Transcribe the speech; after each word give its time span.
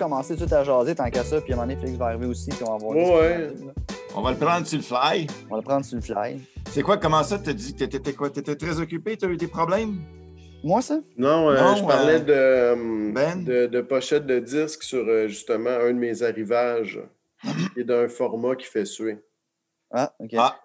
commencer 0.00 0.34
tout 0.36 0.52
à 0.52 0.64
jaser 0.64 0.94
tant 0.94 1.10
qu'à 1.10 1.22
ça, 1.22 1.40
puis 1.40 1.52
à 1.52 1.56
un 1.56 1.58
moment 1.60 1.68
donné, 1.68 1.80
Félix 1.80 1.98
va 1.98 2.06
arriver 2.06 2.26
aussi, 2.26 2.50
puis 2.50 2.64
on 2.66 2.72
va 2.72 2.78
voir. 2.78 2.96
Ouais. 2.96 3.50
On 4.16 4.22
va 4.22 4.30
le 4.32 4.36
prendre 4.38 4.66
sur 4.66 4.78
le 4.78 4.82
fly. 4.82 5.26
On 5.48 5.50
va 5.50 5.56
le 5.58 5.62
prendre 5.62 5.84
sur 5.84 5.96
le 5.96 6.02
fly. 6.02 6.40
C'est 6.70 6.82
quoi, 6.82 6.96
comment 6.96 7.22
ça, 7.22 7.38
t'as 7.38 7.52
dit 7.52 7.74
que 7.74 7.84
t'étais 7.84 8.12
quoi? 8.14 8.30
T'étais 8.30 8.56
très 8.56 8.80
occupé, 8.80 9.16
t'as 9.16 9.28
eu 9.28 9.36
des 9.36 9.46
problèmes? 9.46 9.98
Moi, 10.64 10.82
ça? 10.82 11.00
Non, 11.16 11.50
euh, 11.50 11.60
Non, 11.60 11.76
je 11.76 11.84
parlais 11.84 12.20
euh, 12.20 12.24
de, 12.24 12.32
euh, 12.32 13.12
Ben? 13.12 13.44
de, 13.44 13.66
de 13.66 13.80
pochette 13.80 14.26
de 14.26 14.38
disque 14.40 14.82
sur 14.82 15.06
euh, 15.06 15.28
justement 15.28 15.70
un 15.70 15.88
de 15.92 15.98
mes 15.98 16.22
arrivages 16.22 17.00
est 17.76 17.84
d'un 17.84 18.08
format 18.08 18.56
qui 18.56 18.66
fait 18.66 18.84
suer. 18.84 19.18
Ah, 19.92 20.12
OK. 20.18 20.34
Ah, 20.36 20.58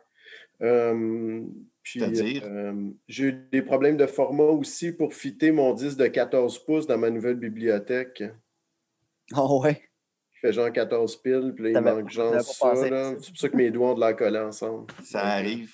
Euh, 0.61 1.41
puis, 1.83 2.01
euh, 2.01 2.73
j'ai 3.07 3.23
eu 3.25 3.47
des 3.51 3.61
problèmes 3.61 3.97
de 3.97 4.05
format 4.07 4.43
aussi 4.45 4.91
pour 4.91 5.13
fitter 5.13 5.51
mon 5.51 5.73
disque 5.73 5.97
de 5.97 6.07
14 6.07 6.59
pouces 6.65 6.87
dans 6.87 6.97
ma 6.97 7.09
nouvelle 7.09 7.35
bibliothèque. 7.35 8.23
Ah 9.33 9.45
ouais. 9.45 9.75
qui 10.33 10.39
fait 10.41 10.53
genre 10.53 10.71
14 10.71 11.15
piles, 11.17 11.53
puis 11.55 11.71
là, 11.73 11.79
il 11.79 11.83
manque 11.83 12.09
genre 12.09 12.33
ça. 12.41 12.73
C'est 12.75 12.89
pour 12.89 13.37
ça 13.37 13.49
que 13.49 13.55
mes 13.57 13.71
doigts 13.71 13.91
ont 13.91 13.95
de 13.95 13.99
la 14.01 14.13
coller 14.13 14.39
ensemble. 14.39 14.85
ça 15.03 15.21
arrive. 15.21 15.73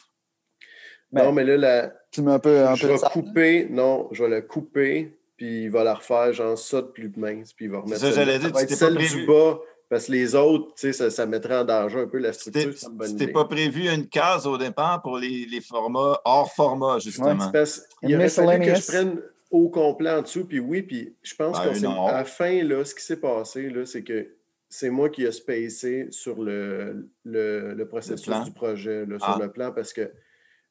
Ben, 1.12 1.26
non, 1.26 1.32
mais 1.34 1.44
là, 1.44 1.58
la- 1.58 1.94
Tu 2.12 2.22
mets 2.22 2.32
un 2.32 2.40
peu, 2.40 2.66
un 2.66 2.76
je 2.76 2.86
peu 2.88 2.94
vais 2.94 2.98
ça. 2.98 3.10
couper, 3.10 3.68
non, 3.70 4.08
je 4.12 4.24
vais 4.24 4.30
la 4.30 4.42
couper, 4.42 5.18
puis 5.36 5.64
il 5.64 5.70
va 5.72 5.84
la 5.84 5.96
refaire 5.96 6.32
genre 6.32 6.58
ça 6.58 6.82
de 6.82 6.88
plus 6.88 7.12
mince, 7.18 7.52
puis 7.52 7.66
il 7.66 7.72
va 7.72 7.80
remettre 7.80 8.00
ça, 8.00 8.12
j'allais 8.12 8.40
dire, 8.40 8.52
va 8.54 8.62
être 8.64 8.74
celle 8.74 8.96
du 8.96 9.26
bas, 9.26 9.60
parce 9.90 10.06
que 10.06 10.14
les 10.14 10.36
autres, 10.36 10.68
tu 10.76 10.88
sais, 10.88 10.94
ça, 10.94 11.10
ça 11.12 11.26
mettrait 11.26 11.58
en 11.58 11.66
danger 11.66 12.00
un 12.00 12.08
peu 12.08 12.20
la 12.20 12.32
structure. 12.32 12.74
C'était 13.04 13.28
pas 13.28 13.44
prévu 13.44 13.90
une 13.90 14.08
case 14.08 14.48
au 14.48 14.58
départ 14.58 15.02
pour 15.02 15.18
les, 15.18 15.46
les 15.52 15.60
formats 15.60 16.22
hors 16.24 16.50
format, 16.54 17.00
justement. 17.00 17.52
Parce 17.52 17.82
qu'il 18.00 18.16
aurait 18.16 18.30
fallu 18.30 18.66
que 18.66 18.76
je 18.76 18.88
prenne 18.88 19.22
au 19.52 19.70
complet 19.70 20.10
en 20.10 20.22
dessous, 20.22 20.46
puis 20.46 20.60
oui, 20.60 20.82
puis 20.82 21.16
je 21.22 21.36
pense 21.36 21.58
Ben 21.60 21.68
qu'on 21.70 21.74
s'est- 21.76 21.82
non. 21.82 22.08
à 22.08 22.14
la 22.14 22.26
fin, 22.26 22.64
là, 22.64 22.84
ce 22.86 22.96
qui 22.96 23.04
s'est 23.04 23.20
passé, 23.20 23.70
là, 23.70 23.86
c'est 23.86 24.04
que 24.04 24.28
c'est 24.70 24.90
moi 24.90 25.10
qui 25.10 25.24
ai 25.26 25.32
spacé 25.34 26.08
sur 26.10 26.42
le, 26.42 27.10
le, 27.26 27.74
le 27.74 27.88
processus 27.88 28.34
du 28.46 28.52
projet, 28.52 29.06
là, 29.06 29.18
Ah. 29.22 29.34
sur 29.34 29.42
le 29.44 29.52
plan, 29.52 29.72
parce 29.72 29.92
que 29.94 30.10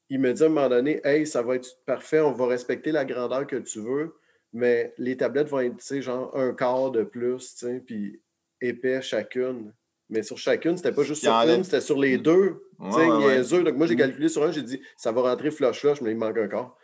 il 0.09 0.19
me 0.19 0.33
dit 0.33 0.43
à 0.43 0.47
un 0.47 0.49
moment 0.49 0.69
donné, 0.69 1.01
hey, 1.05 1.27
ça 1.27 1.43
va 1.43 1.55
être 1.57 1.69
parfait, 1.87 2.21
on 2.21 2.33
va 2.33 2.47
respecter 2.47 2.91
la 2.91 3.05
grandeur 3.05 3.47
que 3.47 3.57
tu 3.57 3.81
veux, 3.81 4.15
mais 4.53 4.93
les 4.99 5.17
tablettes 5.17 5.49
vont 5.49 5.61
être, 5.61 5.77
tu 5.77 5.85
sais, 5.85 6.03
genre 6.03 6.35
un 6.37 6.53
quart 6.55 6.91
de 6.91 7.05
plus, 7.05 7.55
tu 7.55 7.67
sais, 7.67 7.83
puis 7.87 8.21
épais 8.61 9.03
chacune. 9.03 9.73
Mais 10.09 10.23
sur 10.25 10.39
chacune, 10.39 10.77
c'était 10.77 10.91
pas 10.91 11.05
juste 11.05 11.23
sur 11.23 11.33
une, 11.33 11.63
c'était 11.63 11.81
sur 11.81 11.97
les 11.99 12.19
deux. 12.19 12.65
Ouais, 12.81 13.07
ouais, 13.07 13.43
ouais. 13.45 13.63
Donc, 13.63 13.77
moi, 13.77 13.87
j'ai 13.87 13.95
Mm. 13.95 13.99
calculé 13.99 14.29
sur 14.29 14.43
un, 14.43 14.51
j'ai 14.51 14.63
dit, 14.63 14.81
ça 14.97 15.13
va 15.13 15.21
rentrer 15.23 15.53
flush-flush, 15.53 16.01
mais 16.01 16.11
il 16.11 16.17
manque 16.17 16.37
un 16.39 16.49
quart. 16.49 16.77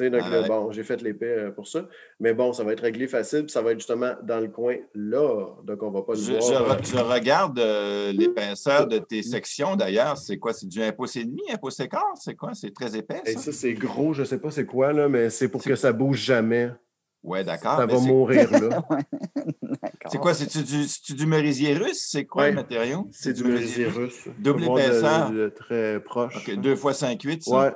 Donc, 0.00 0.22
Ah 0.24 0.28
là, 0.30 0.42
bon, 0.48 0.72
j'ai 0.72 0.82
fait 0.82 1.00
l'épée 1.02 1.26
euh, 1.26 1.50
pour 1.52 1.68
ça. 1.68 1.86
Mais 2.18 2.34
bon, 2.34 2.52
ça 2.52 2.64
va 2.64 2.72
être 2.72 2.80
réglé 2.82 3.06
facile, 3.06 3.42
puis 3.44 3.52
ça 3.52 3.62
va 3.62 3.72
être 3.72 3.78
justement 3.78 4.12
dans 4.24 4.40
le 4.40 4.48
coin 4.48 4.74
là. 4.94 5.46
Donc, 5.64 5.82
on 5.82 5.90
va 5.90 6.02
pas 6.02 6.14
le 6.14 6.18
Je, 6.20 6.32
voir. 6.32 6.42
je 6.42 6.54
euh, 6.54 6.76
je 6.82 6.96
regarde 6.98 7.58
euh, 7.58 8.12
l'épaisseur 8.16 8.86
de 8.88 8.98
tes 8.98 9.22
sections, 9.22 9.76
d'ailleurs. 9.76 10.18
C'est 10.18 10.38
quoi? 10.38 10.52
C'est 10.52 10.66
du 10.68 10.82
1 10.82 10.92
pouce 10.92 11.16
et 11.16 11.24
demi, 11.24 11.42
1 11.52 11.58
pouce 11.58 11.78
et 11.80 11.88
quart? 11.88 12.12
C'est 12.16 12.34
quoi? 12.34 12.50
C'est 12.54 12.72
très 12.74 12.96
épais, 12.96 13.22
Et 13.24 13.34
ça? 13.34 13.40
ça, 13.40 13.52
c'est 13.52 13.74
gros, 13.74 14.12
je 14.12 14.24
sais 14.24 14.38
pas 14.38 14.50
c'est 14.50 14.66
quoi, 14.66 14.92
là, 14.92 15.08
mais 15.08 15.30
c'est 15.30 15.48
pour 15.48 15.62
que 15.62 15.76
ça 15.76 15.92
bouge 15.92 16.18
jamais. 16.18 16.70
Ouais, 17.22 17.42
d'accord. 17.42 17.78
ça 17.78 17.86
va 17.86 17.98
mourir, 18.00 18.50
là. 18.50 18.82
C'est 20.10 20.18
quoi? 20.18 20.34
C'est-tu 20.34 20.62
du, 20.62 20.84
du 21.14 21.26
merisier 21.26 21.72
russe? 21.72 22.08
C'est 22.10 22.26
quoi 22.26 22.42
Ouais. 22.42 22.48
le 22.50 22.56
matériau? 22.56 23.08
C'est 23.10 23.32
du 23.32 23.42
merisier 23.44 23.86
russe. 23.86 24.28
Double 24.38 24.60
de- 24.60 24.66
épaisseur. 24.66 25.30
de 25.30 25.48
très 25.48 25.98
proche. 26.00 26.36
OK, 26.36 26.56
2 26.56 26.72
x 26.72 26.82
5,8, 26.82 27.40
ça? 27.42 27.74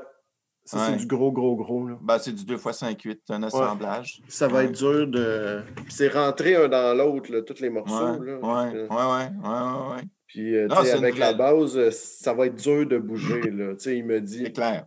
Ça, 0.70 0.76
Ouais. 0.76 0.84
c'est 0.90 0.96
du 0.96 1.06
gros, 1.06 1.32
gros, 1.32 1.56
gros, 1.56 1.86
là. 1.88 1.96
Ben, 2.02 2.18
c'est 2.18 2.32
du 2.32 2.44
2 2.44 2.56
x 2.56 2.62
5,8, 2.82 3.20
c'est 3.26 3.32
un 3.32 3.42
assemblage. 3.42 4.20
Ça 4.28 4.48
va 4.48 4.58
Ouais. 4.58 4.64
être 4.66 4.72
dur 4.72 5.06
de. 5.06 5.62
C'est 5.88 6.08
rentré 6.08 6.56
un 6.56 6.68
dans 6.68 6.94
l'autre, 6.94 7.40
tous 7.40 7.60
les 7.62 7.70
morceaux. 7.70 8.18
Ouais, 8.18 8.26
là. 8.26 8.36
ouais, 8.36 8.72
ouais, 8.72 8.86
ouais, 8.90 9.48
ouais, 9.48 9.94
ouais. 9.96 10.02
Puis, 10.26 10.54
euh, 10.54 10.68
tu 10.68 10.74
Non, 10.74 10.80
avec 10.98 11.16
la 11.16 11.32
base, 11.32 11.78
euh, 11.78 11.90
ça 11.90 12.34
va 12.34 12.44
être 12.46 12.56
dur 12.56 12.86
de 12.86 12.98
bouger, 12.98 13.50
là. 13.50 13.72
Tu 13.76 13.80
sais, 13.84 13.96
il 13.96 14.04
me 14.04 14.20
dit. 14.20 14.42
C'est 14.44 14.52
clair. 14.52 14.84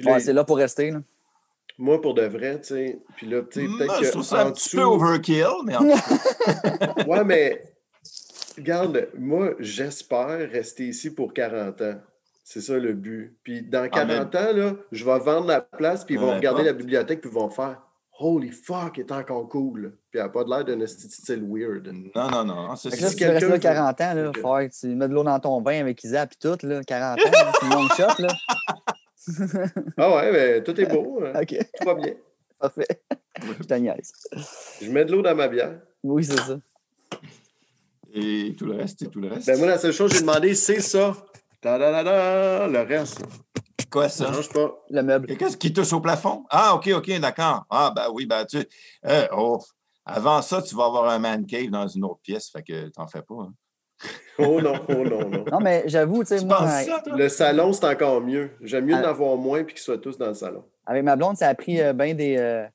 Là, 0.00 0.18
c'est 0.18 0.32
là 0.32 0.42
pour 0.42 0.56
rester. 0.56 0.90
Là. 0.90 1.00
moi, 1.78 2.00
pour 2.00 2.14
de 2.14 2.22
vrai, 2.22 2.60
tu 2.60 2.68
sais. 2.74 2.98
Puis 3.16 3.28
là, 3.28 3.42
tu 3.42 3.60
sais, 3.60 3.66
peut-être 3.78 3.94
je 4.00 4.06
que 4.06 4.10
trouve 4.10 4.24
ça 4.24 4.44
en 4.44 4.48
un 4.48 4.50
petit 4.50 4.64
dessous- 4.64 4.76
peu 4.78 4.82
overkill, 4.82 5.46
mais 5.64 5.76
en 5.76 5.84
Ouais, 7.08 7.24
mais 7.24 7.62
regarde, 8.56 9.08
moi, 9.16 9.50
j'espère 9.60 10.50
rester 10.50 10.88
ici 10.88 11.14
pour 11.14 11.32
40 11.32 11.80
ans. 11.82 12.00
C'est 12.46 12.60
ça 12.60 12.78
le 12.78 12.92
but. 12.92 13.36
Puis 13.42 13.62
dans 13.62 13.88
40 13.88 14.34
ans, 14.34 14.52
là, 14.52 14.72
je 14.92 15.04
vais 15.04 15.18
vendre 15.18 15.46
la 15.46 15.62
place, 15.62 16.04
puis 16.04 16.14
ils 16.14 16.20
vont 16.20 16.28
Ouais, 16.28 16.36
regarder 16.36 16.62
la 16.62 16.74
bibliothèque, 16.74 17.20
puis 17.22 17.30
ils 17.30 17.34
vont 17.34 17.48
faire 17.48 17.80
Holy 18.20 18.50
fuck, 18.52 18.98
il 18.98 19.00
est 19.00 19.10
encore 19.12 19.48
cool. 19.48 19.96
Puis 20.10 20.20
elle 20.20 20.26
n'a 20.26 20.28
pas 20.28 20.44
de 20.44 20.50
l'air 20.50 20.64
d'un 20.64 20.86
style 20.86 21.42
weird. 21.48 21.90
non, 22.14 22.30
non, 22.30 22.44
non. 22.44 22.76
c'est 22.76 22.90
Si 22.90 22.98
tu 23.10 23.16
quelqu'un 23.16 23.40
là 23.48 23.54
veut- 23.54 23.58
40 23.58 24.00
ans, 24.02 24.14
là, 24.14 24.32
faut 24.40 24.54
que 24.58 24.80
tu 24.80 24.86
mets 24.94 25.08
de 25.08 25.14
l'eau 25.14 25.24
dans 25.24 25.40
ton 25.40 25.60
bain 25.60 25.80
avec 25.80 26.04
Isa 26.04 26.24
puis 26.26 26.36
tout, 26.40 26.56
là, 26.64 26.80
40 26.84 27.18
ans, 27.18 27.22
c'est 27.60 27.66
une 27.66 27.72
long 27.72 27.88
shot, 27.88 28.22
là. 28.22 28.28
Ah 29.96 30.14
ouais, 30.16 30.32
mais 30.32 30.62
tout 30.62 30.78
est 30.78 30.84
beau. 30.86 31.22
hein. 31.24 31.32
OK, 31.40 31.56
Tout 31.80 31.86
va 31.86 31.94
bien. 31.94 32.12
parfait. 32.60 32.86
Je 33.58 33.64
te 33.64 33.74
niaise. 33.74 34.12
Je 34.82 34.90
mets 34.90 35.06
de 35.06 35.12
l'eau 35.12 35.22
dans 35.22 35.34
ma 35.34 35.48
bière. 35.48 35.80
Oui, 36.02 36.24
c'est 36.24 36.36
ça. 36.38 36.58
Et 38.12 38.54
tout 38.56 38.66
le 38.66 38.74
reste, 38.76 39.02
et 39.02 39.06
tout 39.08 39.20
le 39.20 39.28
reste. 39.28 39.46
Ben 39.46 39.58
moi, 39.58 39.66
la 39.66 39.78
seule 39.78 39.92
chose 39.92 40.10
que 40.10 40.16
j'ai 40.18 40.20
demandé, 40.22 40.54
c'est 40.54 40.80
ça. 40.80 41.16
Le 41.64 42.86
reste, 42.86 43.22
Quoi, 43.90 44.08
ça? 44.08 44.26
Ça? 44.26 44.32
change 44.32 44.48
pas. 44.50 44.84
Le 44.90 45.02
meuble. 45.02 45.30
Et 45.30 45.36
Qu'est-ce 45.36 45.56
qui 45.56 45.72
touche 45.72 45.92
au 45.92 46.00
plafond? 46.00 46.44
Ah, 46.50 46.74
OK, 46.74 46.88
OK, 46.94 47.18
d'accord. 47.20 47.64
Ah, 47.70 47.92
ben 47.94 48.06
oui, 48.12 48.26
ben 48.26 48.44
tu. 48.44 48.58
euh, 49.06 49.26
oh, 49.36 49.58
avant 50.04 50.42
ça, 50.42 50.60
tu 50.62 50.74
vas 50.74 50.84
avoir 50.86 51.08
un 51.08 51.18
man 51.18 51.46
cave 51.46 51.70
dans 51.70 51.86
une 51.88 52.04
autre 52.04 52.20
pièce, 52.22 52.50
fait 52.50 52.62
que 52.62 52.88
t'en 52.88 53.06
fais 53.06 53.22
pas. 53.22 53.34
hein. 53.40 53.52
Oh 54.38 54.60
non, 54.60 54.74
oh 54.88 55.04
non, 55.04 55.28
non. 55.30 55.44
Non, 55.50 55.60
mais 55.60 55.84
j'avoue, 55.86 56.24
tu 56.24 56.36
sais, 56.36 56.44
moi, 56.44 56.68
ça? 56.68 57.00
Le 57.14 57.28
salon, 57.28 57.72
c'est 57.72 57.86
encore 57.86 58.20
mieux. 58.20 58.50
J'aime 58.62 58.86
mieux 58.86 58.96
Ah. 58.96 59.02
d'en 59.02 59.08
avoir 59.10 59.36
moins 59.36 59.62
puis 59.62 59.74
qu'ils 59.74 59.82
soient 59.84 59.96
tous 59.98 60.18
dans 60.18 60.26
le 60.26 60.34
salon. 60.34 60.64
avec 60.86 61.04
ma 61.04 61.14
blonde, 61.14 61.36
ça 61.36 61.48
a 61.48 61.54
pris 61.54 61.78
bien 61.94 62.14
des. 62.14 62.36
euh, 62.36 62.66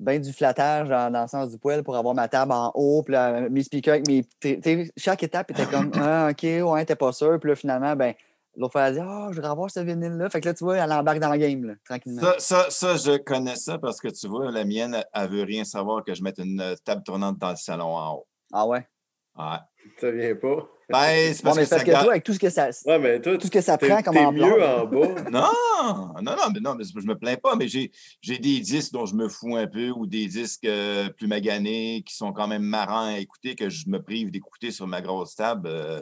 ben 0.00 0.20
du 0.20 0.32
flattage 0.32 0.88
dans, 0.88 1.12
dans 1.12 1.22
le 1.22 1.28
sens 1.28 1.50
du 1.50 1.58
poêle 1.58 1.82
pour 1.82 1.96
avoir 1.96 2.14
ma 2.14 2.28
table 2.28 2.52
en 2.52 2.70
haut, 2.74 3.02
puis 3.02 3.12
là, 3.12 3.48
mes 3.48 3.62
speakers 3.62 3.94
avec 3.94 4.08
mes. 4.08 4.24
tu 4.40 4.60
sais, 4.62 4.90
chaque 4.96 5.22
étape 5.22 5.50
était 5.50 5.66
comme 5.66 5.90
Ah, 6.00 6.28
OK, 6.30 6.42
ouais, 6.42 6.84
t'es 6.84 6.96
pas 6.96 7.12
sûr. 7.12 7.38
Puis 7.40 7.50
là, 7.50 7.56
finalement, 7.56 7.96
ben, 7.96 8.14
l'autre 8.56 8.72
fois, 8.72 8.82
elle 8.82 8.98
a 8.98 9.00
dit 9.00 9.06
Ah, 9.08 9.28
je 9.30 9.36
voudrais 9.36 9.50
avoir 9.50 9.70
ce 9.70 9.80
vinyle-là. 9.80 10.30
Fait 10.30 10.40
que 10.40 10.48
là, 10.48 10.54
tu 10.54 10.64
vois, 10.64 10.76
elle 10.76 10.92
embarque 10.92 11.18
dans 11.18 11.32
le 11.32 11.38
game, 11.38 11.64
là, 11.64 11.74
tranquillement. 11.84 12.22
Ça, 12.22 12.34
ça, 12.38 12.70
ça, 12.70 12.96
je 12.96 13.16
connais 13.18 13.56
ça 13.56 13.78
parce 13.78 14.00
que 14.00 14.08
tu 14.08 14.28
vois, 14.28 14.50
la 14.50 14.64
mienne, 14.64 15.02
elle 15.12 15.30
veut 15.30 15.42
rien 15.42 15.64
savoir 15.64 16.04
que 16.04 16.14
je 16.14 16.22
mette 16.22 16.38
une 16.38 16.76
table 16.84 17.02
tournante 17.02 17.38
dans 17.38 17.50
le 17.50 17.56
salon 17.56 17.96
en 17.96 18.14
haut. 18.14 18.26
Ah 18.52 18.66
ouais? 18.66 18.86
Ouais. 19.36 19.58
Ça 20.00 20.10
vient 20.10 20.34
pas. 20.36 20.68
Ben, 20.90 21.34
c'est 21.34 21.42
Bon, 21.42 21.50
parce 21.50 21.56
mais 21.58 21.64
que 21.64 21.68
parce 21.70 21.80
ça 21.80 21.84
que 21.84 21.90
garde- 21.90 22.04
toi, 22.04 22.12
avec 22.12 22.24
tout 22.24 22.32
ce 22.32 22.38
que 22.38 22.48
ça, 22.50 22.70
Ouais, 22.86 22.98
mais 22.98 23.20
toi, 23.20 23.36
tout 23.36 23.46
ce 23.46 23.50
que 23.50 23.60
ça 23.60 23.76
prend 23.76 24.02
comme 24.02 24.16
ampleur. 24.16 24.48
mieux 24.56 24.64
en 24.64 24.86
bas. 24.86 25.22
Non, 25.30 26.22
non, 26.22 26.32
non, 26.36 26.50
mais 26.54 26.60
non, 26.60 26.74
mais 26.74 26.84
je 26.84 27.06
me 27.06 27.14
plains 27.18 27.36
pas, 27.36 27.56
mais 27.56 27.68
j'ai, 27.68 27.90
j'ai 28.22 28.38
des 28.38 28.60
disques 28.60 28.92
dont 28.92 29.04
je 29.06 29.14
me 29.14 29.28
fous 29.28 29.56
un 29.56 29.66
peu 29.66 29.90
ou 29.90 30.06
des 30.06 30.26
disques 30.26 30.64
euh, 30.64 31.08
plus 31.10 31.26
maganés 31.26 32.02
qui 32.06 32.14
sont 32.16 32.32
quand 32.32 32.48
même 32.48 32.62
marrants 32.62 33.14
à 33.14 33.18
écouter 33.18 33.54
que 33.54 33.68
je 33.68 33.88
me 33.88 34.02
prive 34.02 34.30
d'écouter 34.30 34.70
sur 34.70 34.86
ma 34.86 35.00
grosse 35.02 35.34
table. 35.34 35.68
euh, 35.70 36.00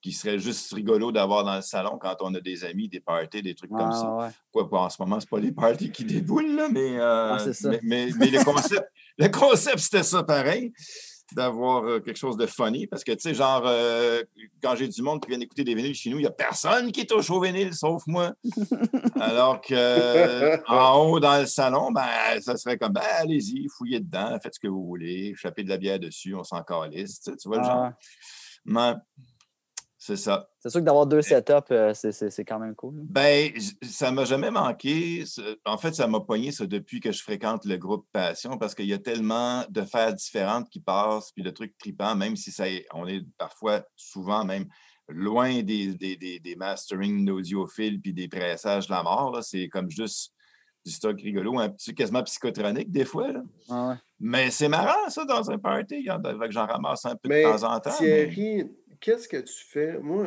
qui 0.00 0.12
serait 0.12 0.38
juste 0.38 0.72
rigolo 0.74 1.10
d'avoir 1.10 1.42
dans 1.42 1.56
le 1.56 1.60
salon 1.60 1.98
quand 2.00 2.14
on 2.20 2.32
a 2.36 2.40
des 2.40 2.62
amis, 2.64 2.88
des 2.88 3.00
parties, 3.00 3.42
des 3.42 3.56
trucs 3.56 3.72
comme 3.72 3.90
ça. 3.90 4.04
Ah, 4.04 4.16
ouais. 4.26 4.28
Quoi, 4.52 4.70
pas 4.70 4.78
en 4.82 4.88
ce 4.90 4.96
moment, 5.02 5.18
c'est 5.18 5.28
pas 5.28 5.40
les 5.40 5.50
parties 5.50 5.90
qui 5.90 6.04
déboulent, 6.04 6.54
là, 6.54 6.68
mais, 6.70 7.00
euh, 7.00 7.32
Ah, 7.34 7.38
c'est 7.40 7.52
ça. 7.52 7.68
mais, 7.70 7.80
mais- 7.82 8.10
mais 8.16 8.26
le 8.30 8.44
concept, 8.44 8.88
le 9.18 9.28
concept, 9.28 9.78
c'était 9.80 10.04
ça 10.04 10.22
pareil, 10.22 10.72
d'avoir 11.34 11.84
euh, 11.84 12.00
quelque 12.00 12.16
chose 12.16 12.36
de 12.36 12.46
funny. 12.46 12.86
Parce 12.86 13.04
que, 13.04 13.12
tu 13.12 13.20
sais, 13.20 13.34
genre, 13.34 13.62
euh, 13.66 14.22
quand 14.62 14.76
j'ai 14.76 14.88
du 14.88 15.02
monde 15.02 15.22
qui 15.22 15.30
vient 15.30 15.40
écouter 15.40 15.64
des 15.64 15.74
vinyles 15.74 15.94
chez 15.94 16.10
nous, 16.10 16.18
il 16.18 16.22
n'y 16.22 16.26
a 16.26 16.32
personne 16.32 16.92
qui 16.92 17.06
touche 17.06 17.30
au 17.30 17.40
vinyle 17.40 17.74
sauf 17.74 18.02
moi. 18.06 18.32
Alors 19.20 19.60
que 19.60 19.74
euh, 19.74 20.56
en 20.68 21.04
haut 21.04 21.20
dans 21.20 21.40
le 21.40 21.46
salon, 21.46 21.90
ben, 21.90 22.06
ça 22.40 22.56
serait 22.56 22.78
comme, 22.78 22.92
ben, 22.92 23.02
allez-y, 23.18 23.68
fouillez 23.76 24.00
dedans, 24.00 24.38
faites 24.42 24.54
ce 24.54 24.60
que 24.60 24.68
vous 24.68 24.84
voulez, 24.84 25.34
chapez 25.36 25.64
de 25.64 25.68
la 25.68 25.76
bière 25.76 25.98
dessus, 25.98 26.34
on 26.34 26.44
s'en 26.44 26.62
calisse. 26.62 27.20
Tu, 27.20 27.32
vois 27.46 27.58
le 27.58 27.62
Ah, 27.64 27.92
genre? 28.64 28.96
C'est 30.08 30.16
ça. 30.16 30.48
C'est 30.60 30.70
sûr 30.70 30.80
que 30.80 30.84
d'avoir 30.86 31.06
deux 31.06 31.20
setups, 31.22 31.52
euh, 31.72 31.92
c'est- 31.94 32.12
c'est 32.12 32.30
c'est 32.30 32.44
quand 32.44 32.58
même 32.58 32.74
cool. 32.74 32.96
là. 32.96 33.02
Ben, 33.08 33.52
ça 33.82 34.10
m'a 34.10 34.24
jamais 34.24 34.50
manqué. 34.50 35.24
En 35.66 35.76
fait, 35.78 35.94
ça 35.94 36.06
m'a 36.06 36.20
pogné 36.20 36.50
ça 36.50 36.66
depuis 36.66 37.00
que 37.00 37.12
je 37.12 37.22
fréquente 37.22 37.64
le 37.64 37.76
groupe 37.76 38.06
Passion 38.12 38.56
parce 38.58 38.74
qu'il 38.74 38.86
y 38.86 38.92
a 38.94 38.98
tellement 38.98 39.64
de 39.68 39.82
faire 39.82 40.14
différentes 40.14 40.68
qui 40.70 40.80
passent, 40.80 41.30
puis 41.32 41.42
le 41.42 41.52
truc 41.52 41.76
tripant, 41.78 42.14
même 42.16 42.36
si 42.36 42.50
ça 42.50 42.68
est- 42.68 42.86
on 42.94 43.06
est 43.06 43.22
parfois, 43.36 43.82
souvent 43.96 44.44
même, 44.44 44.66
loin 45.08 45.62
des, 45.62 45.94
des, 45.94 46.16
des, 46.16 46.38
des 46.40 46.56
masterings 46.56 47.24
d'audiophiles 47.24 48.00
puis 48.00 48.12
des 48.12 48.28
pressages 48.28 48.86
de 48.88 48.92
la 48.92 49.02
mort. 49.02 49.38
C'est 49.42 49.68
comme 49.68 49.90
juste 49.90 50.32
du 50.86 50.92
stock 50.92 51.20
rigolo, 51.20 51.58
un 51.58 51.68
petit 51.68 51.94
quasiment 51.94 52.22
psychotronique 52.22 52.90
des 52.90 53.04
fois. 53.04 53.30
là. 53.32 53.42
Ah, 53.68 53.88
ouais. 53.90 53.94
Mais 54.20 54.50
c'est 54.50 54.68
marrant, 54.68 55.08
ça, 55.08 55.24
dans 55.24 55.50
un 55.50 55.58
party. 55.58 55.96
il 56.00 56.04
y 56.06 56.10
en 56.10 56.22
a- 56.22 56.30
fait 56.38 56.46
que 56.48 56.50
J'en 56.52 56.66
ramasse 56.66 57.04
un 57.04 57.14
peu 57.16 57.28
Mais 57.28 57.42
de 57.44 57.48
temps 57.50 57.72
en 57.74 57.78
temps. 57.80 57.90
mais- 58.00 58.28
Thierry, 58.30 58.70
qu'est-ce 59.00 59.28
que 59.28 59.36
tu 59.38 59.64
fais? 59.68 59.98
Moi, 60.00 60.24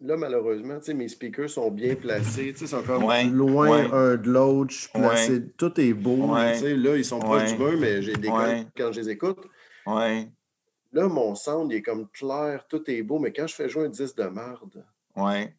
là, 0.00 0.16
malheureusement, 0.16 0.78
mes 0.94 1.08
speakers 1.08 1.50
sont 1.50 1.70
bien 1.70 1.94
placés. 1.94 2.54
Ils 2.60 2.68
sont 2.68 2.82
comme 2.82 3.04
Ouais, 3.04 3.24
loin 3.24 3.70
ouais. 3.70 3.88
un 3.92 4.16
de 4.16 4.28
l'autre. 4.30 4.72
Je 4.72 4.78
suis 4.80 4.88
placé. 4.92 5.42
Tout 5.56 5.80
est 5.80 5.92
beau. 5.94 6.34
Là, 6.34 6.96
ils 6.96 7.04
sont 7.04 7.18
proches 7.18 7.52
du 7.52 7.58
mur, 7.58 7.78
mais 7.78 8.02
j'ai 8.02 8.14
des 8.14 8.28
quand 8.28 8.92
je 8.92 9.00
les 9.00 9.10
écoute. 9.10 9.38
Là, 9.86 11.08
mon 11.08 11.34
sound, 11.34 11.72
il 11.72 11.76
est 11.78 11.82
comme 11.82 12.08
clair, 12.08 12.66
tout 12.68 12.88
est 12.88 13.02
beau, 13.02 13.18
mais 13.18 13.32
quand 13.32 13.48
je 13.48 13.54
fais 13.54 13.68
jouer 13.68 13.86
un 13.86 13.88
disque 13.88 14.16
de 14.16 14.24
merde, 14.24 14.84
Ouais. 15.16 15.54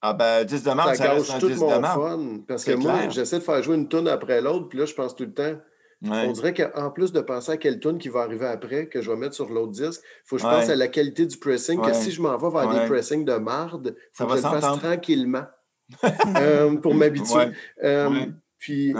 Ah 0.00 0.12
ben, 0.12 0.44
10 0.44 0.62
de 0.62 0.70
marde, 0.70 0.94
ça 0.94 1.04
ça 1.04 1.14
gâche 1.16 1.30
un 1.30 1.38
tout 1.40 1.48
10 1.48 1.58
mon 1.60 1.74
de 1.74 1.80
marde. 1.80 2.00
fun. 2.02 2.38
Parce 2.46 2.64
que 2.64 2.72
moi, 2.72 3.08
j'essaie 3.08 3.38
de 3.38 3.44
faire 3.44 3.62
jouer 3.62 3.74
une 3.76 3.88
tune 3.88 4.06
après 4.06 4.40
l'autre, 4.40 4.68
puis 4.68 4.78
là, 4.78 4.84
je 4.84 4.94
pense 4.94 5.14
tout 5.16 5.24
le 5.24 5.32
temps. 5.34 5.56
Ouais. 6.02 6.26
On 6.28 6.32
dirait 6.32 6.54
qu'en 6.54 6.90
plus 6.90 7.12
de 7.12 7.20
penser 7.20 7.52
à 7.52 7.56
quelle 7.56 7.80
tune 7.80 7.98
qui 7.98 8.08
va 8.08 8.20
arriver 8.20 8.46
après, 8.46 8.86
que 8.88 9.02
je 9.02 9.10
vais 9.10 9.16
mettre 9.16 9.34
sur 9.34 9.48
l'autre 9.50 9.72
disque, 9.72 10.00
il 10.04 10.28
faut 10.28 10.36
que 10.36 10.42
je 10.42 10.46
Ouais. 10.46 10.52
pense 10.60 10.68
à 10.70 10.76
la 10.76 10.86
qualité 10.88 11.26
du 11.26 11.36
pressing, 11.38 11.80
que 11.80 11.92
si 11.92 12.12
je 12.12 12.22
m'en 12.22 12.36
vais 12.38 12.50
vers 12.50 12.68
des 12.72 12.86
pressings 12.88 13.24
de 13.24 13.34
marde, 13.34 13.94
il 13.96 14.00
Ça 14.12 14.24
faut 14.24 14.30
que 14.34 14.38
va 14.40 14.48
je 14.50 14.54
le 14.54 14.60
fasse 14.60 14.78
tranquillement 14.78 15.46
euh, 16.36 16.76
pour 16.76 16.94
m'habituer. 16.94 17.50
Euh. 17.82 18.26
Puis. 18.58 18.94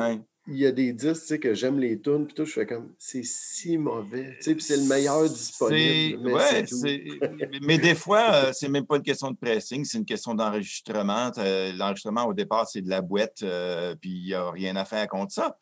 Il 0.50 0.56
y 0.56 0.66
a 0.66 0.72
des 0.72 0.94
disques, 0.94 1.20
tu 1.20 1.26
sais, 1.26 1.38
que 1.38 1.52
j'aime 1.52 1.78
les 1.78 2.00
tunes, 2.00 2.24
puis 2.24 2.34
tout, 2.34 2.46
je 2.46 2.52
fais 2.52 2.66
comme, 2.66 2.94
c'est 2.98 3.22
si 3.22 3.76
mauvais, 3.76 4.34
tu 4.38 4.44
sais, 4.44 4.54
puis 4.54 4.64
c'est 4.64 4.78
le 4.78 4.84
meilleur 4.84 5.28
disponible. 5.28 6.22
mais 6.22 6.32
ouais, 6.32 7.60
mais 7.62 7.76
des 7.78 7.94
fois, 7.94 8.32
euh, 8.32 8.52
c'est 8.54 8.68
même 8.68 8.86
pas 8.86 8.96
une 8.96 9.02
question 9.02 9.30
de 9.30 9.36
pressing, 9.36 9.84
c'est 9.84 9.98
une 9.98 10.06
question 10.06 10.34
d'enregistrement. 10.34 11.30
L'enregistrement, 11.36 12.24
au 12.24 12.32
départ, 12.32 12.66
c'est 12.66 12.80
de 12.80 12.88
la 12.88 13.02
boîte, 13.02 13.42
euh, 13.42 13.94
puis 14.00 14.10
il 14.10 14.24
n'y 14.24 14.34
a 14.34 14.50
rien 14.50 14.74
à 14.76 14.86
faire 14.86 15.06
contre 15.06 15.32
ça. 15.32 15.58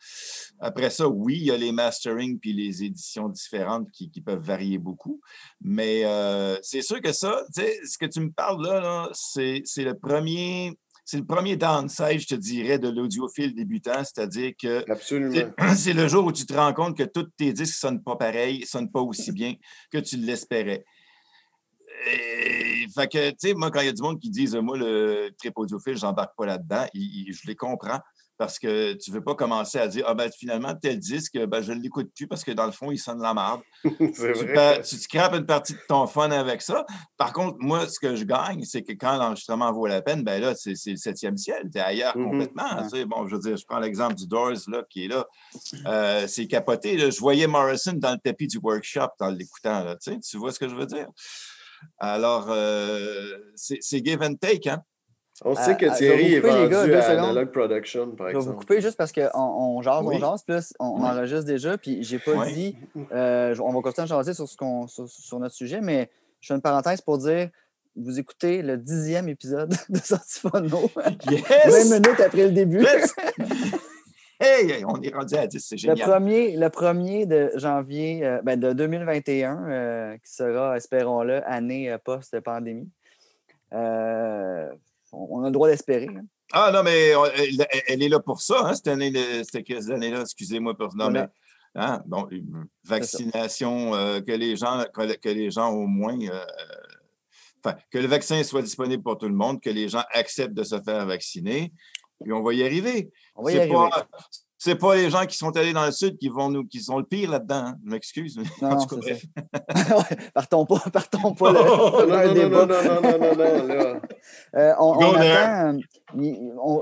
Après 0.60 0.90
ça, 0.90 1.08
oui, 1.08 1.38
il 1.38 1.46
y 1.46 1.50
a 1.50 1.56
les 1.56 1.72
mastering 1.72 2.38
puis 2.38 2.52
les 2.52 2.84
éditions 2.84 3.28
différentes 3.28 3.90
qui, 3.90 4.08
qui 4.10 4.20
peuvent 4.20 4.42
varier 4.42 4.78
beaucoup. 4.78 5.20
Mais 5.60 6.04
euh, 6.04 6.56
c'est 6.62 6.82
sûr 6.82 7.00
que 7.00 7.12
ça, 7.12 7.42
tu 7.54 7.62
sais, 7.62 7.80
ce 7.84 7.98
que 7.98 8.06
tu 8.06 8.20
me 8.20 8.30
parles 8.30 8.64
là, 8.64 8.80
là, 8.80 9.10
c'est 9.12 9.62
le 9.78 9.94
premier. 9.94 10.78
C'est 11.08 11.18
le 11.18 11.24
premier 11.24 11.56
downside, 11.56 12.18
je 12.18 12.26
te 12.26 12.34
dirais, 12.34 12.80
de 12.80 12.88
l'audiophile 12.88 13.54
débutant, 13.54 14.02
c'est-à-dire 14.02 14.54
que 14.60 14.84
c'est 15.76 15.92
le 15.92 16.08
jour 16.08 16.24
où 16.24 16.32
tu 16.32 16.44
te 16.44 16.52
rends 16.52 16.72
compte 16.72 16.96
que 16.96 17.04
tous 17.04 17.28
tes 17.36 17.52
disques 17.52 17.76
ne 17.76 17.88
sonnent 17.88 18.02
pas 18.02 18.16
pareil, 18.16 18.58
ne 18.58 18.66
sonnent 18.66 18.90
pas 18.90 19.00
aussi 19.00 19.30
bien 19.30 19.54
que 19.92 19.98
tu 19.98 20.16
l'espérais. 20.16 20.84
Et, 22.10 22.86
fait 22.92 23.06
que, 23.06 23.30
tu 23.30 23.36
sais, 23.38 23.54
moi, 23.54 23.70
quand 23.70 23.82
il 23.82 23.86
y 23.86 23.88
a 23.88 23.92
du 23.92 24.02
monde 24.02 24.18
qui 24.18 24.30
disent, 24.30 24.56
moi, 24.56 24.76
le 24.76 25.30
trip 25.38 25.56
audiophile, 25.56 25.96
j'embarque 25.96 26.34
pas 26.36 26.44
là-dedans, 26.44 26.86
je 26.92 27.46
les 27.46 27.54
comprends 27.54 28.00
parce 28.38 28.58
que 28.58 28.92
tu 28.94 29.10
veux 29.10 29.22
pas 29.22 29.34
commencer 29.34 29.78
à 29.78 29.88
dire, 29.88 30.04
ah 30.06 30.14
ben 30.14 30.30
finalement, 30.30 30.74
tel 30.74 30.98
disque, 30.98 31.38
ben, 31.46 31.62
je 31.62 31.72
ne 31.72 31.80
l'écoute 31.80 32.10
plus 32.14 32.26
parce 32.26 32.44
que 32.44 32.50
dans 32.52 32.66
le 32.66 32.72
fond, 32.72 32.90
il 32.90 32.98
sonne 32.98 33.20
la 33.22 33.32
merde. 33.34 33.60
c'est 33.84 34.32
Tu, 34.32 34.44
vrai. 34.44 34.52
pa- 34.54 34.78
tu 34.80 34.96
scrapes 34.96 35.34
une 35.34 35.46
partie 35.46 35.72
de 35.74 35.78
ton 35.88 36.06
fun 36.06 36.30
avec 36.30 36.62
ça. 36.62 36.84
Par 37.16 37.32
contre, 37.32 37.56
moi, 37.60 37.88
ce 37.88 37.98
que 37.98 38.14
je 38.16 38.24
gagne, 38.24 38.62
c'est 38.64 38.82
que 38.82 38.92
quand 38.92 39.16
l'enregistrement 39.16 39.72
vaut 39.72 39.86
la 39.86 40.02
peine, 40.02 40.22
ben 40.22 40.40
là, 40.40 40.54
c'est 40.54 40.74
le 40.86 40.96
septième 40.96 41.36
ciel. 41.36 41.68
Tu 41.72 41.78
es 41.78 41.80
ailleurs 41.80 42.16
Mhm. 42.16 42.24
complètement. 42.30 42.82
tu 42.82 42.88
sais. 42.98 43.04
Bon, 43.04 43.26
je 43.26 43.34
veux 43.36 43.40
dire, 43.40 43.56
je 43.56 43.64
prends 43.66 43.78
l'exemple 43.80 44.14
du 44.14 44.26
Doors 44.26 44.52
là, 44.68 44.82
qui 44.90 45.04
est 45.04 45.08
là. 45.08 45.26
Euh, 45.86 46.26
c'est 46.26 46.46
capoté. 46.46 46.96
là. 46.96 47.10
Je 47.10 47.18
voyais 47.20 47.46
Morrison 47.46 47.92
dans 47.94 48.12
le 48.12 48.18
tapis 48.18 48.46
du 48.46 48.58
workshop 48.58 49.08
en 49.20 49.28
l'écoutant. 49.30 49.84
là, 49.84 49.96
Tu 49.96 50.12
sais, 50.12 50.18
tu 50.20 50.36
vois 50.36 50.52
ce 50.52 50.58
que 50.58 50.68
je 50.68 50.74
veux 50.74 50.86
dire? 50.86 51.06
Alors, 51.98 52.46
euh, 52.50 53.36
c'est 53.54 53.78
c'est 53.80 54.04
give 54.04 54.22
and 54.22 54.34
take. 54.36 54.68
Hein? 54.68 54.82
On 55.44 55.54
sait 55.54 55.72
Euh, 55.72 55.74
que 55.74 55.86
euh, 55.86 55.94
Thierry 55.94 56.34
est 56.34 56.40
vendu 56.40 56.70
gars, 56.70 56.80
à 56.80 57.02
secondes. 57.02 57.18
Analog 57.24 57.50
Production, 57.52 58.10
par 58.12 58.28
Je 58.28 58.32
vais 58.32 58.38
exemple. 58.38 58.54
vous 58.54 58.60
couper 58.60 58.80
juste 58.80 58.96
parce 58.96 59.12
qu'on 59.12 59.28
on 59.34 59.82
jase, 59.82 60.02
Oui. 60.04 60.16
on 60.16 60.18
jase, 60.18 60.42
plus 60.44 60.72
on 60.80 61.00
Oui. 61.02 61.08
enregistre 61.08 61.44
déjà, 61.44 61.76
puis 61.76 62.02
j'ai 62.02 62.18
pas 62.18 62.32
Oui. 62.32 62.52
dit, 62.52 62.76
euh, 63.12 63.54
on 63.60 63.72
va 63.72 63.80
continuer 63.82 64.04
à 64.04 64.06
jaser 64.06 64.32
sur, 64.34 64.48
ce 64.48 64.56
qu'on, 64.56 64.86
sur, 64.86 65.08
sur 65.08 65.38
notre 65.38 65.54
sujet, 65.54 65.80
mais 65.80 66.10
je 66.40 66.48
fais 66.48 66.54
une 66.54 66.62
parenthèse 66.62 67.00
pour 67.00 67.18
dire, 67.18 67.50
vous 67.96 68.18
écoutez 68.18 68.62
le 68.62 68.76
dixième 68.78 69.28
épisode 69.28 69.74
de 69.88 69.98
Sortifono, 69.98 70.90
20 70.96 71.30
Yes! 71.30 71.90
minutes 71.90 72.20
après 72.20 72.44
le 72.44 72.52
début. 72.52 72.82
Yes! 72.82 73.14
Hey, 74.38 74.70
hey, 74.70 74.84
on 74.84 75.00
est 75.00 75.14
rendu 75.14 75.34
à 75.34 75.46
10, 75.46 75.58
c'est 75.66 75.76
Le 75.76 75.78
génial. 75.80 76.10
premier, 76.10 76.56
le 76.58 76.68
premier 76.68 77.24
de 77.24 77.50
janvier 77.54 78.22
euh, 78.22 78.42
ben, 78.42 78.60
de 78.60 78.74
2021, 78.74 79.64
euh, 79.66 80.16
qui 80.18 80.30
sera, 80.30 80.76
espérons-le, 80.76 81.42
année 81.48 81.96
post-pandémie. 82.04 82.90
Euh, 83.72 84.70
on 85.30 85.42
a 85.42 85.46
le 85.46 85.52
droit 85.52 85.68
d'espérer. 85.68 86.08
hein. 86.08 86.24
Ah 86.52 86.70
non, 86.72 86.82
mais 86.84 87.14
on- 87.16 87.24
elle, 87.26 87.66
elle 87.88 88.02
est 88.02 88.08
là 88.08 88.20
pour 88.20 88.40
ça, 88.40 88.66
hein, 88.68 88.74
cette 88.74 88.88
année, 88.88 89.12
cette 89.44 89.66
cette 89.66 89.90
année-là, 89.90 90.20
excusez-moi 90.20 90.76
pour 90.76 90.94
non, 90.94 91.06
Voilà. 91.10 91.30
mais 91.74 91.82
hein, 91.82 92.02
bon, 92.06 92.28
une 92.30 92.66
vaccination, 92.84 93.94
euh, 93.94 94.20
que 94.20 94.32
les 94.32 94.54
gens, 94.56 94.84
que, 94.94 95.28
les 95.28 95.50
gens 95.50 95.70
au 95.72 95.86
moins, 95.86 96.18
euh, 96.20 96.44
enfin, 97.64 97.76
que 97.90 97.98
le 97.98 98.06
vaccin 98.06 98.42
soit 98.44 98.62
disponible 98.62 99.02
pour 99.02 99.18
tout 99.18 99.28
le 99.28 99.34
monde, 99.34 99.60
que 99.60 99.70
les 99.70 99.88
gens 99.88 100.04
acceptent 100.12 100.54
de 100.54 100.62
se 100.62 100.80
faire 100.80 101.04
vacciner, 101.06 101.72
puis 102.22 102.32
on 102.32 102.42
va 102.42 102.54
y 102.54 102.62
arriver. 102.64 103.10
On 103.34 103.42
va 103.42 103.50
y 103.50 103.54
C'est 103.54 103.60
arriver. 103.62 103.74
pas, 103.74 104.06
c'est 104.58 104.74
pas 104.76 104.94
les 104.96 105.10
gens 105.10 105.26
qui 105.26 105.36
sont 105.36 105.56
allés 105.56 105.72
dans 105.72 105.86
le 105.86 105.92
sud 105.92 106.18
qui 106.18 106.28
vont 106.28 106.48
nous, 106.50 106.64
qui 106.64 106.80
sont 106.80 106.98
le 106.98 107.04
pire 107.04 107.30
là-dedans. 107.30 107.54
hein. 107.66 107.74
Je 107.84 107.90
m'excuse. 107.90 108.38
partons 110.34 110.66
pas, 110.66 110.82
partons 110.92 111.34
pas 111.34 111.52
le, 111.52 111.58
Non, 111.58 112.14
un 112.14 112.34
non, 112.48 112.66
non, 112.66 112.80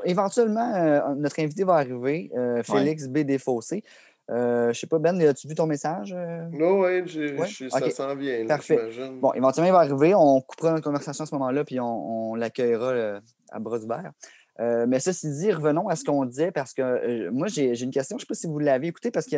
éventuellement, 0.05 0.73
euh, 0.75 1.01
notre 1.17 1.41
invité 1.41 1.65
va 1.65 1.75
arriver, 1.75 2.31
euh, 2.37 2.63
Félix 2.63 3.09
B. 3.09 3.19
Desfossés. 3.19 3.83
Euh, 4.31 4.73
je 4.73 4.81
sais 4.81 4.87
pas, 4.87 4.99
Ben, 4.99 5.21
as-tu 5.21 5.49
vu 5.49 5.55
ton 5.55 5.67
message? 5.67 6.15
euh? 6.17 6.47
Non, 6.51 6.81
j'ai- 7.05 7.37
Ouais? 7.37 7.47
j'ai- 7.47 7.67
Ok. 7.67 7.73
ça 7.73 7.91
s'en 7.91 8.17
vient, 8.17 8.39
là, 8.41 8.47
Parfait. 8.47 8.81
Bon, 9.21 9.35
éventuellement, 9.35 9.69
il 9.69 9.73
va 9.73 9.81
arriver. 9.81 10.15
On 10.15 10.41
coupera 10.41 10.71
notre 10.71 10.85
conversation 10.85 11.25
à 11.25 11.27
ce 11.27 11.35
moment-là, 11.35 11.63
puis 11.65 11.79
on, 11.79 12.31
on 12.31 12.35
l'accueillera 12.35 12.87
euh, 12.87 13.21
à 13.53 13.59
bras 13.59 13.77
ouverts. 13.79 14.13
Euh, 14.61 14.87
mais 14.89 15.01
ceci 15.01 15.31
dit, 15.31 15.53
revenons 15.53 15.89
à 15.89 15.97
ce 15.97 16.05
qu'on 16.05 16.25
disait, 16.25 16.53
parce 16.53 16.73
que 16.73 16.83
euh, 16.83 17.31
moi, 17.33 17.49
j'ai 17.49 17.81
une 17.83 17.91
question. 17.91 18.17
Je 18.19 18.23
ne 18.23 18.27
sais 18.27 18.29
pas 18.29 18.35
si 18.35 18.47
vous 18.47 18.59
l'avez 18.61 18.87
écouté, 18.89 19.11
parce 19.11 19.27
que 19.27 19.37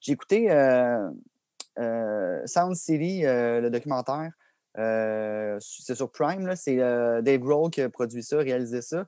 j'ai 0.00 0.12
écouté 0.12 0.50
euh, 0.50 1.08
Sound 2.46 2.74
City, 2.74 3.22
le 3.24 3.68
documentaire. 3.68 4.32
C'est 4.76 5.94
sur 5.94 6.10
Prime, 6.10 6.54
c'est 6.56 6.76
Dave 6.76 7.38
Grohl 7.38 7.70
qui 7.70 7.80
a 7.82 7.88
produit 7.88 8.22
ça, 8.22 8.38
réalisé 8.38 8.82
ça, 8.82 9.06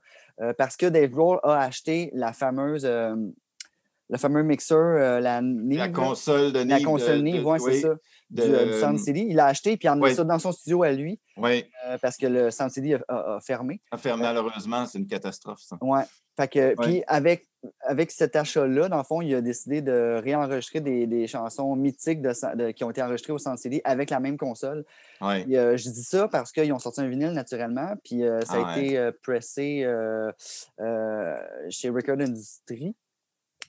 parce 0.57 0.75
que 0.77 0.85
Dave 0.87 1.09
Grohl 1.09 1.39
a 1.43 1.59
acheté 1.61 2.09
la 2.13 2.33
fameuse, 2.33 2.85
le 2.85 4.17
fameux 4.17 4.43
mixeur, 4.43 5.21
la 5.21 5.41
La 5.41 5.89
console 5.89 6.51
de 6.53 6.59
la 6.59 6.65
Neve 6.65 6.83
console 6.83 7.17
de- 7.17 7.21
Neve, 7.21 7.41
de- 7.41 7.45
ouais, 7.45 7.59
c'est 7.59 7.65
oui, 7.65 7.81
ça, 7.81 7.95
de- 8.29 8.43
du, 8.43 8.53
euh, 8.53 8.65
du 8.73 8.79
Sound 8.79 8.99
City. 8.99 9.25
Il 9.29 9.35
l'a 9.35 9.47
acheté, 9.47 9.75
puis 9.77 9.85
il 9.87 9.89
a 9.89 9.95
oui. 9.95 10.09
mis 10.09 10.15
ça 10.15 10.23
dans 10.23 10.39
son 10.39 10.51
studio 10.51 10.83
à 10.83 10.91
lui. 10.91 11.19
Oui, 11.37 11.65
Euh, 11.87 11.97
parce 12.01 12.17
que 12.17 12.27
le 12.27 12.51
Sound 12.51 12.71
City 12.71 12.93
a, 12.93 12.99
a- 13.07 13.35
a 13.35 13.39
fermé. 13.41 13.81
malheureusement, 14.17 14.85
c'est 14.85 14.97
une 14.99 15.07
catastrophe, 15.07 15.59
ça. 15.61 15.77
Ouais. 15.81 16.03
Fait 16.37 16.47
que, 16.47 16.75
Puis 16.81 17.03
avec, 17.07 17.47
avec 17.81 18.11
cet 18.11 18.35
achat-là, 18.37 18.87
dans 18.87 18.97
le 18.99 19.03
fond, 19.03 19.21
il 19.21 19.35
a 19.35 19.41
décidé 19.41 19.81
de 19.81 20.21
réenregistrer 20.23 20.79
des, 20.79 21.05
des 21.05 21.27
chansons 21.27 21.75
mythiques 21.75 22.21
de, 22.21 22.71
qui 22.71 22.83
ont 22.85 22.91
été 22.91 23.01
enregistrées 23.01 23.33
au 23.33 23.37
Sound 23.37 23.57
City 23.57 23.81
avec 23.83 24.09
la 24.09 24.21
même 24.21 24.37
console. 24.37 24.85
Oui. 25.19 25.43
Puis, 25.43 25.57
euh, 25.57 25.75
je 25.75 25.89
dis 25.89 26.03
ça 26.03 26.29
parce 26.29 26.53
qu'ils 26.53 26.71
ont 26.71 26.79
sorti 26.79 27.01
un 27.01 27.07
vinyle 27.09 27.31
naturellement, 27.31 27.93
puis 28.05 28.23
euh, 28.23 28.39
ça 28.41 28.53
Ah 28.55 28.69
a 28.71 28.77
ouais. 28.77 28.85
été 28.85 29.11
pressé 29.21 29.85
chez 31.69 31.89
Record 31.89 32.19
Industry, 32.21 32.95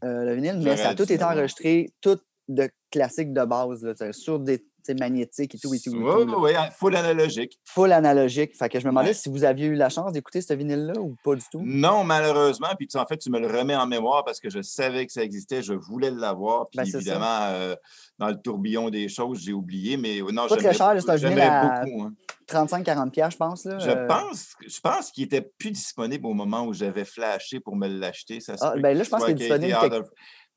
le 0.02 0.35
vinyle, 0.35 0.61
mais 0.62 0.76
ça 0.76 0.90
a 0.90 0.95
tout 0.95 1.11
été 1.11 1.23
enregistré, 1.25 1.93
tout 2.00 2.19
de 2.54 2.69
classiques 2.90 3.33
de 3.33 3.45
base, 3.45 3.83
là, 3.85 4.12
sur 4.12 4.38
des 4.40 4.64
magnétiques 4.99 5.54
et 5.54 5.59
tout. 5.59 5.73
Et 5.73 5.78
tout, 5.78 5.95
et 5.95 5.99
Oui, 5.99 6.26
tout, 6.26 6.35
oui, 6.40 6.50
oui, 6.52 6.66
full 6.76 6.97
analogique. 6.97 7.61
Full 7.64 7.92
analogique. 7.92 8.57
Fait 8.57 8.69
que 8.69 8.80
je 8.80 8.85
me 8.87 8.90
demandais 8.90 9.09
Ouais. 9.11 9.14
si 9.14 9.28
vous 9.28 9.45
aviez 9.45 9.66
eu 9.69 9.75
la 9.75 9.88
chance 9.88 10.11
d'écouter 10.12 10.40
ce 10.42 10.52
vinyle-là 10.52 10.95
ou 11.00 11.14
pas 11.23 11.37
du 11.37 11.45
tout. 11.52 11.61
Non, 11.64 12.02
malheureusement. 12.02 12.66
Puis 12.76 12.88
tu- 12.88 12.97
en 12.99 13.07
fait, 13.07 13.16
tu 13.19 13.30
me 13.30 13.38
le 13.38 13.47
remets 13.47 13.76
en 13.76 13.87
mémoire 13.87 14.25
parce 14.25 14.40
que 14.40 14.50
je 14.50 14.61
savais 14.62 15.07
que 15.07 15.12
ça 15.12 15.23
existait. 15.23 15.62
Je 15.62 15.75
voulais 15.75 16.11
l'avoir. 16.11 16.69
Puis 16.71 16.78
Ben, 16.78 16.87
évidemment, 16.99 17.42
euh, 17.50 17.76
dans 18.19 18.28
le 18.30 18.37
tourbillon 18.42 18.90
des 18.90 19.09
choses, 19.09 19.40
j'ai 19.45 19.52
oublié. 19.52 19.97
Mais 19.97 20.21
euh, 20.23 20.33
non, 20.33 20.49
Pas 20.49 20.57
très 20.57 20.75
cher, 20.75 20.92
c'est 20.99 21.11
un 21.11 21.14
vinyle 21.16 21.40
à- 21.40 21.85
beaucoup. 21.85 22.02
hein. 22.02 22.12
35-40$, 22.49 23.11
piastres, 23.12 23.33
je 23.35 23.37
pense. 23.38 23.64
Là. 23.66 23.78
Je 23.78 23.90
Euh, 23.90 24.07
pense, 24.09 24.54
je 24.66 24.80
pense 24.80 25.12
qu'il 25.12 25.23
était 25.23 25.42
plus 25.59 25.71
disponible 25.71 26.26
au 26.26 26.35
moment 26.35 26.64
où 26.64 26.73
j'avais 26.73 27.04
flashé 27.04 27.61
pour 27.61 27.76
me 27.76 27.87
l'acheter. 27.87 28.40
Ça 28.40 28.57
Ah, 28.61 28.75
ben 28.76 28.97
là, 28.99 29.04
je 29.04 29.09
pense 29.09 29.23
qu'il 29.23 29.33
est 29.33 29.35
disponible 29.35 29.76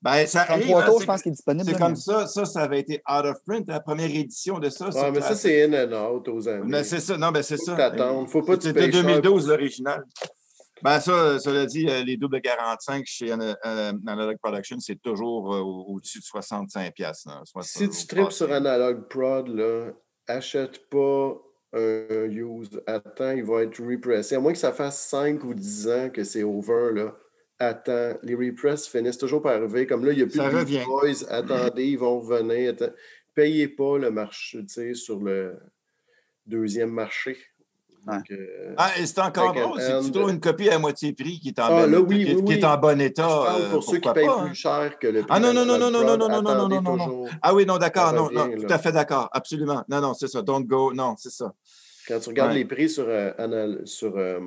Ben, 0.04 0.26
ça 0.26 0.42
arrive, 0.42 0.66
33 0.66 0.82
hein, 0.82 0.96
je 1.00 1.06
pense 1.06 1.22
qu'il 1.22 1.30
est 1.30 1.34
disponible. 1.34 1.64
C'est 1.70 1.78
comme 1.78 1.92
mais- 1.92 1.96
ça. 1.96 2.26
Ça, 2.26 2.44
ça 2.44 2.60
avait 2.60 2.80
été 2.80 3.02
out 3.10 3.24
of 3.24 3.38
print, 3.46 3.66
la 3.66 3.80
première 3.80 4.14
édition 4.14 4.58
de 4.58 4.68
ça. 4.68 4.90
Ouais, 4.90 5.10
mais 5.10 5.22
ça, 5.22 5.34
c'est 5.34 5.64
in 5.64 5.72
and 5.72 5.92
out 6.16 6.28
aux 6.28 6.46
amis. 6.46 6.70
Ben, 6.70 6.84
c'est 6.84 7.00
ça. 7.00 7.16
Non, 7.16 7.30
ben, 7.32 7.42
c'est 7.42 7.56
ça. 7.56 7.72
que 7.72 7.76
t'attendes. 7.78 8.28
Faut 8.28 8.42
pas 8.42 8.54
C'était 8.60 8.74
payes 8.74 8.92
cher 8.92 9.02
2012, 9.02 9.48
l'original. 9.48 10.04
Ben 10.82 11.00
ça, 11.00 11.38
cela 11.38 11.64
dit, 11.64 11.88
euh, 11.88 12.02
les 12.04 12.18
doubles 12.18 12.42
45 12.42 13.04
chez 13.06 13.32
Ana- 13.32 13.56
euh, 13.64 13.92
Analog 14.06 14.36
Production, 14.42 14.76
c'est 14.80 15.00
toujours 15.00 15.54
euh, 15.54 15.60
au- 15.60 15.94
au-dessus 15.94 16.18
de 16.18 16.24
65 16.24 16.92
pièces. 16.92 17.24
Si 17.62 17.88
tu 17.88 18.06
tripes 18.06 18.30
sur 18.32 18.52
Analog 18.52 19.08
Prod, 19.08 19.48
là, 19.48 19.92
achète 20.26 20.90
pas 20.90 21.32
un 21.72 22.24
use. 22.28 22.68
Attends, 22.86 23.30
il 23.30 23.44
va 23.44 23.62
être 23.62 23.80
repressé. 23.82 24.34
À 24.34 24.40
moins 24.40 24.52
que 24.52 24.58
ça 24.58 24.72
fasse 24.72 25.00
5 25.08 25.42
ou 25.44 25.54
10 25.54 25.88
ans 25.88 26.10
que 26.12 26.22
c'est 26.22 26.42
over, 26.42 26.90
là. 26.92 27.14
Attends. 27.58 28.14
Les 28.22 28.34
repress 28.34 28.86
finissent 28.88 29.18
toujours 29.18 29.40
par 29.42 29.52
arriver. 29.56 29.86
Comme 29.86 30.04
là, 30.04 30.12
il 30.12 30.16
n'y 30.16 30.22
a 30.22 30.26
plus 30.26 30.38
Ça 30.38 30.50
de 30.50 30.56
revient. 30.56 30.82
Boys. 30.84 31.24
Attendez, 31.28 31.86
ils 31.86 31.98
vont 31.98 32.20
revenir. 32.20 32.70
Attends. 32.70 32.92
Payez 33.34 33.68
pas 33.68 33.98
le 33.98 34.10
marché, 34.10 34.58
tu 34.60 34.68
sais, 34.74 34.94
sur 34.94 35.20
le 35.20 35.56
deuxième 36.46 36.90
marché. 36.90 37.36
Donc, 38.06 38.30
euh, 38.32 38.74
Ah, 38.76 38.90
et 39.00 39.06
c'est 39.06 39.18
encore 39.20 39.54
bon. 39.54 39.74
Si 39.78 40.06
tu 40.06 40.12
trouves 40.12 40.30
une 40.30 40.38
copie 40.40 40.68
à 40.68 40.78
moitié 40.78 41.14
prix 41.14 41.40
qui 41.40 41.48
est 41.48 41.58
en, 41.58 41.64
Ah, 41.64 41.86
bon, 41.86 41.90
là, 41.90 42.00
oui, 42.00 42.24
qui, 42.26 42.34
oui, 42.34 42.44
qui 42.44 42.52
est 42.52 42.56
oui. 42.56 42.64
en 42.66 42.76
bon 42.76 42.98
je 42.98 43.04
état. 43.06 43.26
parle 43.26 43.62
euh, 43.62 43.70
pour 43.70 43.82
ceux 43.82 43.92
qui 43.94 44.00
pourquoi 44.02 44.12
payent 44.14 44.26
pas, 44.26 44.40
hein. 44.40 44.44
plus 44.46 44.54
cher 44.54 44.98
que 45.00 45.06
le 45.06 45.20
prix 45.22 45.30
Ah, 45.30 45.40
non, 45.40 45.54
non, 45.54 45.64
non, 45.64 45.78
d'Analog 45.78 45.92
non, 45.92 46.00
non, 46.02 46.18
Prod. 46.18 46.20
non, 46.20 46.28
non, 46.28 46.42
non, 46.42 46.50
Attendez 46.50 46.74
non, 46.76 46.82
non, 46.82 46.96
non. 46.96 47.04
toujours. 47.06 47.28
Ah 47.40 47.54
oui, 47.54 47.64
non, 47.66 47.78
d'accord, 47.78 48.10
Ça 48.10 48.12
non, 48.16 48.24
revient, 48.24 48.36
non, 48.36 48.46
là. 48.46 48.56
tout 48.68 48.72
à 48.74 48.78
fait 48.78 48.92
d'accord, 48.92 49.28
absolument. 49.32 49.84
Non, 49.88 50.00
non, 50.02 50.12
c'est 50.14 50.28
ça. 50.28 50.42
Don't 50.42 50.64
go, 50.66 50.92
non, 50.92 51.14
c'est 51.16 51.30
ça. 51.32 51.54
Quand 52.06 52.20
tu 52.20 52.28
regardes 52.28 52.50
Ouais. 52.52 52.58
les 52.58 52.64
prix 52.66 52.90
sur, 52.90 53.06
euh, 53.08 53.32
anal- 53.38 53.86
sur 53.86 54.18
euh, 54.18 54.38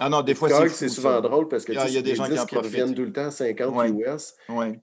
Ah 0.00 0.08
non, 0.08 0.22
des 0.22 0.34
fois, 0.34 0.48
c'est 0.48 0.68
c'est 0.70 0.88
souvent 0.88 1.16
ça. 1.16 1.20
drôle 1.20 1.46
parce 1.48 1.64
que 1.64 1.72
Il 1.72 1.92
y 1.92 1.98
a- 1.98 2.02
des 2.02 2.14
gens 2.14 2.24
qui 2.24 2.56
en 2.56 2.60
reviennent 2.60 2.94
tout 2.94 3.04
le 3.04 3.12
temps 3.12 3.26
à 3.26 3.30
50 3.30 3.74
Ouais. 3.76 3.90
US. 3.90 4.34
Ouais. 4.48 4.80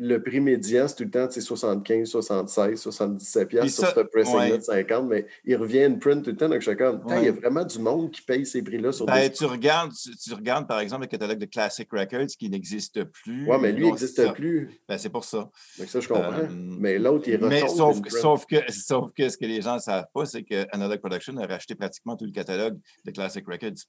Le 0.00 0.22
prix 0.22 0.38
médian, 0.38 0.86
c'est 0.86 0.94
tout 0.94 1.02
le 1.02 1.10
temps 1.10 1.26
tu 1.26 1.34
sais, 1.34 1.40
75, 1.40 2.06
76, 2.08 2.80
77 2.80 3.48
Puis 3.48 3.56
piastres 3.58 3.80
sur 3.88 3.94
ce 3.96 4.00
pressing-là 4.06 4.50
ouais. 4.50 4.58
de 4.58 4.62
50, 4.62 5.08
mais 5.08 5.26
il 5.44 5.56
revient 5.56 5.86
une 5.86 5.98
print 5.98 6.22
tout 6.22 6.30
le 6.30 6.36
temps. 6.36 6.48
Donc, 6.48 6.60
Putain, 6.60 7.18
il 7.18 7.24
y 7.24 7.28
a 7.28 7.32
vraiment 7.32 7.64
du 7.64 7.80
monde 7.80 8.12
qui 8.12 8.22
paye 8.22 8.46
ces 8.46 8.62
prix-là 8.62 8.92
sur 8.92 9.06
Ben, 9.06 9.22
des 9.28 9.32
tu 9.32 9.44
regardes, 9.44 9.90
tu, 9.92 10.16
tu 10.16 10.34
regardes, 10.34 10.68
par 10.68 10.78
exemple, 10.78 11.02
le 11.02 11.08
catalogue 11.08 11.38
de 11.38 11.46
Classic 11.46 11.88
Records 11.90 12.28
qui 12.38 12.48
n'existe 12.48 13.02
plus. 13.04 13.48
Ouais, 13.48 13.58
mais 13.58 13.72
lui, 13.72 13.86
il 13.86 13.90
n'existe 13.90 14.32
plus. 14.34 14.70
Ben, 14.88 14.98
c'est 14.98 15.10
pour 15.10 15.24
ça. 15.24 15.50
Donc, 15.80 15.88
ça, 15.88 15.98
je 15.98 16.06
comprends. 16.06 16.32
Euh, 16.32 16.46
mais 16.48 17.00
l'autre, 17.00 17.26
il. 17.28 17.40
Mais 17.40 17.66
sauf, 17.66 17.98
sauf, 18.08 18.46
que, 18.46 18.56
sauf 18.72 19.10
que 19.12 19.28
ce 19.28 19.36
que 19.36 19.46
les 19.46 19.62
gens 19.62 19.74
ne 19.74 19.80
savent 19.80 20.06
pas, 20.14 20.26
c'est 20.26 20.44
que 20.44 20.64
Analog 20.70 21.00
Production 21.00 21.36
a 21.38 21.46
racheté 21.46 21.74
pratiquement 21.74 22.16
tout 22.16 22.24
le 22.26 22.30
catalogue 22.32 22.78
de 23.04 23.10
Classic 23.10 23.44
Records. 23.48 23.82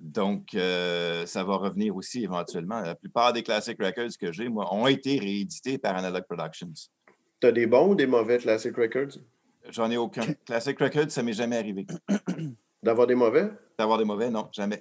Donc, 0.00 0.54
euh, 0.54 1.24
ça 1.26 1.42
va 1.44 1.56
revenir 1.56 1.96
aussi 1.96 2.24
éventuellement. 2.24 2.80
La 2.80 2.94
plupart 2.94 3.32
des 3.32 3.42
Classic 3.42 3.76
Records 3.80 4.18
que 4.20 4.30
j'ai, 4.30 4.48
moi, 4.48 4.72
ont 4.72 4.86
été 4.86 5.18
réédités 5.18 5.78
par 5.78 5.96
Analog 5.96 6.24
Productions. 6.28 6.72
T'as 7.40 7.52
des 7.52 7.66
bons 7.66 7.90
ou 7.90 7.94
des 7.94 8.06
mauvais 8.06 8.38
Classic 8.38 8.74
Records? 8.76 9.18
J'en 9.70 9.90
ai 9.90 9.96
aucun. 9.96 10.26
Classic 10.46 10.78
Records, 10.78 11.10
ça 11.10 11.22
m'est 11.22 11.32
jamais 11.32 11.56
arrivé. 11.56 11.86
D'avoir 12.82 13.06
des 13.06 13.14
mauvais? 13.14 13.50
D'avoir 13.78 13.98
des 13.98 14.04
mauvais, 14.04 14.30
non, 14.30 14.48
jamais. 14.52 14.78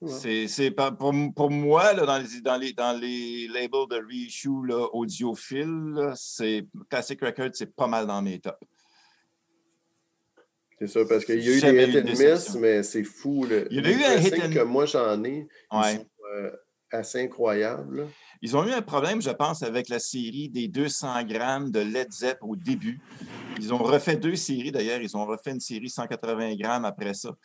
Ouais. 0.00 0.46
C'est, 0.48 0.70
pour, 0.70 1.12
pour 1.36 1.50
moi, 1.50 1.92
là, 1.92 2.06
dans, 2.06 2.18
les, 2.18 2.40
dans, 2.40 2.56
les, 2.56 2.72
dans 2.72 2.98
les 2.98 3.46
labels 3.48 3.86
de 3.90 4.02
reissue 4.06 4.66
là, 4.66 4.86
audiophile, 4.94 5.92
là, 5.94 6.14
c'est, 6.16 6.66
Classic 6.88 7.20
Records, 7.20 7.50
c'est 7.52 7.74
pas 7.74 7.86
mal 7.86 8.06
dans 8.06 8.22
mes 8.22 8.40
tops. 8.40 8.56
C'est 10.80 10.86
ça, 10.86 11.00
parce 11.06 11.24
qu'il 11.26 11.40
y 11.40 11.48
a 11.48 11.56
eu 11.56 11.60
des 11.60 11.98
hit 11.98 12.04
and 12.06 12.08
miss, 12.32 12.54
mais 12.54 12.82
c'est 12.82 13.04
fou. 13.04 13.44
Le, 13.48 13.66
Il 13.70 13.78
y 13.78 13.80
en 13.80 13.84
a 13.84 13.90
eu 13.90 14.02
un 14.04 14.20
hit 14.20 14.34
and- 14.42 14.50
que 14.54 14.62
moi, 14.64 14.86
j'en 14.86 15.22
ai. 15.24 15.46
Ils 15.72 15.78
Ouais. 15.78 15.96
sont 15.96 16.06
euh, 16.36 16.50
assez 16.90 17.20
incroyables. 17.22 17.98
là. 17.98 18.04
Ils 18.42 18.56
ont 18.56 18.66
eu 18.66 18.70
un 18.72 18.80
problème, 18.80 19.20
je 19.20 19.28
pense, 19.30 19.62
avec 19.62 19.90
la 19.90 19.98
série 19.98 20.48
des 20.48 20.68
200 20.68 21.22
grammes 21.24 21.70
de 21.70 21.80
Led 21.80 22.10
Zepp 22.10 22.38
au 22.40 22.56
début. 22.56 22.98
Ils 23.58 23.74
ont 23.74 23.78
refait 23.78 24.16
deux 24.16 24.36
séries, 24.36 24.72
d'ailleurs. 24.72 25.02
Ils 25.02 25.14
ont 25.18 25.26
refait 25.26 25.50
une 25.50 25.60
série 25.60 25.90
180 25.90 26.54
grammes 26.56 26.86
après 26.86 27.12
ça. 27.12 27.36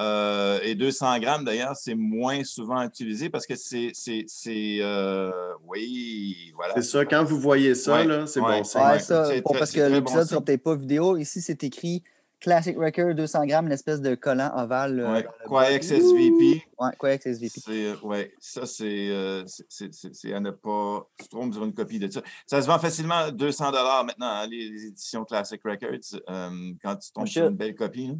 Euh, 0.00 0.58
et 0.62 0.74
200 0.74 1.18
grammes, 1.18 1.44
d'ailleurs, 1.44 1.76
c'est 1.76 1.94
moins 1.94 2.42
souvent 2.44 2.82
utilisé 2.82 3.28
parce 3.28 3.46
que 3.46 3.54
c'est. 3.56 3.90
c'est, 3.92 4.24
c'est, 4.26 4.78
euh, 4.80 5.30
oui, 5.68 6.52
voilà. 6.54 6.72
C'est 6.76 6.82
ça, 6.84 7.04
quand 7.04 7.22
vous 7.24 7.38
voyez 7.38 7.74
ça, 7.74 7.96
Ouais, 7.96 8.06
là, 8.06 8.26
c'est 8.26 8.40
ouais. 8.40 8.46
bon. 8.46 8.56
Ouais, 8.60 8.98
ça, 8.98 9.24
très- 9.24 9.42
parce 9.42 9.72
que 9.72 9.80
l'épisode 9.80 10.22
bon 10.22 10.26
sera 10.26 10.40
peut-être 10.40 10.62
pas 10.62 10.74
vidéo. 10.74 11.18
Ici, 11.18 11.42
c'est 11.42 11.62
écrit 11.64 12.02
Classic 12.40 12.76
Record 12.78 13.14
200 13.14 13.44
grammes, 13.46 13.66
une 13.66 13.72
espèce 13.72 14.00
de 14.00 14.14
collant 14.14 14.50
ovale. 14.56 15.00
euh, 15.00 15.12
Ouais. 15.12 15.26
bas. 15.50 15.70
SVP. 15.70 16.62
Ouais, 16.78 16.90
Quax 16.98 17.26
SVP. 17.26 17.60
C'est, 17.60 17.84
euh, 17.86 17.96
ouais, 18.02 18.32
ça, 18.40 18.64
c'est, 18.64 19.10
euh, 19.10 19.44
c'est- 19.46 19.66
c'est, 19.68 19.92
c'est- 19.94 20.14
c'est 20.14 20.32
à 20.32 20.40
ne 20.40 20.50
pas 20.50 21.06
se 21.20 21.28
tromper 21.28 21.52
sur 21.54 21.64
une 21.64 21.74
copie 21.74 21.98
de 21.98 22.10
ça. 22.10 22.22
Ça 22.46 22.62
se 22.62 22.66
vend 22.66 22.78
facilement 22.78 23.30
200 23.30 23.70
maintenant, 24.04 24.26
hein, 24.26 24.46
les, 24.46 24.70
les 24.70 24.86
éditions 24.86 25.24
Classic 25.26 25.60
Records, 25.62 26.20
euh, 26.30 26.72
quand 26.82 26.96
tu 26.96 27.12
tombes 27.12 27.24
Oh, 27.24 27.30
sur 27.30 27.46
une 27.48 27.56
belle 27.56 27.74
copie. 27.74 28.08
hein. 28.14 28.18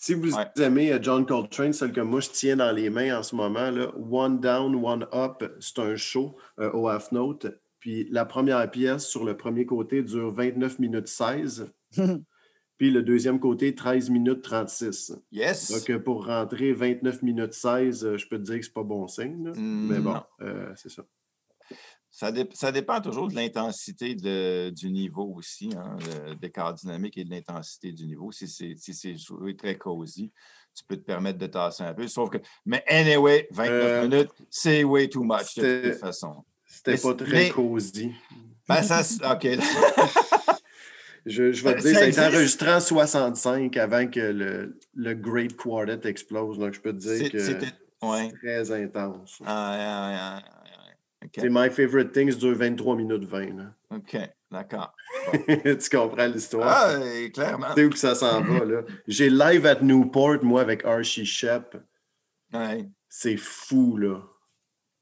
Si 0.00 0.14
vous 0.14 0.36
Ouais. 0.36 0.44
aimez 0.58 0.96
John 1.02 1.26
Coltrane, 1.26 1.72
celle 1.72 1.92
que 1.92 2.00
moi 2.00 2.20
je 2.20 2.28
tiens 2.30 2.56
dans 2.56 2.70
les 2.70 2.88
mains 2.88 3.18
en 3.18 3.22
ce 3.24 3.34
moment, 3.34 3.70
là, 3.70 3.90
One 3.96 4.38
Down, 4.38 4.74
One 4.84 5.06
Up, 5.12 5.42
c'est 5.58 5.78
un 5.80 5.96
show 5.96 6.36
euh, 6.60 6.70
au 6.72 6.86
Half 6.88 7.10
Note. 7.10 7.46
Puis 7.80 8.06
la 8.10 8.24
première 8.24 8.70
pièce 8.70 9.06
sur 9.06 9.24
le 9.24 9.36
premier 9.36 9.64
côté 9.66 10.02
dure 10.02 10.32
29 10.32 10.78
minutes 10.78 11.08
16. 11.08 11.72
Puis 12.78 12.90
le 12.92 13.02
deuxième 13.02 13.40
côté, 13.40 13.74
13 13.74 14.08
minutes 14.10 14.40
36. 14.42 15.12
Yes! 15.32 15.70
Donc 15.72 15.90
euh, 15.90 15.98
pour 15.98 16.26
rentrer 16.26 16.72
29 16.72 17.22
minutes 17.22 17.52
16, 17.52 18.04
euh, 18.04 18.16
je 18.16 18.26
peux 18.28 18.38
te 18.38 18.44
dire 18.44 18.56
que 18.60 18.64
c'est 18.64 18.72
pas 18.72 18.84
bon 18.84 19.06
signe. 19.08 19.50
Mm, 19.54 19.88
Mais 19.92 19.98
bon, 19.98 20.16
euh, 20.40 20.72
c'est 20.76 20.88
ça. 20.90 21.02
Ça, 22.10 22.32
dé- 22.32 22.48
ça 22.54 22.72
dépend 22.72 23.00
toujours 23.00 23.28
de 23.28 23.34
l'intensité 23.34 24.14
du 24.14 24.90
niveau 24.90 25.34
aussi, 25.36 25.70
hein, 25.76 25.96
corps 26.54 26.72
dynamiques 26.72 27.18
et 27.18 27.24
de 27.24 27.30
l'intensité 27.30 27.92
du 27.92 28.06
niveau. 28.06 28.32
Si 28.32 28.48
c'est 28.48 28.74
si 28.76 28.94
c'est 28.94 29.16
joué 29.16 29.54
très 29.54 29.76
cosy, 29.76 30.32
tu 30.74 30.84
peux 30.88 30.96
te 30.96 31.02
permettre 31.04 31.38
de 31.38 31.46
tasser 31.46 31.82
un 31.82 31.92
peu. 31.94 32.08
Sauf 32.08 32.30
que, 32.30 32.38
mais 32.64 32.82
anyway, 32.88 33.46
29 33.50 33.72
Euh, 33.82 34.08
minutes, 34.08 34.30
c'est 34.50 34.84
way 34.84 35.08
too 35.08 35.22
much 35.22 35.56
de 35.56 35.90
toute 35.90 36.00
façon. 36.00 36.44
C'était 36.64 36.96
pas 36.96 37.14
très 37.14 37.30
mais- 37.30 37.50
cosy. 37.50 38.12
Ben, 38.68 38.82
ça, 38.82 39.02
OK. 39.32 39.46
Je, 41.28 41.52
je 41.52 41.64
vais 41.64 41.74
te 41.76 41.80
dire, 41.82 41.94
ça 41.94 41.98
ça 41.98 42.04
a 42.04 42.08
été 42.08 42.36
enregistré 42.36 42.72
en 42.72 42.80
65 42.80 43.76
avant 43.76 44.06
que 44.06 44.20
le, 44.20 44.78
le 44.94 45.14
Great 45.14 45.56
Quartet 45.56 46.08
explose. 46.08 46.58
Donc, 46.58 46.74
je 46.74 46.80
peux 46.80 46.92
te 46.92 46.98
dire 46.98 47.30
que 47.30 47.38
C'était. 47.38 47.68
Ouais. 48.02 48.30
très 48.42 48.70
intense. 48.70 49.40
Ah. 49.44 50.40
C'est 51.34 51.48
My 51.50 51.68
Favorite 51.68 52.12
Things 52.12 52.36
dure 52.36 52.54
23 52.54 52.96
minutes 52.96 53.24
20. 53.24 53.56
là. 53.56 53.74
OK. 53.90 54.16
D'accord. 54.50 54.94
tu 55.46 55.96
comprends 55.96 56.26
l'histoire? 56.26 56.68
Ah, 56.68 56.90
euh, 56.92 57.28
clairement. 57.28 57.66
Tu 57.74 57.74
sais 57.74 57.84
où 57.84 57.90
que 57.90 57.98
ça 57.98 58.14
s'en 58.14 58.40
va, 58.42 58.64
là? 58.64 58.82
J'ai 59.06 59.28
live 59.28 59.66
at 59.66 59.80
Newport, 59.82 60.42
moi, 60.42 60.62
avec 60.62 60.84
Archie 60.84 61.26
Shep. 61.26 61.76
Ouais. 62.52 62.88
C'est 63.08 63.36
fou, 63.36 63.96
là. 63.98 64.22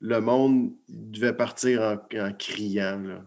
Le 0.00 0.20
monde 0.20 0.72
devait 0.88 1.32
partir 1.32 1.80
en, 1.80 1.94
en 2.18 2.32
criant, 2.32 3.00
là. 3.00 3.22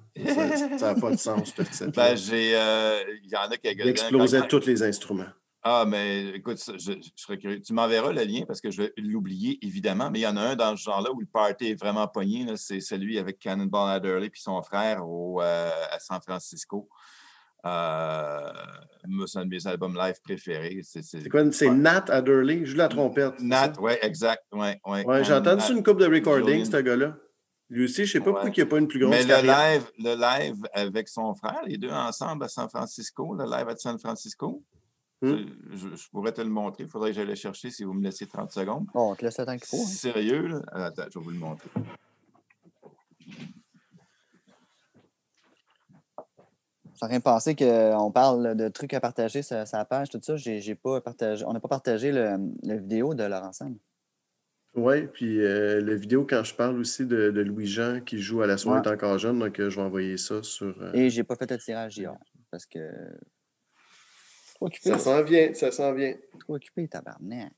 Ça 0.77 0.93
n'a 0.93 0.99
pas 1.01 1.11
de 1.11 1.15
sens, 1.17 1.53
ce 1.55 1.63
set 1.63 1.89
Ben, 1.95 2.15
j'ai. 2.15 2.51
euh, 2.55 3.01
Il 3.23 3.31
y 3.31 3.35
en 3.35 3.49
a 3.49 3.57
qui 3.57 3.67
Il 3.71 3.87
explosait 3.87 4.47
tous 4.47 4.65
les 4.67 4.83
instruments. 4.83 5.29
Ah, 5.63 5.83
mais 5.87 6.27
écoute, 6.29 6.57
ça, 6.57 6.73
je, 6.77 6.93
je 6.93 7.09
serais 7.17 7.37
curieux. 7.37 7.59
Tu 7.61 7.73
m'enverras 7.73 8.13
le 8.13 8.23
lien 8.23 8.43
parce 8.47 8.61
que 8.61 8.71
je 8.71 8.83
vais 8.83 8.93
l'oublier, 8.97 9.59
évidemment. 9.61 10.09
Mais 10.09 10.19
il 10.19 10.21
y 10.21 10.27
en 10.27 10.37
a 10.37 10.41
un 10.41 10.55
dans 10.55 10.75
ce 10.77 10.83
genre-là 10.83 11.11
où 11.11 11.19
le 11.19 11.25
party 11.25 11.71
est 11.71 11.75
vraiment 11.75 12.07
pogné. 12.07 12.45
C'est 12.55 12.79
celui 12.79 13.17
avec 13.19 13.39
Cannonball 13.39 13.89
Adderley 13.89 14.27
et 14.27 14.31
son 14.35 14.61
frère 14.61 15.05
au, 15.05 15.41
euh, 15.41 15.69
à 15.91 15.99
San 15.99 16.21
Francisco. 16.21 16.87
Euh, 17.65 18.51
moi, 19.07 19.25
c'est 19.27 19.39
un 19.39 19.45
de 19.45 19.49
mes 19.49 19.65
albums 19.67 19.95
live 19.95 20.15
préférés. 20.23 20.79
C'est, 20.83 21.01
quoi? 21.29 21.51
C'est 21.51 21.67
Ouais. 21.67 21.75
Nat 21.75 22.05
Adderley? 22.09 22.59
Je 22.61 22.71
joue 22.71 22.77
la 22.77 22.87
trompette. 22.87 23.39
Nat, 23.41 23.73
oui, 23.79 23.93
exact. 24.01 24.43
Ouais, 24.51 24.79
ouais. 24.85 25.05
Ouais, 25.05 25.23
j'ai 25.23 25.33
entendu 25.33 25.61
sur 25.63 25.75
une 25.75 25.83
coupe 25.83 25.99
de 25.99 26.05
recording, 26.07 26.63
ce 26.65 26.77
gars-là. 26.77 27.15
Lui 27.71 27.83
aussi, 27.85 28.05
je 28.05 28.13
sais 28.13 28.19
pas 28.19 28.27
Ouais. 28.27 28.31
pourquoi 28.33 28.49
il 28.49 28.57
n'y 28.57 28.63
a 28.63 28.65
pas 28.65 28.77
une 28.79 28.87
plus 28.87 28.99
grosse 28.99 29.11
Mais 29.11 29.21
le 29.23 29.27
carrière. 29.27 29.73
live, 29.73 29.91
le 29.99 30.15
live 30.19 30.55
avec 30.73 31.07
son 31.07 31.33
frère, 31.35 31.59
les 31.65 31.77
deux 31.77 31.91
ensemble 31.91 32.43
à 32.43 32.47
San 32.47 32.67
Francisco, 32.69 33.35
le 33.35 33.45
live 33.45 33.67
à 33.69 33.75
San 33.77 33.97
Francisco, 33.99 34.63
Hmm. 35.21 35.35
je, 35.73 35.89
je 35.97 36.09
pourrais 36.11 36.31
te 36.31 36.39
le 36.39 36.47
montrer. 36.49 36.85
Il 36.85 36.89
faudrait 36.89 37.09
que 37.09 37.15
j'aille 37.17 37.25
le 37.27 37.35
chercher 37.35 37.69
si 37.71 37.83
vous 37.83 37.91
me 37.93 38.01
laissez 38.01 38.25
30 38.25 38.51
secondes. 38.53 38.85
Bon, 38.93 39.11
on 39.11 39.15
te 39.15 39.25
laisse 39.25 39.37
le 39.37 39.45
temps 39.45 39.57
qu'il 39.57 39.67
faut. 39.67 39.75
hein. 39.75 39.85
Sérieux, 39.85 40.47
là? 40.47 40.61
Attends, 40.71 41.03
je 41.13 41.19
vais 41.19 41.25
vous 41.25 41.31
le 41.31 41.37
montrer. 41.37 41.69
Je 47.01 47.05
suis 47.05 47.05
en 47.05 47.07
train 47.07 47.17
de 47.19 47.23
penser 47.23 47.55
qu'on 47.55 48.11
parle 48.11 48.57
de 48.57 48.67
trucs 48.67 48.93
à 48.93 48.99
partager 48.99 49.41
sur 49.41 49.65
sa 49.65 49.85
page, 49.85 50.09
tout 50.09 50.19
ça. 50.21 50.35
J'ai, 50.35 50.75
pas 50.75 50.99
partagé, 50.99 51.45
on 51.45 51.53
n'a 51.53 51.61
pas 51.61 51.69
partagé 51.69 52.11
le, 52.11 52.35
la 52.61 52.75
vidéo 52.75 53.13
de 53.13 53.23
leur 53.23 53.41
ensemble. 53.43 53.77
Oui, 54.75 55.07
puis 55.07 55.39
euh, 55.39 55.79
la 55.79 55.95
vidéo, 55.95 56.27
quand 56.29 56.43
je 56.43 56.53
parle 56.53 56.77
aussi 56.77 57.05
de, 57.05 57.31
de 57.31 57.39
Louis-Jean 57.41 58.01
qui 58.01 58.19
joue 58.19 58.41
à 58.41 58.47
la 58.47 58.57
soirée 58.57 58.81
Ouais. 58.81 58.87
est 58.87 58.91
encore 58.93 59.17
jeune, 59.17 59.39
donc 59.39 59.57
euh, 59.61 59.69
je 59.69 59.77
vais 59.77 59.81
envoyer 59.81 60.17
ça 60.17 60.43
sur. 60.43 60.75
euh, 60.81 60.91
Et 60.93 61.09
j'ai 61.09 61.23
pas 61.23 61.37
fait 61.37 61.49
le 61.49 61.57
tirage 61.57 61.97
hier 61.97 62.13
parce 62.51 62.65
que. 62.65 62.79
Trop 64.55 64.65
occupé, 64.67 64.89
Ça 64.89 64.99
s'en 64.99 65.23
vient, 65.23 65.53
ça 65.53 65.71
s'en 65.71 65.93
vient. 65.93 66.15
trop 66.41 66.55
occupé, 66.55 66.85
tabarnak. 66.89 67.53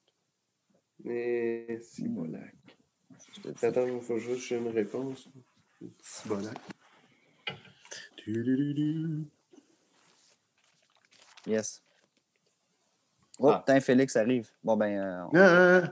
Mais 1.04 1.80
si 1.82 2.08
voilà. 2.10 2.38
Je 3.36 3.42
te 3.42 3.48
dis. 3.50 3.66
Attends, 3.66 3.88
il 3.88 4.02
faut 4.02 4.20
juste 4.20 4.36
que 4.42 4.46
j'ai 4.46 4.58
une 4.58 4.68
réponse. 4.70 5.28
Si 6.04 6.28
voilà. 6.28 6.52
Yes. 11.48 11.82
Oh, 13.40 13.50
Ah. 13.50 13.60
putain, 13.66 13.80
Félix 13.80 14.16
arrive. 14.16 14.50
Bon, 14.64 14.78
ben. 14.78 14.98
euh, 15.00 15.24
on- 15.34 15.38
Ah, 15.38 15.92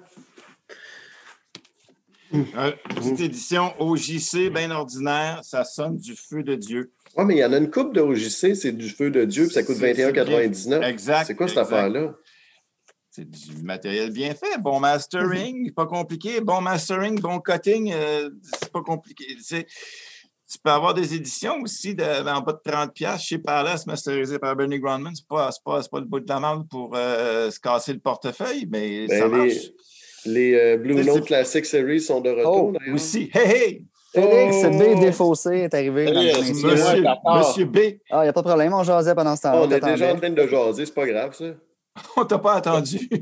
Euh, 2.31 2.71
petite 2.95 3.21
édition 3.21 3.73
OJC, 3.81 4.51
bien 4.51 4.69
ordinaire, 4.69 5.39
ça 5.43 5.63
sonne 5.63 5.97
du 5.97 6.15
feu 6.15 6.43
de 6.43 6.53
Dieu. 6.53 6.91
Ouais, 7.17 7.25
mais 7.25 7.33
il 7.37 7.39
y 7.39 7.43
en 7.45 7.51
a 7.53 7.57
une 7.57 7.71
coupe 7.71 7.91
de 7.95 8.01
OJC, 8.01 8.53
c'est 8.55 8.71
du 8.71 8.87
feu 8.91 9.09
de 9.09 9.25
Dieu, 9.25 9.45
puis 9.45 9.53
ça 9.55 9.63
coûte 9.63 9.77
C'est- 9.77 9.95
c'est 9.95 10.03
21,99. 10.03 10.83
Exact. 10.83 11.25
C'est 11.25 11.33
quoi 11.35 11.47
cette 11.47 11.57
affaire-là? 11.57 12.13
C'est 13.09 13.27
du 13.27 13.63
matériel 13.63 14.11
bien 14.13 14.35
fait, 14.35 14.59
bon 14.59 14.79
mastering, 14.79 15.73
pas 15.73 15.87
compliqué, 15.87 16.39
bon 16.39 16.61
mastering, 16.61 17.19
bon 17.19 17.39
cutting, 17.39 17.91
euh, 17.93 18.29
c'est 18.43 18.71
pas 18.71 18.83
compliqué. 18.83 19.35
Tu 20.51 20.57
peux 20.63 20.71
avoir 20.71 20.93
des 20.95 21.13
éditions 21.13 21.61
aussi 21.61 21.93
de, 21.93 22.03
en 22.03 22.41
bas 22.41 22.53
de 22.53 22.71
30$ 22.71 23.19
chez 23.19 23.37
Palace, 23.37 23.85
masterisé 23.85 24.39
par 24.39 24.55
Bernie 24.55 24.79
Grondman. 24.79 25.13
Ce 25.15 25.21
n'est 25.21 25.25
pas, 25.29 25.49
pas, 25.63 25.81
pas, 25.91 25.99
le 25.99 26.05
bout 26.05 26.19
de 26.19 26.27
la 26.27 26.39
main 26.39 26.65
pour 26.69 26.91
euh, 26.95 27.51
se 27.51 27.59
casser 27.59 27.93
le 27.93 27.99
portefeuille, 27.99 28.67
mais 28.71 29.05
Ben, 29.07 29.19
ça 29.19 29.27
les- 29.27 29.31
marche. 29.31 29.55
Les 30.25 30.53
euh, 30.55 30.77
Blue 30.77 30.95
Note 30.95 31.25
Classic 31.25 31.63
Series 31.65 32.01
sont 32.01 32.19
de 32.19 32.31
retour. 32.31 32.73
Oh. 32.75 32.93
Aussi. 32.93 33.29
Hey, 33.33 33.51
hey! 33.51 33.85
Félix 34.11 34.57
Oh! 34.65 34.69
B. 34.71 34.99
Défaussé 34.99 35.49
est 35.59 35.73
arrivé. 35.73 36.05
Messieurs. 36.11 36.41
que- 36.41 36.67
Monsieur. 36.67 37.03
Monsieur 37.37 37.65
B, 37.65 37.77
Ah, 38.09 38.21
il 38.21 38.23
n'y 38.23 38.29
a 38.29 38.33
pas 38.33 38.41
de 38.41 38.47
problème, 38.47 38.73
on 38.73 38.83
jasait 38.83 39.13
pendant 39.13 39.35
ce 39.35 39.43
temps-là. 39.43 39.61
On 39.61 39.69
est 39.71 39.79
déjà 39.79 40.13
en 40.13 40.17
train 40.17 40.29
de 40.31 40.47
jaser, 40.47 40.85
c'est 40.87 40.93
pas 40.95 41.05
grave, 41.05 41.35
ça. 41.37 41.45
on 42.17 42.25
t'a 42.25 42.39
pas 42.39 42.55
attendu. 42.55 43.07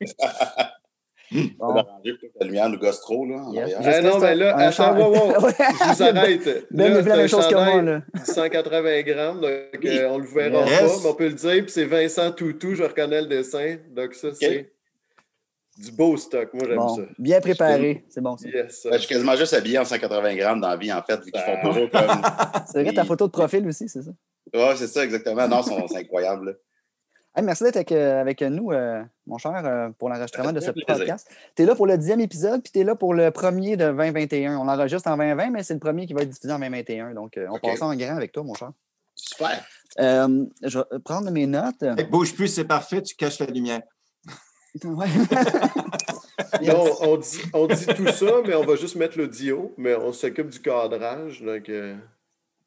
Bon. 1.58 1.68
Arranger 1.76 2.12
que 2.20 2.26
la 2.40 2.46
lumière 2.46 2.68
nous 2.68 2.78
gosse 2.78 3.00
trop, 3.00 3.24
là, 3.26 3.36
en 3.36 3.52
Yes. 3.52 3.74
Ah 3.82 4.00
non, 4.02 4.18
mais 4.18 4.34
là, 4.34 4.56
un 4.56 4.60
attends, 4.68 4.96
wow, 4.98 5.10
wow. 5.14 5.48
Je 5.50 5.94
vous 5.94 6.02
arrête. 6.02 6.66
Ben, 6.70 6.88
Là, 6.92 6.94
la 6.98 7.02
c'est 7.02 7.08
même 7.08 7.20
un 7.20 7.26
chose 7.26 7.46
que 7.48 7.54
moi. 7.54 7.82
Là. 7.82 8.02
180 8.24 9.02
grammes, 9.02 9.40
donc 9.40 9.50
Oui. 9.82 9.98
euh, 9.98 10.10
on 10.10 10.18
le 10.18 10.26
verra 10.26 10.64
Yes. 10.66 10.80
pas, 10.80 10.86
mais 11.02 11.08
on 11.10 11.14
peut 11.14 11.28
le 11.28 11.34
dire. 11.34 11.62
Puis 11.64 11.70
c'est 11.72 11.84
Vincent 11.84 12.30
Toutou, 12.32 12.74
je 12.74 12.82
reconnais 12.82 13.22
le 13.22 13.28
dessin. 13.28 13.76
Donc 13.90 14.14
ça, 14.14 14.28
c'est 14.34 14.72
du 15.78 15.90
beau 15.92 16.16
stock. 16.18 16.52
Moi, 16.52 16.64
j'aime 16.68 16.76
Bon, 16.76 16.96
ça. 16.96 17.02
bien 17.18 17.40
préparé, 17.40 18.04
c'est 18.08 18.20
bon 18.20 18.36
ça. 18.36 18.48
Yes. 18.48 18.82
Ben, 18.84 18.92
je 18.94 18.98
suis 18.98 19.08
quasiment 19.08 19.36
juste 19.36 19.54
habillé 19.54 19.78
en 19.78 19.84
180 19.84 20.34
grammes 20.36 20.60
dans 20.60 20.68
la 20.68 20.76
vie, 20.76 20.92
en 20.92 21.02
fait, 21.02 21.16
vu 21.24 21.30
qu'ils 21.32 21.40
font 21.40 21.56
Ah. 21.62 21.66
toujours 21.66 21.90
comme. 21.90 22.62
C'est 22.70 22.82
vrai, 22.82 22.92
ta 22.92 23.04
photo 23.04 23.26
de 23.26 23.32
profil 23.32 23.66
aussi, 23.66 23.88
c'est 23.88 24.02
ça? 24.02 24.10
Ouais, 24.54 24.74
c'est 24.76 24.86
ça, 24.86 25.02
exactement. 25.04 25.48
Non, 25.48 25.62
sont- 25.62 25.86
c'est 25.88 25.96
incroyable. 25.98 26.58
Hey, 27.34 27.42
merci 27.42 27.64
d'être 27.64 27.76
avec, 27.76 27.92
euh, 27.92 28.20
avec 28.20 28.42
nous, 28.42 28.72
euh, 28.72 29.02
mon 29.26 29.38
cher, 29.38 29.62
euh, 29.64 29.88
pour 29.98 30.10
l'enregistrement 30.10 30.52
de 30.52 30.60
ce 30.60 30.70
plaisir. 30.70 30.98
podcast. 30.98 31.26
Tu 31.56 31.62
es 31.62 31.66
là 31.66 31.74
pour 31.74 31.86
le 31.86 31.96
dixième 31.96 32.20
épisode, 32.20 32.62
puis 32.62 32.70
tu 32.70 32.80
es 32.80 32.84
là 32.84 32.94
pour 32.94 33.14
le 33.14 33.30
premier 33.30 33.76
de 33.78 33.86
2021. 33.86 34.58
On 34.58 34.64
l'enregistre 34.64 35.08
en 35.08 35.16
2020, 35.16 35.48
mais 35.50 35.62
c'est 35.62 35.72
le 35.72 35.80
premier 35.80 36.06
qui 36.06 36.12
va 36.12 36.22
être 36.22 36.28
diffusé 36.28 36.52
en 36.52 36.58
2021. 36.58 37.14
Donc, 37.14 37.38
euh, 37.38 37.46
on 37.50 37.58
passe 37.58 37.80
en 37.80 37.94
grand 37.94 38.16
avec 38.16 38.32
toi, 38.32 38.42
mon 38.42 38.52
cher. 38.52 38.72
Super. 39.14 39.64
Euh, 39.98 40.44
je 40.62 40.78
vais 40.78 40.98
prendre 41.02 41.30
mes 41.30 41.46
notes. 41.46 41.82
Hey, 41.82 42.04
bouge 42.04 42.34
plus, 42.34 42.48
c'est 42.48 42.64
parfait, 42.66 43.00
tu 43.00 43.14
caches 43.16 43.38
la 43.38 43.46
lumière. 43.46 43.80
Ouais. 44.84 45.06
On, 46.74 47.10
on 47.10 47.16
dit, 47.18 47.42
on 47.52 47.66
dit 47.66 47.86
tout 47.86 48.08
ça, 48.08 48.40
mais 48.46 48.54
on 48.54 48.64
va 48.64 48.74
juste 48.74 48.96
mettre 48.96 49.18
l'audio, 49.18 49.74
mais 49.76 49.94
on 49.94 50.12
s'occupe 50.12 50.48
du 50.48 50.60
cadrage. 50.60 51.42
Donc, 51.42 51.68
euh, 51.68 51.94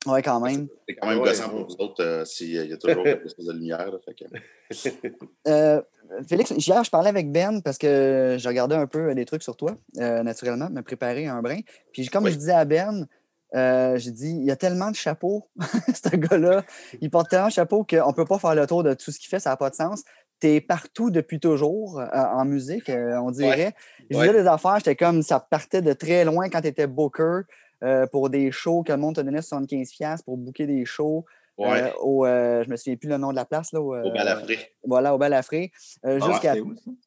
Ouais, 0.06 0.22
quand 0.22 0.40
même. 0.40 0.68
C'est 0.88 0.96
quand 0.96 1.08
même 1.10 1.20
Ouais, 1.20 1.30
gossant 1.30 1.46
ouais. 1.46 1.50
pour 1.50 1.68
vous 1.68 1.76
autres 1.80 2.04
euh, 2.04 2.26
s'il 2.26 2.52
y 2.52 2.74
a 2.74 2.78
toujours 2.78 3.04
quelque 3.04 3.28
chose 3.36 3.46
de 3.48 3.54
lumière. 3.54 3.92
là, 3.92 3.98
fait 4.06 4.14
que- 4.14 4.26
Euh, 5.48 5.82
Félix, 6.28 6.52
hier, 6.52 6.84
je 6.84 6.90
parlais 6.90 7.10
avec 7.10 7.32
Ben 7.32 7.62
parce 7.62 7.78
que 7.78 8.38
je 8.40 8.48
regardais 8.48 8.76
un 8.76 8.88
peu 8.88 9.14
des 9.16 9.26
trucs 9.26 9.44
sur 9.44 9.56
toi, 9.58 9.76
euh, 9.98 10.24
naturellement, 10.24 10.70
me 10.70 10.82
préparer 10.82 11.26
un 11.28 11.42
brin. 11.42 11.60
Puis, 11.94 12.08
comme 12.08 12.26
Oui. 12.26 12.32
je 12.32 12.38
disais 12.38 12.54
à 12.54 12.66
Ben, 12.66 13.08
euh, 13.56 13.98
j'ai 13.98 14.12
dit, 14.12 14.32
il 14.32 14.46
y 14.46 14.52
a 14.52 14.56
tellement 14.56 14.92
de 14.92 14.96
chapeaux, 14.96 15.48
ce 15.94 16.16
gars-là. 16.16 16.64
Il 17.02 17.10
porte 17.10 17.30
tellement 17.30 17.48
de 17.48 17.52
chapeaux 17.54 17.84
qu'on 17.84 18.08
ne 18.10 18.14
peut 18.14 18.26
pas 18.26 18.38
faire 18.40 18.56
le 18.56 18.68
tour 18.68 18.84
de 18.84 18.94
tout 18.94 19.12
ce 19.12 19.20
qu'il 19.20 19.30
fait, 19.30 19.40
ça 19.40 19.52
n'a 19.52 19.58
pas 19.58 19.70
de 19.70 19.76
sens. 19.76 20.04
Tu 20.42 20.48
es 20.48 20.62
partout 20.62 21.10
depuis 21.12 21.40
toujours 21.40 22.00
euh, 22.00 22.06
en 22.14 22.44
musique, 22.46 22.90
euh, 22.90 23.18
on 23.22 23.32
dirait. 23.32 23.74
Je 24.12 24.18
Ouais. 24.18 24.28
disais 24.28 24.42
des 24.44 24.48
affaires, 24.48 24.78
j'étais 24.78 24.96
comme 24.96 25.22
ça 25.24 25.40
partait 25.40 25.82
de 25.82 25.94
très 25.94 26.26
loin 26.26 26.50
quand 26.50 26.62
tu 26.62 26.68
étais 26.68 26.88
booker 26.88 27.42
euh, 27.84 28.06
pour 28.08 28.30
des 28.30 28.52
shows 28.52 28.84
que 28.84 28.92
le 28.92 28.98
monde 28.98 29.16
te 29.16 29.22
donnait 29.22 29.40
75$ 29.42 30.24
pour 30.24 30.38
booker 30.38 30.66
des 30.68 30.86
shows. 30.86 31.26
Ouais, 31.58 31.84
euh, 31.84 31.90
au, 32.02 32.26
euh, 32.26 32.64
je 32.66 32.70
me 32.70 32.76
souviens 32.76 32.98
plus 32.98 33.08
le 33.08 33.18
nom 33.18 33.32
de 33.32 33.36
la 33.38 33.46
place. 33.46 33.72
Là, 33.72 33.80
au, 33.82 33.92
au 33.94 33.96
euh, 33.96 34.10
balafré. 34.12 34.74
Voilà, 34.84 35.16
au 35.16 35.18
Balafré. 35.18 35.72
Euh, 36.06 36.20
Ah 36.22 36.26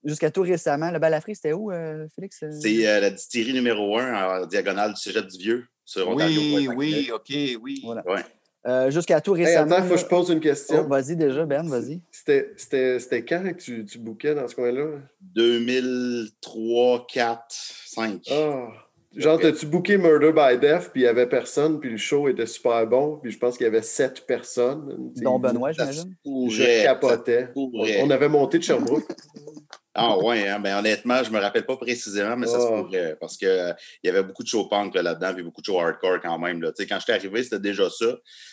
jusqu'à 0.05 0.31
tout 0.31 0.41
récemment. 0.41 0.91
Le 0.91 0.99
Balafré, 0.99 1.35
c'était 1.35 1.53
où, 1.53 1.71
euh, 1.71 2.07
Félix? 2.15 2.43
C'est 2.59 2.89
euh, 2.89 3.01
la 3.01 3.11
distillerie 3.11 3.53
numéro 3.53 3.99
1 3.99 4.41
en 4.43 4.47
diagonale 4.47 4.95
du 4.95 5.01
cégep 5.01 5.27
du 5.27 5.37
Vieux 5.39 5.67
sur 5.85 6.09
Ontario. 6.09 6.41
Oui, 6.41 6.69
oui, 6.75 7.11
OK, 7.15 7.61
oui. 7.63 7.83
Voilà. 7.85 8.03
Ouais. 8.09 8.23
Euh, 8.67 8.91
jusqu'à 8.91 9.21
tout 9.21 9.37
hey, 9.37 9.45
récemment. 9.45 9.73
attends, 9.77 9.85
il 9.85 9.89
faut 9.89 9.95
que 9.97 10.01
je 10.01 10.07
pose 10.07 10.31
une 10.31 10.39
Oh, 10.39 10.41
question. 10.41 10.89
vas-y 10.89 11.17
déjà, 11.17 11.45
Ben, 11.45 11.69
vas-y. 11.69 12.01
C'était- 12.11 12.53
C'était 12.57 12.99
c'était 13.01 13.25
quand 13.27 13.43
que 13.43 13.61
tu, 13.63 13.85
tu 13.85 13.99
bookais 13.99 14.35
dans 14.35 14.49
ce 14.49 14.55
coin-là? 14.55 14.99
2003, 15.21 17.07
4, 17.07 17.45
5. 17.51 18.23
Ah. 18.31 18.69
Genre, 19.17 19.39
t'as-tu 19.41 19.67
booké 19.67 19.97
Murder 19.97 20.33
by 20.33 20.59
Death, 20.59 20.91
puis 20.93 21.01
il 21.01 21.05
n'y 21.05 21.09
avait 21.09 21.29
personne, 21.29 21.81
puis 21.81 21.91
le 21.91 21.97
show 21.97 22.29
était 22.29 22.47
super 22.47 22.87
bon, 22.87 23.19
puis 23.23 23.31
je 23.31 23.39
pense 23.39 23.57
qu'il 23.57 23.65
y 23.65 23.69
avait 23.69 23.83
sept 23.83 24.27
personnes. 24.27 25.13
Dont 25.17 25.39
Benoît, 25.39 25.73
j'imagine? 25.73 26.15
Je 26.25 26.83
capotais. 26.85 27.49
On 27.57 28.11
avait 28.11 28.29
monté 28.29 28.59
de 28.59 28.65
Sherbrooke. 28.65 29.09
Ah 29.95 30.17
ouais, 30.19 30.47
hein, 30.47 30.61
ben, 30.61 30.79
honnêtement, 30.79 31.25
je 31.25 31.31
me 31.31 31.41
rappelle 31.41 31.67
pas 31.67 31.77
précisément, 31.77 32.37
mais 32.37 32.47
ça 32.47 32.61
se 32.61 32.67
Oh. 32.67 32.85
pourrait. 32.85 33.17
Parce 33.21 33.37
qu'il 33.37 33.77
il 34.05 34.07
y 34.07 34.11
avait 34.11 34.23
beaucoup 34.23 34.43
de 34.45 34.49
show 34.49 34.67
punk 34.69 34.95
là, 34.95 35.03
là-dedans, 35.03 35.35
puis 35.35 35.43
beaucoup 35.43 35.61
de 35.61 35.67
show 35.67 35.81
hardcore 35.81 36.21
quand 36.23 36.39
même. 36.39 36.63
Là. 36.63 36.71
Quand 36.79 36.99
j'étais 37.01 37.13
arrivé, 37.15 37.43
c'était 37.43 37.59
déjà 37.59 37.91
ça. 37.91 38.07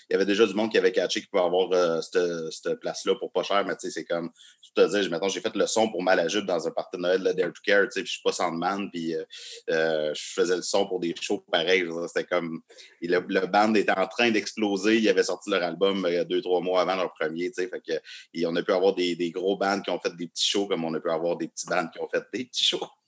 Il 0.09 0.13
y 0.13 0.15
avait 0.15 0.25
déjà 0.25 0.47
du 0.47 0.53
monde 0.53 0.71
qui 0.71 0.77
avait 0.77 0.91
catché 0.91 1.21
qui 1.21 1.27
pouvait 1.27 1.43
avoir 1.43 1.71
euh, 1.73 2.01
cette, 2.01 2.51
cette 2.51 2.79
place-là 2.79 3.15
pour 3.19 3.31
pas 3.31 3.43
cher, 3.43 3.63
mais 3.65 3.73
c'est 3.77 4.05
comme, 4.05 4.31
je 4.63 4.69
te 4.81 4.89
dire, 4.89 5.11
mettons, 5.11 5.27
j'ai 5.29 5.41
fait 5.41 5.55
le 5.55 5.67
son 5.67 5.89
pour 5.91 6.01
Malajube 6.01 6.45
dans 6.45 6.67
un 6.67 6.71
party 6.71 6.97
de 6.97 7.31
Dare 7.33 7.53
to 7.53 7.61
Care, 7.63 7.87
puis 7.93 8.05
je 8.05 8.11
suis 8.11 8.21
pas 8.23 8.31
Sandman, 8.31 8.89
puis 8.89 9.13
euh, 9.15 9.23
euh, 9.71 10.13
je 10.15 10.23
faisais 10.33 10.55
le 10.55 10.61
son 10.61 10.87
pour 10.87 10.99
des 10.99 11.13
shows 11.19 11.43
pareils. 11.51 11.85
C'était 12.07 12.23
comme, 12.25 12.61
le, 13.01 13.19
le 13.19 13.45
band 13.47 13.73
était 13.75 13.91
en 13.97 14.07
train 14.07 14.31
d'exploser. 14.31 14.97
Ils 14.97 15.09
avaient 15.09 15.23
sorti 15.23 15.49
leur 15.49 15.63
album 15.63 16.05
euh, 16.05 16.23
deux, 16.23 16.41
trois 16.41 16.61
mois 16.61 16.81
avant 16.81 16.95
leur 16.95 17.13
premier, 17.13 17.51
tu 17.51 17.61
sais, 17.63 17.67
fait 17.67 17.81
que, 17.81 18.01
et 18.33 18.45
on 18.45 18.55
a 18.55 18.63
pu 18.63 18.71
avoir 18.71 18.95
des, 18.95 19.15
des 19.15 19.31
gros 19.31 19.57
bands 19.57 19.81
qui 19.81 19.89
ont 19.91 19.99
fait 19.99 20.15
des 20.15 20.27
petits 20.27 20.47
shows, 20.47 20.67
comme 20.67 20.83
on 20.85 20.93
a 20.93 20.99
pu 20.99 21.09
avoir 21.09 21.24
des 21.33 21.47
petits 21.47 21.65
bands 21.65 21.87
qui 21.87 21.99
ont 21.99 22.07
fait 22.07 22.23
des 22.31 22.45
petits 22.45 22.63
shows. 22.63 22.85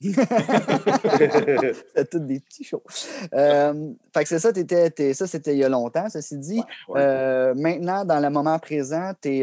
Tous 2.10 2.18
des 2.20 2.40
petits 2.40 2.64
shows. 2.64 2.82
Euh, 3.34 3.92
fait 4.12 4.22
que 4.24 4.28
c'est 4.28 4.38
ça, 4.38 4.52
t'étais- 4.52 4.90
t'es- 4.90 5.14
ça 5.14 5.26
c'était 5.26 5.52
il 5.54 5.58
y 5.58 5.64
a 5.64 5.68
longtemps, 5.68 6.08
ceci 6.10 6.36
dit. 6.38 6.62
Ouais. 6.88 7.00
Euh, 7.00 7.54
maintenant, 7.54 8.04
dans 8.04 8.20
le 8.20 8.30
moment 8.30 8.58
présent, 8.58 9.12
tu 9.20 9.28
es, 9.40 9.42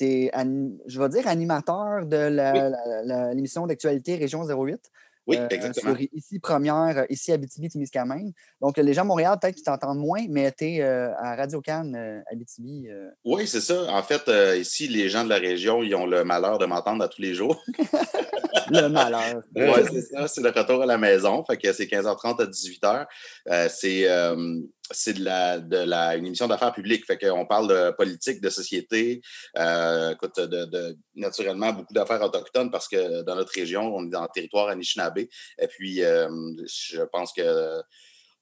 je 0.00 0.98
vais 1.00 1.08
dire, 1.08 1.26
animateur 1.28 2.04
de 2.06 2.16
la- 2.16 2.52
Oui. 2.52 2.58
la- 2.58 3.02
la- 3.04 3.34
l'émission 3.34 3.66
d'actualité 3.66 4.16
Région 4.16 4.44
08. 4.44 4.90
Oui, 5.26 5.36
euh, 5.36 5.46
exactement. 5.50 5.94
sur 5.94 6.06
ici 6.12 6.38
Première, 6.40 6.98
euh, 6.98 7.04
ici 7.08 7.32
Abitibi-Témiscamingue. 7.32 8.32
Donc, 8.60 8.76
les 8.76 8.92
gens 8.92 9.02
de 9.02 9.08
Montréal, 9.08 9.38
peut-être 9.40 9.54
qu'ils 9.54 9.64
t'entendent 9.64 9.98
moins, 9.98 10.24
mais 10.28 10.50
tu 10.52 10.64
es 10.64 10.82
à 10.82 11.36
Radio 11.36 11.60
Cannes 11.60 11.94
euh, 11.94 12.20
Abitibi. 12.30 12.88
euh. 12.88 13.10
Oui, 13.24 13.46
c'est 13.46 13.60
ça. 13.60 13.84
En 13.92 14.02
fait, 14.02 14.28
euh, 14.28 14.56
ici, 14.56 14.88
les 14.88 15.08
gens 15.08 15.24
de 15.24 15.28
la 15.28 15.38
région, 15.38 15.82
ils 15.82 15.94
ont 15.94 16.06
le 16.06 16.24
malheur 16.24 16.58
de 16.58 16.66
m'entendre 16.66 17.04
à 17.04 17.08
tous 17.08 17.22
les 17.22 17.34
jours. 17.34 17.62
le 18.70 18.88
malheur. 18.88 19.42
Oui, 19.54 19.84
c'est 19.90 20.02
ça. 20.02 20.28
C'est 20.28 20.40
le 20.40 20.50
retour 20.50 20.82
à 20.82 20.86
la 20.86 20.98
maison. 20.98 21.44
Fait 21.44 21.56
que 21.56 21.72
c'est 21.72 21.84
15h30 21.86 22.42
à 22.42 22.46
18h. 22.46 23.06
Euh, 23.48 23.68
c'est 23.70 24.08
euh, 24.08 24.60
c'est 24.92 25.14
de 25.14 25.24
la, 25.24 25.58
de 25.58 25.76
une 26.18 26.26
émission 26.26 26.46
d'affaires 26.46 26.72
publiques. 26.72 27.04
Fait 27.06 27.18
qu'on 27.18 27.46
parle 27.46 27.68
de 27.68 27.90
politique, 27.92 28.40
de 28.40 28.50
société. 28.50 29.20
Euh, 29.58 30.12
écoute, 30.12 30.38
de, 30.38 30.64
de- 30.64 30.96
naturellement, 31.14 31.72
beaucoup 31.72 31.92
d'affaires 31.94 32.22
autochtones 32.22 32.70
parce 32.70 32.88
que 32.88 33.22
dans 33.22 33.34
notre 33.34 33.52
région, 33.52 33.94
on 33.94 34.06
est 34.06 34.10
dans 34.10 34.22
le 34.22 34.28
territoire 34.32 34.68
Anishinaabe. 34.68 35.18
Et 35.18 35.68
puis, 35.68 36.02
euh, 36.02 36.28
je 36.66 37.02
pense 37.02 37.32
que 37.32 37.82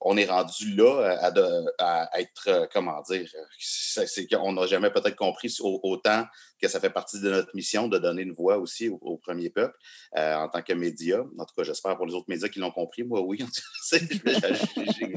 on 0.03 0.17
est 0.17 0.25
rendu 0.25 0.75
là 0.77 1.19
à, 1.21 1.31
de- 1.31 1.65
à 1.79 2.09
être, 2.21 2.49
euh, 2.49 2.67
comment 2.73 3.01
dire, 3.03 3.29
c'est 3.59 4.27
qu'on 4.27 4.53
n'a 4.53 4.67
jamais 4.67 4.91
peut-être 4.91 5.17
compris 5.17 5.55
au- 5.61 5.81
autant 5.83 6.25
que 6.61 6.69
ça 6.69 6.81
fait 6.81 6.91
partie 6.91 7.21
de 7.21 7.31
notre 7.31 7.55
mission 7.55 7.89
de 7.89 7.99
donner 7.99 8.23
une 8.23 8.33
voix 8.33 8.59
aussi 8.59 8.89
au, 8.89 8.99
au 9.03 9.17
premier 9.19 9.51
peuple 9.51 9.77
euh, 10.17 10.35
en 10.37 10.49
tant 10.49 10.63
que 10.63 10.73
média. 10.75 11.21
En 11.39 11.45
tout 11.45 11.55
cas, 11.57 11.63
j'espère 11.65 11.97
pour 11.97 12.07
les 12.07 12.15
autres 12.15 12.29
médias 12.29 12.49
qui 12.49 12.59
l'ont 12.61 12.71
compris. 12.71 13.03
Moi, 13.03 13.21
oui, 13.23 13.39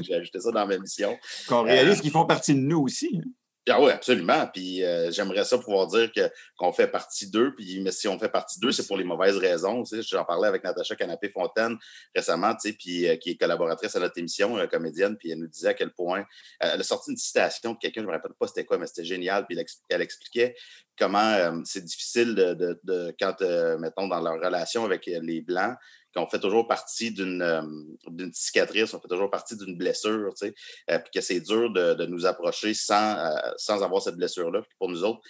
j'ai 0.00 0.14
ajouté 0.14 0.40
ça 0.40 0.50
dans 0.50 0.66
ma 0.66 0.78
mission. 0.78 1.16
Qu'on 1.48 1.62
réalise 1.62 2.00
qu'ils 2.00 2.10
font 2.10 2.26
partie 2.26 2.54
de 2.54 2.60
nous 2.60 2.80
aussi. 2.82 3.20
hein. 3.22 3.28
Ah 3.66 3.80
oui, 3.80 3.90
absolument. 3.92 4.46
Puis 4.52 4.84
euh, 4.84 5.10
j'aimerais 5.10 5.42
ça 5.44 5.56
pouvoir 5.56 5.86
dire 5.86 6.12
que, 6.12 6.30
qu'on 6.58 6.70
fait 6.70 6.86
partie 6.86 7.30
d'eux. 7.30 7.54
Puis, 7.56 7.80
mais 7.80 7.92
si 7.92 8.06
on 8.08 8.18
fait 8.18 8.28
partie 8.28 8.60
d'eux, 8.60 8.72
c'est 8.72 8.86
pour 8.86 8.98
les 8.98 9.04
mauvaises 9.04 9.38
raisons. 9.38 9.82
Tu 9.84 9.96
sais, 9.96 10.02
J'en 10.02 10.22
parlais 10.26 10.48
avec 10.48 10.62
Natacha 10.64 10.94
Canapé-Fontaine 10.94 11.78
récemment, 12.14 12.52
tu 12.54 12.68
sais, 12.68 12.76
puis, 12.78 13.08
euh, 13.08 13.16
qui 13.16 13.30
est 13.30 13.36
collaboratrice 13.36 13.96
à 13.96 14.00
notre 14.00 14.18
émission, 14.18 14.58
euh, 14.58 14.66
comédienne. 14.66 15.16
Puis 15.16 15.30
elle 15.30 15.38
nous 15.38 15.46
disait 15.46 15.68
à 15.68 15.74
quel 15.74 15.92
point. 15.94 16.20
euh, 16.62 16.70
elle 16.74 16.80
a 16.80 16.84
sorti 16.84 17.10
une 17.10 17.16
citation 17.16 17.72
de 17.72 17.78
quelqu'un, 17.78 18.02
je 18.02 18.06
ne 18.06 18.10
me 18.10 18.16
rappelle 18.16 18.34
pas 18.38 18.46
c'était 18.48 18.66
quoi, 18.66 18.76
mais 18.76 18.86
c'était 18.86 19.04
génial. 19.04 19.46
Puis 19.46 19.56
elle, 19.56 19.64
expli- 19.64 19.82
elle 19.88 20.02
expliquait 20.02 20.54
comment 20.98 21.18
euh, 21.32 21.58
c'est 21.64 21.84
difficile 21.84 22.34
de, 22.34 22.52
de- 22.52 22.80
de- 22.84 23.14
quand, 23.18 23.40
euh, 23.40 23.78
mettons, 23.78 24.08
dans 24.08 24.20
leur 24.20 24.34
relation 24.34 24.84
avec 24.84 25.06
les 25.06 25.40
Blancs, 25.40 25.74
qu'on 26.14 26.26
fait 26.26 26.38
toujours 26.38 26.66
partie 26.66 27.10
d'une 27.10 27.42
euh, 27.42 27.62
d'une 28.08 28.32
cicatrice, 28.32 28.94
on 28.94 29.00
fait 29.00 29.08
toujours 29.08 29.30
partie 29.30 29.56
d'une 29.56 29.76
blessure, 29.76 30.32
tu 30.34 30.46
sais, 30.46 30.54
euh, 30.90 30.98
puis 30.98 31.10
que 31.14 31.20
c'est 31.20 31.40
dur 31.40 31.72
de, 31.72 31.94
de 31.94 32.06
nous 32.06 32.26
approcher 32.26 32.74
sans, 32.74 33.18
euh, 33.18 33.30
sans 33.56 33.82
avoir 33.82 34.00
cette 34.00 34.16
blessure-là. 34.16 34.62
Pour 34.78 34.88
nous 34.88 35.04
autres, 35.04 35.20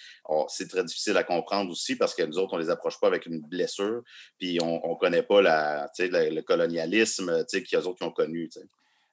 c'est 0.48 0.68
très 0.68 0.84
difficile 0.84 1.16
à 1.16 1.24
comprendre 1.24 1.70
aussi 1.70 1.96
parce 1.96 2.14
que 2.14 2.22
nous 2.22 2.38
autres, 2.38 2.54
on 2.54 2.58
les 2.58 2.70
approche 2.70 3.00
pas 3.00 3.06
avec 3.06 3.26
une 3.26 3.40
blessure, 3.40 4.02
puis 4.38 4.58
on 4.62 4.90
ne 4.90 4.98
connaît 4.98 5.22
pas 5.22 5.40
la, 5.40 5.88
sais, 5.94 6.08
le, 6.08 6.40
colonialisme 6.42 7.44
qu'ils 7.46 7.78
autres 7.78 7.96
qui 7.96 8.04
ont 8.04 8.10
connu. 8.10 8.50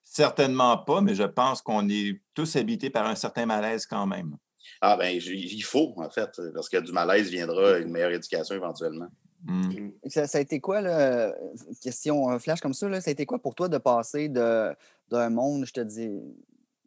Certainement 0.03 0.77
pas, 0.77 1.01
mais 1.01 1.15
je 1.15 1.23
pense 1.23 1.61
qu'on 1.61 1.87
est 1.89 2.19
tous 2.33 2.55
habités 2.55 2.89
par 2.89 3.07
un 3.07 3.15
certain 3.15 3.45
malaise 3.45 3.85
quand 3.85 4.05
même. 4.05 4.35
Ah 4.81 4.97
ben, 4.97 5.15
il 5.15 5.63
faut, 5.63 5.93
en 5.97 6.09
fait, 6.09 6.29
parce 6.53 6.69
que 6.69 6.77
du 6.77 6.91
malaise 6.91 7.29
viendra 7.29 7.77
une 7.77 7.91
meilleure 7.91 8.11
éducation 8.11 8.55
éventuellement. 8.55 9.07
Hmm. 9.45 9.89
Ça, 10.07 10.27
ça 10.27 10.37
a 10.37 10.41
été 10.41 10.59
quoi, 10.59 10.81
là, 10.81 10.99
euh, 10.99 11.33
question 11.81 12.29
euh, 12.31 12.37
flash 12.39 12.61
comme 12.61 12.73
ça, 12.73 12.87
là, 12.89 13.01
ça 13.01 13.09
a 13.09 13.13
été 13.13 13.25
quoi 13.25 13.39
pour 13.39 13.55
toi 13.55 13.69
de 13.69 13.77
passer 13.77 14.29
de, 14.29 14.75
d'un 15.09 15.29
monde, 15.29 15.65
je 15.65 15.73
te 15.73 15.81
dis, 15.81 16.09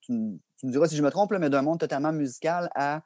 tu, 0.00 0.12
me- 0.12 0.38
tu 0.56 0.66
me 0.66 0.70
diras 0.72 0.86
si 0.86 0.96
je 0.96 1.02
me 1.02 1.10
trompe, 1.10 1.32
là, 1.32 1.38
mais 1.38 1.50
d'un 1.50 1.62
monde 1.62 1.80
totalement 1.80 2.12
musical 2.12 2.70
à 2.74 3.02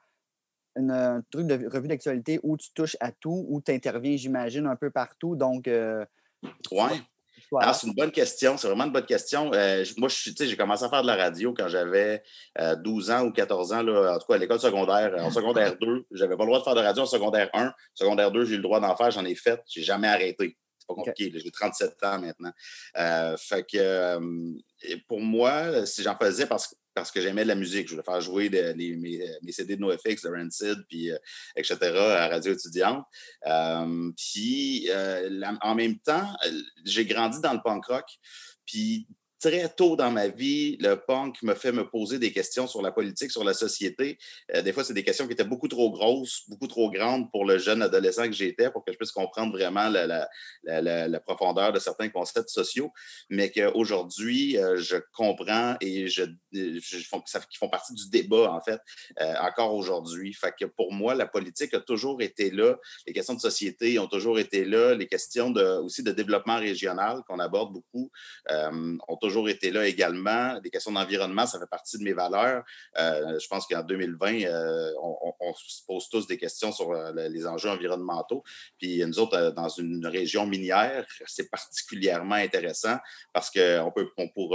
une- 0.75 0.91
un 0.91 1.23
truc 1.31 1.47
de 1.47 1.67
revue 1.67 1.87
d'actualité 1.87 2.39
où 2.43 2.57
tu 2.57 2.71
touches 2.73 2.95
à 2.99 3.11
tout, 3.11 3.45
où 3.49 3.59
tu 3.61 3.71
interviens, 3.71 4.15
j'imagine, 4.17 4.67
un 4.67 4.75
peu 4.75 4.91
partout. 4.91 5.35
Donc, 5.35 5.67
euh, 5.67 6.05
Ouais. 6.71 7.01
Voilà. 7.51 7.73
C'est 7.73 7.87
une 7.87 7.93
bonne 7.93 8.11
question. 8.11 8.57
C'est 8.57 8.67
vraiment 8.67 8.85
une 8.85 8.91
bonne 8.91 9.05
question. 9.05 9.51
Euh, 9.53 9.83
moi, 9.97 10.09
je 10.09 10.15
suis, 10.15 10.33
tu 10.33 10.43
sais, 10.43 10.49
j'ai 10.49 10.57
commencé 10.57 10.83
à 10.83 10.89
faire 10.89 11.01
de 11.01 11.07
la 11.07 11.15
radio 11.15 11.53
quand 11.53 11.67
j'avais 11.67 12.23
euh, 12.59 12.75
12 12.75 13.11
ans 13.11 13.25
ou 13.25 13.31
14 13.31 13.73
ans, 13.73 13.81
là, 13.81 14.15
en 14.15 14.19
tout 14.19 14.27
cas 14.27 14.35
à 14.35 14.37
l'école 14.37 14.59
secondaire. 14.59 15.13
En 15.19 15.31
secondaire 15.31 15.75
2, 15.79 16.05
j'avais 16.11 16.37
pas 16.37 16.43
le 16.43 16.47
droit 16.47 16.59
de 16.59 16.63
faire 16.63 16.75
de 16.75 16.81
radio 16.81 17.03
en 17.03 17.07
secondaire 17.07 17.49
1. 17.53 17.73
Secondaire 17.93 18.31
2, 18.31 18.45
j'ai 18.45 18.53
eu 18.53 18.57
le 18.57 18.63
droit 18.63 18.79
d'en 18.79 18.95
faire, 18.95 19.11
j'en 19.11 19.25
ai 19.25 19.35
fait. 19.35 19.61
J'ai 19.67 19.83
jamais 19.83 20.07
arrêté. 20.07 20.57
C'est 20.77 20.87
pas 20.87 20.93
compliqué. 20.93 21.31
J'ai 21.33 21.51
37 21.51 22.03
ans 22.03 22.19
maintenant. 22.19 22.51
Euh, 22.97 23.35
fait 23.37 23.63
que 23.63 23.77
euh, 23.77 24.19
pour 25.07 25.19
moi, 25.19 25.85
si 25.85 26.03
j'en 26.03 26.15
faisais 26.15 26.45
parce 26.45 26.67
que 26.67 26.75
parce 26.99 27.11
que 27.11 27.21
j'aimais 27.21 27.43
de 27.43 27.47
la 27.47 27.55
musique. 27.55 27.87
Je 27.87 27.93
voulais 27.93 28.03
faire 28.03 28.19
jouer 28.19 28.49
mes, 28.75 29.51
CD 29.53 29.77
de 29.77 29.81
NoFX, 29.81 30.21
de 30.23 30.29
Rancid, 30.29 30.85
puis 30.89 31.09
euh, 31.09 31.17
etc. 31.55 31.77
à 31.81 32.27
Radio 32.27 32.51
étudiante. 32.51 33.05
Euh, 33.47 34.11
puis, 34.17 34.89
euh, 34.89 35.41
en 35.61 35.75
même 35.75 35.97
temps, 35.99 36.27
j'ai 36.83 37.05
grandi 37.05 37.39
dans 37.39 37.53
le 37.53 37.61
punk 37.63 37.85
rock. 37.85 38.05
Puis, 38.65 39.07
très 39.39 39.69
tôt 39.69 39.95
dans 39.95 40.11
ma 40.11 40.27
vie, 40.27 40.77
le 40.81 40.95
punk 40.95 41.41
me 41.43 41.53
fait 41.53 41.71
me 41.71 41.87
poser 41.87 42.19
des 42.19 42.31
questions 42.31 42.67
sur 42.67 42.81
la 42.81 42.91
politique, 42.91 43.31
sur 43.31 43.43
la 43.43 43.53
société. 43.53 44.17
Euh, 44.53 44.61
des 44.61 44.73
fois, 44.73 44.83
c'est 44.83 44.93
des 44.93 45.03
questions 45.03 45.27
qui 45.27 45.33
étaient 45.33 45.45
beaucoup 45.45 45.69
trop 45.69 45.91
grosses, 45.91 46.43
beaucoup 46.49 46.67
trop 46.67 46.91
grandes 46.91 47.31
pour 47.31 47.45
le 47.45 47.57
jeune 47.57 47.81
adolescent 47.81 48.25
que 48.25 48.33
j'étais, 48.33 48.69
pour 48.69 48.83
que 48.83 48.91
je 48.91 48.97
puisse 48.97 49.11
comprendre 49.11 49.53
vraiment 49.53 49.89
la, 49.89 51.19
profondeur 51.25 51.71
de 51.71 51.79
certains 51.79 52.09
concepts 52.09 52.49
sociaux. 52.49 52.91
Mais 53.29 53.49
qu'aujourd'hui, 53.49 54.57
euh, 54.57 54.77
je 54.77 54.97
comprends 55.13 55.75
et 55.79 56.07
je, 56.07 56.23
font- 57.09 57.21
qui 57.21 57.57
font 57.57 57.69
partie 57.69 57.93
du 57.93 58.09
débat, 58.09 58.51
en 58.51 58.61
fait, 58.61 58.81
euh, 59.21 59.35
encore 59.41 59.73
aujourd'hui. 59.73 60.33
Fait 60.33 60.53
que 60.59 60.65
pour 60.65 60.91
moi, 60.91 61.15
la 61.15 61.27
politique 61.27 61.73
a 61.73 61.79
toujours 61.79 62.21
été 62.21 62.51
là. 62.51 62.75
Les 63.07 63.13
questions 63.13 63.35
de 63.35 63.39
société 63.39 63.99
ont 63.99 64.07
toujours 64.07 64.37
été 64.37 64.65
là. 64.65 64.95
Les 64.95 65.07
questions 65.07 65.53
aussi 65.83 66.03
de 66.03 66.11
développement 66.11 66.57
régional 66.57 67.21
qu'on 67.27 67.39
aborde 67.39 67.71
beaucoup 67.71 68.11
ont 68.49 69.17
toujours 69.17 69.28
été 69.47 69.71
là 69.71 69.87
également. 69.87 70.59
Des 70.59 70.69
questions 70.69 70.91
d'environnement, 70.91 71.45
ça 71.45 71.59
fait 71.59 71.69
partie 71.69 71.97
de 71.97 72.03
mes 72.03 72.13
valeurs. 72.13 72.63
Euh, 72.97 73.39
je 73.39 73.47
pense 73.47 73.65
qu'en 73.67 73.83
2020, 73.83 74.43
euh, 74.43 74.91
on, 75.01 75.53
se 75.53 75.81
pose 75.87 76.09
tous 76.09 76.27
des 76.27 76.37
questions 76.37 76.71
sur 76.71 76.91
euh, 76.91 77.11
le- 77.13 77.27
les 77.27 77.45
enjeux 77.47 77.69
environnementaux. 77.69 78.43
Puis 78.77 79.03
nous 79.05 79.19
autres, 79.19 79.51
dans 79.51 79.69
une 79.69 80.05
région 80.05 80.45
minière, 80.45 81.05
c'est 81.25 81.49
particulièrement 81.49 82.35
intéressant 82.35 82.97
parce 83.33 83.49
que 83.49 83.79
on 83.79 83.91
peut, 83.91 84.09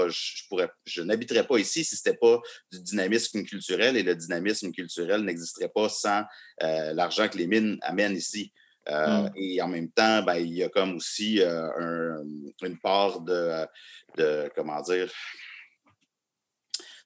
je, 0.09 0.67
je 0.85 1.03
n'habiterais 1.03 1.47
pas 1.47 1.59
ici 1.59 1.85
si 1.85 1.97
ce 1.97 2.09
n'était 2.09 2.19
pas 2.19 2.41
du 2.71 2.81
dynamisme 2.81 3.43
culturel 3.45 3.97
et 3.97 4.03
le 4.03 4.15
dynamisme 4.15 4.73
culturel 4.73 5.23
n'existerait 5.23 5.69
pas 5.69 5.89
sans 5.89 6.25
l'argent 6.61 7.29
que 7.29 7.39
les 7.39 7.47
mines 7.47 7.79
amènent 7.83 8.17
ici. 8.17 8.53
Euh, 8.91 9.23
Mm. 9.23 9.31
Et 9.37 9.63
en 9.63 9.69
même 9.69 9.91
temps, 9.91 10.23
ben, 10.23 10.35
il 10.37 10.53
y 10.55 10.63
a 10.63 10.69
comme 10.69 10.97
aussi 10.97 11.41
euh, 11.41 11.69
un- 11.79 12.25
une 12.63 12.79
part 12.79 13.21
de, 13.21 13.67
de, 14.19 14.51
comment 14.55 14.81
dire, 14.83 15.11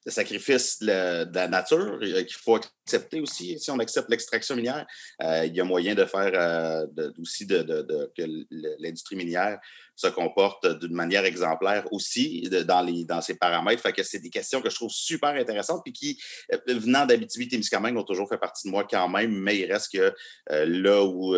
de 0.05 0.11
sacrifice 0.11 0.79
de 0.79 0.87
la, 1.33 1.47
nature 1.47 1.99
euh, 2.01 2.23
qu'il 2.23 2.37
faut 2.37 2.55
accepter 2.55 3.19
aussi. 3.19 3.59
Si 3.59 3.69
on 3.69 3.79
accepte 3.79 4.09
l'extraction 4.09 4.55
minière, 4.55 4.85
euh, 5.21 5.45
il 5.45 5.55
y 5.55 5.61
a 5.61 5.63
moyen 5.63 5.93
de 5.93 6.05
faire 6.05 6.31
euh, 6.33 7.11
aussi 7.21 7.45
que 7.45 8.81
l'industrie 8.81 9.15
minière 9.15 9.59
se 9.95 10.07
comporte 10.07 10.65
d'une 10.79 10.93
manière 10.93 11.25
exemplaire 11.25 11.85
aussi 11.91 12.49
dans, 12.49 13.21
ses 13.21 13.35
paramètres. 13.35 13.83
C'est 14.03 14.19
des 14.19 14.29
questions 14.29 14.61
que 14.61 14.69
je 14.69 14.75
trouve 14.75 14.91
super 14.91 15.31
intéressantes 15.31 15.81
puis 15.83 15.91
qui, 15.91 16.21
venant 16.67 17.05
d'Abitibi-Témiscamingue, 17.05 17.97
ont 17.97 18.03
toujours 18.03 18.29
fait 18.29 18.37
partie 18.37 18.67
de 18.67 18.71
moi 18.71 18.87
quand 18.89 19.09
même, 19.09 19.31
mais 19.31 19.57
il 19.57 19.71
reste 19.71 19.91
que 19.91 20.13
là 20.49 21.03
où 21.03 21.35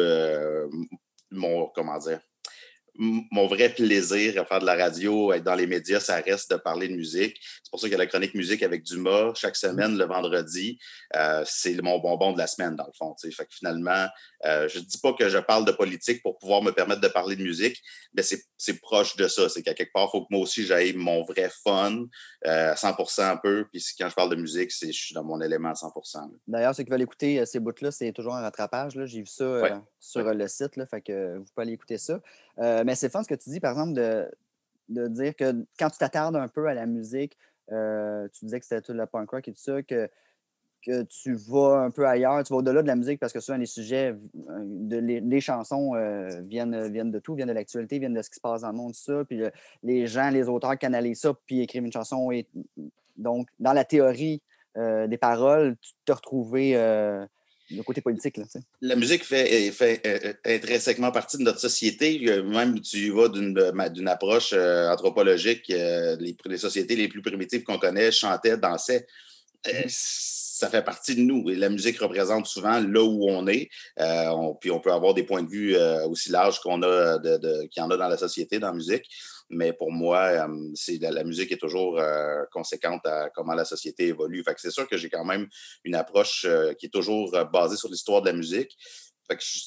mon, 1.32 1.68
comment 1.74 1.98
dire, 1.98 2.20
mon 2.96 3.48
vrai 3.48 3.70
plaisir 3.70 4.40
à 4.42 4.46
faire 4.46 4.60
de 4.60 4.66
la 4.66 4.76
radio, 4.76 5.32
être 5.34 5.44
dans 5.44 5.56
les 5.56 5.68
médias, 5.68 6.00
ça 6.00 6.16
reste 6.18 6.52
de 6.52 6.58
parler 6.58 6.88
de 6.88 6.96
musique. 6.96 7.38
C'est 7.42 7.70
pour 7.72 7.80
ça 7.80 7.88
qu'il 7.88 7.94
y 7.94 7.96
a 7.96 8.00
la 8.00 8.06
chronique 8.06 8.36
musique 8.36 8.64
avec 8.64 8.84
Dumas 8.84 9.34
chaque 9.36 9.56
semaine, 9.56 9.98
le 9.98 10.06
vendredi. 10.06 10.78
Euh, 11.16 11.44
c'est 11.46 11.82
mon 11.82 12.00
bonbon 12.00 12.34
de 12.34 12.38
la 12.38 12.48
semaine, 12.48 12.76
dans 12.76 12.86
le 12.86 12.92
fond. 12.98 13.16
Fait 13.22 13.46
que 13.46 13.54
finalement, 13.54 14.08
euh, 14.46 14.68
je 14.68 14.80
ne 14.80 14.84
dis 14.84 14.98
pas 14.98 15.14
que 15.14 15.30
je 15.30 15.38
parle 15.38 15.66
de 15.66 15.72
politique 15.72 16.22
pour 16.22 16.38
pouvoir 16.38 16.62
me 16.62 16.72
permettre 16.72 17.02
de 17.02 17.08
parler 17.08 17.36
de 17.36 17.44
musique, 17.44 17.82
mais 18.14 18.24
c'est 18.24 18.80
proche 18.82 19.16
de 19.16 19.28
ça. 19.28 19.48
C'est 19.48 19.64
qu'à 19.64 19.74
quelque 19.74 19.94
part, 19.94 20.08
il 20.10 20.12
faut 20.12 20.22
que 20.22 20.28
moi 20.30 20.42
aussi, 20.42 20.66
j'aille 20.66 20.94
mon 20.94 21.24
vrai 21.24 21.50
fun 21.64 22.06
euh, 22.46 22.72
à 22.72 22.76
100 22.76 22.96
un 23.20 23.38
peu. 23.38 23.66
Puis 23.72 23.84
quand 23.98 24.10
je 24.10 24.16
parle 24.16 24.30
de 24.32 24.36
musique, 24.36 24.72
je 24.72 24.92
suis 24.92 25.16
dans 25.16 25.24
mon 25.24 25.40
élément 25.42 25.70
à 25.70 25.76
100 25.76 25.94
là. 26.14 26.22
D'ailleurs, 26.48 26.76
ceux 26.76 26.84
qui 26.84 26.92
veulent 26.92 27.02
écouter 27.02 27.40
euh, 27.40 27.46
ces 27.46 27.60
bouts-là, 27.60 27.92
c'est 27.92 28.12
toujours 28.12 28.36
un 28.36 28.42
rattrapage. 28.42 28.94
J'ai 29.06 29.20
vu 29.20 29.28
ça 29.28 29.62
Ouais. 29.62 29.74
sur 30.00 30.24
le 30.34 30.48
site, 30.48 30.76
là, 30.76 30.86
fait 30.86 31.02
que 31.02 31.38
vous 31.38 31.46
pouvez 31.54 31.64
aller 31.64 31.74
écouter 31.74 31.98
ça. 31.98 32.20
Euh, 32.60 32.84
mais 32.86 32.96
c'est 32.96 33.10
fun 33.10 33.24
ce 33.24 33.28
que 33.28 33.36
tu 33.36 33.50
dis, 33.50 33.60
par 33.60 33.72
exemple, 33.72 33.94
de, 33.94 34.30
de 34.90 35.08
dire 35.08 35.36
que 35.36 35.66
quand 35.80 35.90
tu 35.90 35.98
t'attardes 35.98 36.36
un 36.36 36.48
peu 36.48 36.68
à 36.68 36.74
la 36.74 36.86
musique, 36.86 37.38
euh, 37.72 38.28
tu 38.34 38.46
disais 38.46 38.60
que 38.60 38.66
c'était 38.66 38.82
tout 38.82 38.94
le 38.94 39.06
punk 39.06 39.30
rock 39.30 39.48
et 39.48 39.54
tout 39.54 39.60
ça, 39.62 39.82
que, 39.82 40.10
que 40.86 41.04
tu 41.04 41.34
vas 41.34 41.84
un 41.84 41.92
peu 41.92 42.08
ailleurs, 42.08 42.44
tu 42.44 42.52
vas 42.54 42.58
au-delà 42.60 42.82
de 42.82 42.88
la 42.88 42.96
musique 42.96 43.20
parce 43.20 43.32
que 43.32 43.40
souvent 43.40 43.58
les 43.58 43.66
sujets, 43.66 44.14
euh, 44.50 44.64
de, 44.64 44.98
les, 44.98 45.22
les 45.22 45.42
chansons 45.42 45.94
viennent, 46.42 46.92
viennent 46.92 47.12
de 47.12 47.20
tout, 47.20 47.36
viennent 47.36 47.48
de 47.50 47.54
l'actualité, 47.54 48.00
viennent 48.00 48.14
de 48.14 48.22
ce 48.22 48.30
qui 48.30 48.36
se 48.36 48.42
passe 48.42 48.62
dans 48.62 48.72
le 48.72 48.78
monde, 48.78 48.94
ça. 48.96 49.24
Puis 49.26 49.38
le- 49.38 49.52
les 49.84 50.08
gens, 50.08 50.30
les 50.30 50.50
auteurs 50.50 50.78
canalisent 50.78 51.22
ça, 51.22 51.34
puis 51.46 51.62
écrivent 51.62 51.86
une 51.86 51.92
chanson. 51.94 52.30
Donc, 53.16 53.48
dans 53.60 53.74
la 53.74 53.86
théorie 53.86 54.42
des 54.76 55.18
paroles, 55.18 55.76
tu 55.82 55.92
te 56.06 56.12
retrouvé 56.14 56.76
le 57.76 57.84
côté 57.84 58.02
politique. 58.02 58.38
Là, 58.38 58.46
la 58.82 58.96
musique 58.96 59.24
fait, 59.24 59.72
fait 59.72 60.40
intrinsèquement 60.46 61.12
partie 61.12 61.38
de 61.38 61.44
notre 61.44 61.60
société. 61.60 62.20
Même 62.44 62.80
tu 62.82 63.12
vas 63.12 63.30
d'une 63.30 64.08
approche 64.08 64.52
euh, 64.54 64.90
anthropologique, 64.90 65.70
euh, 65.70 66.16
les, 66.20 66.36
les 66.46 66.58
sociétés 66.58 66.96
les 66.96 67.08
plus 67.08 67.22
primitives 67.22 67.64
qu'on 67.64 67.78
connaît 67.80 68.12
chantaient, 68.12 68.58
dansaient. 68.58 69.06
Euh, 69.68 69.84
ça 69.88 70.70
fait 70.70 70.84
partie 70.84 71.16
de 71.16 71.22
nous. 71.22 71.50
Et 71.50 71.56
la 71.56 71.70
musique 71.70 72.00
représente 72.00 72.46
souvent 72.46 72.80
là 72.80 73.04
où 73.04 73.28
on 73.30 73.48
est. 73.48 73.70
On- 73.98 74.56
puis 74.56 74.70
on 74.72 74.80
peut 74.80 74.92
avoir 74.92 75.14
des 75.14 75.24
points 75.24 75.44
de 75.44 75.50
vue 75.50 75.76
aussi 76.08 76.30
larges 76.32 76.60
qu'on 76.60 76.82
a 76.84 77.18
de, 77.18 77.38
de- 77.38 77.68
qu'il 77.68 77.82
y 77.82 77.84
en 77.84 77.90
a 77.90 77.98
dans 77.98 78.08
la 78.08 78.18
société, 78.18 78.60
dans 78.60 78.68
la 78.68 78.74
musique. 78.74 79.06
Mais 79.52 79.74
pour 79.74 79.92
moi, 79.92 80.48
euh, 80.48 80.48
la, 81.02 81.12
la 81.12 81.24
musique 81.24 81.52
est 81.52 81.58
toujours 81.58 82.00
euh, 82.00 82.44
conséquente 82.52 83.06
à 83.06 83.30
comment 83.30 83.54
la 83.54 83.66
société 83.66 84.08
évolue. 84.08 84.44
C'est 84.58 84.72
sûr 84.72 84.88
que 84.88 84.98
j'ai 84.98 85.10
quand 85.10 85.26
même 85.26 85.48
une 85.84 85.96
approche 85.96 86.46
euh, 86.48 86.74
qui 86.74 86.86
est 86.86 86.90
toujours 86.90 87.32
basée 87.52 87.76
sur 87.76 87.90
l'histoire 87.90 88.22
de 88.22 88.28
la 88.28 88.34
musique. 88.34 88.78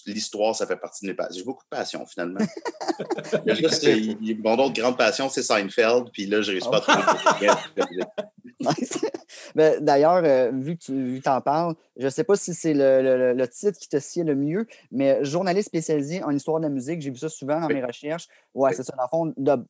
L'histoire, 0.07 0.55
ça 0.55 0.67
fait 0.67 0.77
partie 0.77 1.05
de 1.05 1.11
mes 1.11 1.15
passions. 1.17 1.39
J'ai 1.39 1.45
beaucoup 1.45 1.65
de 1.65 1.69
passion, 1.77 2.05
finalement. 2.07 2.41
Il 3.47 4.41
mon 4.43 4.59
autre 4.59 4.75
grande 4.81 4.97
passion, 4.97 5.29
c'est 5.29 5.43
Seinfeld. 5.43 6.11
Puis 6.13 6.27
là, 6.27 6.41
je 6.43 6.53
réussis 6.53 6.69
pas 6.69 6.79
à 6.79 6.81
trouver. 6.81 7.51
D'ailleurs, 9.81 10.23
euh, 10.25 10.51
vu 10.53 10.77
que 10.77 10.83
tu 11.21 11.29
en 11.29 11.41
parles, 11.41 11.75
je 11.97 12.05
ne 12.07 12.11
sais 12.11 12.25
pas 12.25 12.37
si 12.37 12.55
c'est 12.55 12.75
le, 12.75 13.03
le- 13.03 13.17
le- 13.19 13.33
le 13.35 13.49
titre 13.49 13.79
qui 13.79 13.89
te 13.89 13.99
sied 13.99 14.25
le 14.25 14.35
mieux, 14.35 14.67
mais 14.91 15.25
journaliste 15.25 15.69
spécialisé 15.69 16.23
en 16.23 16.31
histoire 16.31 16.59
de 16.59 16.65
la 16.65 16.71
musique, 16.71 17.01
j'ai 17.01 17.11
vu 17.11 17.19
ça 17.19 17.29
souvent 17.29 17.61
dans 17.61 17.67
Oui. 17.69 17.75
mes 17.75 17.85
recherches. 17.85 18.29
Ouais, 18.55 18.71
Oui. 18.71 18.77
c'est 18.77 18.83
ça. 18.85 18.95
Dans 18.97 19.03
le 19.05 19.09
fond, 19.09 19.35
de- 19.37 19.65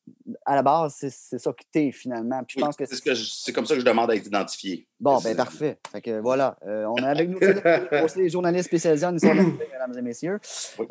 à 0.45 0.55
la 0.57 0.63
base, 0.63 0.95
c'est 0.99 1.39
ça 1.39 1.53
que 1.53 1.63
tu 1.73 1.81
es 1.89 1.93
finalement. 1.93 2.43
Puis 2.45 2.55
je 2.57 2.61
Oui, 2.61 2.67
pense 2.67 2.77
que 2.77 2.87
c'est 2.87 2.97
ce 2.97 3.03
que 3.03 3.15
je- 3.15 3.25
c'est 3.31 3.53
comme 3.53 3.67
ça 3.67 3.75
que 3.75 3.81
je 3.81 3.87
demande 3.87 4.11
à 4.11 4.17
être 4.17 4.27
identifié. 4.27 4.87
Bon, 5.05 5.19
ben 5.23 5.37
parfait. 5.37 5.77
Fait 5.93 6.01
que 6.01 6.19
voilà, 6.19 6.57
euh, 6.67 6.87
on 6.87 6.97
est 6.97 7.07
avec 7.07 7.29
nous 7.29 7.39
aussi 8.03 8.29
journaliste 8.31 8.69
spécialisé 8.69 9.05
en 9.05 9.15
histoire 9.15 9.35
de 9.35 9.43
mesdames 9.43 9.99
et 9.99 10.01
messieurs. 10.01 10.41
Oui. 10.79 10.87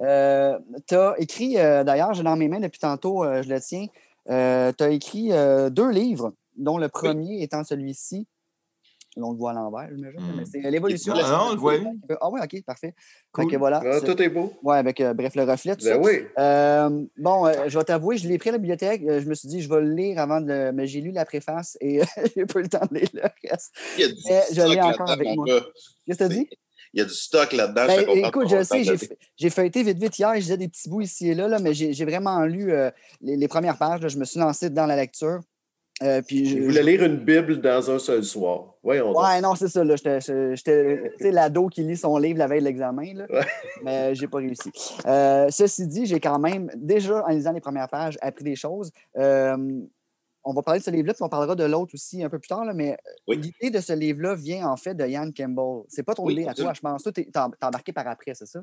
tu 0.88 0.96
as 0.96 1.16
écrit, 1.18 1.58
euh, 1.58 1.84
d'ailleurs, 1.84 2.14
j'ai 2.14 2.22
dans 2.22 2.36
mes 2.36 2.48
mains 2.48 2.60
depuis 2.60 2.78
tantôt, 2.78 3.24
euh, 3.24 3.42
je 3.42 3.50
le 3.50 3.60
tiens, 3.60 3.88
tu 4.28 4.84
as 4.84 4.90
écrit 4.90 5.32
euh, 5.32 5.72
deux 5.72 5.90
livres, 5.90 6.32
dont 6.58 6.78
le 6.78 6.90
premier 6.90 7.42
étant 7.42 7.64
celui-ci. 7.64 8.28
Là, 9.16 9.24
on 9.26 9.32
le 9.32 9.38
voit 9.38 9.52
à 9.52 9.54
l'envers, 9.54 9.88
j'imagine, 9.94 10.20
Hmm. 10.20 10.38
mais 10.38 10.44
c'est 10.46 10.60
l'évolution. 10.72 11.14
Non, 11.14 11.22
on 11.50 11.52
le 11.54 11.58
voit. 11.60 11.74
Ah 12.20 12.30
oui, 12.32 12.40
OK, 12.44 12.64
parfait. 12.66 12.96
Cool. 13.32 13.46
Fait 13.46 13.52
que 13.52 13.58
voilà. 13.58 13.82
Ah, 13.86 14.02
tout 14.02 14.20
est 14.22 14.30
beau. 14.30 14.54
Ouais, 14.64 14.78
avec, 14.78 15.00
euh, 15.02 15.14
bref, 15.14 15.36
le 15.36 15.44
reflet, 15.44 15.76
tout 15.76 15.86
ça. 15.86 15.98
Ben 15.98 16.04
oui. 16.04 16.22
Euh, 16.40 17.06
bon, 17.18 17.46
euh, 17.46 17.66
je 17.68 17.78
vais 17.78 17.84
t'avouer, 17.86 18.18
je 18.18 18.28
l'ai 18.28 18.38
pris 18.38 18.50
à 18.50 18.54
la 18.54 18.58
bibliothèque. 18.58 19.02
je 19.08 19.28
me 19.28 19.36
suis 19.36 19.48
dit, 19.48 19.62
je 19.62 19.70
vais 19.70 19.82
le 19.82 19.94
lire 19.94 20.20
avant 20.20 20.42
de 20.42 20.48
le... 20.48 20.72
Mais 20.72 20.88
j'ai 20.88 21.02
lu 21.02 21.12
la 21.12 21.26
préface 21.26 21.78
et 21.80 22.02
j'ai 22.36 22.46
pas 22.46 22.60
eu 22.60 22.64
le 22.64 22.70
temps 22.70 22.86
de 22.90 22.98
lire 22.98 23.10
le 23.14 23.22
reste. 23.50 23.72
Il 23.98 24.02
y 24.02 24.04
a 24.06 24.08
du 24.08 24.16
Mais 24.28 24.42
je 24.50 24.54
stock 24.54 24.70
l'ai 24.74 24.82
encore 24.82 25.08
là-dedans, 25.08 25.14
avec 25.14 25.36
moi. 25.36 25.46
Qu'est-ce 26.06 26.18
que 26.18 26.18
tu 26.18 26.24
as 26.24 26.30
dit? 26.30 26.50
Il 26.96 27.00
y 27.00 27.02
a 27.02 27.06
du 27.06 27.14
stock 27.14 27.52
là-dedans. 27.54 27.88
Ben, 27.88 28.26
écoute, 28.26 28.48
je 28.50 28.64
sais, 28.64 28.84
j'ai 28.84 28.96
j'ai 29.36 29.50
feuilleté 29.50 29.82
vite, 29.84 29.98
vite 29.98 30.18
hier, 30.20 30.34
je 30.36 30.40
disais 30.42 30.58
des 30.58 30.68
petits 30.68 30.90
bouts 30.90 31.02
ici 31.02 31.30
et 31.30 31.34
là, 31.34 31.48
là 31.48 31.58
mais 31.60 31.74
j'ai 31.74 31.92
j'ai 31.94 32.06
vraiment 32.06 32.42
lu 32.46 32.72
euh, 32.72 32.92
les, 33.22 33.36
les 33.36 33.48
premières 33.48 33.78
pages. 33.80 34.02
là. 34.02 34.08
je 34.10 34.18
me 34.18 34.26
suis 34.26 34.40
lancé 34.40 34.70
dans 34.70 34.86
la 34.86 34.96
lecture. 34.96 35.40
Euh, 36.02 36.22
puis 36.28 36.46
je- 36.46 36.56
Il 36.58 36.64
voulait 36.64 36.84
lire 36.84 37.04
une 37.04 37.18
Bible 37.18 37.62
dans 37.62 37.92
un 37.92 38.00
seul 38.00 38.24
soir. 38.24 38.74
Voyons 38.84 39.14
donc. 39.14 39.22
Ouais, 39.24 39.40
non, 39.42 39.54
c'est 39.56 39.68
ça. 39.68 39.84
là. 39.84 39.96
J'étais 39.96 41.00
l'ado 41.32 41.68
qui 41.68 41.84
lit 41.84 41.96
son 41.96 42.18
livre 42.18 42.40
la 42.40 42.48
veille 42.48 42.60
de 42.62 42.66
l'examen, 42.66 43.14
là. 43.14 43.26
Ouais. 43.30 43.46
mais 43.84 44.16
j'ai 44.16 44.28
pas 44.28 44.40
réussi. 44.40 44.72
Euh, 45.06 45.48
ceci 45.50 45.88
dit, 45.88 46.06
j'ai 46.06 46.20
quand 46.20 46.40
même, 46.40 46.70
déjà 46.76 47.24
en 47.24 47.30
lisant 47.30 47.52
les 47.52 47.62
premières 47.62 47.88
pages, 47.90 48.18
appris 48.22 48.44
des 48.44 48.56
choses. 48.56 48.92
Euh, 49.18 49.56
on 50.44 50.54
va 50.54 50.62
parler 50.62 50.80
de 50.82 50.84
ce 50.84 50.92
livre-là, 50.92 51.14
puis 51.14 51.24
on 51.24 51.30
parlera 51.30 51.56
de 51.56 51.64
l'autre 51.64 51.94
aussi 51.94 52.22
un 52.22 52.30
peu 52.30 52.38
plus 52.40 52.50
tard, 52.50 52.66
là, 52.66 52.74
mais 52.74 52.98
Oui. 53.28 53.38
l'idée 53.38 53.70
de 53.70 53.80
ce 53.82 53.94
livre-là 53.94 54.36
vient 54.36 54.68
en 54.68 54.76
fait 54.76 54.94
de 54.96 55.06
Ian 55.08 55.30
Campbell. 55.32 55.86
C'est 55.88 56.04
pas 56.04 56.16
ton 56.16 56.26
Oui, 56.26 56.34
idée 56.34 56.48
à 56.48 56.54
toi, 56.54 56.74
je 56.74 56.82
pense. 56.82 57.04
Toi, 57.04 57.12
t'es 57.14 57.30
embarqué 57.62 57.94
par 57.94 58.08
après, 58.08 58.34
c'est 58.34 58.48
ça? 58.48 58.60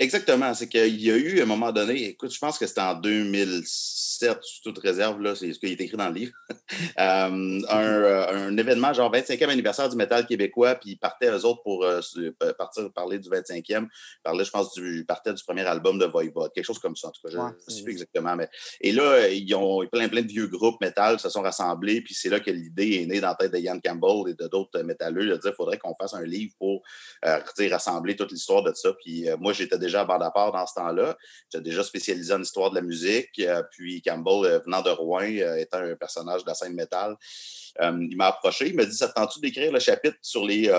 Exactement. 0.00 0.54
C'est 0.54 0.66
qu'il 0.66 0.98
y 0.98 1.10
a 1.10 1.16
eu, 1.16 1.40
à 1.40 1.42
un 1.42 1.46
moment 1.46 1.72
donné, 1.72 2.08
écoute, 2.08 2.32
je 2.32 2.38
pense 2.38 2.58
que 2.58 2.66
c'était 2.66 2.80
en 2.80 2.94
2007, 2.94 4.38
sous 4.40 4.62
toute 4.62 4.78
réserve, 4.78 5.20
là, 5.20 5.34
c'est 5.34 5.52
ce 5.52 5.58
qui 5.58 5.66
est 5.66 5.80
écrit 5.80 5.98
dans 5.98 6.08
le 6.08 6.14
livre, 6.14 6.32
euh, 6.50 6.62
un, 6.98 7.62
euh, 7.68 8.48
un 8.48 8.56
événement, 8.56 8.94
genre 8.94 9.12
25e 9.12 9.50
anniversaire 9.50 9.90
du 9.90 9.96
métal 9.96 10.26
québécois, 10.26 10.74
puis 10.76 10.92
ils 10.92 10.96
partaient, 10.96 11.30
eux 11.30 11.44
autres, 11.44 11.62
pour 11.62 11.84
euh, 11.84 12.00
partir 12.56 12.90
parler 12.92 13.18
du 13.18 13.28
25e. 13.28 13.60
Ils 13.68 13.88
parlaient, 14.22 14.44
je 14.46 14.50
pense, 14.50 14.72
du, 14.72 15.04
partaient 15.06 15.34
du 15.34 15.44
premier 15.44 15.66
album 15.66 15.98
de 15.98 16.06
Voivod, 16.06 16.50
quelque 16.54 16.64
chose 16.64 16.78
comme 16.78 16.96
ça, 16.96 17.08
en 17.08 17.10
tout 17.10 17.20
cas. 17.22 17.34
Je 17.34 17.38
Ouais, 17.38 17.50
ne 17.68 17.72
sais 17.72 17.82
plus 17.82 17.92
exactement. 17.92 18.34
Mais... 18.36 18.48
Et 18.80 18.92
là, 18.92 19.28
ils 19.28 19.54
ont 19.54 19.86
plein, 19.86 20.08
plein 20.08 20.22
de 20.22 20.28
vieux 20.28 20.46
groupes 20.46 20.80
métal 20.80 21.20
se 21.20 21.28
sont 21.28 21.42
rassemblés, 21.42 22.00
puis 22.00 22.14
c'est 22.14 22.30
là 22.30 22.40
que 22.40 22.50
l'idée 22.50 23.02
est 23.02 23.06
née 23.06 23.20
dans 23.20 23.28
la 23.28 23.34
tête 23.34 23.52
de 23.52 23.58
Ian 23.58 23.78
Campbell 23.84 24.32
et 24.32 24.34
de 24.34 24.48
d'autres 24.48 24.80
métalleux, 24.80 25.26
de 25.26 25.32
dire 25.32 25.42
qu'il 25.42 25.52
faudrait 25.52 25.76
qu'on 25.78 25.94
fasse 25.94 26.14
un 26.14 26.24
livre 26.24 26.54
pour 26.58 26.82
euh, 27.26 27.38
rassembler 27.70 28.16
toute 28.16 28.32
l'histoire 28.32 28.62
de 28.62 28.72
ça. 28.74 28.94
Puis 29.04 29.28
euh, 29.28 29.36
moi, 29.38 29.52
j'étais 29.52 29.76
déjà 29.76 29.89
à 29.98 30.04
bande 30.04 30.22
à 30.22 30.30
part 30.30 30.52
dans 30.52 30.66
ce 30.66 30.74
temps-là. 30.74 31.16
J'étais 31.50 31.62
déjà 31.62 31.82
spécialisé 31.82 32.32
en 32.32 32.42
histoire 32.42 32.70
de 32.70 32.76
la 32.76 32.82
musique. 32.82 33.30
Euh, 33.38 33.62
puis 33.70 34.02
Campbell, 34.02 34.44
euh, 34.44 34.58
venant 34.60 34.82
de 34.82 34.90
Rouen, 34.90 35.22
euh, 35.22 35.56
étant 35.56 35.78
un 35.78 35.96
personnage 35.96 36.42
de 36.42 36.48
la 36.48 36.54
scène 36.54 36.74
métal, 36.74 37.16
il 37.80 38.16
m'a 38.16 38.28
approché. 38.28 38.68
Il 38.68 38.76
m'a 38.76 38.84
dit 38.84 38.96
Ça 38.96 39.08
te 39.08 39.14
tente-tu 39.14 39.40
d'écrire 39.40 39.72
le 39.72 39.78
chapitre 39.78 40.18
sur 40.22 40.44
les, 40.44 40.70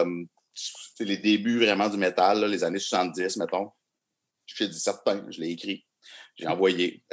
les 1.00 1.18
débuts 1.18 1.64
vraiment 1.64 1.90
du 1.90 1.98
métal, 1.98 2.46
les 2.46 2.64
années 2.64 2.80
70, 2.80 3.38
mettons 3.38 3.72
J'ai 4.46 4.68
dit 4.68 4.80
Certain, 4.80 5.26
je 5.30 5.40
l'ai 5.42 5.52
écrit. 5.52 5.86
J'ai 6.36 6.48
envoyé. 6.48 7.04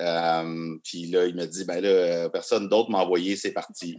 Puis 0.84 1.06
là, 1.06 1.26
il 1.26 1.34
m'a 1.34 1.46
dit 1.46 1.64
ben 1.64 1.80
là, 1.80 2.28
personne 2.30 2.68
d'autre 2.68 2.90
m'a 2.90 2.98
envoyé, 2.98 3.36
c'est 3.36 3.52
parti. 3.52 3.98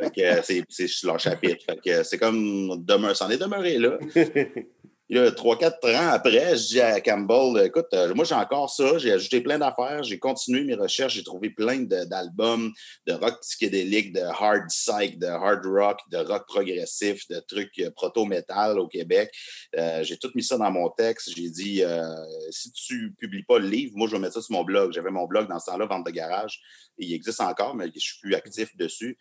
fait 0.00 0.10
que 0.10 0.62
c'est, 0.68 1.04
leur 1.04 1.18
chapitre. 1.18 1.64
Fait 1.64 1.80
que 1.84 2.02
c'est 2.02 2.18
comme 2.18 2.84
demeure, 2.84 3.16
c'en 3.16 3.30
est 3.30 3.38
demeuré 3.38 3.78
là. 3.78 3.98
Trois, 5.36 5.56
quatre 5.56 5.88
ans 5.88 6.10
après, 6.10 6.54
je 6.54 6.66
dis 6.66 6.80
à 6.82 7.00
Campbell, 7.00 7.64
écoute, 7.64 7.86
euh, 7.94 8.14
moi 8.14 8.26
j'ai 8.26 8.34
encore 8.34 8.68
ça, 8.68 8.98
j'ai 8.98 9.10
ajouté 9.10 9.40
plein 9.40 9.58
d'affaires, 9.58 10.02
j'ai 10.02 10.18
continué 10.18 10.64
mes 10.64 10.74
recherches, 10.74 11.14
j'ai 11.14 11.24
trouvé 11.24 11.48
plein 11.48 11.78
d'albums 11.80 12.70
de 13.06 13.14
rock 13.14 13.40
psychédélique, 13.40 14.12
de 14.12 14.20
hard 14.20 14.66
psych, 14.68 15.18
de 15.18 15.26
hard 15.26 15.64
rock, 15.64 15.98
de 16.10 16.18
rock 16.18 16.46
progressif, 16.46 17.26
de 17.28 17.40
trucs 17.40 17.78
euh, 17.78 17.90
proto-metal 17.90 18.78
au 18.78 18.86
Québec. 18.86 19.30
Euh, 19.78 20.02
j'ai 20.02 20.18
tout 20.18 20.30
mis 20.34 20.42
ça 20.42 20.58
dans 20.58 20.70
mon 20.70 20.90
texte. 20.90 21.30
J'ai 21.34 21.48
dit, 21.48 21.82
si 22.50 22.70
tu 22.72 23.14
publies 23.18 23.44
pas 23.44 23.58
le 23.58 23.66
livre, 23.66 23.92
moi 23.96 24.08
je 24.08 24.12
vais 24.12 24.18
mettre 24.18 24.34
ça 24.34 24.42
sur 24.42 24.52
mon 24.52 24.62
blog. 24.62 24.92
J'avais 24.92 25.10
mon 25.10 25.26
blog 25.26 25.48
dans 25.48 25.58
ce 25.58 25.70
temps-là, 25.70 25.86
Vente 25.86 26.04
de 26.04 26.10
garage. 26.10 26.60
Il 26.98 27.14
existe 27.14 27.40
encore, 27.40 27.74
mais 27.74 27.86
je 27.94 27.98
suis 27.98 28.20
plus 28.20 28.34
actif 28.34 28.76
dessus. 28.76 29.16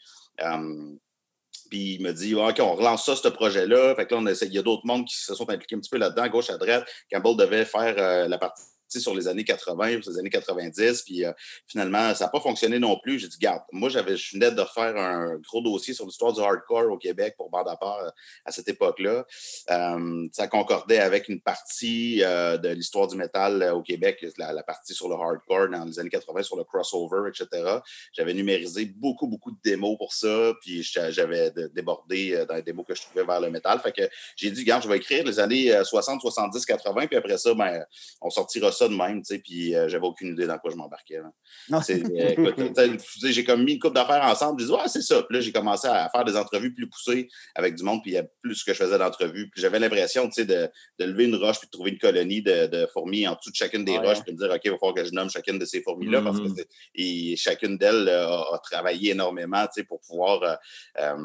Puis 1.69 1.95
il 1.95 2.01
me 2.01 2.11
dit, 2.13 2.35
OK, 2.35 2.57
on 2.59 2.75
relance 2.75 3.05
ça, 3.05 3.15
ce 3.15 3.27
projet-là. 3.27 3.95
Fait 3.95 4.05
que 4.05 4.13
là, 4.13 4.21
on 4.21 4.27
essaie. 4.27 4.47
Il 4.47 4.53
y 4.53 4.59
a 4.59 4.63
d'autres 4.63 4.85
mondes 4.85 5.05
qui 5.05 5.17
se 5.17 5.35
sont 5.35 5.49
impliqués 5.49 5.75
un 5.75 5.79
petit 5.79 5.89
peu 5.89 5.97
là-dedans, 5.97 6.27
gauche, 6.27 6.49
à 6.49 6.57
droite. 6.57 6.87
Campbell 7.11 7.35
devait 7.35 7.65
faire 7.65 7.95
euh, 7.97 8.27
la 8.27 8.37
partie 8.37 8.63
sur 8.89 9.15
les 9.15 9.27
années 9.27 9.43
80, 9.43 10.01
sur 10.01 10.11
les 10.11 10.19
années 10.19 10.29
90. 10.29 11.01
Puis 11.03 11.25
euh, 11.25 11.31
finalement, 11.67 12.13
ça 12.13 12.25
n'a 12.25 12.29
pas 12.29 12.39
fonctionné 12.39 12.79
non 12.79 12.97
plus. 13.01 13.19
J'ai 13.19 13.27
dit, 13.27 13.37
garde, 13.39 13.61
moi, 13.71 13.89
j'avais, 13.89 14.17
je 14.17 14.33
venais 14.33 14.51
de 14.51 14.63
faire 14.63 14.95
un 14.97 15.35
gros 15.37 15.61
dossier 15.61 15.93
sur 15.93 16.05
l'histoire 16.05 16.33
du 16.33 16.41
hardcore 16.41 16.91
au 16.91 16.97
Québec 16.97 17.35
pour 17.37 17.49
Bande 17.49 17.67
à 17.67 17.77
euh, 17.81 18.09
à 18.45 18.51
cette 18.51 18.67
époque-là. 18.69 19.25
Euh, 19.71 20.27
ça 20.31 20.47
concordait 20.47 20.99
avec 20.99 21.29
une 21.29 21.41
partie 21.41 22.17
de 22.19 22.69
l'histoire 22.69 23.07
du 23.07 23.15
métal 23.15 23.71
au 23.73 23.81
Québec, 23.81 24.25
la, 24.37 24.63
partie 24.63 24.93
sur 24.93 25.09
le 25.09 25.15
hardcore 25.15 25.69
dans 25.69 25.85
les 25.85 25.99
années 25.99 26.09
80, 26.09 26.43
sur 26.43 26.57
le 26.57 26.63
crossover, 26.63 27.29
etc. 27.29 27.79
J'avais 28.13 28.33
numérisé 28.33 28.85
beaucoup, 28.85 29.27
beaucoup 29.27 29.51
de 29.51 29.57
démos 29.63 29.97
pour 29.97 30.13
ça, 30.13 30.53
puis 30.61 30.83
j'avais 30.83 31.51
débordé 31.73 32.45
dans 32.47 32.55
les 32.55 32.61
démos 32.61 32.85
que 32.85 32.95
je 32.95 33.01
trouvais 33.01 33.23
vers 33.23 33.41
le 33.41 33.49
métal. 33.49 33.79
Fait 33.79 33.91
que 33.91 34.09
j'ai 34.35 34.51
dit, 34.51 34.61
regarde, 34.61 34.83
je 34.83 34.89
vais 34.89 34.97
écrire 34.97 35.23
les 35.25 35.39
années 35.39 35.73
euh, 35.73 35.83
60, 35.83 36.21
70, 36.21 36.65
80, 36.65 37.07
puis 37.07 37.17
après 37.17 37.37
ça, 37.37 37.53
ben, 37.53 37.85
on 38.21 38.29
sortira 38.29 38.71
ça 38.77 38.87
de 38.87 38.93
même, 38.95 39.21
tu 39.21 39.33
sais, 39.35 39.39
puis 39.39 39.75
euh, 39.75 39.87
j'avais 39.89 40.05
aucune 40.05 40.29
idée 40.29 40.45
dans 40.47 40.57
quoi 40.57 40.71
je 40.71 40.75
m'embarquais. 40.75 41.17
là. 41.19 41.31
Non. 41.69 41.81
C'est- 41.81 42.03
euh, 42.03 42.97
j'ai 43.23 43.43
comme 43.43 43.63
mis 43.63 43.73
une 43.73 43.79
couple 43.79 43.95
d'affaires 43.95 44.23
ensemble, 44.23 44.59
j'ai 44.59 44.67
dit, 44.67 44.71
ouais, 44.71 44.87
c'est 44.87 45.01
ça. 45.01 45.23
Puis 45.23 45.35
là, 45.37 45.41
j'ai 45.41 45.51
commencé 45.51 45.87
à 45.87 46.09
faire 46.09 46.23
des 46.25 46.35
entrevues 46.37 46.73
plus 46.73 46.87
poussées 46.89 47.27
avec 47.55 47.75
du 47.75 47.83
monde, 47.83 48.01
puis 48.01 48.11
il 48.11 48.15
y 48.15 48.17
a 48.17 48.25
plus 48.41 48.63
que 48.63 48.73
je 48.73 48.77
faisais 48.77 48.97
d'entrevues. 48.97 49.49
Puis 49.49 49.61
j'avais 49.61 49.79
l'impression, 49.79 50.25
tu 50.27 50.33
sais, 50.33 50.45
de, 50.45 50.69
de 50.99 51.05
lever 51.05 51.25
une 51.25 51.35
roche 51.35 51.59
puis 51.59 51.67
de 51.67 51.71
trouver 51.71 51.91
une 51.91 51.97
colonie 51.99 52.41
de, 52.41 52.67
de 52.67 52.85
fourmis 52.93 53.27
en 53.27 53.35
dessous 53.35 53.51
de 53.51 53.55
chacune 53.55 53.83
des 53.85 53.97
roches, 53.97 54.21
puis 54.23 54.33
de 54.33 54.37
me 54.41 54.47
dire, 54.47 54.55
OK, 54.55 54.61
il 54.63 54.71
va 54.71 54.77
falloir 54.77 54.93
que 54.95 55.05
je 55.05 55.11
nomme 55.11 55.29
chacune 55.29 55.59
de 55.59 55.65
ces 55.65 55.81
fourmis-là, 55.81 56.21
parce 56.21 56.37
que 56.39 56.43
Mhm. 56.47 56.55
c'est- 56.55 56.67
et 56.95 57.35
chacune 57.35 57.77
d'elles 57.77 58.09
a, 58.09 58.29
a 58.53 58.59
travaillé 58.63 59.11
énormément, 59.11 59.65
tu 59.65 59.81
sais, 59.81 59.83
pour 59.83 59.99
pouvoir 60.01 60.43
euh, 60.43 60.55
euh, 60.99 61.15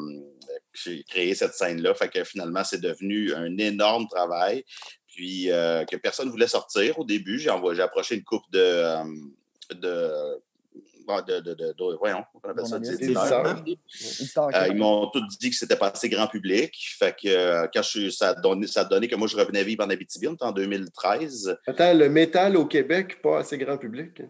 cré- 0.73 1.03
créer 1.07 1.35
cette 1.35 1.53
scène-là. 1.53 1.93
Fait 1.93 2.09
que 2.09 2.23
finalement, 2.23 2.63
c'est 2.63 2.81
devenu 2.81 3.33
un 3.33 3.57
énorme 3.57 4.07
travail. 4.07 4.63
Puis 5.13 5.51
euh, 5.51 5.85
que 5.85 5.95
personne 5.97 6.25
ne 6.27 6.31
voulait 6.31 6.47
sortir 6.47 6.97
au 6.99 7.03
début. 7.05 7.37
J'ai 7.39 7.49
envoyé- 7.51 7.77
j'ai 7.77 7.83
approché 7.83 8.15
une 8.15 8.23
coupe 8.23 8.49
de. 8.51 8.59
euh, 8.59 9.03
de 9.75 10.11
de, 11.27 11.39
de, 11.41 11.53
de- 11.53 11.73
de- 11.77 11.97
voyons, 11.99 12.23
on 12.41 12.49
appelle 12.49 12.65
ça? 12.65 12.79
Des 12.79 12.93
éditeurs. 12.93 13.61
Euh, 14.55 14.67
ils 14.69 14.75
m'ont 14.75 15.07
tous 15.07 15.37
dit 15.37 15.49
que 15.49 15.55
c'était 15.55 15.75
pas 15.75 15.89
assez 15.89 16.07
grand 16.07 16.27
public. 16.27 16.73
Fait 16.97 17.13
que 17.13 17.27
euh, 17.27 17.67
quand 17.73 17.81
je, 17.81 17.89
suis- 17.89 18.11
ça, 18.13 18.29
a 18.29 18.33
donné, 18.35 18.67
ça 18.67 18.81
a 18.81 18.85
donné 18.85 19.09
que 19.09 19.15
moi, 19.17 19.27
je 19.27 19.35
revenais 19.35 19.65
vivre 19.65 19.83
en 19.83 19.89
Abitibi, 19.89 20.27
on 20.29 20.33
était 20.33 20.45
en 20.45 20.53
2013. 20.53 21.57
Attends, 21.67 21.93
le 21.93 22.07
métal 22.09 22.55
au 22.55 22.65
Québec, 22.65 23.21
pas 23.21 23.39
assez 23.39 23.57
grand 23.57 23.77
public. 23.77 24.21
hein? 24.21 24.29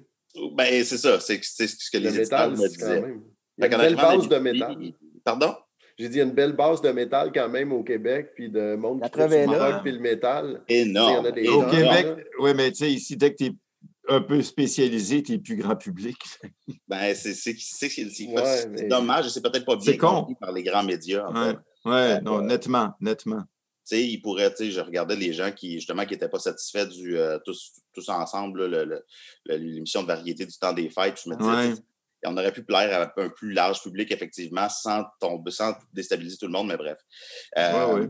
Ben, 0.56 0.84
c'est 0.84 0.98
ça, 0.98 1.20
c'est 1.20 1.40
c'est 1.44 1.68
ce 1.68 1.92
que 1.92 1.98
Le 2.00 2.10
les 2.10 2.20
éditeurs 2.22 2.50
métal, 2.50 2.64
me 2.64 2.68
c'est 2.68 2.78
quand 2.80 2.86
disaient. 2.88 3.02
même. 3.02 3.22
Il 3.60 3.62
y 3.62 3.68
a 3.68 3.72
une 3.72 3.78
belle 3.78 3.96
base 3.96 4.28
de 4.28 4.38
métal. 4.38 4.78
Pardon? 5.24 5.56
J'ai 5.98 6.10
dit, 6.10 6.16
il 6.16 6.18
y 6.18 6.22
a 6.22 6.24
une 6.26 6.32
belle 6.32 6.54
base 6.54 6.82
de 6.82 6.90
métal 6.90 7.32
quand 7.34 7.50
même 7.50 7.72
au 7.72 7.84
Québec, 7.84 8.32
puis 8.36 8.50
de 8.50 8.76
monde 8.76 9.02
qui 9.04 9.10
trouve 9.12 9.30
le 9.32 9.46
rock 9.46 9.84
puis 9.84 9.92
le 9.92 10.00
métal. 10.00 10.62
Énorme. 10.68 11.12
Il 11.12 11.16
y 11.16 11.18
en 11.20 11.26
a 11.26 11.32
des 11.32 11.48
Au 11.50 11.62
gens, 11.62 11.70
Québec, 11.70 12.06
là. 12.06 12.16
oui, 12.40 12.52
mais 12.56 12.72
tu 12.72 12.78
sais, 12.78 12.92
ici, 12.92 13.16
dès 13.16 13.32
que 13.32 13.38
tu 13.38 13.46
es 13.46 13.52
un 14.10 14.22
peu 14.22 14.42
spécialisé, 14.42 15.22
tu 15.24 15.34
es 15.34 15.38
plus 15.38 15.56
grand 15.56 15.76
public. 15.76 16.18
Ben, 16.88 17.14
c'est 17.16 17.32
Ouais, 18.28 18.68
mais- 18.70 18.88
dommage, 18.88 19.28
et 19.28 19.30
c'est 19.30 19.42
peut-être 19.42 19.66
pas 19.66 19.76
bien 19.76 19.98
compris 19.98 20.36
par 20.36 20.52
les 20.52 20.64
grands 20.64 20.84
médias, 20.84 21.28
en 21.28 21.34
Ouais, 21.36 21.52
fait. 21.52 21.90
ouais, 21.90 22.22
non, 22.22 22.38
ouais. 22.40 22.46
nettement, 22.46 22.94
nettement. 23.00 23.42
Tu 23.86 23.98
sais, 23.98 24.04
ils 24.08 24.20
pourraient, 24.22 24.50
tu 24.52 24.58
sais, 24.66 24.72
je 24.72 24.80
regardais 24.80 25.16
les 25.16 25.34
gens 25.34 25.52
qui, 25.52 25.74
justement, 25.74 26.06
qui 26.06 26.14
n'étaient 26.14 26.30
pas 26.30 26.40
satisfaits 26.40 26.86
du 26.86 27.18
euh, 27.18 27.38
tous, 27.46 27.72
tous 27.94 28.08
ensemble, 28.10 28.66
l'émission 29.46 30.02
de 30.04 30.08
variété 30.08 30.46
du 30.46 30.58
temps 30.58 30.74
des 30.74 30.90
fêtes. 30.90 31.20
Je 31.24 31.30
me 31.30 31.36
disais, 31.36 31.82
Sais, 32.24 32.30
on 32.32 32.38
aurait 32.38 32.52
pu 32.52 32.64
plaire 32.64 33.02
à 33.16 33.22
un 33.22 33.30
plus 33.30 33.52
large 33.54 33.82
public, 33.82 34.12
effectivement, 34.12 34.70
sans 34.70 35.04
tomber, 35.20 35.52
sans 35.52 35.74
déstabiliser 35.94 36.38
tout 36.38 36.46
le 36.48 36.52
monde, 36.52 36.68
mais 36.68 36.78
bref. 36.78 36.98
Euh, 37.58 37.74
Ouais, 37.74 38.02
ouais. 38.02 38.08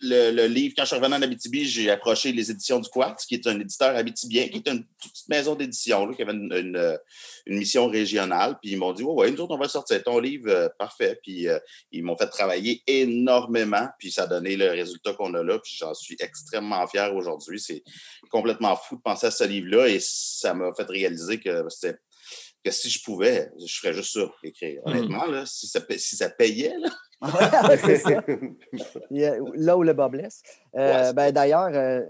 Le, 0.00 0.30
le 0.32 0.46
livre, 0.46 0.74
quand 0.76 0.82
je 0.84 0.88
suis 0.88 0.96
revenu 0.96 1.14
en 1.14 1.22
Abitibi, 1.22 1.64
j'ai 1.66 1.90
approché 1.90 2.32
les 2.32 2.50
éditions 2.50 2.78
du 2.80 2.88
Quartz, 2.90 3.24
qui 3.24 3.34
est 3.34 3.46
un 3.46 3.58
éditeur 3.58 3.96
abitibien, 3.96 4.48
qui 4.48 4.56
est 4.58 4.68
une 4.68 4.84
toute 5.00 5.12
petite 5.12 5.28
maison 5.28 5.54
d'édition, 5.54 6.06
là, 6.06 6.14
qui 6.14 6.22
avait 6.22 6.32
une, 6.32 6.52
une- 6.52 6.98
une 7.46 7.58
mission 7.58 7.86
régionale. 7.88 8.56
Puis 8.60 8.72
ils 8.72 8.76
m'ont 8.78 8.92
dit, 8.92 9.02
ouais, 9.02 9.12
ouais, 9.14 9.30
nous 9.30 9.40
autres, 9.40 9.54
on 9.54 9.58
va 9.58 9.68
sortir 9.68 10.02
ton 10.02 10.18
livre, 10.18 10.48
euh, 10.50 10.68
parfait. 10.78 11.18
Puis 11.22 11.48
euh, 11.48 11.58
ils 11.92 12.02
m'ont 12.04 12.16
fait 12.16 12.26
travailler 12.28 12.82
énormément, 12.86 13.88
puis 13.98 14.10
ça 14.10 14.24
a 14.24 14.26
donné 14.26 14.56
le 14.56 14.70
résultat 14.70 15.14
qu'on 15.14 15.32
a 15.34 15.42
là, 15.42 15.58
puis 15.58 15.74
j'en 15.78 15.94
suis 15.94 16.16
extrêmement 16.20 16.86
fier 16.86 17.14
aujourd'hui. 17.14 17.60
C'est 17.60 17.82
complètement 18.30 18.76
fou 18.76 18.96
de 18.96 19.00
penser 19.02 19.26
à 19.26 19.30
ce 19.30 19.44
livre-là, 19.44 19.88
et 19.88 19.98
ça 20.00 20.52
m'a 20.54 20.72
fait 20.74 20.84
réaliser 20.88 21.40
que 21.40 21.64
c'était 21.68 21.96
que 22.66 22.72
si 22.72 22.90
je 22.90 23.02
pouvais, 23.02 23.50
je 23.64 23.78
ferais 23.78 23.94
juste 23.94 24.12
ça, 24.14 24.28
écrire. 24.42 24.82
Mm. 24.84 24.90
Honnêtement, 24.90 25.26
là, 25.26 25.46
si, 25.46 25.68
ça, 25.68 25.80
si 25.96 26.16
ça 26.16 26.28
payait, 26.28 26.74
là, 26.78 26.88
Là 29.10 29.76
où 29.76 29.82
le 29.82 29.92
bas 29.92 30.08
blesse. 30.08 30.42
Euh, 30.74 31.06
Ouais, 31.06 31.12
ben, 31.14 31.32
D'ailleurs, 31.32 31.70
euh, 31.72 32.02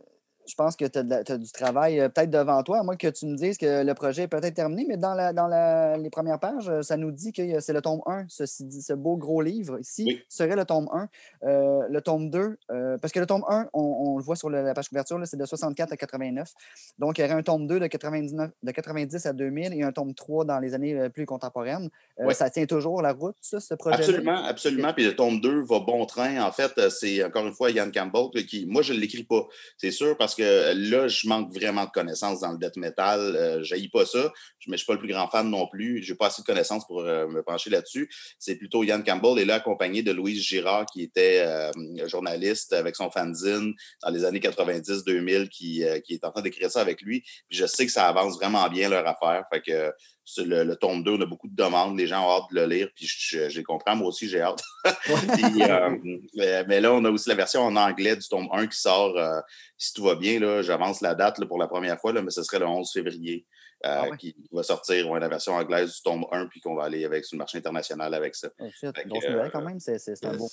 je 0.47 0.55
pense 0.55 0.77
que 0.77 0.85
tu 0.85 0.99
as, 0.99 1.39
du 1.39 1.51
travail 1.53 2.01
euh, 2.01 2.09
peut-être 2.09 2.31
devant 2.31 2.63
toi, 2.63 2.79
à 2.79 2.83
moins 2.83 2.97
que 2.97 3.09
tu 3.09 3.27
nous 3.27 3.37
dises 3.37 3.59
que 3.59 3.85
le 3.85 3.95
projet 3.95 4.23
est 4.23 4.29
peut-être 4.29 4.55
terminé, 4.55 4.85
mais 4.89 4.97
dans, 4.97 5.15
la, 5.15 5.33
dans 5.33 5.47
la- 5.49 5.97
les 5.97 6.11
premières 6.11 6.39
pages, 6.39 6.69
euh, 6.69 6.83
ça 6.83 6.97
nous 6.97 7.11
dit 7.11 7.33
que 7.33 7.43
euh, 7.43 7.61
c'est 7.61 7.73
le 7.73 7.83
tome 7.83 8.01
1, 8.07 8.27
ceci 8.29 8.65
dit, 8.65 8.83
ce 8.83 8.93
beau 8.93 9.17
gros 9.17 9.43
livre 9.43 9.79
ici 9.81 10.05
Oui. 10.07 10.23
serait 10.29 10.57
le 10.57 10.65
tome 10.65 10.89
1. 10.93 11.09
Euh, 11.45 11.83
le 11.91 12.01
tome 12.01 12.31
2, 12.31 12.57
euh, 12.71 12.99
parce 12.99 13.13
que 13.13 13.21
le 13.21 13.27
tome 13.27 13.45
1, 13.49 13.69
on, 13.73 13.81
on 13.81 14.19
le 14.19 14.23
voit 14.23 14.37
sur 14.37 14.49
la 14.51 14.73
page 14.75 14.89
couverture, 14.89 15.19
là, 15.19 15.27
c'est 15.27 15.37
de 15.37 15.45
64 15.45 15.93
à 15.93 15.97
89. 15.97 16.53
Donc, 16.99 17.19
il 17.19 17.23
y 17.23 17.25
aurait 17.25 17.35
un 17.35 17.43
tome 17.43 17.67
2 17.67 17.81
de, 17.81 17.87
99, 17.87 18.51
de 18.63 18.71
90 18.71 19.27
à 19.27 19.33
2000 19.33 19.73
et 19.75 19.83
un 19.83 19.93
tome 19.93 20.15
3 20.15 20.45
dans 20.45 20.59
les 20.61 20.75
années 20.75 21.09
plus 21.11 21.27
contemporaines. 21.27 21.89
Euh. 22.21 22.31
Ça 22.31 22.51
tient 22.51 22.67
toujours 22.67 23.01
la 23.03 23.13
route, 23.13 23.37
ça, 23.41 23.61
ce 23.61 23.75
projet 23.75 23.97
Absolument, 23.97 24.45
absolument. 24.45 24.93
Puis 24.93 25.05
le 25.05 25.17
tome 25.17 25.41
2 25.41 25.63
va 25.65 25.81
bon 25.81 26.05
train. 26.07 26.43
En 26.43 26.53
fait, 26.53 26.73
c'est 26.91 27.25
encore 27.25 27.47
une 27.47 27.55
fois 27.55 27.71
Yann 27.71 27.91
Campbell 27.91 28.45
qui, 28.47 28.67
moi, 28.67 28.83
je 28.83 28.93
ne 28.93 28.99
l'écris 28.99 29.25
pas, 29.25 29.47
c'est 29.79 29.91
sûr, 29.91 30.17
parce 30.17 30.35
que 30.37 30.73
là, 30.75 31.09
je 31.09 31.29
manque 31.29 31.53
vraiment 31.53 31.85
de 31.85 31.91
connaissances 31.91 32.41
dans 32.41 32.53
le 32.53 32.59
death 32.59 32.77
metal. 32.77 33.21
Euh, 33.37 33.63
je 33.63 33.75
pas 33.89 34.07
ça, 34.07 34.33
mais 34.67 34.73
je 34.73 34.73
ne 34.73 34.77
suis 34.79 34.87
pas 34.87 34.95
le 34.95 34.99
plus 34.99 35.09
grand 35.09 35.29
fan 35.29 35.49
non 35.49 35.67
plus. 35.67 36.03
Je 36.03 36.13
n'ai 36.13 36.17
pas 36.17 36.27
assez 36.27 36.43
de 36.43 36.47
connaissances 36.47 36.87
pour 36.87 37.01
euh, 37.01 37.27
me 37.29 37.43
pencher 37.43 37.71
là-dessus. 37.71 38.11
C'est 38.39 38.57
plutôt 38.57 38.83
Yann 38.83 39.03
Campbell 39.05 39.39
et 39.39 39.45
là, 39.45 39.57
accompagné 39.57 40.03
de 40.03 40.13
Louise 40.13 40.43
Girard, 40.43 40.87
qui 40.87 41.03
était 41.03 41.41
euh, 41.47 41.71
journaliste 42.09 42.73
avec 42.73 42.97
son 42.97 43.11
fanzine 43.11 43.75
dans 44.03 44.11
les 44.11 44.25
années 44.25 44.41
90-2000, 44.41 45.49
qui, 45.49 45.85
euh, 45.85 46.01
qui 46.01 46.15
est 46.15 46.25
en 46.25 46.31
train 46.31 46.43
d'écrire 46.43 46.71
ça 46.71 46.81
avec 46.81 47.03
lui. 47.03 47.25
Je 47.51 47.67
sais 47.67 47.87
que 47.87 47.93
ça 47.93 48.09
avance 48.09 48.37
vraiment 48.37 48.69
bien 48.69 48.89
leur 48.89 49.07
affaire. 49.07 49.45
Fait 49.53 49.61
que 49.61 49.93
le, 50.39 50.65
le, 50.65 50.77
tome 50.77 51.03
2, 51.03 51.13
on 51.13 51.21
a 51.21 51.27
beaucoup 51.27 51.49
de 51.49 51.55
demandes, 51.55 51.99
les 51.99 52.07
gens 52.07 52.27
ont 52.27 52.37
hâte 52.37 52.51
de 52.51 52.61
le 52.61 52.67
lire, 52.67 52.89
puis 52.95 53.07
je, 53.07 53.49
je 53.49 53.57
les 53.57 53.63
comprends, 53.63 53.97
moi 53.97 54.09
aussi 54.09 54.29
j'ai 54.29 54.41
hâte. 54.41 54.63
puis, 55.05 55.63
euh, 55.63 55.97
mais, 56.67 56.81
là, 56.81 56.93
on 56.93 57.05
a 57.05 57.11
aussi 57.11 57.29
la 57.29 57.35
version 57.35 57.63
en 57.63 57.77
anglais 57.77 58.17
du 58.17 58.27
tome 58.29 58.49
1 58.53 58.67
qui 58.67 58.79
sort, 58.79 59.17
euh, 59.17 59.41
si 59.79 59.93
tout 59.93 60.05
va 60.05 60.15
bien, 60.15 60.41
là, 60.41 60.63
j'avance 60.63 61.01
la 61.01 61.15
date 61.15 61.39
là, 61.39 61.47
pour 61.47 61.59
la 61.59 61.69
première 61.69 62.01
fois, 62.01 62.13
là, 62.13 62.23
mais 62.23 62.31
ce 62.31 62.43
serait 62.43 62.59
le 62.59 62.67
11 62.67 62.91
février. 62.93 63.47
Euh, 63.85 64.09
ah 64.11 64.17
qui 64.17 64.35
va 64.53 64.63
sortir 64.63 65.07
ouais, 65.11 65.21
la 65.21 65.29
version 65.29 65.53
anglaise 65.53 65.95
du 65.97 66.03
tome 66.03 66.25
1, 66.33 66.47
puis 66.47 66.61
qu'on 66.61 66.75
va 66.75 66.85
aller 66.85 67.05
avec 67.05 67.27
sur 67.27 67.37
le 67.37 67.41
marché 67.41 67.59
international 67.59 68.15
avec 68.15 68.35
ça. 68.35 68.49
Oh, 68.59 68.65
que, 68.81 69.49
quand 69.51 69.61
même, 69.61 69.79
c'est 69.79 70.25
un 70.25 70.35
beau. 70.35 70.49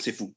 C'est 0.00 0.12
fou. 0.12 0.32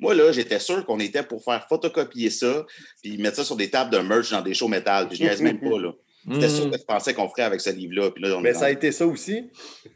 Moi, 0.00 0.14
là, 0.14 0.32
j'étais 0.32 0.58
sûr 0.58 0.84
qu'on 0.84 1.00
était 1.00 1.22
pour 1.22 1.42
faire 1.42 1.66
photocopier 1.68 2.30
ça, 2.30 2.64
puis 3.02 3.18
mettre 3.18 3.36
ça 3.36 3.44
sur 3.44 3.56
des 3.56 3.70
tables 3.70 3.90
de 3.90 3.98
merch 3.98 4.30
dans 4.30 4.42
des 4.42 4.54
shows 4.54 4.68
métal. 4.68 5.08
Puis 5.08 5.18
je 5.18 5.24
niaise 5.24 5.42
même 5.42 5.60
pas, 5.60 5.78
là. 5.78 5.92
C'était 6.32 6.48
sûr 6.48 6.70
que 6.70 6.76
je 6.76 6.84
pensais 6.84 7.14
qu'on 7.14 7.28
ferait 7.28 7.42
avec 7.42 7.60
ce 7.60 7.70
livre-là. 7.70 8.10
Mais 8.40 8.54
ça 8.54 8.66
a 8.66 8.70
été 8.70 8.90
ça 8.92 9.06
aussi? 9.06 9.50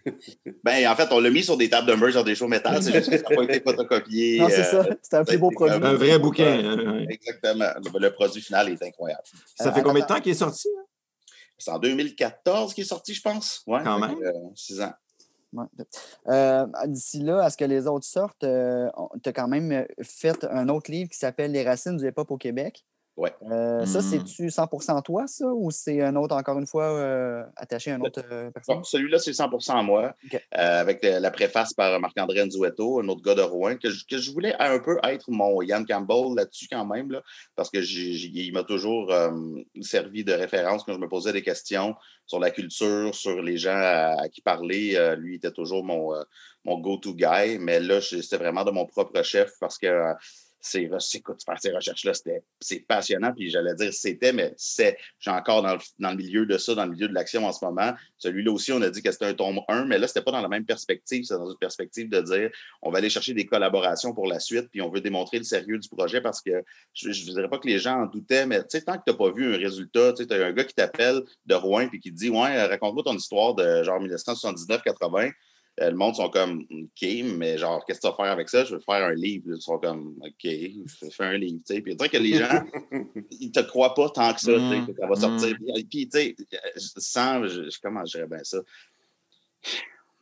ben, 0.65 0.89
en 0.89 0.95
fait, 0.95 1.09
on 1.11 1.21
l'a 1.21 1.31
mis 1.31 1.43
sur 1.43 1.57
des 1.57 1.69
tables 1.69 1.89
de 1.89 1.95
merch 1.95 2.15
dans 2.15 2.23
des 2.23 2.35
shows 2.35 2.49
métal. 2.49 2.83
C'est 2.83 2.93
juste 2.93 3.11
que 3.11 3.19
ça 3.19 3.25
n'a 3.29 3.37
pas 3.37 3.43
été 3.43 3.61
photocopié. 3.61 4.39
Non, 4.39 4.49
c'est 4.49 4.65
ça. 4.65 4.81
Euh, 4.81 4.95
C'était 5.03 5.17
un 5.17 5.25
plus 5.25 5.39
beau 5.39 5.51
produit. 5.51 5.75
Un 5.75 5.95
vrai 5.95 6.19
bouquin. 6.19 6.47
Hein, 6.47 7.05
Exactement. 7.09 7.71
Le, 7.99 8.11
produit 8.11 8.43
final 8.43 8.69
est 8.69 8.83
incroyable. 8.83 9.23
Ça 9.57 9.73
fait 9.73 9.83
combien 9.83 10.03
de 10.03 10.07
temps 10.07 10.21
qu'il 10.21 10.33
est 10.33 10.37
sorti? 10.37 10.69
Hein? 10.69 10.85
C'est 11.59 11.71
en 11.71 11.79
2014 11.79 12.75
qu'il 12.75 12.85
est 12.85 12.87
sorti, 12.87 13.13
je 13.13 13.23
pense. 13.23 13.63
Ouais, 13.67 13.81
Quand 13.85 13.99
même. 13.99 14.17
Euh, 14.23 14.33
six 14.55 14.81
ans. 14.81 14.93
Euh, 16.29 16.67
d'ici 16.87 17.21
là, 17.21 17.43
à 17.43 17.51
ce 17.51 17.57
que 17.57 17.65
les 17.65 17.87
autres 17.87 18.07
sortent, 18.07 18.45
euh, 18.45 18.89
tu 19.23 19.29
as 19.29 19.33
quand 19.33 19.49
même 19.49 19.85
fait 20.01 20.45
un 20.45 20.69
autre 20.69 20.91
livre 20.91 21.11
qui 21.11 21.19
s'appelle 21.19 21.51
Les 21.53 21.65
racines 21.65 21.97
du 21.97 22.07
hip-hop 22.07 22.31
au 22.31 22.37
Québec. 22.37 22.85
Ouais. 23.21 23.35
Euh, 23.51 23.85
ça, 23.85 23.99
mmh. 23.99 24.03
c'est-tu 24.03 24.47
100% 24.47 25.03
toi, 25.03 25.27
ça, 25.27 25.47
ou 25.47 25.71
c'est 25.71 26.01
un 26.01 26.17
autre, 26.17 26.35
encore 26.35 26.59
une 26.59 26.67
fois, 26.67 27.47
attaché 27.57 27.93
à 27.93 27.97
une 27.97 28.07
autre 28.07 28.23
personne? 28.55 28.83
Celui-là, 28.83 29.19
c'est 29.19 29.33
100% 29.33 29.85
moi, 29.85 30.15
avec 30.53 31.03
la 31.03 31.31
préface 31.31 31.75
par 31.75 32.01
Marc-André 32.01 32.47
Nzueto, 32.47 33.01
un 33.01 33.09
autre 33.09 33.23
gars 33.23 33.35
de 33.35 33.43
Rouen, 33.43 33.77
que 33.77 33.91
je, 33.91 34.33
voulais 34.33 34.55
un 34.59 34.79
peu 34.79 34.99
être 35.05 35.31
mon 35.31 35.61
Yann 35.61 35.85
Campbell 35.87 36.35
là-dessus 36.35 36.67
quand 36.71 36.87
même, 36.87 37.11
là, 37.13 37.23
parce 37.57 37.71
qu'il 37.71 38.53
m'a 38.55 38.65
toujours 38.65 39.13
servi 39.83 40.25
de 40.25 40.33
référence 40.33 40.85
quand 40.85 40.95
je 40.95 40.99
me 40.99 41.09
posais 41.09 41.33
des 41.33 41.43
questions 41.43 41.95
sur 42.31 42.39
la 42.39 42.51
culture, 42.51 43.15
sur 43.15 43.43
les 43.43 43.57
gens 43.57 43.77
à, 43.77 44.29
qui 44.29 44.41
parler. 44.41 44.95
Euh, 44.95 45.17
lui 45.17 45.37
était 45.37 45.51
toujours 45.51 45.85
mon, 45.85 46.15
euh, 46.15 46.23
mon 46.65 46.79
go-to 46.79 47.15
guy, 47.15 47.59
mais 47.59 47.81
là, 47.81 48.01
c'était 48.01 48.37
vraiment 48.37 48.65
de 48.65 48.71
mon 48.71 48.87
propre 48.87 49.23
chef 49.23 49.51
parce 49.61 49.79
que 49.79 50.15
c'est, 50.61 50.91
écoute, 51.15 51.43
faire 51.45 51.59
ces 51.59 51.73
recherches-là, 51.73 52.13
c'est 52.61 52.81
passionnant. 52.81 53.33
Puis 53.33 53.51
j'allais 53.51 53.75
dire 53.75 53.93
c'était, 53.93 54.33
mais 54.33 54.53
c'est, 54.57 54.97
j'ai 55.19 55.31
encore 55.31 55.63
dans 55.63 55.75
le, 55.75 55.81
dans 55.99 56.11
le, 56.11 56.17
milieu 56.17 56.47
de 56.47 56.59
ça, 56.59 56.75
dans 56.75 56.85
le 56.85 56.93
milieu 56.93 57.09
de 57.09 57.15
l'action 57.15 57.47
en 57.47 57.53
ce 57.53 57.65
moment. 57.65 57.95
Celui-là 58.19 58.53
aussi, 58.53 58.73
on 58.73 58.83
a 58.83 58.91
dit 58.91 59.03
que 59.03 59.11
c'était 59.11 59.27
un 59.27 59.35
tome 59.35 59.61
1, 59.69 59.87
mais 59.87 59.99
là, 59.99 60.07
c'était 60.07 60.23
pas 60.23 60.33
dans 60.33 60.43
la 60.43 60.49
même 60.49 60.65
perspective. 60.65 61.25
C'est 61.25 61.35
dans 61.35 61.51
une 61.51 61.59
perspective 61.59 62.09
de 62.09 62.21
dire 62.21 62.51
on 62.83 62.91
va 62.91 62.99
aller 62.99 63.11
chercher 63.11 63.35
des 63.35 63.47
collaborations 63.47 64.13
pour 64.13 64.27
la 64.27 64.39
suite, 64.39 64.69
puis 64.71 64.83
on 64.83 64.91
veut 64.91 65.01
démontrer 65.01 65.39
le 65.39 65.45
sérieux 65.45 65.79
du 65.79 65.89
projet 65.89 66.21
parce 66.21 66.43
que 66.43 66.63
je 66.93 67.09
ne 67.09 67.15
dirais 67.15 67.49
pas 67.49 67.59
que 67.59 67.69
les 67.69 67.79
gens 67.79 68.03
en 68.03 68.07
doutaient, 68.07 68.47
mais 68.47 68.61
tu 68.61 68.67
sais, 68.71 68.83
tant 68.83 68.99
que 68.99 69.03
tu 69.07 69.13
n'as 69.13 69.17
pas 69.17 69.31
vu 69.31 69.55
un 69.55 69.57
résultat, 69.57 70.13
tu 70.13 70.27
as 70.31 70.47
un 70.47 70.53
gars 70.53 70.65
qui 70.65 70.75
t'appelle 70.75 71.23
de 71.47 71.55
Rouen 71.55 71.89
puis 71.89 72.01
qui 72.01 72.13
te 72.13 72.17
dit 72.17 72.29
Ouais, 72.29 72.67
raconte-moi 72.67 73.03
ton 73.03 73.17
histoire 73.17 73.55
de 73.55 73.83
genre 73.83 74.01
1979-80 74.03 75.33
le 75.79 75.95
monde 75.95 76.15
sont 76.15 76.29
comme 76.29 76.67
OK, 76.71 77.09
mais 77.25 77.57
genre, 77.57 77.85
qu'est-ce 77.85 78.01
que 78.01 78.07
tu 78.07 78.11
vas 78.11 78.17
faire 78.17 78.33
avec 78.33 78.49
ça? 78.49 78.65
Je 78.65 78.75
veux 78.75 78.81
faire 78.81 79.05
un 79.05 79.15
livre. 79.15 79.47
Ils 79.55 79.61
sont 79.61 79.79
comme 79.79 80.17
OK, 80.21 80.33
je 80.43 81.05
vais 81.05 81.11
faire 81.11 81.31
un 81.31 81.39
livre. 81.39 81.61
Puis 81.67 81.97
dire 81.97 82.11
que 82.11 82.17
les 82.19 82.35
gens, 82.35 82.65
ils 83.31 83.51
te 83.51 83.61
croient 83.61 83.95
pas 83.95 84.11
tant 84.11 84.35
que 84.35 84.41
ça, 84.41 84.53
mmh, 84.53 84.87
que 84.87 84.93
ça 84.99 85.07
va 85.07 85.15
sortir. 85.15 85.57
Mmh. 85.61 85.83
Puis, 85.91 86.09
tu 86.09 86.19
sais, 86.19 86.37
sans, 86.77 87.43
comment 87.83 88.05
je 88.05 88.19
dirais 88.19 88.29
bien 88.29 88.45
ça? 88.45 88.59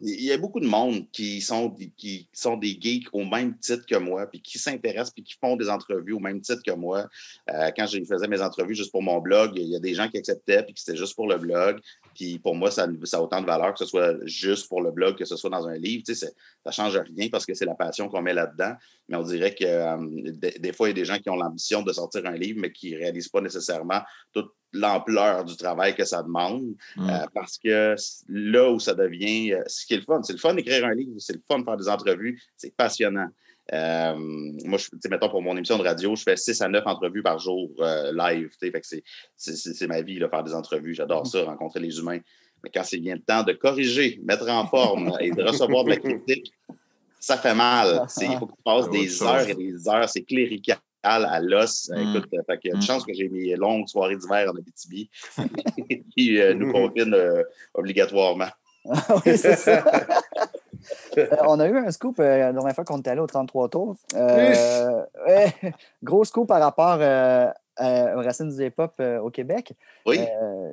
Il 0.00 0.22
y 0.22 0.32
a 0.32 0.38
beaucoup 0.38 0.61
de 0.61 0.66
monde 0.66 1.11
qui 1.11 1.40
sont, 1.40 1.74
qui 1.96 2.28
sont 2.32 2.56
des 2.56 2.78
geeks 2.80 3.08
au 3.12 3.24
même 3.24 3.58
titre 3.58 3.84
que 3.84 3.96
moi, 3.96 4.26
puis 4.26 4.40
qui 4.40 4.58
s'intéressent, 4.58 5.11
puis 5.11 5.24
qui 5.24 5.34
font 5.40 5.56
des 5.56 5.68
entrevues 5.68 6.12
au 6.12 6.20
même 6.20 6.40
titre 6.40 6.62
que 6.64 6.70
moi. 6.70 7.08
Euh, 7.50 7.70
quand 7.76 7.87
je 7.87 8.04
faisais 8.04 8.28
mes 8.28 8.40
entrevues 8.40 8.76
juste 8.76 8.92
pour 8.92 9.02
mon 9.02 9.18
blog, 9.18 9.52
il 9.56 9.68
y 9.68 9.76
a 9.76 9.80
des 9.80 9.94
gens 9.94 10.08
qui 10.08 10.18
acceptaient, 10.18 10.62
puis 10.62 10.74
que 10.74 10.80
c'était 10.80 10.96
juste 10.96 11.16
pour 11.16 11.26
le 11.26 11.37
blog. 11.37 11.80
Puis 12.14 12.38
pour 12.38 12.54
moi, 12.54 12.70
ça, 12.70 12.87
ça, 13.04 13.18
a 13.18 13.20
autant 13.20 13.40
de 13.40 13.46
valeur 13.46 13.72
que 13.72 13.78
ce 13.80 13.87
soit 13.87 14.14
juste 14.24 14.68
pour 14.68 14.82
le 14.82 14.92
blog, 14.92 15.16
que 15.16 15.24
ce 15.24 15.37
soit 15.37 15.50
dans 15.50 15.66
un 15.66 15.76
livre. 15.76 16.04
Tu 16.06 16.14
sais, 16.14 16.26
ça 16.26 16.30
ne 16.66 16.72
change 16.72 16.96
rien 17.16 17.28
parce 17.28 17.44
que 17.44 17.54
c'est 17.54 17.64
la 17.64 17.74
passion 17.74 18.08
qu'on 18.08 18.22
met 18.22 18.34
là-dedans. 18.34 18.74
Mais 19.08 19.16
on 19.16 19.22
dirait 19.22 19.54
que 19.54 19.64
euh, 19.64 20.32
des, 20.58 20.72
fois, 20.72 20.88
il 20.88 20.90
y 20.90 20.92
a 20.92 20.94
des 20.94 21.04
gens 21.04 21.18
qui 21.18 21.30
ont 21.30 21.37
l'ambition 21.37 21.82
de 21.82 21.92
sortir 21.92 22.24
un 22.26 22.37
livre, 22.37 22.61
mais 22.61 22.70
qui 22.70 22.92
ne 22.92 22.98
réalisent 22.98 23.28
pas 23.28 23.40
nécessairement 23.40 24.00
toute 24.32 24.52
l'ampleur 24.72 25.44
du 25.44 25.57
travail 25.57 25.94
que 25.94 26.04
ça 26.04 26.22
demande. 26.22 26.74
Mm. 26.96 27.11
Euh, 27.11 27.26
parce 27.35 27.59
que 27.59 27.94
là 28.28 28.70
où 28.70 28.78
ça 28.78 28.94
devient, 28.94 29.54
euh, 29.54 29.62
ce 29.66 29.87
qui 29.87 29.94
est 29.94 29.98
le 29.98 30.02
fun, 30.02 30.22
c'est 30.22 30.33
le 30.33 30.38
fun 30.38 30.54
d'écrire 30.54 30.85
un 30.85 30.94
livre, 30.94 31.12
c'est 31.18 31.35
le 31.35 31.42
fun 31.46 31.59
de 31.59 31.64
faire 31.64 31.76
des 31.76 31.88
entrevues, 31.88 32.40
c'est 32.57 32.74
passionnant. 32.74 33.28
Euh, 33.72 34.14
moi, 34.16 34.78
je, 34.78 34.88
mettons, 35.11 35.28
pour 35.28 35.42
mon 35.42 35.54
émission 35.57 35.76
de 35.76 35.83
radio, 35.83 36.16
je 36.16 36.22
fais 36.22 36.37
6 36.37 36.62
à 36.62 36.68
9 36.68 36.87
entrevues 36.87 37.22
par 37.22 37.38
jour 37.38 37.70
live. 38.12 38.50
C'est 39.37 39.87
ma 39.87 40.00
vie, 40.00 40.18
là, 40.18 40.28
faire 40.31 40.42
des 40.42 40.54
entrevues. 40.54 40.94
J'adore 40.94 41.22
mm. 41.22 41.26
ça, 41.26 41.44
rencontrer 41.44 41.81
les 41.81 41.98
humains. 41.98 42.20
Mais 42.64 42.70
quand 42.74 42.83
c'est 42.83 42.98
bien 42.98 43.14
le 43.14 43.20
temps 43.20 43.42
de 43.42 43.52
corriger, 43.52 44.20
mettre 44.24 44.48
en 44.48 44.66
forme 44.66 45.12
et 45.20 45.31
de 45.31 45.42
recevoir 45.42 45.85
de 45.85 45.90
la 45.90 45.96
critique, 45.96 46.52
ça 47.20 47.37
fait 47.37 47.54
mal. 47.54 48.07
Il 48.20 48.38
faut 48.38 48.46
que 48.46 48.52
tu 48.52 48.62
passes 48.64 48.90
des 48.90 49.22
heures 49.22 49.48
et 49.48 49.54
des 49.54 49.88
heures. 49.88 50.09
C'est 50.09 50.22
clérical 50.22 50.78
à 51.02 51.40
l'os. 51.40 51.90
Mm. 51.90 51.98
Écoute, 51.98 52.28
euh, 52.34 52.42
fait 52.46 52.58
que, 52.58 52.68
une 52.68 52.78
mm. 52.78 52.82
chance 52.82 53.04
que 53.04 53.12
j'ai 53.12 53.28
mes 53.28 53.54
longues 53.56 53.88
soirées 53.88 54.16
d'hiver 54.16 54.50
en 54.52 54.56
Abitibi 54.56 55.11
qui 56.16 56.40
euh, 56.40 56.54
nous 56.54 56.68
mm. 56.68 56.72
confinent 56.72 57.14
euh, 57.14 57.42
obligatoirement. 57.74 58.48
oui, 58.84 59.37
c'est 59.37 59.56
ça. 59.56 59.84
on 61.46 61.61
a 61.61 61.68
eu 61.68 61.76
un 61.76 61.90
scoop 61.90 62.18
la 62.18 62.52
dernière 62.52 62.74
fois 62.74 62.84
qu'on 62.84 62.98
était 62.98 63.11
allé 63.11 63.20
au 63.20 63.26
33 63.26 63.68
tours. 63.68 63.96
gros 66.02 66.24
scoop 66.24 66.48
par 66.48 66.61
rapport 66.61 66.96
aux 66.96 68.22
racines 68.22 68.48
du 68.48 68.64
hip-hop 68.64 69.02
au 69.22 69.30
Québec. 69.30 69.74
Oui. 70.06 70.20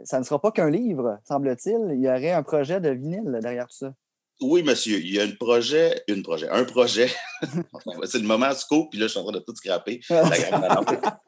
ça 0.03 0.19
ne 0.19 0.23
sera 0.23 0.39
pas 0.39 0.51
qu'un 0.51 0.69
livre, 0.69 1.19
semble-t-il. 1.25 1.93
Il 1.93 1.99
y 1.99 2.07
aurait 2.07 2.31
un 2.31 2.43
projet 2.43 2.79
de 2.79 2.89
vinyle 2.89 3.39
derrière 3.41 3.67
tout 3.67 3.75
ça. 3.75 3.93
Oui, 4.41 4.63
monsieur, 4.63 4.99
il 4.99 5.13
y 5.13 5.19
a 5.19 5.23
un 5.23 5.31
projet, 5.31 6.03
une 6.09 6.21
projet, 6.21 6.49
un 6.49 6.65
projet. 6.65 7.09
c'est 8.03 8.19
le 8.19 8.27
moment 8.27 8.53
scoop, 8.53 8.89
puis 8.91 8.99
là, 8.99 9.07
je 9.07 9.11
suis 9.11 9.19
en 9.19 9.23
train 9.23 9.31
de 9.31 9.39
tout 9.39 9.55
scraper. 9.55 10.01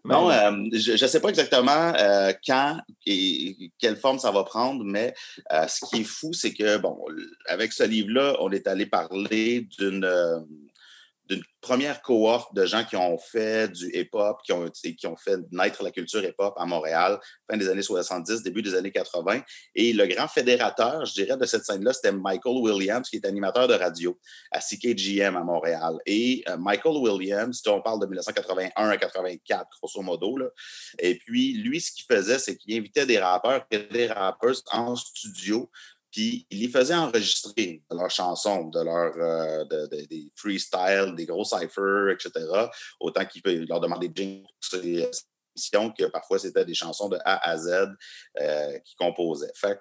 non, 0.03 0.29
euh, 0.29 0.51
je 0.73 0.91
ne 0.91 1.07
sais 1.07 1.21
pas 1.21 1.29
exactement 1.29 1.93
euh, 1.97 2.33
quand 2.45 2.79
et 3.05 3.71
quelle 3.79 3.95
forme 3.95 4.19
ça 4.19 4.31
va 4.31 4.43
prendre, 4.43 4.83
mais 4.83 5.13
euh, 5.53 5.65
ce 5.67 5.85
qui 5.85 6.01
est 6.01 6.05
fou, 6.05 6.33
c'est 6.33 6.53
que, 6.53 6.77
bon, 6.77 6.97
avec 7.45 7.71
ce 7.71 7.83
livre-là, 7.83 8.35
on 8.41 8.51
est 8.51 8.67
allé 8.67 8.85
parler 8.85 9.67
d'une 9.79 10.05
d'une 11.29 11.43
première 11.61 12.01
cohorte 12.01 12.53
de 12.53 12.65
gens 12.65 12.83
qui 12.85 12.95
ont 12.95 13.17
fait 13.17 13.69
du 13.71 13.89
hip-hop, 13.93 14.37
qui 14.43 14.53
ont, 14.53 14.69
qui 14.69 15.07
ont 15.07 15.17
fait 15.17 15.37
naître 15.51 15.83
la 15.83 15.91
culture 15.91 16.23
hip-hop 16.23 16.53
à 16.57 16.65
Montréal, 16.65 17.19
fin 17.49 17.57
des 17.57 17.67
années 17.67 17.81
70, 17.81 18.43
début 18.43 18.61
des 18.61 18.75
années 18.75 18.91
80. 18.91 19.41
Et 19.75 19.93
le 19.93 20.07
grand 20.07 20.27
fédérateur, 20.27 21.05
je 21.05 21.13
dirais, 21.13 21.37
de 21.37 21.45
cette 21.45 21.65
scène-là, 21.65 21.93
c'était 21.93 22.11
Michael 22.11 22.57
Williams, 22.57 23.09
qui 23.09 23.17
est 23.17 23.25
animateur 23.25 23.67
de 23.67 23.73
radio 23.73 24.17
à 24.51 24.59
CKGM 24.59 25.35
à 25.35 25.43
Montréal. 25.43 25.97
Et 26.05 26.43
euh, 26.47 26.57
Michael 26.57 26.97
Williams, 26.97 27.61
on 27.67 27.81
parle 27.81 27.99
de 27.99 28.05
1981 28.05 28.89
à 28.89 28.97
84, 28.97 29.67
grosso 29.81 30.01
modo. 30.01 30.37
Là. 30.37 30.47
Et 30.99 31.17
puis, 31.17 31.53
lui, 31.53 31.81
ce 31.81 31.91
qu'il 31.91 32.05
faisait, 32.05 32.39
c'est 32.39 32.55
qu'il 32.55 32.77
invitait 32.77 33.05
des 33.05 33.19
rappeurs 33.19 33.65
et 33.71 33.79
des 33.79 34.07
rappeurs 34.07 34.55
en 34.71 34.95
studio 34.95 35.69
puis 36.11 36.47
il 36.49 36.61
les 36.61 36.69
faisait 36.69 36.95
enregistrer 36.95 37.83
de 37.89 37.95
leurs 37.95 38.12
chansons, 38.12 38.65
de 38.69 38.81
leurs 38.81 39.17
euh, 39.17 39.87
des 39.89 40.31
freestyles, 40.35 41.13
des 41.15 41.25
gros 41.25 41.43
cyphers, 41.43 42.10
etc. 42.10 42.31
Autant 42.99 43.25
qu'il 43.25 43.41
leur 43.67 43.79
demander 43.79 44.08
des 44.10 44.23
jingles 44.23 44.47
que 45.97 46.05
parfois 46.05 46.39
c'était 46.39 46.65
des 46.65 46.73
chansons 46.73 47.10
de 47.10 47.17
A 47.25 47.49
à 47.49 47.58
Z 47.58 47.87
euh, 48.39 48.79
qu'il 48.79 48.95
composait. 48.97 49.51
Fait 49.55 49.79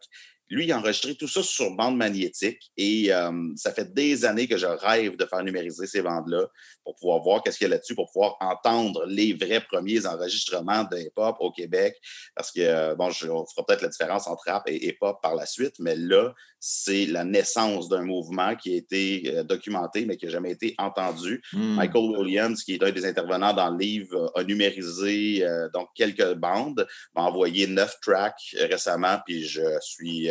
lui, 0.48 0.64
il 0.64 0.72
a 0.72 0.78
enregistré 0.78 1.16
tout 1.16 1.26
ça 1.26 1.42
sur 1.42 1.70
bande 1.72 1.96
magnétique 1.96 2.70
et 2.76 3.12
euh, 3.12 3.32
ça 3.56 3.72
fait 3.72 3.92
des 3.92 4.24
années 4.24 4.46
que 4.46 4.56
je 4.56 4.66
rêve 4.66 5.16
de 5.16 5.26
faire 5.26 5.42
numériser 5.42 5.86
ces 5.86 6.02
bandes-là 6.02 6.46
pour 6.86 6.94
pouvoir 6.94 7.20
voir 7.20 7.42
qu'est-ce 7.42 7.58
qu'il 7.58 7.66
y 7.66 7.70
a 7.70 7.74
là-dessus, 7.74 7.96
pour 7.96 8.12
pouvoir 8.12 8.36
entendre 8.38 9.04
les 9.08 9.32
vrais 9.32 9.60
premiers 9.60 10.06
enregistrements 10.06 10.84
de 10.84 10.98
hip-hop 10.98 11.36
au 11.40 11.50
Québec. 11.50 12.00
Parce 12.36 12.52
que, 12.52 12.60
euh, 12.60 12.94
bon, 12.94 13.10
je, 13.10 13.26
on 13.26 13.44
fera 13.44 13.66
peut-être 13.66 13.82
la 13.82 13.88
différence 13.88 14.28
entre 14.28 14.44
rap 14.46 14.62
et 14.68 14.86
hip-hop 14.86 15.20
par 15.20 15.34
la 15.34 15.46
suite, 15.46 15.74
mais 15.80 15.96
là, 15.96 16.32
c'est 16.60 17.06
la 17.06 17.24
naissance 17.24 17.88
d'un 17.88 18.02
mouvement 18.02 18.54
qui 18.54 18.72
a 18.72 18.76
été 18.76 19.34
euh, 19.34 19.42
documenté, 19.42 20.06
mais 20.06 20.16
qui 20.16 20.26
n'a 20.26 20.30
jamais 20.30 20.52
été 20.52 20.76
entendu. 20.78 21.42
Hmm. 21.52 21.74
Michael 21.74 22.18
Williams, 22.18 22.62
qui 22.62 22.74
est 22.74 22.82
un 22.84 22.92
des 22.92 23.04
intervenants 23.04 23.52
dans 23.52 23.70
le 23.70 23.78
livre, 23.78 24.30
a 24.36 24.44
numérisé 24.44 25.44
donc 25.74 25.88
quelques 25.96 26.34
bandes, 26.34 26.86
m'a 27.16 27.22
envoyé 27.22 27.66
neuf 27.66 27.98
tracks 28.00 28.54
récemment, 28.60 29.18
puis 29.26 29.44
je 29.44 29.62
suis 29.80 30.30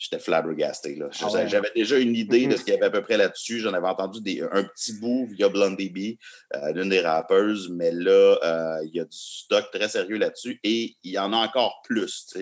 j'étais 0.00 0.18
flabbergasté. 0.18 0.94
Là. 0.96 1.10
Ah 1.20 1.30
ouais. 1.30 1.46
J'avais 1.46 1.70
déjà 1.76 1.98
une 1.98 2.16
idée 2.16 2.46
de 2.46 2.56
ce 2.56 2.64
qu'il 2.64 2.72
y 2.72 2.76
avait 2.76 2.86
à 2.86 2.90
peu 2.90 3.02
près 3.02 3.18
là-dessus. 3.18 3.60
J'en 3.60 3.74
avais 3.74 3.86
entendu 3.86 4.22
des, 4.22 4.40
un 4.50 4.64
petit 4.64 4.94
bout 4.94 5.28
via 5.30 5.50
Blondie 5.50 5.90
B, 5.90 6.18
euh, 6.56 6.72
l'une 6.72 6.88
des 6.88 7.00
rappeuses, 7.00 7.68
mais 7.68 7.92
là, 7.92 8.38
euh, 8.42 8.84
il 8.86 8.94
y 8.94 9.00
a 9.00 9.04
du 9.04 9.16
stock 9.16 9.70
très 9.70 9.90
sérieux 9.90 10.16
là-dessus 10.16 10.58
et 10.64 10.96
il 11.04 11.12
y 11.12 11.18
en 11.18 11.34
a 11.34 11.36
encore 11.36 11.82
plus. 11.84 12.34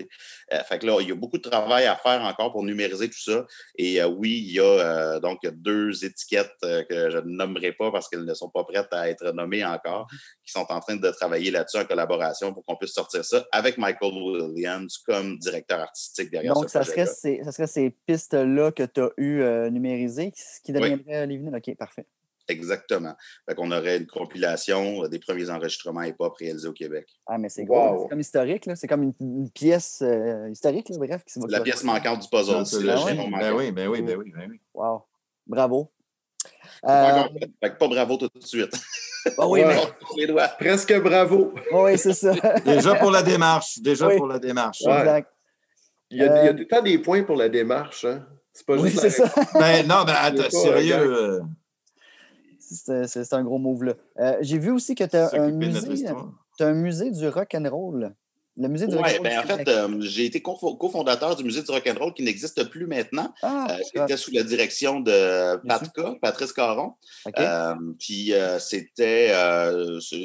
Euh, 0.53 0.59
fait 0.63 0.79
que 0.79 0.85
là, 0.85 0.99
il 1.01 1.09
y 1.09 1.11
a 1.11 1.15
beaucoup 1.15 1.37
de 1.37 1.49
travail 1.49 1.85
à 1.85 1.97
faire 1.97 2.21
encore 2.21 2.53
pour 2.53 2.63
numériser 2.63 3.09
tout 3.09 3.19
ça. 3.19 3.45
Et 3.77 4.01
euh, 4.01 4.07
oui, 4.07 4.41
il 4.47 4.53
y 4.53 4.59
a 4.61 5.19
donc 5.19 5.39
deux 5.51 6.05
étiquettes 6.05 6.55
que 6.61 7.09
je 7.09 7.17
ne 7.17 7.29
nommerai 7.29 7.73
pas 7.73 7.91
parce 7.91 8.07
qu'elles 8.07 8.23
ne 8.23 8.33
sont 8.33 8.49
pas 8.49 8.63
prêtes 8.63 8.93
à 8.93 9.09
être 9.09 9.33
nommées 9.33 9.65
encore, 9.65 10.07
qui 10.49 10.59
sont 10.59 10.65
en 10.71 10.79
train 10.79 10.95
de 10.95 11.09
travailler 11.11 11.51
là-dessus 11.51 11.77
en 11.77 11.85
collaboration 11.85 12.53
pour 12.53 12.65
qu'on 12.65 12.75
puisse 12.75 12.93
sortir 12.93 13.23
ça 13.23 13.45
avec 13.51 13.77
Michael 13.77 14.13
Williams 14.13 14.97
comme 15.05 15.37
directeur 15.37 15.79
artistique 15.79 16.31
derrière 16.31 16.53
Donc, 16.55 16.65
ce 16.65 16.71
ça 16.71 16.83
serait, 16.83 17.05
projet-là. 17.05 17.13
ces, 17.13 17.41
ça 17.43 17.51
serait 17.51 17.67
ces 17.67 17.89
pistes-là 18.07 18.71
que 18.71 18.83
tu 18.83 19.01
as 19.01 19.09
eues 19.17 19.41
euh, 19.41 19.69
numérisées 19.69 20.31
qui 20.31 20.71
Oui. 20.71 20.79
deviendrait 20.81 21.27
les 21.27 21.37
vinyles. 21.37 21.55
OK, 21.55 21.75
parfait. 21.77 22.07
Exactement. 22.47 23.13
Fait 23.47 23.53
qu'on 23.53 23.71
aurait 23.71 23.97
une 23.97 24.07
compilation 24.07 25.03
euh, 25.03 25.07
des 25.07 25.19
premiers 25.19 25.51
enregistrements 25.51 26.01
hip-hop 26.01 26.33
réalisés 26.35 26.67
au 26.67 26.73
Québec. 26.73 27.07
Ah, 27.27 27.37
mais 27.37 27.47
c'est 27.49 27.61
Wow. 27.61 27.67
gros. 27.93 28.03
C'est 28.03 28.09
comme 28.09 28.19
historique, 28.21 28.65
là. 28.65 28.75
C'est 28.75 28.87
comme 28.87 29.03
une, 29.03 29.13
une 29.21 29.51
pièce 29.51 30.01
euh, 30.01 30.49
historique, 30.49 30.89
là, 30.89 30.97
bref. 30.97 31.23
Qui 31.25 31.39
La 31.47 31.61
pièce 31.61 31.83
manquante 31.83 32.21
du 32.21 32.27
puzzle. 32.27 32.53
Non, 32.55 32.65
c'est 32.65 32.81
le 32.81 32.89
Ah 32.89 33.05
Ben 33.05 33.29
manquant. 33.29 33.55
oui, 33.55 33.71
ben 33.71 33.87
oui, 33.87 34.01
ben 34.01 34.17
oui, 34.17 34.31
ben 34.35 34.47
oui. 34.49 34.59
Wow. 34.73 35.03
Bravo. 35.45 35.91
Euh, 36.85 37.23
pas 37.77 37.87
bravo 37.87 38.17
tout 38.17 38.29
de 38.33 38.45
suite. 38.45 38.71
ah 39.37 39.47
oui, 39.47 39.61
Ouais. 39.61 39.67
mais. 39.67 39.75
Sur 39.81 40.17
les 40.17 40.27
doigts. 40.27 40.47
Presque 40.59 41.01
bravo. 41.01 41.53
Oui, 41.73 41.97
c'est 41.97 42.13
ça. 42.13 42.33
Déjà 42.65 42.95
pour 42.95 43.11
la 43.11 43.21
démarche. 43.23 43.79
Déjà 43.79 44.07
Oui. 44.07 44.17
pour 44.17 44.27
la 44.27 44.39
démarche. 44.39 44.81
Ouais. 44.85 44.99
exact. 44.99 45.31
Il 46.11 46.17
y, 46.17 46.23
a, 46.23 46.25
il 46.25 46.45
y 46.45 46.47
a 46.47 46.51
Euh, 46.51 46.53
tout 46.53 46.59
le 46.59 46.67
temps 46.67 46.81
des 46.81 46.97
points 46.97 47.23
pour 47.23 47.35
la 47.35 47.49
démarche. 47.49 48.03
Hein? 48.05 48.25
C'est 48.51 48.65
pas 48.65 48.75
Oui, 48.77 48.89
juste 48.89 49.03
la 49.03 49.09
ça. 49.11 49.31
Ben 49.53 49.87
non, 49.87 50.03
ben 50.05 50.13
y 50.13 50.15
a 50.15 50.21
attends, 50.23 50.49
sérieux. 50.49 51.41
euh, 52.59 53.05
C'est 53.07 53.33
un 53.33 53.43
gros 53.43 53.57
move-là. 53.59 53.93
Euh, 54.19 54.37
J'ai 54.41 54.57
vu 54.57 54.71
aussi 54.71 54.95
que 54.95 55.03
tu 55.03 55.15
as 55.15 55.33
un 55.33 55.51
musée. 55.51 56.05
Tu 56.57 56.63
un 56.63 56.73
musée 56.73 57.11
du 57.11 57.27
rock 57.29 57.53
and 57.55 57.69
roll. 57.69 58.13
Le 58.61 58.67
musée 58.67 58.87
du 58.87 58.95
rock 58.95 59.05
Oui, 59.05 59.13
and 59.13 59.17
roll. 59.17 59.23
ben 59.23 59.39
en 59.39 59.43
fait, 59.57 59.67
euh, 59.69 60.01
j'ai 60.01 60.25
été 60.25 60.39
cofo- 60.41 60.77
cofondateur 60.77 61.35
du 61.37 61.45
Musée 61.45 61.61
du 61.63 61.71
Rock'n'Roll 61.71 62.13
qui 62.13 62.23
n'existe 62.23 62.61
plus 62.69 62.85
maintenant, 62.87 63.33
ah, 63.41 63.67
euh, 63.71 63.77
qui 63.77 63.97
était 63.99 64.17
sous 64.17 64.31
la 64.31 64.43
direction 64.43 64.99
de 64.99 65.55
Patka, 65.65 66.15
Patrice 66.21 66.51
Caron. 66.51 66.93
Euh, 67.39 67.73
puis 67.97 68.33
c'était, 68.59 69.33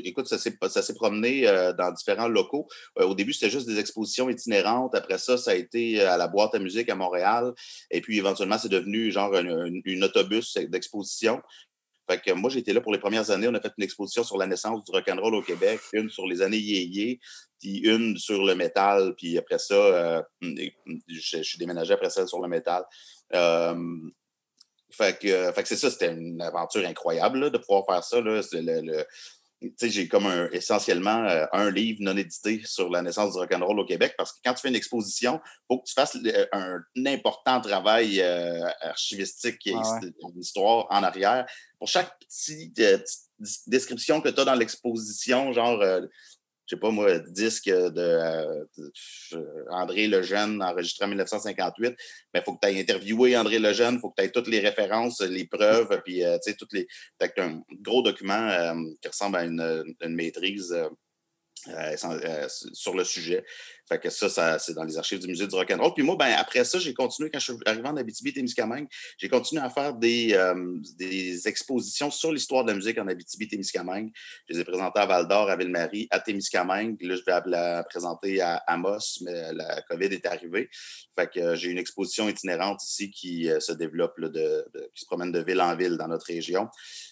écoute, 0.04 0.26
ça 0.26 0.38
s'est 0.38 0.94
promené 0.94 1.42
dans 1.78 1.92
différents 1.92 2.28
locaux. 2.28 2.66
Au 2.96 3.14
début, 3.14 3.32
c'était 3.32 3.50
juste 3.50 3.68
des 3.68 3.78
expositions 3.78 4.28
itinérantes. 4.28 4.94
Après 4.94 5.18
ça, 5.18 5.36
ça 5.36 5.52
a 5.52 5.54
été 5.54 6.00
à 6.02 6.16
la 6.16 6.26
boîte 6.26 6.54
à 6.54 6.58
musique 6.58 6.88
à 6.90 6.94
Montréal. 6.96 7.52
Et 7.90 8.00
puis 8.00 8.18
éventuellement, 8.18 8.58
c'est 8.58 8.68
devenu 8.68 9.12
genre 9.12 9.34
un, 9.34 9.46
un- 9.46 9.80
une 9.84 10.02
autobus 10.04 10.56
d'exposition. 10.68 11.40
Fait 12.08 12.20
que 12.20 12.32
moi, 12.32 12.50
j'étais 12.50 12.72
là 12.72 12.80
pour 12.80 12.92
les 12.92 12.98
premières 12.98 13.30
années. 13.30 13.48
On 13.48 13.54
a 13.54 13.60
fait 13.60 13.72
une 13.78 13.84
exposition 13.84 14.24
sur 14.24 14.36
la 14.36 14.46
naissance 14.46 14.84
du 14.84 14.92
rock'n'roll 14.92 15.34
au 15.34 15.42
Québec, 15.42 15.80
une 15.92 16.10
sur 16.10 16.26
les 16.26 16.42
années 16.42 16.58
yéyé, 16.58 17.18
puis 17.58 17.78
une 17.78 18.16
sur 18.18 18.44
le 18.44 18.54
métal. 18.54 19.14
Puis 19.16 19.38
après 19.38 19.58
ça, 19.58 19.74
euh, 19.74 20.22
je, 20.42 21.42
suis 21.42 21.58
déménagé 21.58 21.94
après 21.94 22.10
ça 22.10 22.26
sur 22.26 22.40
le 22.40 22.48
métal. 22.48 22.84
Euh, 23.34 23.74
fait 24.90 25.18
que, 25.18 25.60
que 25.60 25.68
c'est 25.68 25.76
ça, 25.76 25.90
c'était 25.90 26.12
une 26.12 26.40
aventure 26.40 26.86
incroyable 26.86 27.50
de 27.50 27.58
pouvoir 27.58 27.84
faire 27.86 28.04
ça. 28.04 28.20
Là. 28.20 28.40
J'ai 29.82 30.08
comme 30.08 30.26
un- 30.26 30.48
essentiellement 30.52 31.24
euh, 31.28 31.46
un 31.52 31.70
livre 31.70 31.98
non 32.02 32.16
édité 32.16 32.62
sur 32.64 32.88
la 32.90 33.02
naissance 33.02 33.32
du 33.32 33.38
rock'n'roll 33.38 33.78
au 33.80 33.84
Québec 33.84 34.14
parce 34.18 34.32
que 34.32 34.38
quand 34.44 34.54
tu 34.54 34.60
fais 34.62 34.68
une 34.68 34.74
exposition, 34.76 35.40
il 35.44 35.64
faut 35.68 35.80
que 35.80 35.86
tu 35.86 35.94
fasses 35.94 36.14
le- 36.14 36.48
un, 36.52 36.80
important 37.06 37.60
travail 37.60 38.20
euh, 38.20 38.66
archivistique 38.80 39.66
et 39.66 39.74
Ah 39.74 39.78
ouais. 40.00 40.08
hist- 40.08 40.34
d'histoire 40.34 40.86
en 40.90 41.02
arrière. 41.02 41.46
Pour 41.78 41.88
chaque 41.88 42.18
petite, 42.18 42.78
euh, 42.80 42.98
petite 42.98 43.68
description 43.68 44.20
que 44.20 44.28
tu 44.28 44.40
as 44.40 44.44
dans 44.44 44.54
l'exposition, 44.54 45.52
genre 45.52 45.80
euh, 45.82 46.00
je 46.66 46.74
sais 46.74 46.80
pas 46.80 46.90
moi, 46.90 47.18
disque 47.18 47.68
de, 47.68 47.92
euh, 47.96 48.64
André 49.70 50.06
Lejeune 50.06 50.62
enregistré 50.62 51.04
en 51.04 51.08
1958, 51.08 51.94
mais 52.32 52.40
il 52.40 52.42
faut 52.42 52.54
que 52.56 52.66
tu 52.66 52.72
aies 52.72 52.80
interviewé 52.80 53.36
André 53.36 53.58
Lejeune, 53.58 53.98
faut 54.00 54.10
que 54.10 54.22
tu 54.22 54.26
aies 54.26 54.30
toutes 54.30 54.48
les 54.48 54.60
références, 54.60 55.20
les 55.20 55.46
preuves, 55.46 56.00
puis 56.04 56.24
euh, 56.24 56.36
tu 56.36 56.50
sais, 56.50 56.56
toutes 56.56 56.72
les. 56.72 56.86
T'as 57.18 57.28
un 57.38 57.62
gros 57.80 58.02
document 58.02 58.48
euh, 58.48 58.74
qui 59.00 59.08
ressemble 59.08 59.36
à 59.36 59.44
une, 59.44 59.94
une 60.00 60.14
maîtrise 60.14 60.72
euh, 60.72 60.88
euh, 61.68 61.96
euh, 62.04 62.46
sur 62.48 62.94
le 62.94 63.04
sujet. 63.04 63.42
Fait 63.88 63.98
que 63.98 64.08
ça, 64.08 64.28
ça 64.28 64.58
c'est 64.58 64.72
dans 64.74 64.84
les 64.84 64.96
archives 64.96 65.18
du 65.18 65.26
musée 65.26 65.46
du 65.46 65.54
rock'n'roll. 65.54 65.92
Puis 65.94 66.02
moi, 66.02 66.16
ben, 66.16 66.32
après 66.38 66.64
ça, 66.64 66.78
j'ai 66.78 66.94
continué, 66.94 67.30
quand 67.30 67.38
je 67.38 67.52
suis 67.52 67.60
arrivé 67.66 67.86
en 67.86 67.96
Abitibi-Témiscamingue, 67.96 68.86
j'ai 69.18 69.28
continué 69.28 69.60
à 69.62 69.68
faire 69.68 69.94
des, 69.94 70.32
euh, 70.32 70.54
des 70.98 71.46
expositions 71.48 72.10
sur 72.10 72.32
l'histoire 72.32 72.64
de 72.64 72.70
la 72.70 72.76
musique 72.76 72.98
en 72.98 73.06
Abitibi-Témiscamingue. 73.06 74.10
Je 74.48 74.54
les 74.54 74.60
ai 74.60 74.64
présentées 74.64 75.00
à 75.00 75.06
Val-d'Or, 75.06 75.50
à 75.50 75.56
Ville-Marie, 75.56 76.08
à 76.10 76.20
Témiscamingue. 76.20 76.96
Là, 77.02 77.16
je 77.16 77.22
vais 77.26 77.40
la 77.46 77.84
présenter 77.84 78.40
à 78.40 78.56
Amos, 78.66 79.18
mais 79.22 79.52
la 79.52 79.82
COVID 79.82 80.06
est 80.06 80.26
arrivée. 80.26 80.70
Fait 81.14 81.30
que 81.30 81.40
euh, 81.40 81.54
j'ai 81.56 81.70
une 81.70 81.78
exposition 81.78 82.28
itinérante 82.28 82.82
ici 82.84 83.10
qui 83.10 83.50
euh, 83.50 83.60
se 83.60 83.72
développe, 83.72 84.16
là, 84.18 84.28
de, 84.28 84.66
de- 84.74 84.90
qui 84.94 85.02
se 85.02 85.06
promène 85.06 85.30
de 85.30 85.40
ville 85.40 85.60
en 85.60 85.76
ville 85.76 85.96
dans 85.98 86.08
notre 86.08 86.26
région, 86.26 86.68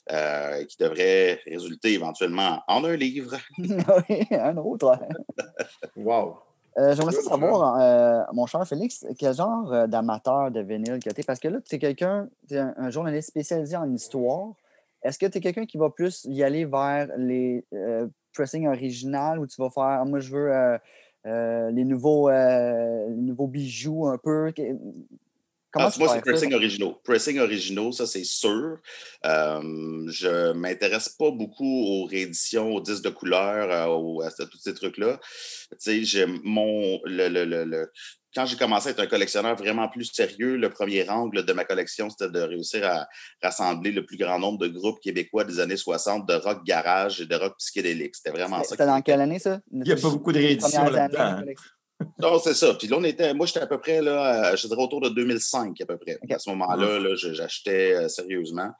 qui 0.08 0.76
devrait 0.78 1.40
résulter 1.46 1.92
éventuellement 1.92 2.62
en 2.66 2.84
un 2.84 2.96
livre. 2.96 3.36
oui, 3.58 4.26
un 4.30 4.56
autre. 4.56 4.98
Wow. 5.96 6.38
Euh, 6.78 6.94
J'aimerais 6.94 7.12
ça 7.12 7.22
savoir, 7.22 7.78
euh, 7.80 8.22
mon 8.32 8.46
cher 8.46 8.66
Félix, 8.66 9.04
quel 9.18 9.34
genre 9.34 9.72
euh, 9.72 9.86
d'amateur 9.86 10.50
de 10.50 10.60
vinyle 10.60 11.00
que 11.00 11.10
tu 11.10 11.20
es? 11.20 11.24
Parce 11.24 11.38
que 11.38 11.48
là, 11.48 11.58
tu 11.60 11.74
es 11.74 11.78
quelqu'un, 11.78 12.28
tu 12.48 12.54
es 12.54 12.58
un, 12.58 12.74
un 12.78 12.90
journaliste 12.90 13.28
spécialisé 13.28 13.76
en 13.76 13.92
histoire. 13.92 14.54
Est-ce 15.02 15.18
que 15.18 15.26
tu 15.26 15.38
es 15.38 15.40
quelqu'un 15.40 15.66
qui 15.66 15.76
va 15.76 15.90
plus 15.90 16.24
y 16.24 16.42
aller 16.42 16.64
vers 16.64 17.08
les 17.18 17.66
euh, 17.74 18.08
pressings 18.34 18.66
originales 18.68 19.38
ou 19.38 19.46
tu 19.46 19.60
vas 19.60 19.68
faire, 19.68 19.82
Ah, 19.82 20.04
moi, 20.06 20.20
je 20.20 20.30
veux 20.34 20.78
les, 21.70 21.84
nouveaux, 21.84 22.30
les 22.30 23.14
nouveaux 23.16 23.48
bijoux 23.48 24.06
un 24.06 24.16
peu? 24.18 24.52
Comment 25.72 25.86
Ah, 25.86 25.90
tu 25.90 25.98
moi, 26.00 26.08
c'est 26.14 26.20
pressing 26.20 26.52
originaux. 26.54 27.00
Pressing 27.02 27.38
originaux, 27.38 27.92
ça, 27.92 28.06
c'est 28.06 28.24
sûr. 28.24 28.76
Euh, 29.24 30.04
je 30.08 30.52
m'intéresse 30.52 31.08
pas 31.08 31.30
beaucoup 31.30 31.64
aux 31.64 32.04
rééditions, 32.04 32.74
aux 32.74 32.80
disques 32.80 33.04
de 33.04 33.08
couleur, 33.10 33.70
euh, 33.70 33.86
aux- 33.94 34.20
à, 34.22 34.30
tous 34.30 34.58
ces 34.58 34.74
trucs-là. 34.74 35.18
Tu 35.70 35.76
sais, 35.78 36.04
j'ai 36.04 36.26
mon. 36.26 37.00
Le, 37.04 37.28
le- 37.28 37.44
le- 37.46 37.64
le- 37.64 37.90
Quand 38.34 38.46
j'ai 38.46 38.56
commencé 38.56 38.88
à 38.88 38.90
être 38.92 39.00
un 39.00 39.06
collectionneur 39.06 39.56
vraiment 39.56 39.88
plus 39.88 40.06
sérieux, 40.06 40.56
le 40.56 40.70
premier 40.70 41.08
angle 41.08 41.44
de 41.44 41.52
ma 41.52 41.64
collection, 41.64 42.08
c'était 42.08 42.30
de 42.30 42.40
réussir 42.40 42.86
à 42.86 43.06
rassembler 43.42 43.92
le 43.92 44.04
plus 44.06 44.16
grand 44.16 44.38
nombre 44.38 44.58
de 44.58 44.68
groupes 44.68 45.00
québécois 45.00 45.44
des 45.44 45.60
années 45.60 45.76
60 45.76 46.26
de 46.28 46.34
rock 46.34 46.64
garage 46.64 47.20
et 47.20 47.26
de 47.26 47.34
rock 47.34 47.54
psychédélique. 47.58 48.16
C'était 48.16 48.30
vraiment 48.30 48.62
ça. 48.62 48.70
C'était 48.70 48.86
dans 48.86 49.00
quelle 49.02 49.20
année, 49.20 49.38
ça? 49.38 49.60
Il 49.70 49.82
n'y 49.82 49.92
a 49.92 49.96
pas 49.96 50.08
beaucoup 50.10 50.32
de 50.32 50.38
rééditions 50.38 50.84
là-dedans. 50.88 51.42
Non, 52.18 52.38
c'est 52.38 52.54
ça. 52.54 52.74
Puis 52.74 52.88
là, 52.88 52.96
on 52.98 53.04
était, 53.04 53.34
moi, 53.34 53.46
j'étais 53.46 53.60
à 53.60 53.66
peu 53.66 53.78
près, 53.80 54.00
là, 54.02 54.54
je 54.56 54.66
dirais 54.66 54.82
autour 54.82 55.00
de 55.00 55.08
2005 55.10 55.80
à 55.80 55.86
peu 55.86 55.96
près. 55.98 56.18
À 56.30 56.38
ce 56.38 56.50
moment-là, 56.50 56.98
là, 56.98 57.14
j'achetais 57.14 57.94
euh, 57.94 58.08
sérieusement. 58.08 58.70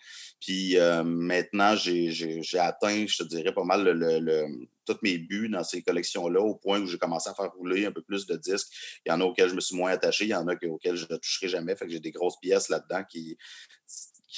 Puis 0.41 0.77
euh, 0.77 1.05
maintenant, 1.05 1.77
j'ai 1.77 2.11
atteint, 2.59 3.05
je 3.07 3.19
te 3.23 3.29
dirais, 3.29 3.53
pas 3.53 3.65
mal 3.65 3.85
le, 3.85 3.93
le- 3.93 4.19
le- 4.19 4.47
tous 4.85 4.97
mes 5.03 5.17
buts 5.19 5.49
dans 5.49 5.63
ces 5.63 5.81
collections-là, 5.83 6.41
au 6.41 6.57
point 6.57 6.81
où 6.81 6.87
j'ai 6.87 6.99
commencé 6.99 7.31
à 7.31 7.35
faire 7.35 7.53
rouler 7.53 7.87
un 7.87 7.93
peu 7.93 8.03
plus 8.03 8.27
de 8.27 8.37
disques. 8.37 8.67
Il 9.07 9.11
y 9.11 9.13
en 9.13 9.21
a 9.21 9.25
auxquels 9.25 9.49
je 9.49 9.55
me 9.55 9.61
suis 9.61 9.77
moins 9.77 9.93
attaché, 9.93 10.25
il 10.25 10.31
y 10.31 10.35
en 10.35 10.49
a 10.49 10.57
que- 10.57 10.67
auxquels 10.67 10.97
je 10.97 11.07
ne 11.09 11.17
toucherai 11.17 11.49
jamais. 11.49 11.77
Fait 11.77 11.87
que 11.87 11.93
j'ai 11.93 12.01
des 12.01 12.11
grosses 12.11 12.39
pièces 12.41 12.69
là-dedans 12.69 13.05
qui, 13.09 13.39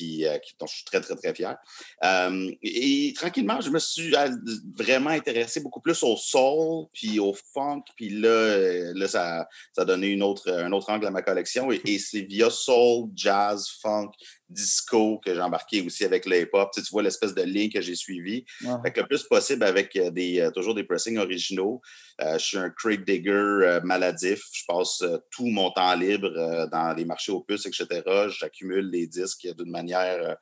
euh, 0.03 0.38
qui- 0.38 0.55
dont 0.59 0.66
je 0.66 0.74
suis 0.76 0.84
très, 0.84 1.01
très, 1.01 1.16
très 1.16 1.34
fier. 1.34 1.57
Euh, 2.05 2.51
et, 2.62 3.12
tranquillement, 3.16 3.61
je 3.61 3.70
me 3.70 3.78
suis 3.78 4.14
euh, 4.14 4.28
vraiment 4.76 5.11
intéressé 5.11 5.61
beaucoup 5.61 5.80
plus 5.80 6.03
au 6.03 6.16
soul, 6.16 6.86
puis 6.92 7.18
au 7.18 7.34
funk, 7.55 7.82
puis 7.97 8.11
là, 8.11 8.92
là 8.95 9.09
ça, 9.09 9.49
ça 9.72 9.82
a 9.82 9.84
donné 9.84 10.09
une 10.09 10.22
autre, 10.22 10.51
un 10.51 10.72
autre 10.72 10.90
angle 10.90 11.07
à 11.07 11.11
ma 11.11 11.22
collection. 11.22 11.70
Et 11.70 11.99
c'est 11.99 12.22
via 12.22 12.51
soul, 12.51 13.11
jazz, 13.14 13.68
funk, 13.80 14.11
disco 14.49 15.18
que 15.18 15.34
j'ai 15.34 15.40
embarqué 15.40 15.82
aussi 15.82 16.05
avec 16.05 16.26
le 16.26 16.40
hip-hop. 16.40 16.70
Tu, 16.72 16.80
sais, 16.80 16.86
tu 16.86 16.92
vois 16.92 17.03
l'espèce 17.03 17.34
de 17.34 17.42
ligne 17.42 17.70
que 17.70 17.80
j'ai 17.80 17.95
suivie. 17.95 18.45
Ouais. 18.62 18.74
Fait 18.84 18.92
que 18.92 19.01
le 19.01 19.07
plus 19.07 19.22
possible 19.24 19.64
avec 19.64 19.97
euh, 19.97 20.11
des, 20.11 20.40
euh, 20.40 20.51
toujours 20.51 20.74
des 20.74 20.84
pressings 20.84 21.18
originaux. 21.18 21.80
Euh, 22.20 22.38
je 22.38 22.45
suis 22.45 22.59
un 22.59 22.70
crate 22.70 23.05
digger 23.05 23.30
euh, 23.30 23.80
maladif. 23.82 24.42
Je 24.53 24.62
passe 24.66 25.03
euh, 25.03 25.18
tout 25.30 25.47
mon 25.47 25.70
temps 25.70 25.95
libre 25.95 26.68
dans 26.70 26.95
les 26.97 27.05
marchés 27.05 27.32
aux 27.32 27.40
puces, 27.40 27.66
etc. 27.66 28.03
J'accumule 28.28 28.90
les 28.90 29.07
disques 29.07 29.49
d'une 29.57 29.70
manière 29.70 30.36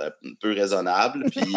euh, 0.00 0.10
peu 0.40 0.52
raisonnable. 0.52 1.24
Puis, 1.30 1.54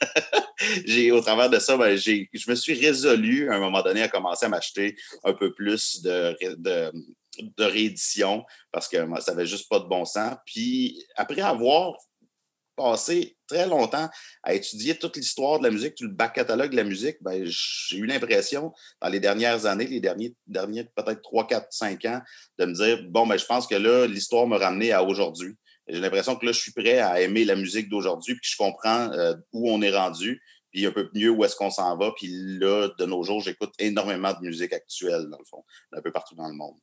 j'ai, 0.86 1.12
au 1.12 1.20
travers 1.20 1.50
de 1.50 1.58
ça, 1.58 1.76
ben, 1.76 1.96
j'ai, 1.96 2.28
je 2.32 2.50
me 2.50 2.54
suis 2.54 2.74
résolu 2.74 3.50
à 3.50 3.54
un 3.54 3.58
moment 3.60 3.82
donné 3.82 4.02
à 4.02 4.08
commencer 4.08 4.46
à 4.46 4.48
m'acheter 4.48 4.96
un 5.24 5.32
peu 5.32 5.52
plus 5.52 6.02
de, 6.02 6.92
de 7.40 7.64
réédition 7.64 8.44
parce 8.72 8.88
que 8.88 8.96
ça 9.20 9.32
n'avait 9.32 9.46
juste 9.46 9.68
pas 9.68 9.80
de 9.80 9.86
bon 9.86 10.04
sens. 10.04 10.36
Puis 10.46 11.04
après 11.16 11.40
avoir 11.40 11.94
passé 12.78 13.36
très 13.48 13.66
longtemps 13.66 14.08
à 14.42 14.54
étudier 14.54 14.96
toute 14.96 15.16
l'histoire 15.16 15.58
de 15.58 15.64
la 15.64 15.70
musique, 15.70 15.96
tout 15.96 16.04
le 16.04 16.12
back 16.12 16.34
catalogue 16.34 16.70
de 16.70 16.76
la 16.76 16.84
musique, 16.84 17.16
ben, 17.20 17.44
j'ai 17.44 17.98
eu 17.98 18.06
l'impression, 18.06 18.72
dans 19.02 19.08
les 19.08 19.20
dernières 19.20 19.66
années, 19.66 19.86
les 19.86 20.00
derniers, 20.00 20.34
derniers 20.46 20.84
peut-être 20.84 21.20
3, 21.20 21.46
4, 21.48 21.66
5 21.70 22.04
ans, 22.06 22.22
de 22.58 22.64
me 22.64 22.72
dire 22.72 23.02
bon, 23.10 23.26
ben, 23.26 23.36
je 23.36 23.44
pense 23.44 23.66
que 23.66 23.74
là, 23.74 24.06
l'histoire 24.06 24.46
m'a 24.46 24.56
ramené 24.56 24.92
à 24.92 25.02
aujourd'hui. 25.02 25.56
J'ai 25.88 26.00
l'impression 26.00 26.36
que 26.36 26.46
là, 26.46 26.52
je 26.52 26.60
suis 26.60 26.72
prêt 26.72 26.98
à 26.98 27.20
aimer 27.20 27.44
la 27.44 27.56
musique 27.56 27.88
d'aujourd'hui, 27.88 28.34
puis 28.34 28.50
je 28.50 28.56
comprends 28.56 29.10
euh, 29.12 29.34
où 29.52 29.70
on 29.70 29.82
est 29.82 29.94
rendu, 29.94 30.40
puis 30.70 30.86
un 30.86 30.92
peu 30.92 31.10
mieux 31.14 31.30
où 31.30 31.44
est-ce 31.44 31.56
qu'on 31.56 31.70
s'en 31.70 31.96
va. 31.96 32.12
Puis 32.16 32.28
là, 32.58 32.88
de 32.98 33.04
nos 33.06 33.22
jours, 33.22 33.40
j'écoute 33.40 33.72
énormément 33.78 34.32
de 34.32 34.46
musique 34.46 34.72
actuelle, 34.72 35.28
dans 35.30 35.38
le 35.38 35.44
fond, 35.44 35.64
un 35.92 36.02
peu 36.02 36.12
partout 36.12 36.34
dans 36.34 36.48
le 36.48 36.54
monde 36.54 36.76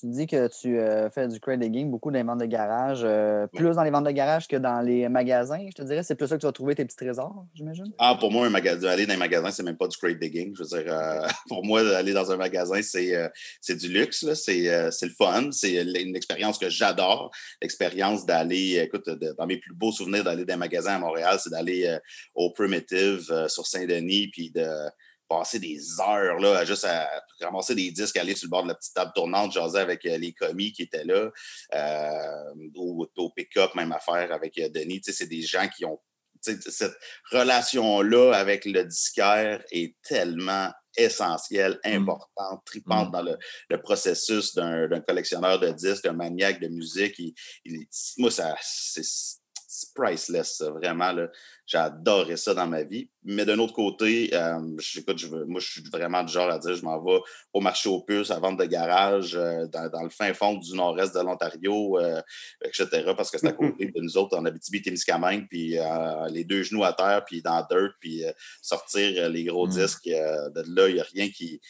tu 0.00 0.06
dis 0.06 0.26
que 0.26 0.46
tu 0.48 0.78
euh, 0.78 1.10
fais 1.10 1.26
du 1.26 1.40
crate 1.40 1.58
digging 1.58 1.90
beaucoup 1.90 2.10
dans 2.10 2.18
les 2.18 2.24
ventes 2.24 2.40
de 2.40 2.46
garage, 2.46 3.00
euh, 3.02 3.46
plus 3.48 3.74
dans 3.74 3.82
les 3.82 3.90
ventes 3.90 4.06
de 4.06 4.10
garage 4.12 4.46
que 4.46 4.56
dans 4.56 4.80
les 4.80 5.08
magasins, 5.08 5.66
je 5.68 5.74
te 5.74 5.82
dirais. 5.82 6.04
C'est 6.04 6.14
plus 6.14 6.28
ça 6.28 6.36
que 6.36 6.40
tu 6.40 6.46
vas 6.46 6.52
trouver 6.52 6.76
tes 6.76 6.84
petits 6.84 6.96
trésors, 6.96 7.46
j'imagine? 7.54 7.92
Ah, 7.98 8.16
pour 8.18 8.30
moi, 8.30 8.46
un 8.46 8.50
magasin, 8.50 8.88
aller 8.88 9.06
dans 9.06 9.14
un 9.14 9.18
magasin, 9.18 9.50
c'est 9.50 9.64
même 9.64 9.76
pas 9.76 9.88
du 9.88 9.96
crate 9.96 10.18
digging. 10.18 10.54
Je 10.56 10.62
veux 10.62 10.68
dire, 10.68 10.92
euh, 10.92 11.26
pour 11.48 11.64
moi, 11.64 11.80
aller 11.96 12.12
dans 12.12 12.30
un 12.30 12.36
magasin, 12.36 12.80
c'est 12.80 13.76
du 13.76 13.88
luxe, 13.88 14.24
c'est 14.34 14.62
le 14.62 15.14
fun, 15.16 15.50
c'est 15.50 15.82
une 15.82 16.14
expérience 16.14 16.58
que 16.58 16.68
j'adore. 16.68 17.32
L'expérience 17.60 18.24
d'aller, 18.24 18.78
écoute, 18.78 19.08
dans 19.08 19.46
mes 19.46 19.56
plus 19.56 19.74
beaux 19.74 19.92
souvenirs 19.92 20.22
d'aller 20.22 20.44
dans 20.44 20.54
un 20.54 20.58
magasin 20.58 20.94
à 20.94 20.98
Montréal, 20.98 21.38
c'est 21.42 21.50
d'aller 21.50 21.98
au 22.34 22.52
Primitive 22.52 23.48
sur 23.48 23.66
Saint-Denis, 23.66 24.28
puis 24.28 24.50
de 24.50 24.64
passer 25.28 25.58
des 25.58 25.78
heures 26.00 26.38
là, 26.38 26.64
juste 26.64 26.84
à 26.84 27.08
ramasser 27.40 27.74
des 27.74 27.90
disques, 27.90 28.16
aller 28.16 28.34
sur 28.34 28.46
le 28.46 28.50
bord 28.50 28.62
de 28.62 28.68
la 28.68 28.74
petite 28.74 28.94
table 28.94 29.12
tournante, 29.14 29.52
jaser 29.52 29.78
avec 29.78 30.04
euh, 30.06 30.16
les 30.16 30.32
commis 30.32 30.72
qui 30.72 30.82
étaient 30.82 31.04
là, 31.04 31.30
euh, 31.74 32.70
au, 32.76 33.30
pick-up, 33.36 33.74
même 33.74 33.92
affaire 33.92 34.32
avec 34.32 34.58
euh, 34.58 34.68
Denis. 34.68 35.00
C'est 35.04 35.26
des 35.26 35.42
gens 35.42 35.68
qui 35.68 35.84
ont. 35.84 36.00
Cette 36.40 36.94
relation-là 37.32 38.32
avec 38.32 38.64
le 38.64 38.84
disquaire 38.84 39.60
est 39.72 39.96
tellement 40.02 40.70
essentielle, 40.96 41.80
mmh. 41.84 41.88
importante, 41.88 42.62
tripante 42.64 43.08
mmh. 43.08 43.12
dans 43.12 43.22
le, 43.22 43.82
processus 43.82 44.54
d'un 44.54 45.00
collectionneur 45.00 45.58
de 45.58 45.72
disques, 45.72 46.04
d'un 46.04 46.12
maniaque 46.12 46.60
de 46.60 46.68
musique. 46.68 47.20
moi, 48.18 48.30
ça, 48.30 48.54
c'est 48.62 49.02
priceless, 49.94 50.62
vraiment. 50.62 51.14
J'adorais 51.66 52.38
ça 52.38 52.54
dans 52.54 52.66
ma 52.66 52.82
vie. 52.82 53.10
Mais 53.24 53.44
d'un 53.44 53.58
autre 53.58 53.74
côté, 53.74 54.30
euh, 54.32 54.58
je 54.78 55.26
veux, 55.26 55.44
moi, 55.44 55.60
je 55.60 55.70
suis 55.70 55.82
vraiment 55.92 56.22
du 56.22 56.32
genre 56.32 56.50
à 56.50 56.58
dire 56.58 56.74
je 56.74 56.82
m'en 56.82 57.02
vais 57.02 57.20
au 57.52 57.60
marché 57.60 57.88
aux 57.88 58.00
puces, 58.00 58.30
à 58.30 58.38
vendre 58.38 58.58
de 58.58 58.64
garage, 58.64 59.34
euh, 59.34 59.66
dans, 59.66 60.02
le 60.02 60.08
fin 60.08 60.32
fond 60.32 60.54
du 60.54 60.74
nord-est 60.74 61.14
de 61.14 61.20
l'Ontario, 61.20 61.98
euh, 61.98 62.22
etc. 62.64 63.12
Parce 63.16 63.30
que 63.30 63.38
c'est 63.38 63.48
à 63.48 63.52
côté 63.52 63.86
de 63.94 64.00
nous 64.00 64.16
autres 64.16 64.38
en 64.38 64.44
Abitibi-Témiscamingue, 64.44 65.46
puis 65.48 65.76
les 66.30 66.44
deux 66.44 66.62
genoux 66.62 66.84
à 66.84 66.92
terre, 66.92 67.24
puis 67.26 67.42
dans 67.42 67.66
dirt, 67.68 67.92
puis 68.00 68.24
sortir 68.62 69.28
les 69.28 69.44
gros 69.44 69.66
mmh. 69.66 69.70
disques. 69.70 70.08
de 70.08 70.74
là, 70.74 70.88
il 70.88 70.94
n'y 70.94 71.00
a 71.00 71.06
rien 71.12 71.28
qui 71.28 71.60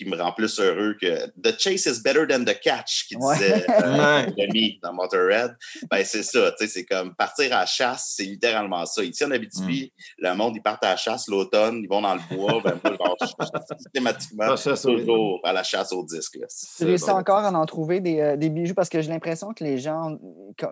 qui 0.00 0.08
me 0.08 0.16
rend 0.16 0.32
plus 0.32 0.58
heureux 0.58 0.96
que 0.98 1.26
The 1.42 1.58
chase 1.58 1.84
is 1.84 2.00
better 2.02 2.26
than 2.26 2.44
the 2.44 2.58
catch, 2.58 3.06
qui 3.06 3.16
disait 3.16 3.66
euh, 3.68 4.78
dans 4.82 4.94
Motorhead. 4.94 5.54
Ben, 5.90 6.02
c'est 6.04 6.22
ça, 6.22 6.52
tu 6.52 6.64
sais, 6.64 6.68
c'est 6.68 6.84
comme 6.86 7.14
partir 7.14 7.54
à 7.54 7.60
la 7.60 7.66
chasse, 7.66 8.14
c'est 8.16 8.24
littéralement 8.24 8.86
ça. 8.86 9.04
Ici, 9.04 9.22
en 9.26 9.30
Abitibi, 9.30 9.92
mm. 9.92 10.26
le 10.26 10.34
monde, 10.34 10.56
ils 10.56 10.62
partent 10.62 10.84
à 10.84 10.90
la 10.90 10.96
chasse 10.96 11.28
l'automne, 11.28 11.80
ils 11.82 11.88
vont 11.88 12.00
dans 12.00 12.14
le 12.14 12.34
bois, 12.34 12.62
ben, 12.64 12.80
moi, 12.82 13.14
systématiquement, 13.78 14.54
toujours 14.54 15.40
à 15.44 15.52
la 15.52 15.62
chasse 15.62 15.92
au 15.92 16.02
disque. 16.02 16.38
Tu 16.78 16.84
réussis 16.86 17.10
encore 17.10 17.44
à 17.44 17.52
en 17.52 17.66
trouver 17.66 18.00
des, 18.00 18.20
euh, 18.20 18.36
des 18.36 18.48
bijoux 18.48 18.74
parce 18.74 18.88
que 18.88 19.02
j'ai 19.02 19.10
l'impression 19.10 19.52
que 19.52 19.64
les 19.64 19.76
gens 19.76 20.18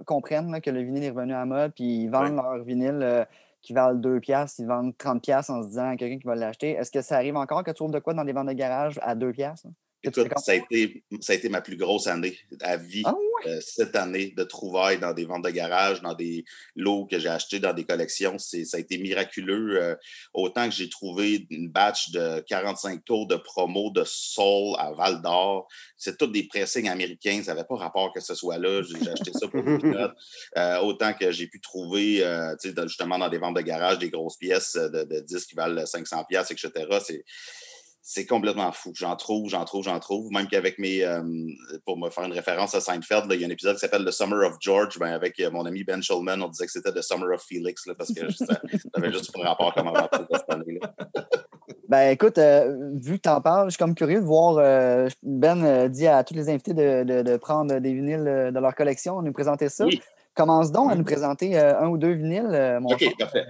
comprennent 0.06 0.58
que 0.62 0.70
le 0.70 0.80
vinyle 0.80 1.04
est 1.04 1.10
revenu 1.10 1.34
à 1.34 1.44
mode, 1.44 1.72
puis 1.74 2.04
ils 2.04 2.08
vendent 2.08 2.36
leur 2.36 2.64
vinyle. 2.64 3.00
Euh, 3.02 3.24
qui 3.62 3.72
valent 3.72 3.98
2 3.98 4.20
piastres, 4.20 4.60
ils 4.60 4.66
vendent 4.66 4.96
30 4.96 5.22
piastres 5.22 5.52
en 5.52 5.62
se 5.62 5.68
disant 5.68 5.88
à 5.90 5.96
quelqu'un 5.96 6.18
qui 6.18 6.26
va 6.26 6.34
l'acheter. 6.34 6.70
Est-ce 6.72 6.90
que 6.90 7.02
ça 7.02 7.16
arrive 7.16 7.36
encore 7.36 7.64
que 7.64 7.70
tu 7.70 7.76
trouves 7.76 7.90
de 7.92 7.98
quoi 7.98 8.14
dans 8.14 8.24
des 8.24 8.32
ventes 8.32 8.48
de 8.48 8.52
garage 8.52 8.98
à 9.02 9.14
2 9.14 9.32
piastres? 9.32 9.68
Écoute, 10.04 10.28
ça 10.36 10.52
a, 10.52 10.54
été, 10.54 11.02
ça 11.20 11.32
a 11.32 11.36
été 11.36 11.48
ma 11.48 11.60
plus 11.60 11.76
grosse 11.76 12.06
année 12.06 12.38
à 12.60 12.76
vie 12.76 13.02
ah 13.04 13.14
euh, 13.46 13.58
cette 13.60 13.96
année 13.96 14.32
de 14.36 14.44
trouvailles 14.44 14.98
dans 15.00 15.12
des 15.12 15.24
ventes 15.24 15.44
de 15.44 15.50
garage, 15.50 16.02
dans 16.02 16.14
des 16.14 16.44
lots 16.76 17.06
que 17.06 17.18
j'ai 17.18 17.28
achetés 17.28 17.58
dans 17.58 17.72
des 17.72 17.84
collections. 17.84 18.38
Ça 18.38 18.56
a 18.74 18.78
été 18.78 18.96
miraculeux. 18.98 19.82
Euh, 19.82 19.96
autant 20.34 20.68
que 20.68 20.74
j'ai 20.74 20.88
trouvé 20.88 21.48
une 21.50 21.68
batch 21.68 22.10
de 22.10 22.40
45 22.46 23.04
tours 23.04 23.26
de 23.26 23.34
promo 23.34 23.90
de 23.90 24.04
Soul 24.04 24.76
à 24.78 24.92
Val 24.92 25.20
d'Or. 25.20 25.66
C'est 25.96 26.16
tous 26.16 26.28
des 26.28 26.44
pressings 26.44 26.88
américains. 26.88 27.42
Ça 27.42 27.54
n'avait 27.54 27.66
pas 27.66 27.76
rapport 27.76 28.12
que 28.12 28.20
ce 28.20 28.36
soit 28.36 28.58
là. 28.58 28.82
J'ai 28.82 29.10
acheté 29.10 29.32
ça 29.32 29.48
pour 29.48 29.60
une. 29.60 29.88
Euh, 30.56 30.78
autant 30.80 31.12
que 31.12 31.30
j'ai 31.30 31.46
pu 31.46 31.60
trouver 31.60 32.24
justement 32.84 33.18
dans 33.18 33.28
des 33.28 33.38
ventes 33.38 33.56
de 33.56 33.60
garage 33.60 33.98
des 33.98 34.10
grosses 34.10 34.36
pièces 34.36 34.74
de, 34.74 35.04
de 35.04 35.20
disques 35.20 35.50
qui 35.50 35.54
valent 35.54 35.84
500 35.84 36.24
pièces, 36.24 36.50
etc. 36.50 36.70
C'est 37.04 37.24
c'est 38.10 38.24
complètement 38.24 38.72
fou. 38.72 38.90
J'en 38.94 39.16
trouve, 39.16 39.50
j'en 39.50 39.66
trouve, 39.66 39.84
j'en 39.84 40.00
trouve. 40.00 40.32
Même 40.32 40.46
qu'avec 40.46 40.78
mes. 40.78 41.04
Euh, 41.04 41.22
pour 41.84 41.98
me 41.98 42.08
faire 42.08 42.24
une 42.24 42.32
référence 42.32 42.74
à 42.74 42.80
Seinfeld, 42.80 43.26
il 43.32 43.40
y 43.42 43.44
a 43.44 43.46
un 43.46 43.50
épisode 43.50 43.74
qui 43.74 43.80
s'appelle 43.80 44.02
The 44.02 44.10
Summer 44.10 44.48
of 44.48 44.56
George. 44.60 44.98
Ben, 44.98 45.12
avec 45.12 45.38
euh, 45.40 45.50
mon 45.50 45.66
ami 45.66 45.84
Ben 45.84 46.02
Schulman, 46.02 46.40
on 46.40 46.48
disait 46.48 46.64
que 46.64 46.72
c'était 46.72 46.90
The 46.90 47.02
Summer 47.02 47.34
of 47.34 47.44
Felix, 47.46 47.84
parce 47.98 48.14
que 48.14 48.32
ça 48.32 48.46
avait 48.94 49.12
juste 49.12 49.30
un 49.38 49.42
rapport 49.42 49.74
comme 49.74 49.88
avant 49.88 50.08
cette 50.10 50.48
année-là. 50.48 50.94
Ben 51.90 52.08
écoute, 52.08 52.38
euh, 52.38 52.92
vu 52.94 53.18
que 53.18 53.22
tu 53.24 53.28
en 53.28 53.42
parles, 53.42 53.66
je 53.66 53.72
suis 53.72 53.78
comme 53.78 53.94
curieux 53.94 54.20
de 54.20 54.26
voir. 54.26 54.54
ben 55.22 55.88
dit 55.88 56.06
à 56.06 56.24
tous 56.24 56.32
les 56.32 56.48
invités 56.48 56.72
de, 56.72 57.36
prendre 57.36 57.78
des 57.78 57.92
vinyles 57.92 58.50
de 58.54 58.58
leur 58.58 58.74
collection, 58.74 59.20
nous 59.20 59.32
présenter 59.34 59.68
ça. 59.68 59.84
Commence 60.34 60.72
donc 60.72 60.90
à 60.90 60.94
nous 60.94 61.04
présenter 61.04 61.58
un 61.58 61.88
ou 61.88 61.98
deux 61.98 62.12
vinyles, 62.12 62.78
mon 62.80 62.88
OK, 62.88 63.04
parfait. 63.18 63.44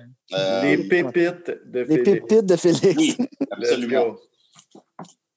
les 0.62 0.78
pépites 0.88 1.52
de 1.64 1.84
Félix. 1.84 1.96
Les 1.96 2.02
pépites 2.02 2.46
de 2.46 2.56
Félix. 2.56 2.96
Oui, 2.96 3.16
absolument. 3.52 4.16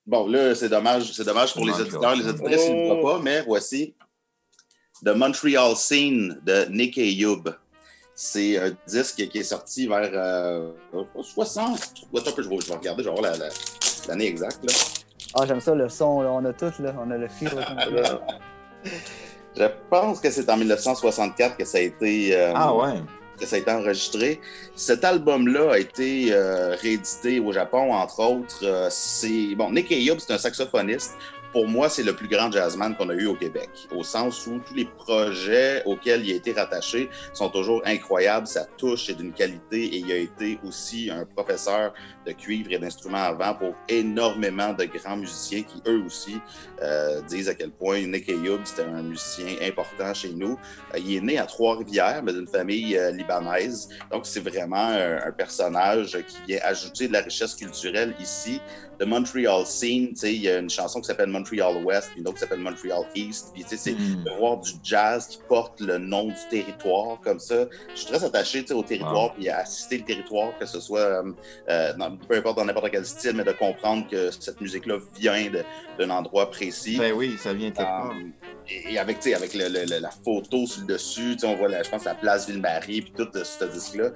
Bon, 0.05 0.27
là, 0.27 0.55
c'est 0.55 0.69
dommage, 0.69 1.11
c'est 1.13 1.23
dommage 1.23 1.53
pour 1.53 1.65
les 1.65 1.79
auditeurs, 1.79 2.15
les 2.15 2.27
auditrices, 2.27 2.65
ils 2.67 2.75
ne 2.75 2.93
voient 2.93 3.13
pas, 3.13 3.19
mais 3.21 3.41
voici 3.41 3.95
The 5.05 5.09
Montreal 5.09 5.75
Scene 5.75 6.39
de 6.43 6.65
Nick 6.69 6.97
Ayub. 6.97 7.49
C'est 8.13 8.59
un 8.59 8.71
disque 8.87 9.27
qui 9.29 9.37
est 9.39 9.43
sorti 9.43 9.87
vers 9.87 10.11
euh, 10.13 10.71
60. 11.21 11.79
Attends, 12.17 12.31
je, 12.37 12.49
vais, 12.49 12.59
je 12.59 12.67
vais 12.67 12.75
regarder, 12.75 13.03
je 13.03 13.09
vais 13.09 13.15
voir 13.15 13.31
l'année 14.07 14.27
exacte. 14.27 14.63
Là. 14.63 14.73
Ah, 15.35 15.45
j'aime 15.47 15.61
ça, 15.61 15.73
le 15.73 15.87
son, 15.87 16.21
là. 16.21 16.31
on 16.31 16.43
a 16.45 16.53
tout, 16.53 16.71
là. 16.79 16.93
on 16.99 17.09
a 17.09 17.17
le 17.17 17.27
fil. 17.27 17.49
je 19.55 19.65
pense 19.89 20.19
que 20.19 20.29
c'est 20.29 20.49
en 20.49 20.57
1964 20.57 21.57
que 21.57 21.65
ça 21.65 21.77
a 21.77 21.81
été. 21.81 22.35
Euh, 22.35 22.53
ah 22.55 22.75
ouais 22.75 23.01
ça 23.45 23.55
a 23.55 23.59
été 23.59 23.71
enregistré. 23.71 24.39
Cet 24.75 25.03
album-là 25.03 25.73
a 25.73 25.77
été 25.77 26.27
euh, 26.31 26.75
réédité 26.75 27.39
au 27.39 27.51
Japon, 27.51 27.93
entre 27.93 28.19
autres. 28.23 28.63
Euh, 28.63 28.87
c'est 28.89 29.55
bon, 29.55 29.71
Nick 29.71 29.91
Ayub, 29.91 30.19
c'est 30.19 30.33
un 30.33 30.37
saxophoniste 30.37 31.15
pour 31.51 31.67
moi, 31.67 31.89
c'est 31.89 32.03
le 32.03 32.13
plus 32.13 32.27
grand 32.27 32.51
jazzman 32.51 32.95
qu'on 32.95 33.09
a 33.09 33.13
eu 33.13 33.27
au 33.27 33.35
Québec, 33.35 33.69
au 33.95 34.03
sens 34.03 34.47
où 34.47 34.59
tous 34.59 34.73
les 34.73 34.85
projets 34.85 35.83
auxquels 35.85 36.25
il 36.25 36.33
a 36.33 36.35
été 36.35 36.53
rattaché 36.53 37.09
sont 37.33 37.49
toujours 37.49 37.81
incroyables. 37.85 38.47
Sa 38.47 38.65
touche 38.65 39.09
est 39.09 39.15
d'une 39.15 39.33
qualité 39.33 39.83
et 39.83 39.97
il 39.97 40.11
a 40.11 40.15
été 40.15 40.59
aussi 40.65 41.09
un 41.09 41.25
professeur 41.25 41.93
de 42.25 42.31
cuivre 42.31 42.71
et 42.71 42.77
d'instruments 42.77 43.23
avant 43.23 43.53
pour 43.53 43.75
énormément 43.89 44.73
de 44.73 44.85
grands 44.85 45.17
musiciens 45.17 45.63
qui, 45.63 45.81
eux 45.87 46.03
aussi, 46.05 46.39
euh, 46.81 47.21
disent 47.21 47.49
à 47.49 47.55
quel 47.55 47.71
point 47.71 48.01
Nick 48.01 48.29
Ayoub, 48.29 48.59
c'était 48.63 48.83
un 48.83 49.03
musicien 49.03 49.55
important 49.61 50.13
chez 50.13 50.31
nous. 50.33 50.57
Euh, 50.93 50.99
il 50.99 51.17
est 51.17 51.21
né 51.21 51.37
à 51.37 51.45
Trois-Rivières, 51.45 52.21
mais 52.23 52.33
d'une 52.33 52.47
famille 52.47 52.97
euh, 52.97 53.11
libanaise. 53.11 53.89
Donc, 54.11 54.25
c'est 54.25 54.39
vraiment 54.39 54.87
un, 54.87 55.31
personnage 55.31 56.17
qui 56.27 56.37
vient 56.47 56.59
ajouter 56.63 57.07
de 57.07 57.13
la 57.13 57.21
richesse 57.21 57.55
culturelle 57.55 58.13
ici. 58.19 58.61
The 59.01 59.05
Montreal 59.07 59.65
Scene, 59.65 60.13
il 60.21 60.41
y 60.43 60.47
a 60.47 60.59
une 60.59 60.69
chanson 60.69 61.01
qui 61.01 61.07
s'appelle 61.07 61.29
Montreal 61.29 61.83
West, 61.83 62.11
puis 62.11 62.21
une 62.21 62.27
autre 62.27 62.35
qui 62.35 62.41
s'appelle 62.41 62.59
Montreal 62.59 63.01
East. 63.15 63.47
Puis, 63.51 63.65
c'est 63.67 63.93
mm. 63.93 64.23
de 64.23 64.29
voir 64.37 64.57
du 64.57 64.73
jazz 64.83 65.25
qui 65.25 65.39
porte 65.49 65.79
le 65.79 65.97
nom 65.97 66.27
du 66.27 66.35
territoire 66.51 67.19
comme 67.21 67.39
ça. 67.39 67.65
Je 67.95 67.99
suis 67.99 68.05
très 68.05 68.23
attaché 68.23 68.63
au 68.71 68.83
territoire, 68.83 69.33
puis 69.33 69.49
à 69.49 69.57
assister 69.57 69.97
le 69.97 70.03
territoire, 70.03 70.55
que 70.59 70.67
ce 70.67 70.79
soit, 70.79 71.23
euh, 71.67 71.93
peu 72.29 72.35
importe 72.35 72.57
dans 72.57 72.65
n'importe 72.65 72.91
quel 72.91 73.03
style, 73.03 73.33
mais 73.35 73.43
de 73.43 73.53
comprendre 73.53 74.07
que 74.07 74.29
cette 74.29 74.61
musique-là 74.61 74.99
vient 75.17 75.49
d'un 75.97 76.09
endroit 76.11 76.51
précis. 76.51 76.97
Ben 76.99 77.11
oui, 77.11 77.37
ça 77.39 77.53
vient 77.53 77.71
de 77.71 77.79
euh, 77.79 78.29
et, 78.69 78.99
avec, 78.99 79.25
avec 79.25 79.55
la 79.55 80.11
photo 80.11 80.67
sur 80.67 80.81
le 80.81 80.93
dessus, 80.93 81.35
on 81.43 81.55
voit, 81.55 81.69
je 81.81 81.89
pense, 81.89 82.05
la 82.05 82.13
place 82.13 82.47
Ville-Marie, 82.47 83.01
puis 83.01 83.13
tout 83.17 83.27
ce 83.33 83.65
disque-là. 83.65 84.11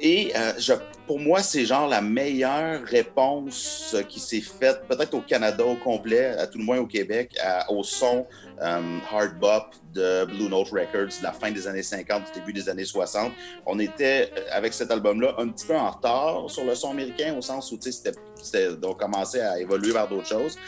Et 0.00 0.32
euh, 0.36 0.52
je 0.58 0.74
pour 1.08 1.18
moi, 1.18 1.42
c'est 1.42 1.64
genre 1.64 1.88
la 1.88 2.02
meilleure 2.02 2.82
réponse 2.82 3.96
qui 4.10 4.20
s'est 4.20 4.42
faite, 4.42 4.82
peut-être 4.86 5.14
au 5.14 5.22
Canada 5.22 5.64
au 5.64 5.74
complet, 5.74 6.36
à 6.38 6.46
tout 6.46 6.58
le 6.58 6.64
moins 6.64 6.76
au 6.76 6.86
Québec, 6.86 7.34
au 7.70 7.82
son 7.82 8.26
euh, 8.60 8.98
hard 9.10 9.38
bop 9.40 9.74
de 9.94 10.26
Blue 10.26 10.50
Note 10.50 10.68
Records 10.68 11.18
de 11.18 11.22
la 11.22 11.32
fin 11.32 11.50
des 11.50 11.66
années 11.66 11.82
50, 11.82 12.24
du 12.26 12.40
début 12.40 12.52
des 12.52 12.68
années 12.68 12.84
60. 12.84 13.32
On 13.64 13.78
était, 13.78 14.30
euh, 14.36 14.40
avec 14.52 14.74
cet 14.74 14.90
album-là, 14.90 15.34
un 15.38 15.48
petit 15.48 15.66
peu 15.66 15.76
en 15.76 15.90
retard 15.90 16.50
sur 16.50 16.64
le 16.64 16.74
son 16.74 16.90
américain, 16.90 17.34
au 17.36 17.40
sens 17.40 17.72
où 17.72 17.78
on 18.82 18.94
commençait 18.94 19.40
à 19.40 19.58
évoluer 19.58 19.92
vers 19.92 20.08
d'autres 20.08 20.28
choses. 20.28 20.58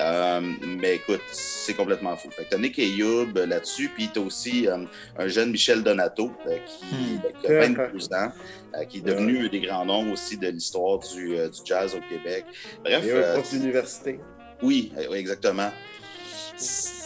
Euh, 0.00 0.40
mais 0.64 0.96
écoute, 0.96 1.20
c'est 1.32 1.74
complètement 1.74 2.16
fou. 2.16 2.30
Fait 2.30 2.44
que 2.44 2.50
t'as 2.50 2.58
Nick 2.58 2.78
Youb 2.78 3.36
là-dessus, 3.36 3.90
puis 3.94 4.08
t'as 4.12 4.20
aussi 4.20 4.68
un 4.68 5.28
jeune 5.28 5.50
Michel 5.50 5.82
Donato 5.82 6.32
qui, 6.44 6.94
hmm. 6.94 7.52
a 7.52 7.66
22 7.66 8.14
ans, 8.14 8.32
qui 8.88 8.98
est 8.98 9.02
devenu 9.02 9.48
des 9.48 9.60
grands 9.60 9.84
noms 9.84 10.12
aussi 10.12 10.36
de 10.36 10.48
l'histoire 10.48 10.98
du, 11.00 11.36
du, 11.36 11.60
jazz 11.64 11.94
au 11.94 12.00
Québec. 12.08 12.44
Bref. 12.84 13.04
Et 13.04 13.12
un 13.12 13.32
prof 13.34 13.50
d'université. 13.50 14.20
Oui, 14.62 14.92
oui, 15.10 15.18
exactement 15.18 15.70
c'est 16.58 16.97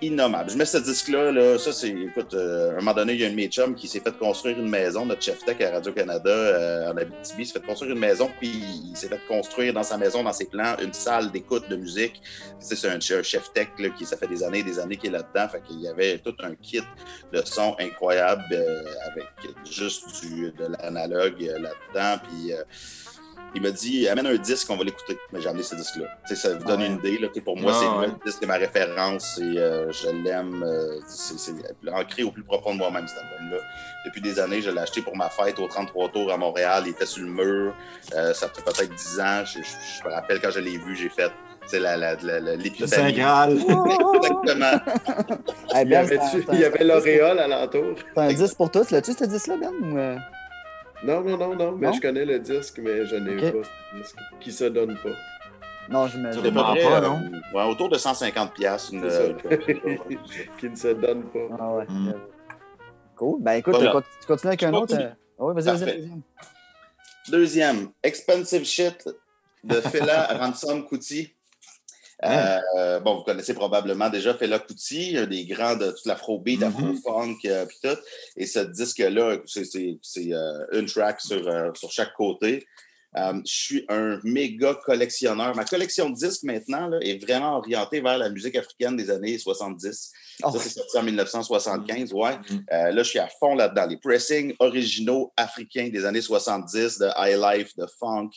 innommable. 0.00 0.50
Je 0.50 0.56
mets 0.56 0.64
ce 0.64 0.78
disque-là, 0.78 1.32
là, 1.32 1.58
ça 1.58 1.72
c'est, 1.72 1.90
écoute, 1.90 2.34
euh, 2.34 2.70
à 2.70 2.72
un 2.72 2.76
moment 2.76 2.94
donné, 2.94 3.14
il 3.14 3.20
y 3.20 3.24
a 3.24 3.28
un 3.28 3.30
de 3.30 3.36
mes 3.36 3.48
chums 3.48 3.74
qui 3.74 3.88
s'est 3.88 4.00
fait 4.00 4.16
construire 4.16 4.58
une 4.58 4.68
maison, 4.68 5.06
notre 5.06 5.22
chef 5.22 5.44
tech 5.44 5.60
à 5.60 5.70
Radio-Canada 5.70 6.30
euh, 6.30 6.92
en 6.92 6.96
Abitibi 6.96 7.46
s'est 7.46 7.54
fait 7.54 7.64
construire 7.64 7.92
une 7.92 7.98
maison, 7.98 8.30
puis 8.38 8.62
il 8.90 8.96
s'est 8.96 9.08
fait 9.08 9.20
construire 9.26 9.72
dans 9.72 9.82
sa 9.82 9.96
maison, 9.96 10.22
dans 10.22 10.32
ses 10.32 10.46
plans, 10.46 10.76
une 10.82 10.92
salle 10.92 11.30
d'écoute 11.30 11.68
de 11.68 11.76
musique. 11.76 12.20
C'est 12.58 12.88
un, 12.88 13.00
chef 13.00 13.52
tech 13.52 13.68
là, 13.78 13.90
qui, 13.90 14.04
ça 14.04 14.16
fait 14.16 14.28
des 14.28 14.42
années 14.42 14.60
et 14.60 14.64
des 14.64 14.78
années 14.78 14.96
qu'il 14.96 15.10
est 15.10 15.18
là-dedans, 15.18 15.48
fait 15.48 15.62
qu'il 15.62 15.80
y 15.80 15.88
avait 15.88 16.18
tout 16.18 16.34
un 16.42 16.54
kit 16.54 16.82
de 17.32 17.42
son 17.44 17.76
incroyable 17.78 18.44
euh, 18.52 18.82
avec 19.10 19.28
juste 19.70 20.24
de 20.24 20.66
l'analogue 20.66 21.40
là-dedans, 21.40 22.22
puis 22.28 22.52
il 23.54 23.62
m'a 23.62 23.70
dit 23.70 24.08
amène 24.08 24.26
un 24.26 24.36
disque, 24.36 24.68
on 24.70 24.76
va 24.76 24.84
l'écouter. 24.84 25.18
Mais 25.32 25.40
j'ai 25.40 25.48
amené 25.48 25.62
ce 25.62 25.74
disque-là. 25.74 26.06
Ça 26.34 26.54
vous 26.54 26.64
donne 26.64 26.82
une 26.82 26.94
idée. 26.94 27.18
Là, 27.18 27.28
pour 27.44 27.56
moi, 27.56 27.72
c'est 27.74 28.06
le 28.06 28.12
disque, 28.24 28.38
c'est 28.40 28.46
ma 28.46 28.56
référence 28.56 29.38
et 29.38 29.58
euh, 29.58 29.90
je 29.92 30.08
l'aime. 30.08 30.62
Euh, 30.62 31.00
c'est 31.06 31.52
ancré 31.92 32.22
au 32.22 32.30
plus 32.30 32.42
profond 32.42 32.72
de 32.72 32.78
moi-même, 32.78 33.06
cet 33.06 33.18
album-là. 33.18 33.58
Depuis 34.04 34.20
des 34.20 34.38
années, 34.40 34.62
je 34.62 34.70
l'ai 34.70 34.80
acheté 34.80 35.02
pour 35.02 35.16
ma 35.16 35.28
fête 35.28 35.58
au 35.58 35.68
33 35.68 36.08
Tours 36.10 36.32
à 36.32 36.36
Montréal. 36.36 36.84
Il 36.86 36.90
était 36.90 37.06
sur 37.06 37.24
le 37.24 37.30
mur. 37.30 37.74
Euh, 38.14 38.32
ça 38.32 38.48
fait 38.48 38.62
peut-être 38.64 38.94
10 38.94 39.20
ans. 39.20 39.44
Je, 39.44 40.08
me 40.08 40.12
rappelle 40.12 40.40
quand 40.40 40.50
je 40.50 40.60
l'ai 40.60 40.78
vu, 40.78 40.96
j'ai 40.96 41.08
fait. 41.08 41.30
C'est 41.66 41.78
la, 41.78 41.96
la, 41.96 42.16
la, 42.16 42.56
Le 42.56 42.86
Saint 42.86 43.12
Graal. 43.12 43.52
Exactement. 44.16 44.80
il 46.52 46.58
y 46.58 46.64
avait 46.64 46.84
l'auréole 46.84 47.38
alentour. 47.38 47.94
C'est 48.14 48.20
un 48.20 48.32
disque 48.32 48.56
pour 48.56 48.70
tous. 48.70 48.90
L'as-tu, 48.90 49.12
ce 49.12 49.24
disque-là, 49.24 49.56
Ben? 49.60 50.20
Non, 51.04 51.20
non, 51.22 51.36
non, 51.36 51.56
non, 51.56 51.72
mais 51.72 51.92
je 51.92 52.00
connais 52.00 52.24
le 52.24 52.38
disque, 52.38 52.78
mais 52.82 53.04
je 53.06 53.16
n'ai 53.16 53.50
pas 53.50 53.64
ce 53.64 53.96
disque 53.96 54.16
qui 54.40 54.52
se 54.52 54.64
donne 54.64 54.96
pas. 54.96 55.10
Non, 55.88 56.06
je 56.06 56.16
me 56.18 56.50
pas, 56.52 57.00
non? 57.00 57.20
Ouais, 57.52 57.64
autour 57.64 57.88
de 57.88 57.98
150 57.98 58.54
pièces 58.54 58.90
une 58.92 59.04
euh, 59.04 59.34
qui 60.58 60.70
ne 60.70 60.76
se 60.76 60.88
donne 60.88 61.24
pas. 61.24 61.56
Ah 61.58 61.72
ouais. 61.74 61.86
Mm. 61.88 62.14
Cool. 63.16 63.42
Ben 63.42 63.52
écoute, 63.54 63.76
tu 64.20 64.26
continues 64.26 64.48
avec 64.48 64.62
un 64.62 64.74
autre. 64.74 64.94
Euh, 64.94 65.10
ah 65.38 65.44
oui, 65.44 65.54
vas-y, 65.54 65.76
vas-y, 65.76 65.96
deuxième. 65.96 66.22
Deuxième, 67.28 67.88
Expensive 68.02 68.64
Shit 68.64 69.08
de 69.64 69.74
Fela 69.80 70.38
Ransom 70.38 70.86
Kuti. 70.86 71.34
Euh, 72.24 73.00
bon, 73.00 73.16
vous 73.16 73.22
connaissez 73.22 73.54
probablement 73.54 74.08
déjà 74.08 74.34
Fela 74.34 74.58
Kuti, 74.58 75.16
un 75.16 75.26
des 75.26 75.44
grands 75.44 75.76
de 75.76 75.90
toute 75.90 76.06
l'afrobeat, 76.06 76.60
mm 76.60 76.64
afro-funk, 76.64 77.38
euh, 77.46 77.66
puis 77.66 77.78
tout. 77.82 77.98
Et 78.36 78.46
ce 78.46 78.60
disque-là, 78.60 79.38
c'est 79.46 80.32
euh, 80.32 80.66
une 80.72 80.86
track 80.86 81.20
sur, 81.20 81.42
sur 81.76 81.90
chaque 81.90 82.14
côté. 82.14 82.66
Euh, 83.16 83.40
je 83.44 83.52
suis 83.52 83.84
un 83.88 84.18
méga 84.24 84.74
collectionneur. 84.74 85.54
Ma 85.54 85.64
collection 85.64 86.10
de 86.10 86.14
disques 86.14 86.44
maintenant 86.44 86.88
là, 86.88 86.98
est 87.00 87.22
vraiment 87.22 87.58
orientée 87.58 88.00
vers 88.00 88.18
la 88.18 88.30
musique 88.30 88.56
africaine 88.56 88.96
des 88.96 89.10
années 89.10 89.38
70. 89.38 90.12
Ça, 90.40 90.50
c'est 90.58 90.68
sorti 90.70 90.98
en 90.98 91.02
1975. 91.02 92.12
Ouais. 92.12 92.30
Mm-hmm. 92.30 92.64
Euh, 92.72 92.90
là, 92.92 93.02
je 93.02 93.08
suis 93.08 93.18
à 93.18 93.28
fond 93.28 93.54
là-dedans. 93.54 93.86
Les 93.86 93.98
pressings 93.98 94.54
originaux 94.58 95.32
africains 95.36 95.88
des 95.88 96.04
années 96.04 96.22
70, 96.22 96.98
de 96.98 97.08
high 97.18 97.38
life, 97.38 97.76
de 97.76 97.86
funk. 97.98 98.30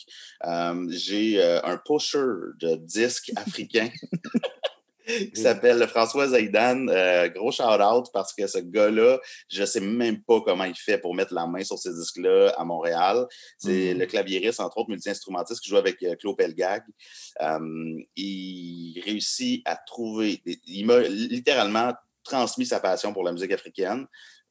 Euh, 0.44 0.86
j'ai 0.90 1.42
un 1.42 1.78
pusher 1.78 2.18
de 2.60 2.76
disques 2.76 3.32
africains. 3.36 3.88
qui 5.06 5.40
s'appelle 5.40 5.86
François 5.88 6.28
Zaidan. 6.28 6.88
Euh, 6.88 7.28
gros 7.28 7.52
shout-out 7.52 8.06
parce 8.12 8.34
que 8.34 8.46
ce 8.46 8.58
gars-là, 8.58 9.18
je 9.48 9.60
ne 9.60 9.66
sais 9.66 9.80
même 9.80 10.22
pas 10.22 10.40
comment 10.40 10.64
il 10.64 10.74
fait 10.74 10.98
pour 10.98 11.14
mettre 11.14 11.34
la 11.34 11.46
main 11.46 11.64
sur 11.64 11.78
ces 11.78 11.92
disques-là 11.92 12.54
à 12.56 12.64
Montréal. 12.64 13.26
C'est 13.58 13.94
mm. 13.94 13.98
le 13.98 14.06
claviériste, 14.06 14.60
entre 14.60 14.78
autres, 14.78 14.90
multi-instrumentiste 14.90 15.60
qui 15.60 15.70
joue 15.70 15.76
avec 15.76 16.02
euh, 16.02 16.14
Claude 16.16 16.36
Pelgag. 16.36 16.82
Euh, 17.40 17.98
il 18.16 19.00
réussit 19.04 19.62
à 19.64 19.76
trouver... 19.76 20.42
Il 20.66 20.86
m'a 20.86 21.00
littéralement 21.00 21.92
transmis 22.24 22.66
sa 22.66 22.80
passion 22.80 23.12
pour 23.12 23.22
la 23.22 23.32
musique 23.32 23.52
africaine. 23.52 24.06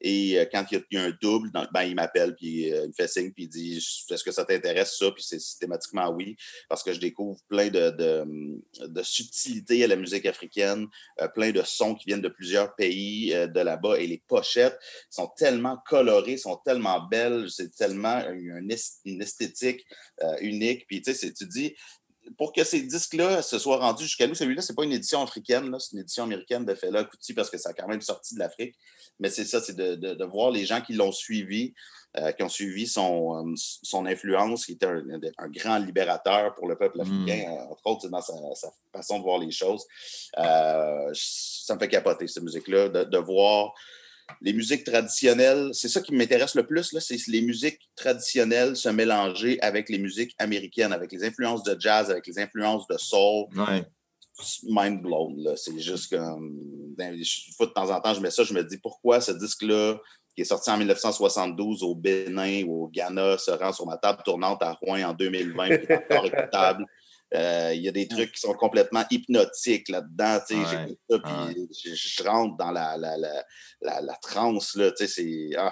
Et 0.07 0.37
euh, 0.37 0.45
quand 0.51 0.63
il 0.71 0.83
y, 0.91 0.97
a, 0.97 1.03
un 1.03 1.17
double, 1.19 1.49
ben, 1.73 1.81
il 1.81 1.95
m'appelle, 1.95 2.35
puis 2.35 2.71
euh, 2.71 2.83
il 2.83 2.89
me 2.89 2.93
fait 2.93 3.07
signe, 3.07 3.31
puis 3.31 3.45
il 3.45 3.49
dit 3.49 3.77
Est-ce 3.77 4.23
que 4.23 4.31
ça 4.31 4.45
t'intéresse, 4.45 4.95
ça 4.99 5.09
Puis 5.09 5.23
c'est 5.23 5.39
systématiquement 5.39 6.11
oui, 6.11 6.37
parce 6.69 6.83
que 6.83 6.93
je 6.93 6.99
découvre 6.99 7.39
plein 7.47 7.69
de, 7.69 7.89
de, 7.89 9.03
subtilités 9.03 9.83
à 9.83 9.87
la 9.87 9.95
musique 9.95 10.27
africaine, 10.27 10.85
euh, 11.21 11.27
plein 11.27 11.49
de 11.49 11.63
sons 11.63 11.95
qui 11.95 12.05
viennent 12.05 12.21
de 12.21 12.29
plusieurs 12.29 12.75
pays 12.75 13.31
de 13.31 13.59
là-bas. 13.59 13.97
Et 13.99 14.05
les 14.05 14.21
pochettes 14.27 14.77
sont 15.09 15.31
tellement 15.35 15.79
colorées, 15.89 16.37
sont 16.37 16.57
tellement 16.63 17.01
belles, 17.07 17.47
c'est 17.49 17.75
tellement 17.75 18.29
une, 18.29 18.71
une 19.05 19.21
esthétique 19.23 19.87
unique. 20.39 20.85
Puis 20.85 21.01
tu 21.01 21.15
sais, 21.15 21.33
tu 21.33 21.47
dis 21.47 21.75
pour 22.37 22.53
que 22.53 22.63
ces 22.63 22.81
disques-là 22.81 23.41
se 23.41 23.59
soient 23.59 23.77
rendus 23.77 24.03
jusqu'à 24.03 24.27
nous, 24.27 24.35
celui-là, 24.35 24.61
c'est 24.61 24.75
pas 24.75 24.83
une 24.83 24.91
édition 24.91 25.21
africaine, 25.21 25.75
c'est 25.79 25.93
une 25.93 25.99
édition 25.99 26.23
américaine 26.23 26.65
de 26.65 26.75
Fela 26.75 27.03
Kuti 27.03 27.33
parce 27.33 27.49
que 27.49 27.57
ça 27.57 27.69
a 27.69 27.73
quand 27.73 27.87
même 27.87 28.01
sorti 28.01 28.35
de 28.35 28.39
l'Afrique. 28.39 28.75
Mais 29.19 29.29
c'est 29.29 29.45
ça, 29.45 29.61
c'est 29.61 29.75
de, 29.75 30.25
voir 30.25 30.51
les 30.51 30.65
gens 30.65 30.81
qui 30.81 30.93
l'ont 30.93 31.11
suivi, 31.11 31.73
euh, 32.17 32.31
qui 32.31 32.43
ont 32.43 32.49
suivi 32.49 32.87
son, 32.87 33.47
euh, 33.47 33.53
son 33.55 34.05
influence, 34.05 34.65
qui 34.65 34.73
était 34.73 34.87
un, 34.87 35.49
grand 35.49 35.77
libérateur 35.77 36.53
pour 36.55 36.67
le 36.67 36.75
peuple 36.75 37.01
africain, 37.01 37.49
mm. 37.49 37.71
entre 37.71 37.81
autres, 37.85 38.09
dans 38.09 38.21
sa, 38.21 38.33
façon 38.91 39.19
de 39.19 39.23
voir 39.23 39.39
les 39.39 39.51
choses. 39.51 39.85
Euh, 40.37 41.11
ça 41.13 41.75
me 41.75 41.79
fait 41.79 41.89
capoter, 41.89 42.27
cette 42.27 42.43
musique-là, 42.43 42.89
de, 42.89 43.17
voir 43.17 43.73
les 44.41 44.53
musiques 44.53 44.83
traditionnelles, 44.83 45.69
c'est 45.73 45.87
ça 45.87 46.01
qui 46.01 46.13
m'intéresse 46.13 46.55
le 46.55 46.65
plus, 46.65 46.97
c'est 46.99 47.27
les 47.27 47.41
musiques 47.41 47.79
traditionnelles 47.95 48.75
se 48.75 48.89
mélanger 48.89 49.59
avec 49.61 49.89
les 49.89 49.99
musiques 49.99 50.35
américaines, 50.39 50.93
avec 50.93 51.11
les 51.11 51.23
influences 51.23 51.63
de 51.63 51.79
jazz, 51.79 52.09
avec 52.09 52.25
les 52.27 52.39
influences 52.39 52.87
de 52.87 52.97
soul 52.97 53.47
mind 54.63 55.01
blown. 55.01 55.55
C'est 55.55 55.79
juste 55.79 56.15
comme. 56.15 56.59
Ben, 56.97 57.15
de 57.15 57.65
temps 57.65 57.89
en 57.89 57.99
temps, 57.99 58.13
je 58.13 58.21
mets 58.21 58.31
ça, 58.31 58.43
je 58.43 58.53
me 58.53 58.63
dis 58.63 58.77
pourquoi 58.77 59.21
ce 59.21 59.31
disque-là, 59.31 59.97
qui 60.35 60.41
est 60.41 60.45
sorti 60.45 60.69
en 60.69 60.77
1972 60.77 61.83
au 61.83 61.95
Bénin 61.95 62.63
ou 62.65 62.85
au 62.85 62.87
Ghana, 62.87 63.37
se 63.37 63.51
rend 63.51 63.71
sur 63.73 63.85
ma 63.85 63.97
table 63.97 64.21
tournante 64.23 64.61
à 64.61 64.73
Rouen 64.73 65.03
en 65.03 65.13
2020, 65.13 65.77
puis 65.77 65.95
encore 65.95 66.25
écoutable? 66.25 66.85
Euh, 67.35 67.73
il 67.73 67.81
y 67.81 67.89
a 67.89 67.91
des 67.91 68.07
trucs 68.07 68.31
qui 68.31 68.39
sont 68.39 68.53
complètement 68.53 69.03
hypnotiques 69.11 69.89
là-dedans. 69.89 70.39
J'écoute 70.49 70.99
ça, 71.09 71.19
puis 71.19 71.69
je, 71.73 72.23
rentre 72.23 72.55
dans 72.57 72.71
la, 72.71 72.97
la, 72.97 73.17
la, 73.17 74.01
la, 74.01 74.13
transe. 74.21 74.77
C'est 74.95 75.49
ah, 75.57 75.71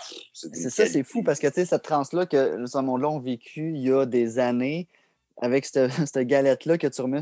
ça, 0.70 0.86
c'est 0.86 1.03
fou 1.03 1.24
parce 1.24 1.39
que 1.39 1.47
cette 1.51 1.82
transe-là 1.82 2.26
que 2.26 2.66
ce 2.66 2.78
monde-là 2.80 3.09
ont 3.09 3.20
vécu 3.20 3.72
il 3.74 3.82
y 3.82 3.91
a 3.91 4.05
des 4.05 4.39
années 4.39 4.89
avec 5.41 5.66
cette, 5.66 5.91
cette 6.05 6.28
galette-là 6.28 6.78
que 6.78 6.88
tu 6.88 7.01
remets, 7.01 7.22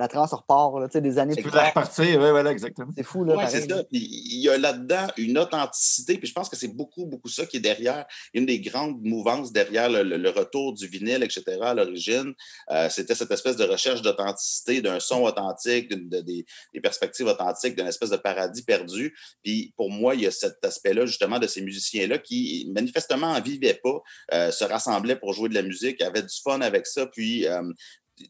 la 0.00 0.08
transe 0.08 0.32
repart, 0.32 0.80
là, 0.80 0.88
des 0.88 1.18
années 1.18 1.34
plus 1.34 1.50
tard. 1.50 1.68
repartir, 1.68 2.06
oui, 2.06 2.30
voilà, 2.30 2.52
exactement. 2.52 2.90
C'est 2.96 3.02
fou, 3.02 3.22
là. 3.22 3.36
Oui, 3.36 3.44
c'est 3.50 3.68
ça. 3.68 3.82
il 3.92 4.40
y 4.40 4.48
a 4.48 4.56
là-dedans 4.56 5.08
une 5.18 5.36
authenticité, 5.36 6.16
puis 6.16 6.26
je 6.26 6.32
pense 6.32 6.48
que 6.48 6.56
c'est 6.56 6.74
beaucoup, 6.74 7.04
beaucoup 7.04 7.28
ça 7.28 7.44
qui 7.44 7.58
est 7.58 7.60
derrière, 7.60 8.06
une 8.32 8.46
des 8.46 8.60
grandes 8.60 8.98
mouvances 9.02 9.52
derrière 9.52 9.90
le, 9.90 10.30
retour 10.30 10.72
du 10.72 10.86
vinyle, 10.86 11.22
etc., 11.22 11.42
à 11.60 11.74
l'origine. 11.74 12.32
Euh, 12.70 12.88
c'était 12.88 13.14
cette 13.14 13.30
espèce 13.30 13.56
de 13.56 13.64
recherche 13.64 14.00
d'authenticité, 14.00 14.80
d'un 14.80 15.00
son 15.00 15.22
authentique, 15.22 15.90
de, 15.90 16.20
des, 16.22 16.46
perspectives 16.82 17.26
authentiques, 17.26 17.76
d'une 17.76 17.86
espèce 17.86 18.08
de 18.08 18.16
paradis 18.16 18.62
perdu. 18.62 19.14
Puis 19.44 19.74
pour 19.76 19.90
moi, 19.90 20.14
il 20.14 20.22
y 20.22 20.26
a 20.26 20.30
cet 20.30 20.64
aspect-là, 20.64 21.04
justement, 21.04 21.38
de 21.38 21.46
ces 21.46 21.60
musiciens-là 21.60 22.16
qui, 22.16 22.70
manifestement, 22.74 23.32
en 23.32 23.40
vivaient 23.42 23.78
pas, 23.82 24.00
euh, 24.32 24.50
se 24.50 24.64
rassemblaient 24.64 25.16
pour 25.16 25.34
jouer 25.34 25.50
de 25.50 25.54
la 25.54 25.62
musique, 25.62 26.00
avaient 26.00 26.22
du 26.22 26.40
fun 26.42 26.62
avec 26.62 26.86
ça, 26.86 27.06
puis 27.06 27.46
euh, 27.46 27.60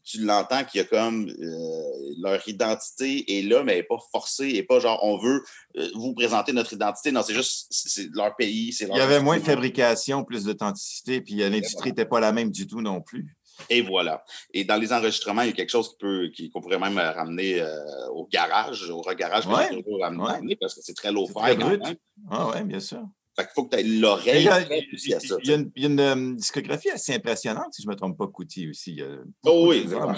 tu 0.03 0.19
l'entends 0.21 0.63
qu'il 0.63 0.79
y 0.79 0.83
a 0.83 0.87
comme 0.87 1.29
euh, 1.29 2.13
leur 2.19 2.47
identité 2.47 3.37
est 3.37 3.41
là, 3.43 3.63
mais 3.63 3.73
elle 3.73 3.77
n'est 3.79 3.83
pas 3.83 3.99
forcée, 4.11 4.49
et 4.49 4.63
pas 4.63 4.79
genre 4.79 4.99
on 5.03 5.17
veut 5.17 5.43
euh, 5.77 5.89
vous 5.95 6.13
présenter 6.13 6.53
notre 6.53 6.73
identité. 6.73 7.11
Non, 7.11 7.21
c'est 7.23 7.33
juste 7.33 7.67
c'est 7.69 8.09
leur 8.13 8.35
pays. 8.35 8.75
Il 8.79 8.87
y 8.87 8.99
avait 8.99 9.19
moins 9.19 9.37
de 9.37 9.43
fabrication, 9.43 10.23
plus 10.23 10.45
d'authenticité, 10.45 11.21
puis 11.21 11.35
l'industrie 11.35 11.89
n'était 11.89 12.05
pas 12.05 12.19
la 12.19 12.31
même 12.31 12.51
du 12.51 12.67
tout 12.67 12.81
non 12.81 13.01
plus. 13.01 13.35
Et 13.69 13.81
voilà. 13.81 14.23
Et 14.53 14.63
dans 14.63 14.77
les 14.77 14.91
enregistrements, 14.91 15.43
il 15.43 15.49
y 15.49 15.51
a 15.51 15.53
quelque 15.53 15.69
chose 15.69 15.89
qu'on 15.89 15.97
peut, 15.97 16.31
qu'on 16.51 16.61
pourrait 16.61 16.79
même 16.79 16.97
ramener 16.97 17.61
euh, 17.61 18.07
au 18.11 18.25
garage, 18.25 18.89
au 18.89 19.01
regarage, 19.01 19.45
ouais, 19.45 19.69
ramener, 19.99 20.55
parce 20.55 20.73
que 20.73 20.81
c'est 20.81 20.95
très 20.95 21.11
low-fi. 21.11 21.33
Ah 22.29 22.51
oui, 22.55 22.63
bien 22.63 22.79
sûr. 22.79 23.03
Fait 23.35 23.43
qu'il 23.43 23.51
faut 23.55 23.63
que 23.65 23.75
tu 23.75 23.81
aies 23.81 23.85
Il 23.85 24.01
l'oreille 24.01 24.43
il 24.43 25.09
y 25.09 25.83
a 25.83 25.87
une, 25.87 25.99
euh, 25.99 26.33
discographie 26.35 26.89
assez 26.89 27.13
impressionnante, 27.13 27.73
si 27.73 27.81
je 27.81 27.87
ne 27.87 27.93
me 27.93 27.97
trompe 27.97 28.17
pas, 28.17 28.27
Couty 28.27 28.69
aussi. 28.69 29.01
Oh 29.45 29.67
oui, 29.69 29.83
vraiment, 29.85 30.13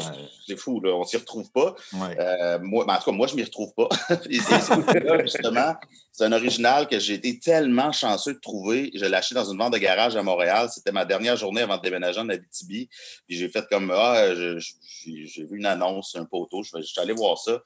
c'est 0.47 0.57
fou, 0.57 0.79
là, 0.81 0.95
on 0.95 1.03
s'y 1.03 1.17
retrouve 1.17 1.51
pas. 1.51 1.75
Ouais. 1.93 2.17
Euh, 2.19 2.59
moi, 2.61 2.85
ben, 2.85 2.95
en 2.95 2.97
tout 2.97 3.05
cas, 3.05 3.11
moi, 3.11 3.27
je 3.27 3.35
m'y 3.35 3.43
retrouve 3.43 3.73
pas. 3.75 3.87
Et 4.29 4.39
c'est- 4.39 5.21
justement, 5.21 5.75
un 6.19 6.31
original 6.31 6.87
que 6.87 6.99
j'ai 6.99 7.15
été 7.15 7.39
tellement 7.39 7.91
chanceux 7.91 8.33
de 8.33 8.39
trouver. 8.39 8.91
Je 8.95 9.05
l'ai 9.05 9.15
acheté 9.15 9.35
dans 9.35 9.45
une 9.49 9.57
vente 9.57 9.73
de 9.73 9.77
garage 9.77 10.15
à 10.15 10.23
Montréal. 10.23 10.69
C'était 10.73 10.91
ma 10.91 11.05
dernière 11.05 11.37
journée 11.37 11.61
avant 11.61 11.77
de 11.77 11.81
déménager 11.81 12.19
en 12.19 12.29
Abitibi. 12.29 12.89
Puis 13.27 13.37
j'ai 13.37 13.49
fait 13.49 13.65
comme 13.69 13.91
Ah, 13.91 14.33
j'ai 14.35 15.43
vu 15.45 15.57
une 15.57 15.65
annonce, 15.65 16.15
un 16.15 16.25
poteau, 16.25 16.63
je 16.63 16.81
suis 16.81 16.99
allé 16.99 17.13
voir 17.13 17.37
ça. 17.37 17.61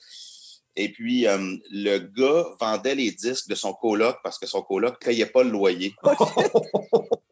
Et 0.80 0.90
puis, 0.90 1.26
euh, 1.28 1.56
le 1.72 1.98
gars 1.98 2.46
vendait 2.62 2.94
les 2.94 3.10
disques 3.12 3.50
de 3.50 3.56
son 3.56 3.74
coloc 3.74 4.18
parce 4.24 4.38
que 4.38 4.46
son 4.46 4.62
coloc 4.62 4.94
ne 5.02 5.06
payait 5.08 5.26
pas 5.26 5.44
le 5.44 5.50
loyer. 5.50 5.92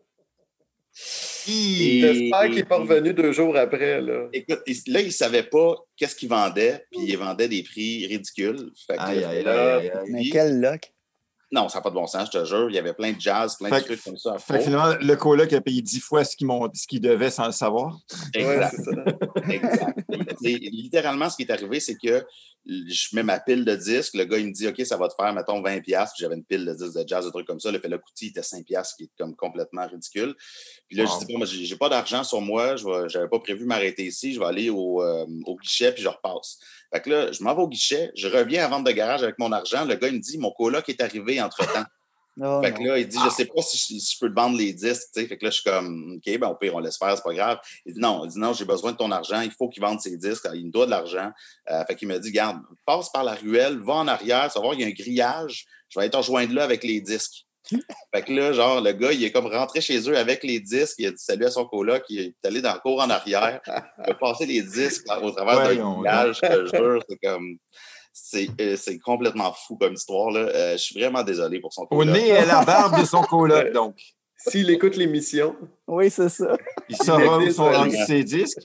J'espère 1.48 2.46
qu'il 2.46 2.56
n'est 2.56 2.64
pas 2.64 2.78
revenu 2.78 3.14
deux 3.14 3.32
jours 3.32 3.56
après. 3.56 4.02
Là. 4.02 4.28
Écoute, 4.34 4.62
il- 4.66 4.94
là, 4.94 5.02
il 5.02 5.08
ne 5.08 5.12
savait 5.12 5.44
pas 5.44 5.76
qu'est-ce 5.96 6.16
qu'il 6.16 6.30
vendait, 6.30 6.86
puis 6.92 7.02
il 7.08 7.18
vendait 7.18 7.48
des 7.48 7.62
prix 7.64 8.08
ridicules. 8.08 8.72
Fait 8.88 8.96
que, 8.96 9.02
Aïe, 9.02 9.24
aïe, 9.24 9.44
là, 9.44 9.78
aïe, 9.78 9.90
aïe, 9.90 9.92
aïe. 9.92 10.12
Mais 10.12 10.30
quel 10.32 10.60
look. 10.60 10.82
Non, 11.52 11.70
ça 11.70 11.78
n'a 11.78 11.82
pas 11.84 11.90
de 11.92 11.96
bon 11.96 12.08
sens, 12.08 12.28
je 12.34 12.40
te 12.40 12.44
jure. 12.46 12.70
Il 12.70 12.76
y 12.76 12.80
avait 12.80 12.94
plein 12.94 13.12
de 13.14 13.22
jazz, 13.22 13.56
plein 13.58 13.70
Fait 13.70 13.80
de 13.82 13.86
trucs 13.86 14.04
comme 14.04 14.18
ça. 14.18 14.34
à 14.34 14.38
Fait 14.40 14.60
finalement, 14.62 14.96
le 15.00 15.16
coloc 15.16 15.54
a 15.54 15.62
payé 15.62 15.82
dix 15.82 16.00
fois 16.00 16.24
ce 16.24 16.36
qu'il 16.36 16.48
m'ont- 16.48 16.70
ce 16.74 16.88
qu'il 16.88 17.00
devait 17.02 17.30
sans 17.30 17.46
le 17.46 17.52
savoir. 17.52 17.98
Exact, 18.34 18.76
exact. 19.50 20.00
Et 20.44 20.58
littéralement, 20.58 21.30
ce 21.30 21.36
qui 21.38 21.44
est 21.44 21.52
arrivé, 21.52 21.80
c'est 21.80 21.96
que 21.96 22.26
je 22.66 23.16
mets 23.16 23.22
ma 23.24 23.40
pile 23.40 23.64
de 23.64 23.76
disques. 23.76 24.16
Le 24.16 24.26
gars, 24.26 24.40
il 24.40 24.48
me 24.48 24.52
dit, 24.52 24.68
OK, 24.68 24.84
ça 24.86 24.98
va 24.98 25.08
te 25.08 25.14
faire, 25.14 25.32
mettons, 25.34 25.62
20$. 25.62 25.82
Puis 25.84 25.94
j'avais 26.20 26.36
une 26.36 26.44
pile 26.44 26.66
de 26.66 26.74
disques 26.74 26.98
de 26.98 27.08
jazz, 27.08 27.24
des 27.24 27.32
trucs 27.32 27.46
comme 27.46 27.60
ça. 27.60 27.72
Le 27.72 27.80
fait 27.80 27.90
le 27.90 28.02
il 28.22 28.28
était 28.30 28.42
5$, 28.42 28.96
qui 28.98 29.04
est 29.04 29.10
comme 29.18 29.36
complètement 29.36 29.86
ridicule. 29.88 30.36
Puis 30.88 30.98
là, 30.98 31.04
Wow. 31.04 31.20
je 31.22 31.26
dis, 31.28 31.34
bon, 31.34 31.46
j'ai 31.46 31.76
pas 31.78 31.90
d'argent 31.90 32.24
sur 32.24 32.42
moi. 32.42 32.76
Je 32.76 32.88
n'avais 33.18 33.30
pas 33.30 33.40
prévu 33.40 33.66
m'arrêter 33.66 34.06
ici. 34.06 34.34
Je 34.34 34.40
vais 34.40 34.46
aller 34.48 34.70
au, 34.72 35.02
euh, 35.04 35.26
au 35.46 35.56
guichet, 35.58 35.92
puis 35.92 36.02
je 36.02 36.08
repasse. 36.10 36.58
Fait 36.96 37.02
que 37.02 37.10
là, 37.10 37.30
je 37.30 37.44
m'en 37.44 37.54
vais 37.54 37.62
au 37.62 37.68
guichet. 37.68 38.10
Je 38.16 38.30
reviens 38.30 38.64
à 38.64 38.70
vente 38.70 38.86
de 38.86 38.92
garage 38.92 39.22
avec 39.22 39.38
mon 39.38 39.52
argent. 39.52 39.84
Le 39.84 39.96
gars, 39.96 40.08
il 40.08 40.14
me 40.14 40.20
dit, 40.20 40.38
mon 40.38 40.52
coloc 40.52 40.88
est 40.88 41.02
arrivé 41.02 41.42
entre-temps. 41.42 41.84
Oh, 42.42 42.60
Fait 42.62 42.74
que 42.74 42.84
là, 42.84 43.00
il 43.00 43.08
dit, 43.08 43.18
je 43.24 43.30
sais 43.30 43.46
pas 43.46 43.62
si 43.62 43.78
je, 43.78 43.98
si 43.98 44.14
je 44.14 44.20
peux 44.20 44.30
te 44.30 44.36
vendre 44.36 44.58
les 44.58 44.74
disques. 44.74 45.08
Fait 45.14 45.26
que 45.26 45.46
là, 45.46 45.50
je 45.50 45.62
suis 45.62 45.64
comme, 45.64 46.18
OK, 46.18 46.38
ben 46.38 46.50
au 46.50 46.56
pire, 46.56 46.76
on 46.76 46.80
laisse 46.80 46.98
faire, 46.98 47.16
c'est 47.16 47.24
pas 47.24 47.34
grave. 47.34 47.60
Il 47.86 47.94
dit, 47.94 48.00
non, 48.02 48.26
il 48.26 48.32
dit, 48.32 48.38
non, 48.38 48.52
j'ai 48.52 48.66
besoin 48.66 48.92
de 48.92 48.98
ton 48.98 49.10
argent, 49.10 49.40
il 49.40 49.52
faut 49.52 49.70
qu'il 49.70 49.82
vende 49.82 50.02
ses 50.02 50.18
disques, 50.18 50.46
il 50.54 50.66
me 50.66 50.70
doit 50.70 50.86
de 50.86 50.92
l'argent. 50.92 51.32
Euh, 51.72 51.86
fait 51.86 51.96
qu'il 51.96 52.10
me 52.10 52.20
dit, 52.20 52.34
garde, 52.34 52.60
passe 52.86 53.10
par 53.10 53.24
la 53.24 53.36
ruelle, 53.36 53.80
va 53.80 53.94
en 53.94 54.10
arrière, 54.10 54.52
tu 54.52 54.60
vas 54.60 54.66
voir, 54.66 54.74
il 54.74 54.82
y 54.82 54.84
a 54.84 54.88
un 54.88 54.92
grillage, 54.92 55.66
je 55.88 55.98
vais 55.98 56.08
être 56.08 56.18
rejoindre 56.18 56.54
là 56.54 56.66
avec 56.66 56.84
les 56.84 57.00
disques. 57.00 57.46
Fait 58.14 58.22
que 58.24 58.32
là, 58.34 58.54
genre, 58.54 58.82
le 58.82 58.92
gars, 58.92 59.12
il 59.12 59.24
est 59.24 59.32
comme 59.32 59.48
rentré 59.48 59.82
chez 59.82 60.10
eux 60.10 60.18
avec 60.18 60.44
les 60.44 60.60
disques, 60.60 60.96
il 61.00 61.08
a 61.08 61.12
dit 61.12 61.18
salut 61.18 61.46
à 61.46 61.52
son 61.52 61.66
coloc, 61.66 62.04
il 62.10 62.20
est 62.20 62.46
allé 62.46 62.62
dans 62.62 62.74
le 62.74 62.80
cours 62.80 63.02
en 63.02 63.10
arrière, 63.10 63.62
il 64.06 64.12
a 64.12 64.14
passé 64.14 64.46
les 64.46 64.62
disques 64.62 65.06
au 65.22 65.32
travers 65.32 65.58
d'un 65.58 65.64
Voyons 65.64 65.94
grillage, 66.02 66.40
je 66.44 66.48
te 66.48 66.76
jure, 66.76 67.04
c'est 67.10 67.18
comme. 67.18 67.58
C'est 68.18 68.48
euh, 68.62 68.78
c'est 68.78 68.98
complètement 69.00 69.52
fou 69.52 69.76
comme 69.76 69.94
histoire. 69.94 70.32
Là. 70.32 70.40
Euh, 70.40 70.72
je 70.74 70.78
suis 70.78 70.98
vraiment 70.98 71.22
désolé 71.22 71.60
pour 71.60 71.74
son 71.74 71.82
Au 71.82 71.88
coloc. 71.98 72.16
nez 72.16 72.30
et 72.30 72.38
à 72.38 72.46
la 72.46 72.64
barbe 72.64 72.98
de 73.02 73.06
son 73.06 73.22
coloc, 73.24 73.74
donc. 73.74 73.98
S'il 74.38 74.70
écoute 74.70 74.96
l'émission, 74.96 75.56
Oui, 75.88 76.10
c'est 76.10 76.30
ça. 76.30 76.56
Il 76.88 76.96
saura 76.96 77.40
où 77.40 77.52
sont 77.52 77.68
ouais. 77.68 77.76
rendus 77.76 77.98
ses 78.06 78.24
disques. 78.24 78.60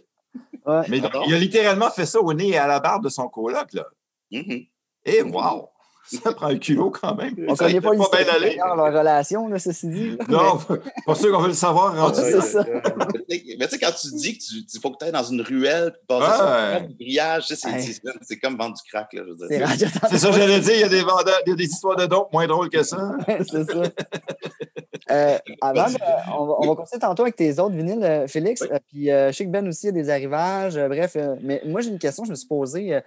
Ouais. 0.65 0.83
Mais 0.89 0.99
il 1.27 1.35
a 1.35 1.39
littéralement 1.39 1.91
fait 1.91 2.07
ça 2.07 2.21
au 2.21 2.33
nez 2.33 2.51
et 2.51 2.59
à 2.59 2.69
la 2.69 2.79
barbe 2.79 3.03
de 3.03 3.09
son 3.09 3.29
coloc, 3.29 3.73
là. 3.73 3.87
Mhm. 4.31 4.67
Et 5.05 5.23
wow! 5.23 5.69
Ça 6.11 6.33
prend 6.33 6.47
un 6.47 6.59
culot 6.59 6.91
quand 6.91 7.15
même. 7.15 7.35
On 7.49 7.53
ne 7.53 7.57
connaît 7.57 7.81
pas 7.81 7.93
l'histoire 7.93 8.25
derrière 8.25 8.75
leur 8.77 8.93
relation, 8.93 9.47
là, 9.49 9.59
ceci 9.59 9.87
dit. 9.89 10.11
là. 10.11 10.17
Non, 10.29 10.59
pas 11.07 11.15
sûr 11.15 11.33
qu'on 11.33 11.41
veut 11.43 11.49
le 11.49 11.55
savoir 11.55 11.97
rendu 11.97 12.21
c'est 12.21 12.41
ça. 12.41 12.65
Mais 13.29 13.39
tu 13.39 13.69
sais- 13.69 13.79
quand 13.79 13.93
tu 13.93 14.09
dis 14.17 14.37
qu'il 14.39 14.81
faut 14.83 14.91
que 14.91 14.97
tu 14.99 15.05
ailles 15.05 15.13
dans 15.13 15.23
une 15.23 15.41
ruelle 15.43 15.93
puis 15.93 16.01
passer 16.09 16.43
Ouais. 16.43 16.79
sur 16.79 16.89
le 16.89 16.95
grillage, 16.95 17.45
c'est 18.23 18.37
comme 18.39 18.57
vendre 18.57 18.75
du 18.77 18.83
crack. 18.91 19.13
Là, 19.13 19.23
je 19.27 19.31
veux 19.33 19.49
dire. 19.49 19.69
C'est 20.11 20.19
ça, 20.19 20.33
j'allais 20.33 20.61
dire, 20.61 20.75
il 20.75 20.81
y 20.81 20.85
a 20.85 20.89
des 20.89 21.03
vendeurs, 21.03 21.41
il 21.47 21.51
y 21.51 21.53
a 21.53 21.57
des 21.57 21.65
histoires 21.65 21.97
de 21.97 22.07
dope 22.07 22.33
moins 22.33 22.47
drôles 22.47 22.71
que 22.71 22.83
ça. 22.83 23.13
c'est 23.29 23.65
ça. 23.71 23.83
Euh, 25.11 25.39
avant, 25.61 25.87
de- 25.89 25.97
on, 26.39 26.47
va, 26.47 26.55
on 26.61 26.69
va 26.69 26.75
continuer 26.77 27.01
tantôt 27.01 27.23
avec 27.23 27.35
tes 27.35 27.59
autres 27.59 27.75
vinyles, 27.75 28.03
euh, 28.05 28.27
Félix. 28.29 28.61
Oui. 28.63 28.69
Euh, 28.73 28.79
puis 28.89 29.11
euh, 29.11 29.33
je 29.33 29.37
sais 29.39 29.45
que 29.45 29.51
Ben 29.51 29.67
aussi 29.67 29.89
a 29.89 29.93
des 29.93 30.09
arrivages. 30.09 30.77
euh, 30.77 30.89
bref, 30.89 31.15
euh, 31.17 31.35
mais 31.43 31.63
moi, 31.67 31.81
j'ai 31.81 31.91
une 31.91 31.99
question, 31.99 32.25
je 32.25 32.31
me 32.31 32.37
suis 32.37 32.47
posée 32.47 32.95
euh, 32.95 33.01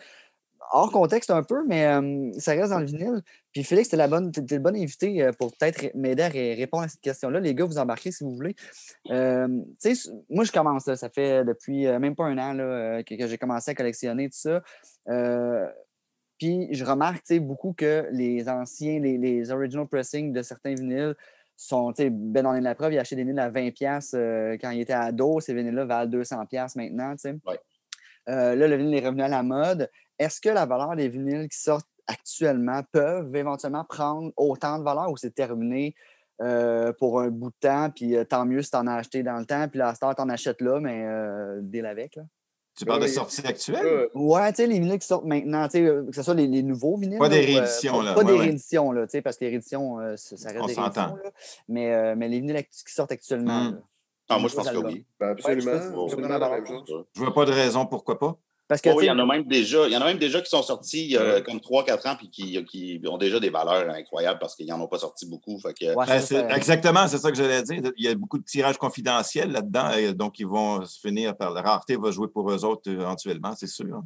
hors 0.73 0.91
contexte 0.91 1.29
un 1.29 1.43
peu, 1.43 1.63
mais 1.67 1.85
euh, 1.85 2.31
ça 2.39 2.51
reste 2.53 2.71
dans 2.71 2.79
le 2.79 2.85
vinyle. 2.85 3.21
Puis 3.51 3.63
Félix, 3.63 3.89
t'es 3.89 3.97
la 3.97 4.07
bonne, 4.07 4.31
t'es, 4.31 4.41
t'es 4.41 4.55
le 4.55 4.61
bon 4.61 4.75
invité 4.75 5.21
euh, 5.23 5.31
pour 5.31 5.55
peut-être 5.55 5.93
m'aider 5.95 6.23
à 6.23 6.27
ré- 6.27 6.55
répondre 6.55 6.83
à 6.83 6.87
cette 6.87 7.01
question-là. 7.01 7.39
Les 7.39 7.53
gars, 7.53 7.65
vous 7.65 7.77
embarquez 7.77 8.11
si 8.11 8.23
vous 8.23 8.35
voulez. 8.35 8.55
Euh, 9.11 9.47
moi, 10.29 10.43
je 10.43 10.51
commence, 10.51 10.87
là, 10.87 10.95
ça 10.95 11.09
fait 11.09 11.45
depuis 11.45 11.85
euh, 11.87 11.99
même 11.99 12.15
pas 12.15 12.25
un 12.25 12.37
an 12.37 12.53
là, 12.53 12.63
euh, 12.63 13.03
que, 13.03 13.15
que 13.15 13.27
j'ai 13.27 13.37
commencé 13.37 13.71
à 13.71 13.75
collectionner 13.75 14.29
tout 14.29 14.37
ça. 14.37 14.61
Euh, 15.09 15.69
puis 16.39 16.67
je 16.71 16.83
remarque 16.83 17.31
beaucoup 17.39 17.73
que 17.73 18.07
les 18.11 18.49
anciens, 18.49 18.99
les, 18.99 19.17
les 19.17 19.51
original 19.51 19.87
pressings 19.87 20.33
de 20.33 20.41
certains 20.41 20.73
vinyles 20.73 21.15
sont, 21.55 21.93
Ben 22.09 22.45
en 22.45 22.55
est 22.55 22.61
la 22.61 22.75
preuve, 22.75 22.93
il 22.93 22.97
a 22.97 23.01
acheté 23.01 23.15
des 23.15 23.23
vinyles 23.23 23.39
à 23.39 23.51
20$ 23.51 24.09
euh, 24.15 24.57
quand 24.59 24.71
il 24.71 24.81
était 24.81 24.93
ado. 24.93 25.39
Ces 25.39 25.53
vinyles-là 25.53 25.85
valent 25.85 26.09
200$ 26.11 26.71
maintenant. 26.75 27.15
Ouais. 27.23 27.59
Euh, 28.29 28.55
là, 28.55 28.67
le 28.67 28.75
vinyle 28.75 28.95
est 28.95 29.05
revenu 29.05 29.21
à 29.21 29.27
la 29.27 29.43
mode. 29.43 29.89
Est-ce 30.19 30.41
que 30.41 30.49
la 30.49 30.65
valeur 30.65 30.95
des 30.95 31.09
vinyles 31.09 31.47
qui 31.49 31.57
sortent 31.57 31.87
actuellement 32.07 32.81
peuvent 32.91 33.35
éventuellement 33.35 33.85
prendre 33.85 34.31
autant 34.37 34.77
de 34.79 34.83
valeur 34.83 35.09
ou 35.09 35.17
c'est 35.17 35.33
terminé 35.33 35.95
euh, 36.41 36.91
pour 36.93 37.21
un 37.21 37.29
bout 37.29 37.49
de 37.49 37.55
temps, 37.59 37.89
puis 37.89 38.15
euh, 38.15 38.25
tant 38.25 38.45
mieux 38.45 38.61
si 38.61 38.71
tu 38.71 38.77
en 38.77 38.87
as 38.87 38.95
acheté 38.95 39.23
dans 39.23 39.37
le 39.37 39.45
temps, 39.45 39.67
puis 39.69 39.79
là, 39.79 39.89
à 39.89 39.93
cette 39.93 40.03
heure, 40.03 40.15
tu 40.15 40.21
en 40.21 40.29
achètes 40.29 40.61
là, 40.61 40.79
mais 40.79 41.05
euh, 41.05 41.59
deal 41.61 41.85
avec. 41.85 42.15
Là? 42.15 42.23
Tu 42.75 42.85
parles 42.85 43.03
de 43.03 43.07
sorties 43.07 43.45
actuelles? 43.45 44.09
Ouais, 44.15 44.51
tu 44.51 44.57
sais, 44.57 44.67
les 44.67 44.79
vinyles 44.79 44.97
qui 44.97 45.05
sortent 45.05 45.25
maintenant, 45.25 45.65
tu 45.67 45.73
sais, 45.73 45.85
euh, 45.85 46.05
que 46.07 46.15
ce 46.15 46.23
soit 46.23 46.33
les, 46.33 46.47
les 46.47 46.63
nouveaux 46.63 46.97
vinyles. 46.97 47.19
Pas 47.19 47.29
des 47.29 47.45
là, 47.45 47.59
rééditions, 47.59 48.01
là, 48.01 48.13
Pas 48.13 48.21
ouais, 48.21 48.25
des 48.25 48.31
ouais. 48.33 48.39
rééditions, 48.39 48.91
là, 48.91 49.05
tu 49.05 49.11
sais, 49.11 49.21
parce 49.21 49.37
que 49.37 49.45
les 49.45 49.51
rééditions, 49.51 49.99
euh, 49.99 50.15
ça 50.17 50.35
ça 50.37 50.49
reste 50.49 50.61
On 50.63 50.65
des 50.65 50.73
s'entend. 50.73 51.01
rééditions. 51.13 51.23
là. 51.23 51.31
Mais, 51.67 51.93
euh, 51.93 52.15
mais 52.17 52.27
les 52.29 52.39
vinyles 52.39 52.63
qui 52.65 52.91
sortent 52.91 53.11
actuellement. 53.11 53.65
Mm. 53.65 53.71
là. 53.73 53.77
Ah, 54.29 54.39
moi, 54.39 54.49
je 54.49 54.55
pense 54.55 54.69
que 54.69 54.77
oui. 54.77 55.05
ben 55.19 55.29
absolument. 55.31 55.71
Ouais, 55.71 56.09
je 56.09 56.15
la. 56.15 57.03
Je 57.13 57.19
vois 57.21 57.33
pas 57.33 57.45
de 57.45 57.51
raison 57.51 57.85
pourquoi 57.85 58.17
pas. 58.17 58.37
Parce 58.73 58.81
que, 58.81 58.89
Oh, 58.89 59.01
il 59.01 59.05
y 59.05 59.11
en 59.11 59.19
a 59.19 59.25
même 59.25 59.43
déjà, 59.43 59.85
il 59.87 59.93
y 59.93 59.97
en 59.97 60.01
a 60.01 60.05
même 60.05 60.17
déjà 60.17 60.41
qui 60.41 60.49
sont 60.49 60.63
sortis 60.63 61.05
il 61.05 61.11
y 61.11 61.17
a 61.17 61.35
Ouais. 61.35 61.43
comme 61.43 61.59
3-4 61.59 62.07
ans 62.07 62.15
puis 62.17 62.29
qui, 62.29 62.63
qui 62.65 62.99
ont 63.07 63.17
déjà 63.19 63.39
des 63.39 63.49
valeurs 63.51 63.87
incroyables 63.93 64.39
parce 64.39 64.55
qu'ils 64.55 64.65
n'en 64.67 64.81
ont 64.81 64.87
pas 64.87 64.97
sorti 64.97 65.27
beaucoup. 65.27 65.59
Fait 65.59 65.73
que, 65.73 65.85
ouais, 65.95 66.05
Ben, 66.07 66.19
ça, 66.19 66.49
exactement, 66.55 67.07
c'est 67.07 67.19
ça 67.19 67.29
que 67.31 67.37
j'allais 67.37 67.61
dire. 67.61 67.91
Il 67.97 68.03
y 68.05 68.07
a 68.07 68.15
beaucoup 68.15 68.39
de 68.39 68.43
tirages 68.45 68.77
confidentiels 68.77 69.51
là-dedans, 69.51 69.91
et 69.91 70.13
donc 70.13 70.39
ils 70.39 70.47
vont 70.47 70.83
se 70.85 70.99
finir 70.99 71.37
par 71.37 71.51
la 71.51 71.61
rareté 71.61 71.95
va 71.97 72.09
jouer 72.09 72.27
pour 72.27 72.49
eux 72.51 72.65
autres 72.65 72.89
euh, 72.89 73.01
éventuellement, 73.01 73.53
c'est 73.55 73.67
sûr. 73.67 74.01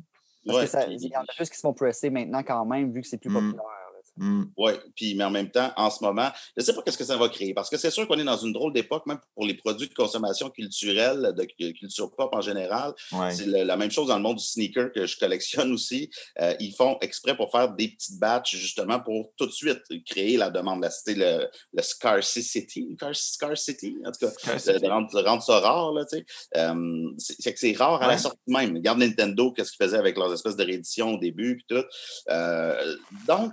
parce 0.46 0.58
ouais, 0.60 0.66
que 0.66 0.70
ça- 0.72 0.86
puis- 0.86 0.98
il 1.00 1.10
y 1.10 1.16
en 1.18 1.22
a 1.22 1.34
plus 1.36 1.50
qui 1.50 1.56
se 1.56 1.62
font 1.62 1.74
presser 1.74 2.10
maintenant 2.10 2.42
quand 2.44 2.66
même, 2.66 2.92
vu 2.92 3.02
que 3.02 3.08
c'est 3.08 3.18
plus 3.18 3.30
Mm. 3.30 3.34
populaire. 3.34 3.64
Hmm. 4.18 4.46
Oui, 4.58 4.72
puis 4.96 5.16
mais 5.16 5.24
en 5.24 5.30
même 5.30 5.52
temps, 5.52 5.72
en 5.78 5.90
ce 5.90 6.04
moment, 6.04 6.30
je 6.56 6.62
ne 6.62 6.66
sais 6.66 6.74
pas 6.74 6.82
qu'est-ce 6.82 6.98
que 6.98 7.04
ça 7.04 7.18
va 7.18 7.30
créer, 7.30 7.54
parce 7.54 7.70
que 7.70 7.78
c'est 7.78 7.92
sûr 7.92 8.08
qu'on 8.08 8.18
est 8.18 8.24
dans 8.24 8.38
une 8.38 8.52
drôle 8.52 8.74
d'époque, 8.74 9.06
même 9.06 9.20
pour 9.36 9.46
les 9.46 9.54
produits 9.54 9.88
de 9.88 9.94
consommation 9.94 10.50
culturelle, 10.50 11.34
de 11.38 11.44
cu- 11.44 11.74
culture 11.74 12.12
pop 12.16 12.30
en 12.34 12.42
général. 12.42 12.94
Ouais. 13.12 13.32
C'est 13.32 13.46
la 13.46 13.78
même 13.78 13.92
chose 13.92 14.08
dans 14.08 14.16
le 14.18 14.24
monde 14.24 14.38
du 14.38 14.44
sneaker 14.44 14.92
que 14.92 15.06
je 15.06 15.18
collectionne 15.20 15.72
aussi. 15.72 16.10
Euh, 16.42 16.56
ils 16.60 16.74
font 16.74 16.98
exprès 17.02 17.36
pour 17.38 17.52
faire 17.52 17.70
des 17.74 17.90
petites 17.90 18.20
batches, 18.20 18.56
justement, 18.56 19.00
pour 19.00 19.32
tout 19.38 19.46
de 19.46 19.52
suite 19.52 19.82
créer 20.06 20.38
la 20.38 20.50
demande, 20.50 20.82
la 20.82 20.90
cité, 20.90 21.16
le, 21.16 21.48
le 21.74 21.82
scarcity, 21.84 22.96
car- 23.00 23.16
scarcity, 23.16 23.98
en 24.06 24.12
tout 24.12 24.26
cas, 24.28 24.56
de, 24.58 24.88
rendre, 25.28 25.44
ça 25.44 25.60
rare, 25.60 25.94
là, 25.94 26.06
tu 26.06 26.18
sais. 26.18 26.26
Euh, 26.56 27.10
c'est 27.18 27.54
que 27.54 27.60
c'est 27.60 27.74
rare 27.74 28.02
à 28.02 28.08
la 28.08 28.18
sortie 28.18 28.40
même. 28.48 28.76
Regarde 28.76 29.00
Nintendo, 29.00 29.52
qu'est-ce 29.52 29.72
qu'ils 29.72 29.86
faisaient 29.86 29.98
avec 29.98 30.18
leurs 30.18 30.34
espèces 30.34 30.56
de 30.56 30.64
rééditions 30.64 31.14
au 31.14 31.18
début, 31.18 31.58
puis 31.58 31.78
tout. 31.78 31.86
Euh, 32.30 32.96
donc, 33.28 33.52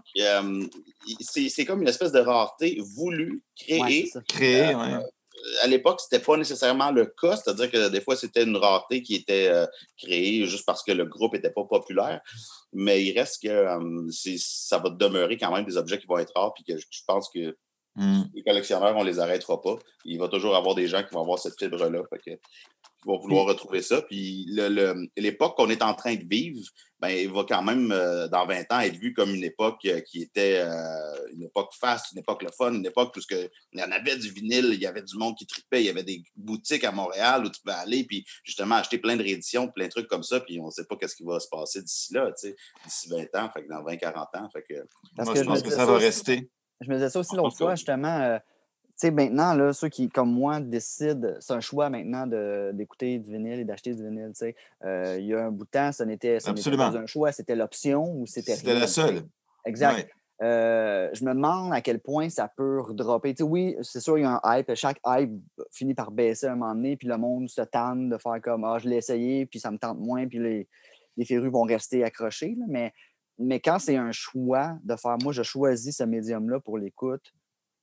euh, 0.63 1.47
c'est 1.49 1.65
comme 1.65 1.83
une 1.83 1.89
espèce 1.89 2.13
de 2.13 2.21
rareté 2.21 2.81
voulue, 2.97 3.43
créée. 3.57 3.81
Ouais, 3.81 4.03
c'est 4.07 4.13
ça. 4.13 4.21
Créé, 4.29 4.75
ouais. 4.75 4.99
à 5.63 5.67
l'époque, 5.67 6.01
c'était 6.01 6.25
pas 6.25 6.37
nécessairement 6.37 6.91
le 6.91 7.07
cas, 7.07 7.37
c'est-à-dire 7.37 7.71
que 7.71 7.89
des 7.89 8.01
fois, 8.01 8.17
c'était 8.17 8.45
une 8.45 8.57
rareté 8.57 9.03
qui 9.03 9.17
était 9.17 9.49
euh, 9.49 9.67
créée 9.97 10.47
juste 10.47 10.67
parce 10.67 10.83
que 10.83 10.93
le 10.93 11.05
groupe 11.05 11.35
n'était 11.35 11.51
pas 11.51 11.65
populaire. 11.65 12.21
Mais 12.73 13.05
il 13.05 13.19
reste 13.19 13.43
que 13.43 13.49
euh, 13.49 14.09
ça 14.11 14.79
va 14.79 14.91
demeurer 14.91 15.37
quand 15.37 15.53
même 15.53 15.65
des 15.65 15.77
objets 15.77 15.99
qui 15.99 16.07
vont 16.07 16.19
être 16.19 16.33
rares, 16.35 16.55
puis 16.55 16.65
que 16.65 16.79
je 16.79 16.87
je 16.91 17.01
pense 17.07 17.29
que 17.29 17.57
Hmm. 17.97 18.23
les 18.35 18.43
collectionneurs, 18.43 18.97
on 18.97 19.05
les 19.05 19.21
arrêtera 19.21 19.61
pas. 19.61 19.77
Il 20.05 20.19
va 20.19 20.27
toujours 20.27 20.57
avoir 20.57 20.75
des 20.75 20.89
gens 20.89 21.05
qui 21.05 21.15
vont 21.15 21.23
avoir 21.23 21.39
cette 21.39 21.57
fibre-là. 21.57 22.03
Vont 23.07 23.19
vouloir 23.19 23.45
retrouver 23.47 23.83
ça. 23.83 24.01
Puis 24.03 24.47
l'époque 25.17 25.57
qu'on 25.57 25.69
est 25.71 25.83
en 25.83 25.95
train 25.95 26.15
de 26.15 26.25
vivre, 26.27 26.67
ben, 27.01 27.09
il 27.11 27.31
va 27.31 27.45
quand 27.47 27.63
même, 27.63 27.93
euh, 27.93 28.29
dans 28.29 28.47
20 28.47 28.73
ans, 28.73 28.81
être 28.81 28.97
vu 28.97 29.13
comme 29.13 29.35
une 29.35 29.45
époque 29.45 29.85
euh, 29.85 30.01
qui 30.01 30.23
était 30.23 30.61
euh, 30.65 31.29
une 31.35 31.43
époque 31.43 31.73
faste, 31.79 32.13
une 32.13 32.19
époque 32.21 32.43
le 32.43 32.49
fun, 32.57 32.73
une 32.73 32.87
époque 32.87 33.15
où 33.17 33.21
ce 33.21 33.27
que- 33.27 33.51
il 33.73 33.81
y 33.81 33.83
en 33.83 33.91
avait 33.91 34.17
du 34.17 34.31
vinyle, 34.31 34.71
il 34.73 34.81
y 34.81 34.87
avait 34.87 35.03
du 35.03 35.17
monde 35.19 35.37
qui 35.37 35.47
tripait, 35.47 35.83
il 35.83 35.87
y 35.87 35.91
avait 35.91 36.03
des 36.03 36.23
boutiques 36.35 36.83
à 36.85 36.93
Montréal 36.93 37.45
où 37.45 37.51
tu 37.51 37.61
peux 37.63 37.73
aller, 37.73 38.05
puis 38.05 38.25
justement 38.43 38.77
acheter 38.77 38.97
plein 38.97 39.17
de 39.17 39.23
rééditions, 39.23 39.69
plein 39.69 39.85
de 39.87 39.91
trucs 39.91 40.09
comme 40.09 40.23
ça, 40.23 40.41
puis 40.41 40.59
on 40.61 40.67
ne 40.67 40.71
sait 40.71 40.87
pas 40.87 40.97
qu'est-ce 40.97 41.17
qui 41.17 41.25
va 41.25 41.39
se 41.41 41.49
passer 41.49 41.83
d'ici 41.83 42.15
là, 42.15 42.33
tu 42.33 42.49
sais, 42.49 42.57
d'ici 42.87 43.09
20 43.11 43.35
ans, 43.39 43.51
fait 43.53 43.65
que 43.65 43.69
dans 43.69 43.83
20-40 43.83 44.39
ans. 44.39 44.49
Fait 44.51 44.63
que, 44.63 44.75
Parce 45.15 45.27
Moi, 45.27 45.35
que 45.35 45.39
je 45.41 45.45
je 45.45 45.49
pense 45.49 45.59
que 45.59 45.65
disais 45.65 45.77
ça 45.77 45.85
va 45.87 45.93
aussi- 45.95 46.05
rester. 46.07 46.51
Je 46.81 46.89
me 46.89 46.95
disais 46.95 47.11
ça 47.11 47.21
aussi 47.21 47.37
l'autre 47.37 47.57
fois, 47.57 47.75
justement. 47.75 48.39
Sais, 48.97 49.11
maintenant, 49.11 49.55
là, 49.55 49.73
ceux 49.73 49.89
qui, 49.89 50.09
comme 50.09 50.33
moi, 50.33 50.61
décident, 50.61 51.35
c'est 51.41 51.53
un 51.53 51.61
choix 51.61 51.91
maintenant 51.91 52.27
d'écouter 52.73 53.19
du 53.19 53.33
vinyle 53.33 53.61
et 53.61 53.65
d'acheter 53.65 53.95
du 53.95 54.03
vinyle. 54.05 54.29
tu 54.29 54.39
sais. 54.39 54.57
Euh, 54.85 55.17
il 55.19 55.27
y 55.27 55.35
a 55.35 55.47
un 55.47 55.51
bout 55.51 55.65
de 55.65 55.71
temps, 55.71 55.93
ce 55.93 56.03
n'était 56.05 56.39
pas 56.39 56.97
un 56.97 57.07
choix, 57.07 57.33
c'était 57.33 57.57
l'option 57.57 58.13
ou 58.17 58.27
c'était 58.27 58.57
C'était 58.57 58.79
la 58.79 58.87
seule. 58.87 59.23
Exact. 59.65 59.97
Ouais. 59.97 60.09
Euh, 60.43 61.11
je 61.13 61.25
me 61.25 61.33
demande 61.33 61.73
à 61.73 61.81
quel 61.81 62.01
point 62.01 62.29
ça 62.29 62.51
peut 62.57 62.81
redropper. 62.81 63.35
Tu 63.35 63.39
sais, 63.39 63.49
oui, 63.49 63.77
c'est 63.83 64.01
sûr, 64.01 64.19
il 64.19 64.23
y 64.23 64.25
a 64.25 64.41
un 64.43 64.59
hype. 64.59 64.75
Chaque 64.75 64.99
hype 65.07 65.33
finit 65.73 65.95
par 65.95 66.11
baisser 66.11 66.47
à 66.47 66.53
un 66.53 66.57
moment 66.57 66.75
donné, 66.75 66.97
puis 66.97 67.07
le 67.09 67.17
monde 67.17 67.49
se 67.49 67.63
tanne 67.63 68.09
de 68.09 68.19
faire 68.19 68.41
comme 68.43 68.65
Ah, 68.65 68.79
je 68.79 68.89
l'ai 68.89 68.97
essayé, 68.97 69.47
puis 69.47 69.61
ça 69.61 69.71
me 69.71 69.79
tente 69.79 69.99
moins, 69.99 70.27
puis 70.27 70.39
les, 70.39 70.69
les 71.17 71.25
férus 71.25 71.51
vont 71.51 71.63
rester 71.63 72.03
accrochés. 72.05 72.57
là. 72.59 72.67
Mais, 72.69 72.93
mais 73.39 73.61
quand 73.61 73.79
c'est 73.79 73.97
un 73.97 74.13
choix 74.13 74.77
de 74.83 74.97
faire 74.97 75.17
moi, 75.23 75.33
je 75.33 75.43
choisis 75.43 75.97
ce 75.97 76.05
médium-là 76.05 76.61
pour 76.61 76.79
l'écoute, 76.79 77.33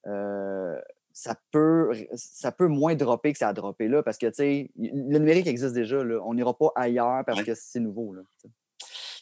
euh, 0.08 0.80
ça 1.14 1.36
peut, 1.52 1.92
ça 2.16 2.52
peut 2.52 2.68
moins 2.68 2.96
dropper 2.96 3.32
que 3.34 3.38
ça 3.40 3.50
a 3.50 3.54
droppé 3.54 3.88
là, 3.88 4.02
parce 4.04 4.18
que 4.18 4.28
tu 4.28 4.34
sais, 4.36 4.72
le 4.78 5.20
numérique 5.20 5.48
existe 5.48 5.74
déjà. 5.74 6.04
Là. 6.04 6.20
On 6.26 6.34
n'ira 6.34 6.58
pas 6.58 6.72
ailleurs 6.76 7.24
parce 7.26 7.40
Ouais. 7.40 7.46
que 7.46 7.54
c'est 7.56 7.80
nouveau. 7.80 8.14
Là. 8.14 8.22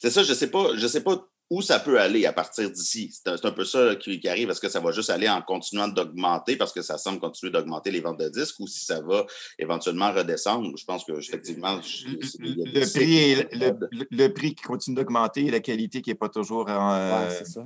C'est 0.01 0.09
ça, 0.09 0.23
je 0.23 0.33
sais 0.33 0.49
pas, 0.49 0.75
je 0.75 0.87
sais 0.87 1.01
pas 1.03 1.25
où 1.51 1.63
ça 1.63 1.79
peut 1.79 1.99
aller 1.99 2.27
à 2.27 2.31
partir 2.31 2.69
d'ici. 2.69 3.11
C'est 3.11 3.27
un, 3.31 3.35
c'est 3.35 3.47
un 3.47 3.51
peu 3.51 3.65
ça 3.65 3.95
qui, 3.95 4.19
qui 4.19 4.29
arrive. 4.29 4.51
Est-ce 4.51 4.61
que 4.61 4.69
ça 4.69 4.79
va 4.79 4.91
juste 4.91 5.09
aller 5.09 5.27
en 5.27 5.41
continuant 5.41 5.87
d'augmenter 5.87 6.55
parce 6.57 6.71
que 6.71 6.83
ça 6.83 6.99
semble 6.99 7.19
continuer 7.19 7.51
d'augmenter 7.51 7.89
les 7.89 8.01
ventes 8.01 8.19
de 8.19 8.29
disques 8.29 8.59
ou 8.59 8.67
si 8.67 8.85
ça 8.85 9.01
va 9.01 9.25
éventuellement 9.57 10.11
redescendre? 10.13 10.71
Je 10.77 10.85
pense 10.85 11.03
que 11.03 11.13
effectivement, 11.13 11.81
je- 11.81 12.05
Le 12.07 12.93
prix, 12.93 13.17
est- 13.17 13.53
le, 13.55 13.71
le- 13.91 14.07
le 14.11 14.27
prix 14.33 14.53
qui 14.53 14.63
continue 14.63 14.95
d'augmenter 14.95 15.47
et 15.47 15.51
la 15.51 15.59
qualité 15.59 16.03
qui 16.03 16.11
n'est 16.11 16.15
pas 16.15 16.29
toujours 16.29 16.69
en, 16.69 16.91
Ouais, 16.91 17.25
euh, 17.25 17.29
c'est 17.39 17.45
ça. 17.47 17.65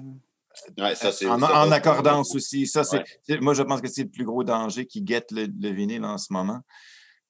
Ouais, 0.77 0.95
ça, 0.95 1.11
c'est- 1.11 1.27
en, 1.27 1.41
accordance 1.71 2.35
aussi. 2.35 2.67
Ça, 2.67 2.83
Ouais. 2.91 3.39
moi, 3.41 3.53
je 3.53 3.63
pense 3.63 3.81
que 3.81 3.87
c'est 3.87 4.03
le 4.03 4.09
plus 4.09 4.25
gros 4.25 4.43
danger 4.43 4.85
qui 4.85 5.01
guette 5.01 5.31
le, 5.31 5.47
le 5.47 5.69
vinyle 5.69 6.05
en 6.05 6.17
ce 6.17 6.31
moment. 6.31 6.59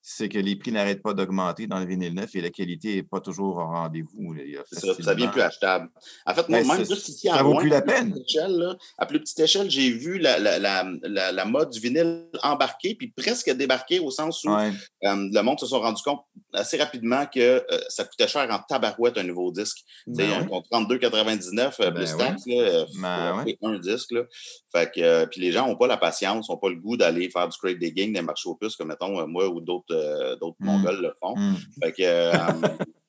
C'est 0.05 0.27
que 0.27 0.37
les 0.37 0.57
prix 0.57 0.73
n'arrêtent 0.73 1.01
pas 1.01 1.13
d'augmenter 1.13 1.65
dans 1.65 1.79
le 1.79 1.85
vinyle 1.85 2.13
neuf 2.13 2.35
et 2.35 2.41
la 2.41 2.49
qualité 2.49 2.95
n'est 2.95 3.03
pas 3.03 3.21
toujours 3.21 3.55
au 3.55 3.65
rendez-vous. 3.65 4.35
ça, 4.69 4.93
ça 5.01 5.15
devient 5.15 5.29
plus 5.31 5.39
achetable. 5.41 5.89
En 6.25 6.33
fait, 6.35 6.49
moi, 6.49 6.59
Ben, 6.59 6.67
même 6.67 6.83
c'est- 6.85 6.93
juste 6.93 7.07
ici, 7.07 7.29
à 7.29 7.35
ça 7.37 7.43
vaut 7.43 7.55
plus 7.55 7.69
la 7.69 7.77
à 7.77 7.81
peine. 7.81 8.11
petite 8.11 8.29
échelle, 8.29 8.51
là, 8.51 8.75
à 8.97 9.05
plus 9.05 9.21
petite 9.21 9.39
échelle, 9.39 9.71
j'ai 9.71 9.89
vu 9.91 10.17
la, 10.19 10.37
la, 10.39 10.59
la, 10.59 11.45
mode 11.45 11.69
du 11.69 11.79
vinyle 11.79 12.25
embarquer, 12.43 12.95
puis 12.95 13.13
presque 13.15 13.49
débarquer 13.51 13.99
au 13.99 14.11
sens 14.11 14.43
où 14.43 14.49
Ouais. 14.53 14.71
euh, 15.05 15.29
le 15.31 15.41
monde 15.41 15.57
se 15.61 15.67
sont 15.67 15.79
rendu 15.79 16.01
compte 16.03 16.19
assez 16.51 16.75
rapidement 16.77 17.25
que 17.25 17.39
euh, 17.39 17.79
ça 17.87 18.03
coûtait 18.03 18.27
cher 18.27 18.45
en 18.51 18.59
tabarouette 18.59 19.17
un 19.17 19.23
nouveau 19.23 19.53
disque. 19.53 19.85
Ben 20.05 20.29
un 20.33 20.41
oui. 20.41 20.47
compte 20.49 20.65
32,99 20.69 21.79
euh, 21.79 21.91
Ben 21.91 21.93
plus 21.93 22.17
taxe, 22.17 22.43
acheter 22.45 23.57
un 23.63 23.79
disque. 23.79 24.11
Là. 24.11 24.23
Fait 24.75 24.91
que, 24.93 24.99
euh, 24.99 25.25
puis 25.27 25.39
les 25.39 25.51
gens 25.53 25.65
n'ont 25.67 25.77
pas 25.77 25.87
la 25.87 25.97
patience, 25.97 26.49
n'ont 26.49 26.57
pas 26.57 26.69
le 26.69 26.75
goût 26.75 26.97
d'aller 26.97 27.29
faire 27.29 27.47
du 27.47 27.57
crate 27.57 27.77
digging 27.79 28.11
des 28.13 28.21
marchés 28.21 28.49
aux 28.49 28.55
puces, 28.55 28.75
comme 28.75 28.89
mettons 28.89 29.25
moi 29.27 29.47
ou 29.47 29.61
d'autres 29.61 29.92
euh, 29.93 30.35
d'autres 30.35 30.57
Mm. 30.59 30.65
Mongols 30.65 31.01
le 31.01 31.13
font. 31.19 31.35
Fait 31.81 31.91
que, 31.91 32.01
euh, 32.03 32.31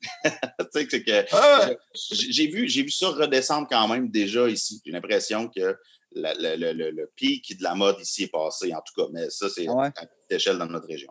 tu 0.25 0.31
sais, 0.73 0.87
c'est 0.91 1.03
que 1.03 1.25
Ah! 1.33 1.71
j'ai 2.13 2.47
vu, 2.49 2.69
j'ai 2.69 2.83
vu 2.83 2.91
ça 2.91 3.09
redescendre 3.09 3.67
quand 3.71 3.89
même 3.89 4.09
déjà 4.11 4.49
ici. 4.49 4.81
J'ai 4.85 4.93
l'impression 4.93 5.49
que 5.49 5.77
la- 6.13 6.35
la- 6.35 6.57
le, 6.57 7.11
pic 7.17 7.59
de 7.59 7.63
la 7.63 7.75
mode 7.75 7.97
ici 8.01 8.25
est 8.25 8.33
passé, 8.33 8.73
en 8.75 8.81
tout 8.81 8.95
cas. 9.03 9.09
Mais 9.13 9.31
ça, 9.31 9.49
c'est 9.49 9.69
ouais? 9.69 9.87
à 9.87 10.07
petite 10.07 10.31
échelle 10.31 10.59
dans 10.59 10.67
notre 10.67 10.87
région. 10.87 11.11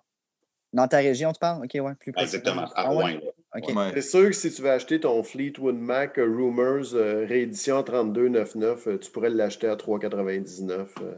Dans 0.72 0.88
ta 0.88 0.98
région, 0.98 1.32
tu 1.34 1.40
parles? 1.40 1.64
OK, 1.64 1.72
ouais, 1.76 1.96
plus. 2.00 2.14
Exactement, 2.18 2.64
à 2.64 2.72
Ah 2.76 2.90
Rouen. 2.90 3.04
ouais? 3.06 3.22
Ouais. 3.56 3.92
C'est 3.94 4.02
sûr 4.02 4.26
que 4.30 4.32
si 4.36 4.52
tu 4.52 4.64
veux 4.64 4.72
acheter 4.72 5.00
ton 5.00 5.22
Fleetwood 5.22 5.76
Mac 5.76 6.18
euh, 6.18 6.24
Rumors 6.24 6.96
euh, 6.96 7.24
réédition 7.28 7.80
32,99, 7.84 8.88
euh, 8.88 8.98
tu 8.98 9.12
pourrais 9.12 9.30
l'acheter 9.30 9.68
à 9.68 9.76
3,99. 9.76 10.88
euh, 11.02 11.14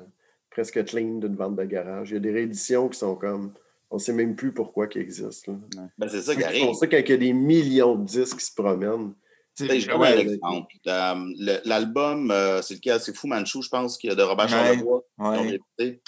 presque 0.50 0.84
clean 0.86 1.20
d'une 1.20 1.36
vente 1.38 1.56
de 1.56 1.64
garage. 1.64 2.10
Il 2.12 2.14
y 2.16 2.18
a 2.18 2.20
des 2.20 2.32
rééditions 2.34 2.90
qui 2.90 3.00
sont 3.00 3.16
comme. 3.16 3.54
On 3.92 3.96
ne 3.96 4.00
sait 4.02 4.14
même 4.14 4.36
plus 4.36 4.52
pourquoi 4.54 4.88
ils 4.96 5.02
existent. 5.02 5.54
là. 5.76 5.88
Ben, 5.98 6.08
c'est 6.10 6.22
ça 6.22 6.34
qui 6.36 6.42
C'est 6.42 6.48
arrive. 6.48 6.66
pour 6.66 6.76
ça 6.76 6.88
quand 6.88 6.98
il 6.98 7.10
y 7.10 7.14
a 7.14 7.18
des 7.18 7.34
millions 7.34 7.96
de 7.96 8.06
disques 8.06 8.38
qui 8.40 8.46
se 8.46 8.54
promènent. 8.54 9.14
Donne 9.58 9.70
un 9.90 9.98
ouais, 10.00 10.20
exemple. 10.20 10.76
Euh, 10.88 11.14
le- 11.40 11.62
L'album, 11.64 12.30
euh, 12.30 12.62
c'est 12.62 12.74
lequel? 12.74 13.00
C'est 13.00 13.16
Fu 13.16 13.28
Manchu, 13.28 13.62
je 13.62 13.70
pense, 13.70 13.98
de 14.00 14.22
Robert 14.22 14.46
Ouais, 14.48 14.52
Charlebois. 14.52 15.02
ouais. 15.20 15.56
écouté. 15.56 16.02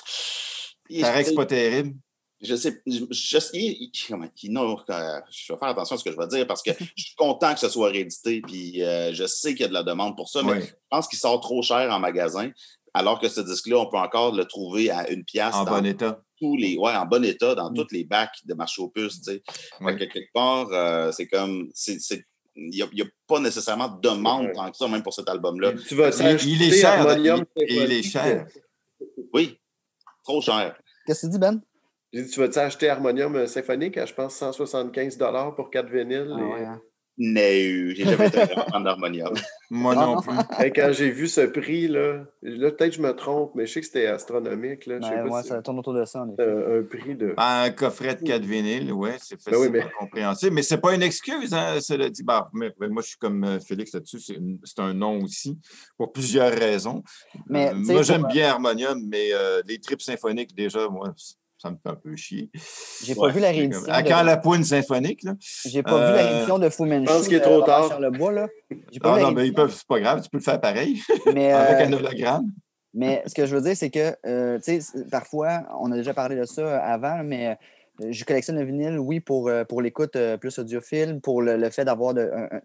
Il- 0.90 1.06
sais, 1.06 1.34
pas 1.34 1.46
terrible. 1.46 1.96
Je 2.42 2.56
sais, 2.56 2.82
je, 2.86 3.06
je- 3.10 3.38
il- 3.54 3.90
non, 4.52 4.78
euh, 4.90 5.20
je 5.32 5.54
vais 5.54 5.58
faire 5.60 5.70
attention 5.70 5.96
à 5.96 6.00
ce 6.00 6.04
que 6.04 6.12
je 6.12 6.18
vais 6.18 6.28
dire 6.28 6.46
parce 6.46 6.62
que 6.62 6.72
je 6.96 7.04
suis 7.04 7.16
content 7.16 7.54
que 7.54 7.60
ce 7.60 7.70
soit 7.70 7.90
réédité, 7.90 8.42
puis 8.42 8.84
euh, 8.84 9.14
je 9.14 9.26
sais 9.26 9.52
qu'il 9.52 9.62
y 9.62 9.66
a 9.66 9.70
de 9.70 9.74
la 9.74 9.84
demande 9.84 10.16
pour 10.18 10.28
ça, 10.30 10.44
mais 10.44 10.52
Ouais. 10.52 10.62
je 10.62 10.74
pense 10.90 11.08
qu'il 11.08 11.18
sort 11.18 11.40
trop 11.40 11.62
cher 11.64 11.90
en 11.92 12.00
magasin, 12.00 12.52
alors 12.94 13.20
que 13.20 13.28
ce 13.30 13.42
disque-là, 13.42 13.78
on 13.80 13.90
peut 13.90 13.98
encore 13.98 14.36
le 14.36 14.46
trouver 14.46 14.92
à 14.92 15.10
une 15.10 15.24
pièce 15.24 15.56
En 15.56 15.64
dans 15.64 15.80
bon 15.80 15.86
état. 15.86 16.22
Tous 16.40 16.56
les, 16.58 16.78
ouais, 16.78 16.94
en 16.96 17.06
bon 17.06 17.24
état, 17.26 17.56
dans 17.56 17.70
Mm. 17.72 17.76
tous 17.76 17.88
les 17.92 18.04
bacs 18.04 18.40
de 18.46 18.54
marché 18.54 18.82
aux 18.82 18.90
puces, 18.90 19.22
tu 19.22 19.32
sais. 19.32 19.44
Ouais. 19.82 19.98
Fait 19.98 20.08
que 20.08 20.14
quelque 20.14 20.32
part, 20.34 20.68
euh, 20.72 21.12
c'est 21.12 21.28
comme, 21.28 21.70
c'est, 21.74 22.00
c'est- 22.00 22.26
il 22.56 22.70
n'y 22.70 22.82
a, 22.82 22.88
il 22.92 23.00
y 23.00 23.02
a 23.02 23.06
pas 23.28 23.40
nécessairement 23.40 23.88
de 23.88 24.02
demande 24.02 24.52
tant 24.54 24.70
que 24.72 24.78
ça, 24.78 24.88
même 24.88 25.04
pour 25.04 25.14
cet 25.14 25.30
album-là. 25.30 25.74
Tu 25.88 25.96
vas 25.96 26.10
Il- 26.10 26.50
il 26.50 26.64
est 26.64 26.72
cher, 26.82 26.94
Harmonium 27.08 27.46
il- 27.58 27.72
il 27.84 27.92
est 27.92 28.04
cher. 28.04 28.48
Oui, 29.34 29.60
trop 30.24 30.42
cher. 30.42 30.76
Qu'est-ce 31.06 31.22
que 31.22 31.28
tu 31.28 31.32
dis, 31.34 31.40
Ben? 31.40 31.62
Dit, 32.14 32.28
tu 32.30 32.40
vas 32.40 32.50
t'acheter 32.50 32.90
Harmonium 32.90 33.36
euh, 33.36 33.48
Symphonique 33.48 33.98
à, 33.98 34.06
je 34.06 34.14
pense, 34.14 34.36
175 34.36 35.18
pour 35.56 35.70
4 35.70 35.90
vinyles. 35.90 36.32
Ah 36.34 36.40
et- 36.40 36.44
ouais, 36.44 36.66
hein. 36.66 36.82
Non, 37.20 37.42
j'ai 37.42 38.04
jamais 38.04 38.28
été 38.28 38.38
vraiment 38.46 38.66
fan 38.72 38.84
d'harmonium. 38.84 39.34
Moi 39.72 39.96
non 39.96 40.22
plus. 40.22 40.32
Hey, 40.60 40.72
quand 40.72 40.92
j'ai 40.94 41.10
vu 41.10 41.28
ce 41.28 41.42
prix, 41.42 41.88
là, 41.88 42.24
là 42.44 42.72
peut-être 42.72 42.92
que 42.92 42.96
je 42.98 43.02
me 43.02 43.12
trompe, 43.14 43.52
mais 43.56 43.66
je 43.66 43.74
sais 43.74 43.80
que 43.82 43.88
c'était 43.88 44.06
astronomique. 44.06 44.86
Là. 44.86 44.98
Ouais, 45.00 45.30
ouais, 45.32 45.42
si 45.42 45.50
ça 45.50 45.62
tourne 45.64 45.80
autour 45.80 45.94
de 45.96 46.06
ça, 46.06 46.22
en 46.22 46.28
effet. 46.28 46.36
c'est 46.40 46.48
un, 46.52 46.80
un 46.80 46.84
prix 46.84 47.16
de. 47.16 47.34
Un 47.38 47.70
coffret 47.72 48.16
de 48.16 48.22
4 48.24 48.44
vinyles, 48.44 48.92
oui, 48.94 49.10
c'est 49.20 49.36
Ben 49.50 49.58
oui, 49.58 49.70
mais- 49.72 49.86
compréhensible. 50.00 50.54
Mais 50.54 50.62
ce 50.62 50.76
n'est 50.76 50.82
pas 50.82 50.94
une 50.94 51.02
excuse, 51.02 51.54
hein, 51.54 51.80
cela 51.82 52.10
dit. 52.10 52.24
Bah, 52.24 52.50
mais- 52.54 52.72
mais 52.80 52.88
moi, 52.88 53.02
je 53.02 53.10
suis 53.10 53.18
comme 53.18 53.44
euh, 53.44 53.60
Félix 53.60 53.94
là-dessus. 53.94 54.20
C'est 54.20 54.36
une- 54.36 54.60
c'est 54.64 54.80
un 54.80 54.94
non 54.94 55.20
aussi, 55.24 55.58
pour 55.98 56.12
plusieurs 56.12 56.52
raisons. 56.52 57.04
Mais, 57.48 57.70
Euh, 57.70 57.74
moi, 57.76 58.04
j'aime 58.04 58.26
bien 58.32 58.52
Harmonium, 58.52 59.02
mais 59.08 59.30
euh, 59.34 59.62
les 59.68 59.80
tripes 59.80 60.02
symphoniques, 60.02 60.56
déjà, 60.56 60.88
moi, 60.88 61.14
ça 61.58 61.72
me 61.72 61.78
fait 61.82 61.90
un 61.90 61.96
peu 61.96 62.16
chier. 62.16 62.50
J'ai 63.04 63.16
pas 63.16 63.30
vu 63.30 63.40
la 63.40 63.50
réédition. 63.50 63.84
comme- 63.86 63.94
À 63.94 64.02
de- 64.04 64.08
quand 64.08 64.24
la 64.24 64.38
poune 64.38 64.64
symphonique, 64.64 65.24
là? 65.24 65.34
J'ai 65.66 65.84
pas 65.84 66.00
vu 66.06 66.14
la 66.14 66.20
Euh, 66.22 66.28
réédition 66.30 66.60
de 66.60 66.70
Fu 66.70 66.84
Manchu. 66.84 67.06
pense 67.06 67.28
qu'il 67.28 67.34
est 67.38 67.40
de 67.40 67.44
trop 67.44 67.62
tard. 67.62 67.88
Charlebois, 67.90 68.32
là. 68.32 68.48
Pas 68.70 68.76
Ah 69.04 69.16
vu 69.16 69.22
la 69.22 69.22
non, 69.24 69.32
mais 69.32 69.48
ils 69.48 69.54
peuvent, 69.54 69.74
c'est 69.74 69.88
pas 69.88 70.00
grave, 70.00 70.22
tu 70.22 70.30
peux 70.30 70.38
le 70.38 70.44
faire 70.44 70.60
pareil, 70.62 71.02
mais, 71.34 71.52
avec 71.54 71.82
euh, 71.82 71.86
un 71.90 71.94
hologramme. 71.94 72.52
Mais 72.94 73.24
ce 73.26 73.34
que 73.34 73.46
je 73.46 73.56
veux 73.56 73.62
dire, 73.62 73.76
c'est 73.78 73.90
que, 73.90 74.16
euh, 74.26 74.60
tu 74.60 74.82
sais, 74.82 75.04
parfois, 75.12 75.64
on 75.80 75.92
a 75.92 75.96
déjà 75.96 76.14
parlé 76.14 76.36
de 76.36 76.46
ça 76.46 76.80
avant, 76.84 77.24
mais 77.24 77.58
euh, 78.02 78.08
je 78.12 78.24
collectionne 78.26 78.58
le 78.58 78.66
vinyle, 78.66 78.98
oui, 79.00 79.20
pour, 79.20 79.50
euh, 79.50 79.64
pour 79.66 79.82
l'écoute 79.82 80.16
euh, 80.16 80.38
plus 80.38 80.58
audiophile, 80.58 81.20
pour 81.22 81.42
le, 81.42 81.58
le 81.58 81.70
fait 81.70 81.86
d'avoir 81.86 82.14
de- 82.14 82.22
un- 82.34 82.58
un- 82.58 82.62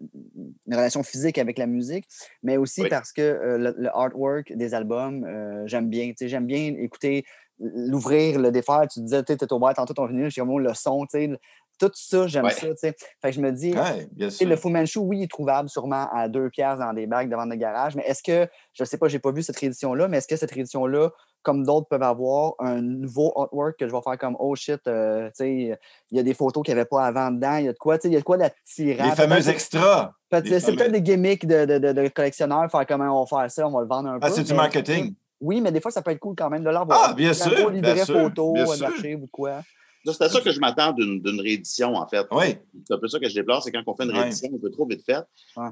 une 0.67 0.75
relation 0.75 1.03
physique 1.03 1.37
avec 1.37 1.57
la 1.59 1.67
musique, 1.67 2.05
mais 2.41 2.57
aussi 2.57 2.81
Oui. 2.83 2.89
parce 2.89 3.11
que 3.11 3.21
euh, 3.21 3.57
le, 3.57 3.75
le 3.77 3.89
artwork 3.95 4.53
des 4.53 4.73
albums, 4.73 5.23
euh, 5.25 5.63
j'aime 5.67 5.89
bien. 5.89 6.07
Tu 6.09 6.13
sais, 6.17 6.27
j'aime 6.29 6.45
bien 6.47 6.73
écouter, 6.79 7.25
l'ouvrir, 7.59 8.39
le 8.39 8.51
défaire. 8.51 8.87
Tu 8.91 9.01
disais, 9.01 9.23
tu 9.23 9.33
étais 9.33 9.51
au 9.51 9.59
bar 9.59 9.73
tantôt 9.73 9.93
ton 9.93 10.05
vinyle, 10.05 10.29
j'ai 10.29 10.41
vraiment 10.41 10.59
le 10.59 10.73
son, 10.73 11.05
tu 11.05 11.19
sais. 11.19 11.39
Tout 11.79 11.89
ça, 11.95 12.27
j'aime 12.27 12.45
Ouais. 12.45 12.51
ça, 12.51 12.67
tu 12.67 12.73
sais. 12.77 12.95
Fait 13.19 13.29
que 13.29 13.31
je 13.31 13.41
me 13.41 13.51
dis, 13.51 13.73
sûr. 14.29 14.47
le 14.47 14.55
Fu 14.55 14.69
Manchu, 14.69 14.99
oui, 14.99 15.17
il 15.19 15.23
est 15.23 15.27
trouvable 15.31 15.69
sûrement 15.69 16.07
à 16.13 16.29
deux 16.29 16.49
pièces 16.51 16.77
dans 16.77 16.93
des 16.93 17.07
bacs 17.07 17.27
de 17.29 17.35
vente 17.35 17.49
de 17.49 17.55
garage, 17.55 17.95
mais 17.95 18.03
est-ce 18.05 18.21
que, 18.21 18.47
je 18.73 18.83
ne 18.83 18.85
sais 18.85 18.97
pas, 18.99 19.07
je 19.07 19.15
n'ai 19.15 19.19
pas 19.19 19.31
vu 19.31 19.41
cette 19.41 19.57
réédition-là, 19.57 20.07
mais 20.07 20.17
est-ce 20.17 20.27
que 20.27 20.35
cette 20.35 20.51
réédition-là, 20.51 21.09
comme 21.41 21.65
d'autres 21.65 21.87
peuvent 21.87 22.03
avoir, 22.03 22.53
un 22.59 22.79
nouveau 22.79 23.33
artwork 23.35 23.77
que 23.79 23.87
je 23.87 23.91
vais 23.91 24.01
faire 24.03 24.19
comme 24.19 24.37
oh 24.39 24.55
shit, 24.55 24.81
euh, 24.87 25.25
tu 25.29 25.31
sais, 25.33 25.51
il 26.11 26.17
y 26.17 26.19
a 26.19 26.23
des 26.23 26.35
photos 26.35 26.63
qu'il 26.63 26.75
n'y 26.75 26.79
avait 26.79 26.87
pas 26.87 27.05
avant 27.07 27.31
dedans, 27.31 27.55
il 27.57 27.65
y 27.65 27.69
a 27.69 27.73
de 27.73 27.77
quoi, 27.77 27.97
tu 27.97 28.03
sais, 28.03 28.07
il 28.09 28.13
y 28.13 28.17
a 28.17 28.19
de 28.19 28.23
quoi 28.23 28.37
d'attirant. 28.37 29.05
Les 29.05 29.15
fameux 29.15 29.49
extras. 29.49 30.13
C'est 30.31 30.75
peut-être 30.75 30.91
des 30.91 31.01
gimmicks 31.01 31.45
de, 31.47 31.65
de, 31.65 31.79
de, 31.79 31.91
de 31.91 32.07
collectionneurs, 32.09 32.69
faire 32.69 32.85
comment 32.85 33.19
on 33.19 33.25
va 33.25 33.41
faire 33.41 33.51
ça, 33.51 33.67
on 33.67 33.71
va 33.71 33.81
le 33.81 33.87
vendre 33.87 34.09
un 34.09 34.19
peu. 34.19 34.27
Ah, 34.27 34.29
c'est 34.29 34.43
du 34.43 34.53
marketing. 34.53 35.15
Oui, 35.43 35.59
mais 35.61 35.71
des 35.71 35.81
fois, 35.81 35.91
ça 35.91 36.01
peut 36.01 36.11
être 36.11 36.19
cool 36.19 36.35
quand 36.37 36.49
même 36.49 36.63
de 36.63 36.69
l'avoir. 36.69 37.09
Ah, 37.09 37.13
bien 37.13 37.31
Un 37.31 37.33
sûr, 37.33 37.51
bien 37.69 37.69
livret 37.69 38.05
sûr, 38.05 38.15
photo, 38.21 38.53
bien 38.53 38.63
un 38.63 38.75
sûr. 38.75 38.89
marché 38.89 39.15
ou 39.15 39.25
de 39.25 39.29
quoi. 39.31 39.61
C'est 40.05 40.21
à 40.21 40.29
ça 40.29 40.41
que 40.41 40.51
je 40.51 40.59
m'attends 40.59 40.91
d'une 40.93 41.39
réédition, 41.39 41.95
en 41.95 42.07
fait. 42.07 42.25
Oui. 42.31 42.55
C'est 42.87 42.93
un 42.93 42.97
peu 42.97 43.07
ça 43.07 43.19
que 43.19 43.27
je 43.29 43.33
déplore, 43.35 43.61
c'est 43.63 43.71
quand 43.71 43.83
on 43.87 43.95
fait 43.95 44.03
une 44.03 44.11
réédition 44.11 44.49
un 44.53 44.57
peu 44.59 44.69
trop 44.71 44.85
vite 44.87 45.03
faite. 45.05 45.25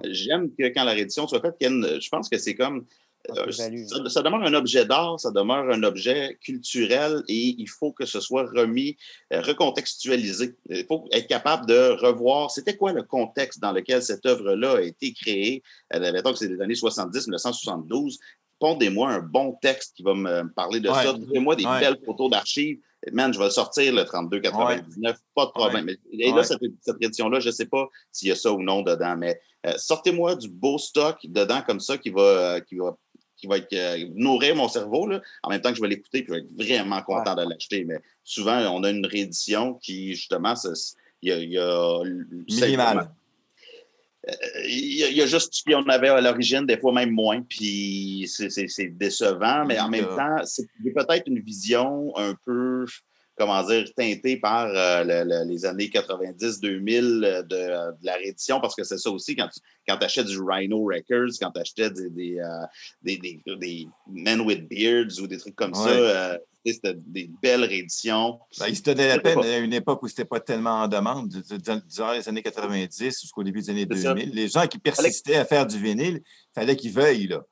J'aime 0.09 0.49
que 0.57 0.67
quand 0.73 0.83
la 0.83 0.91
réédition 0.91 1.27
soit 1.27 1.41
faite, 1.41 1.55
une- 1.61 1.99
je 2.01 2.09
pense 2.09 2.29
que 2.29 2.37
c'est 2.37 2.55
comme. 2.55 2.85
Euh, 3.37 3.51
ça, 3.51 3.69
ça 4.09 4.21
demeure 4.23 4.41
un 4.41 4.53
objet 4.55 4.83
d'art, 4.83 5.19
ça 5.19 5.29
demeure 5.29 5.69
un 5.69 5.83
objet 5.83 6.39
culturel 6.43 7.21
et 7.27 7.53
il 7.59 7.67
faut 7.69 7.91
que 7.91 8.05
ce 8.07 8.19
soit 8.19 8.45
remis, 8.51 8.97
euh, 9.31 9.41
recontextualisé. 9.41 10.55
Il 10.69 10.85
faut 10.85 11.07
être 11.11 11.27
capable 11.27 11.67
de 11.67 11.91
revoir 12.03 12.49
c'était 12.49 12.75
quoi 12.75 12.93
le 12.93 13.03
contexte 13.03 13.59
dans 13.61 13.73
lequel 13.73 14.01
cette 14.01 14.25
œuvre-là 14.25 14.77
a 14.77 14.81
été 14.81 15.13
créée. 15.13 15.61
Euh, 15.93 16.11
mettons 16.11 16.31
que 16.31 16.39
c'est 16.39 16.47
les 16.47 16.59
années 16.61 16.73
70, 16.73 17.27
1972. 17.27 18.17
Pondez-moi 18.61 19.09
un 19.09 19.19
bon 19.19 19.57
texte 19.61 19.95
qui 19.97 20.03
va 20.03 20.13
me 20.13 20.47
parler 20.53 20.79
de 20.79 20.87
Ouais. 20.87 21.03
ça. 21.03 21.13
Trouvez-moi 21.13 21.55
des 21.57 21.65
Ouais. 21.65 21.79
belles 21.81 21.99
photos 22.05 22.29
d'archives. 22.29 22.79
Man, 23.11 23.33
je 23.33 23.39
vais 23.39 23.45
le 23.45 23.51
sortir 23.51 23.91
le 23.93 24.03
32,99, 24.03 25.15
pas 25.33 25.47
de 25.47 25.51
problème. 25.51 25.89
Et 26.11 26.31
là, 26.31 26.43
cette, 26.43 26.61
cette 26.81 27.01
édition-là, 27.01 27.39
je 27.39 27.47
ne 27.47 27.51
sais 27.51 27.65
pas 27.65 27.89
s'il 28.11 28.27
y 28.29 28.31
a 28.31 28.35
ça 28.35 28.51
ou 28.51 28.61
non 28.61 28.83
dedans, 28.83 29.15
mais 29.17 29.41
euh, 29.65 29.73
sortez-moi 29.77 30.35
du 30.35 30.47
beau 30.49 30.77
stock 30.77 31.17
dedans 31.23 31.61
comme 31.65 31.79
ça 31.79 31.97
qui 31.97 32.11
va, 32.11 32.21
euh, 32.21 32.59
qui 32.59 32.75
va, 32.75 32.95
qui 33.37 33.47
va 33.47 33.57
être, 33.57 33.73
euh, 33.73 34.05
nourrir 34.13 34.55
mon 34.55 34.67
cerveau, 34.67 35.07
là, 35.07 35.19
en 35.41 35.49
même 35.49 35.61
temps 35.61 35.71
que 35.71 35.77
je 35.77 35.81
vais 35.81 35.87
l'écouter, 35.87 36.21
puis 36.21 36.27
je 36.27 36.33
vais 36.33 36.39
être 36.45 36.53
vraiment 36.55 37.01
content 37.01 37.33
de 37.33 37.41
l'acheter. 37.49 37.83
Mais 37.85 37.99
souvent, 38.23 38.59
on 38.71 38.83
a 38.83 38.91
une 38.91 39.07
réédition 39.07 39.73
qui, 39.81 40.13
justement, 40.13 40.53
il 41.23 41.31
y 41.31 41.31
a. 41.31 41.37
Y 41.39 41.57
a 41.57 42.03
Minimal. 42.47 43.09
Il 44.65 44.97
y, 44.97 45.03
a, 45.03 45.09
il 45.09 45.15
y, 45.15 45.21
a 45.21 45.25
juste 45.25 45.53
ce 45.53 45.63
qu'on 45.63 45.89
avait 45.89 46.09
à 46.09 46.21
l'origine, 46.21 46.65
des 46.67 46.77
fois 46.77 46.93
même 46.93 47.09
moins, 47.09 47.41
puis 47.41 48.29
c'est 48.29 48.89
décevant, 48.89 49.65
mais 49.65 49.79
en 49.79 49.89
même 49.89 50.05
temps, 50.05 50.37
c'est 50.45 50.67
peut-être 50.93 51.27
une 51.27 51.39
vision 51.39 52.15
un 52.15 52.35
peu 52.45 52.85
comment 53.41 53.63
dire, 53.63 53.91
teinté 53.95 54.37
par 54.37 54.67
euh, 54.67 55.43
les 55.45 55.65
années 55.65 55.87
90-2000 55.87 57.25
euh, 57.25 57.41
de, 57.41 57.95
la 58.03 58.13
réédition, 58.13 58.61
parce 58.61 58.75
que 58.75 58.83
c'est 58.83 58.99
ça 58.99 59.09
aussi, 59.09 59.35
quand 59.35 59.47
tu 59.47 59.59
quand 59.87 59.97
achètes 60.03 60.27
du 60.27 60.39
Rhino 60.39 60.83
Records, 60.83 61.31
quand 61.41 61.49
tu 61.49 61.59
achetais 61.59 61.89
des, 61.89 62.09
des, 62.11 62.39
euh, 62.39 63.57
des, 63.57 63.87
Men 64.07 64.41
with 64.41 64.69
Beards 64.69 65.19
ou 65.19 65.25
des 65.25 65.39
trucs 65.39 65.55
comme 65.55 65.73
ça, 65.73 66.37
c'était 66.63 66.93
des 66.95 67.31
belles 67.41 67.63
rééditions. 67.63 68.39
Ben, 68.59 68.67
il 68.67 68.75
se 68.75 68.83
donnait 68.83 69.07
la 69.07 69.17
peine 69.17 69.39
à 69.39 69.57
une 69.57 69.73
époque 69.73 70.03
où 70.03 70.07
c'était 70.07 70.25
pas 70.25 70.39
tellement 70.39 70.83
en 70.83 70.87
demande, 70.87 71.29
durant 71.89 72.11
les 72.11 72.29
années 72.29 72.43
90 72.43 73.21
jusqu'au 73.21 73.43
début 73.43 73.61
des 73.61 73.71
années 73.71 73.85
2000. 73.87 74.29
Les 74.35 74.49
gens 74.49 74.67
qui 74.67 74.77
persistaient 74.77 75.37
à 75.37 75.45
faire 75.45 75.65
du 75.65 75.79
vinyle, 75.79 76.21
il 76.23 76.53
fallait 76.53 76.75
qu'ils 76.75 76.93
veuillent. 76.93 77.27
Là. 77.27 77.43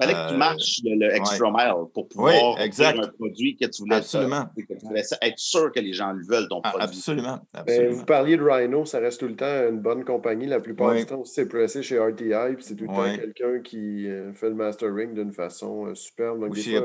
Il 0.00 0.06
fallait 0.06 0.14
que 0.14 0.28
tu 0.28 0.34
euh, 0.34 0.38
marches 0.38 0.80
le, 0.84 1.14
extra 1.14 1.50
mile 1.52 1.84
pour 1.92 2.08
pouvoir 2.08 2.58
faire 2.58 2.98
un 3.00 3.08
produit 3.08 3.56
que 3.56 3.66
tu 3.66 3.82
voulais, 3.82 3.96
absolument. 3.96 4.46
Que 4.56 4.74
tu 4.74 4.86
voulais 4.86 5.02
être 5.22 5.38
sûr 5.38 5.70
que 5.70 5.78
les 5.78 5.92
gens 5.92 6.12
le 6.12 6.24
veulent, 6.26 6.48
ton 6.48 6.60
ah, 6.64 6.70
produit. 6.70 6.88
Absolument. 6.88 7.38
Ben, 7.52 7.60
absolument. 7.60 7.94
vous 7.94 8.04
parliez 8.04 8.36
de 8.36 8.42
Rhino, 8.42 8.84
ça 8.84 8.98
reste 8.98 9.20
tout 9.20 9.28
le 9.28 9.36
temps 9.36 9.68
une 9.68 9.80
bonne 9.80 10.04
compagnie. 10.04 10.46
La 10.46 10.60
plupart 10.60 10.94
du 10.94 11.06
temps, 11.06 11.24
c'est 11.24 11.46
pressé 11.46 11.82
chez 11.82 11.98
RTI, 11.98 12.54
puis 12.56 12.64
c'est 12.64 12.76
tout 12.76 12.84
le 12.84 12.94
temps 12.94 13.16
quelqu'un 13.16 13.60
qui 13.60 14.08
euh, 14.08 14.32
fait 14.32 14.48
le 14.48 14.56
mastering 14.56 15.14
d'une 15.14 15.32
façon 15.32 15.86
euh, 15.86 15.94
superbe. 15.94 16.40
Donc, 16.40 16.54
je 16.56 16.80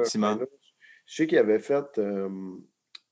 sais 1.16 1.26
qu'il 1.26 1.40
avait 1.40 1.60
fait 1.60 1.98
euh, 1.98 2.30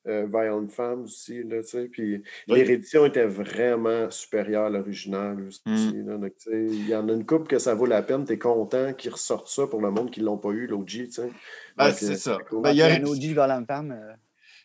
Violent 0.07 0.67
Femmes 0.67 1.03
aussi, 1.03 1.43
là, 1.43 1.61
tu 1.61 1.69
sais. 1.69 1.85
Puis 1.85 2.23
les 2.47 2.63
rééditions 2.63 3.05
étaient 3.05 3.25
vraiment 3.25 4.09
supérieures 4.09 4.65
à 4.65 4.69
l'original 4.69 5.47
aussi. 5.47 5.61
Mm. 5.65 6.29
il 6.51 6.87
y 6.87 6.95
en 6.95 7.09
a 7.09 7.13
une 7.13 7.25
coupe 7.25 7.47
que 7.47 7.59
ça 7.59 7.75
vaut 7.75 7.85
la 7.85 8.01
peine. 8.01 8.25
Tu 8.25 8.33
es 8.33 8.39
content 8.39 8.93
qu'ils 8.93 9.11
ressortent 9.11 9.49
ça 9.49 9.67
pour 9.67 9.81
le 9.81 9.91
monde 9.91 10.11
qui 10.11 10.21
ne 10.21 10.25
l'ont 10.25 10.37
pas 10.37 10.49
eu, 10.49 10.67
l'OG, 10.67 10.85
tu 10.85 11.11
sais. 11.11 11.29
Ben, 11.75 11.91
c'est 11.91 12.11
euh, 12.11 12.15
ça. 12.15 12.37
Ben, 12.51 12.71
il 12.71 12.77
y 12.77 12.81
a 12.81 12.87
un 12.87 13.03
OG 13.03 13.19
Violent 13.19 13.63
Femmes. 13.65 13.91
Euh, 13.91 14.13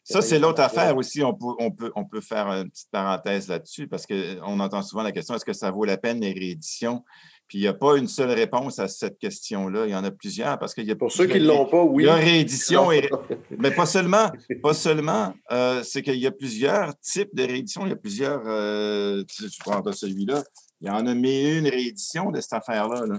ça, 0.04 0.20
c'est 0.20 0.38
l'autre 0.38 0.60
affaire 0.60 0.96
aussi. 0.96 1.22
On 1.22 1.34
peut, 1.34 1.54
on, 1.58 1.70
peut, 1.70 1.92
on 1.94 2.04
peut 2.04 2.20
faire 2.20 2.48
une 2.48 2.70
petite 2.70 2.90
parenthèse 2.90 3.48
là-dessus 3.48 3.86
parce 3.86 4.06
qu'on 4.06 4.60
entend 4.60 4.82
souvent 4.82 5.02
la 5.02 5.12
question 5.12 5.34
est-ce 5.34 5.44
que 5.44 5.52
ça 5.52 5.70
vaut 5.70 5.84
la 5.84 5.96
peine 5.96 6.20
les 6.20 6.32
rééditions 6.32 7.04
puis 7.48 7.58
il 7.58 7.60
n'y 7.62 7.68
a 7.68 7.74
pas 7.74 7.96
une 7.96 8.08
seule 8.08 8.30
réponse 8.30 8.78
à 8.78 8.88
cette 8.88 9.18
question-là. 9.18 9.86
Il 9.86 9.90
y 9.90 9.94
en 9.94 10.04
a 10.04 10.10
plusieurs 10.10 10.58
parce 10.58 10.74
qu'il 10.74 10.86
y 10.86 10.90
a 10.90 10.96
Pour 10.96 11.12
ceux 11.12 11.26
qui 11.26 11.38
ne 11.38 11.46
l'ont 11.46 11.66
pas, 11.66 11.82
oui. 11.82 12.04
Il 12.04 12.06
y 12.06 12.08
a 12.08 12.14
réédition, 12.14 12.90
et... 12.90 13.10
mais 13.58 13.70
pas 13.70 13.86
seulement. 13.86 14.30
Pas 14.62 14.74
seulement. 14.74 15.34
Euh, 15.50 15.82
c'est 15.82 16.02
qu'il 16.02 16.16
y 16.16 16.26
a 16.26 16.30
plusieurs 16.30 16.98
types 17.00 17.34
de 17.34 17.42
rééditions. 17.42 17.84
Il 17.84 17.90
y 17.90 17.92
a 17.92 17.96
plusieurs. 17.96 18.42
Euh, 18.46 19.22
tu 19.28 19.44
prends 19.60 19.82
celui-là. 19.92 20.42
Il 20.80 20.88
y 20.88 20.90
en 20.90 21.06
a 21.06 21.14
mais 21.14 21.58
une 21.58 21.68
réédition 21.68 22.30
de 22.30 22.40
cette 22.40 22.54
affaire-là. 22.54 23.02
Euh, 23.02 23.18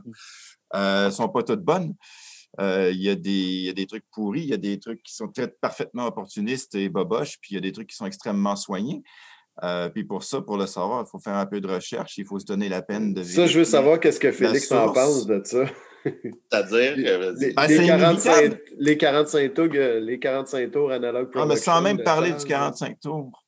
elles 0.74 1.06
ne 1.06 1.12
sont 1.12 1.30
pas 1.30 1.44
toutes 1.44 1.64
bonnes. 1.64 1.94
il, 2.60 3.02
y 3.02 3.10
a 3.10 3.16
des, 3.16 3.30
il, 3.30 3.66
y 3.66 3.70
a 3.70 3.74
des, 3.74 3.86
trucs 3.86 4.06
pourris, 4.12 4.42
il 4.42 4.50
y 4.50 4.54
a 4.54 4.58
des 4.58 4.80
trucs 4.80 5.04
qui 5.04 5.14
sont 5.14 5.28
très 5.28 5.48
parfaitement 5.48 6.08
opportunistes 6.08 6.76
et 6.76 6.90
boboches, 6.90 7.38
puis 7.40 7.52
il 7.52 7.56
y 7.56 7.58
a 7.58 7.62
des 7.62 7.72
trucs 7.72 7.90
qui 7.90 7.96
sont 7.96 8.06
extrêmement 8.06 8.56
soignés. 8.56 9.04
Euh, 9.62 9.90
puis 9.90 10.04
pour 10.04 10.24
ça, 10.24 10.42
pour 10.42 10.58
le 10.58 10.66
savoir, 10.66 11.04
il 11.06 11.10
faut 11.10 11.20
faire 11.20 11.36
un 11.36 11.46
peu 11.46 11.62
de 11.62 11.68
recherche, 11.68 12.18
il 12.18 12.26
faut 12.26 12.40
se 12.40 12.46
donner 12.46 12.70
la 12.70 12.82
peine 12.82 13.14
de 13.14 13.24
Ça, 13.24 13.46
je 13.46 13.60
veux 13.60 13.66
savoir 13.66 14.00
qu'est-ce 14.00 14.20
que 14.20 14.32
Félix 14.32 14.72
en 14.72 14.92
pense 14.92 15.28
de 15.28 15.42
ça. 15.44 15.66
C'est-à-dire 16.04 16.98
les, 16.98 17.54
ben, 17.54 17.68
les, 17.68 17.86
45, 17.86 18.60
les, 18.78 18.98
45, 18.98 19.54
tours, 19.54 19.68
les 19.68 20.20
45 20.20 20.72
tours 20.72 20.92
analogue 20.92 21.30
Ah, 21.36 21.46
mais 21.46 21.56
sans 21.56 21.82
même 21.82 22.04
parler 22.04 22.34
du 22.34 22.44
45 22.44 23.00
tours. 23.00 23.44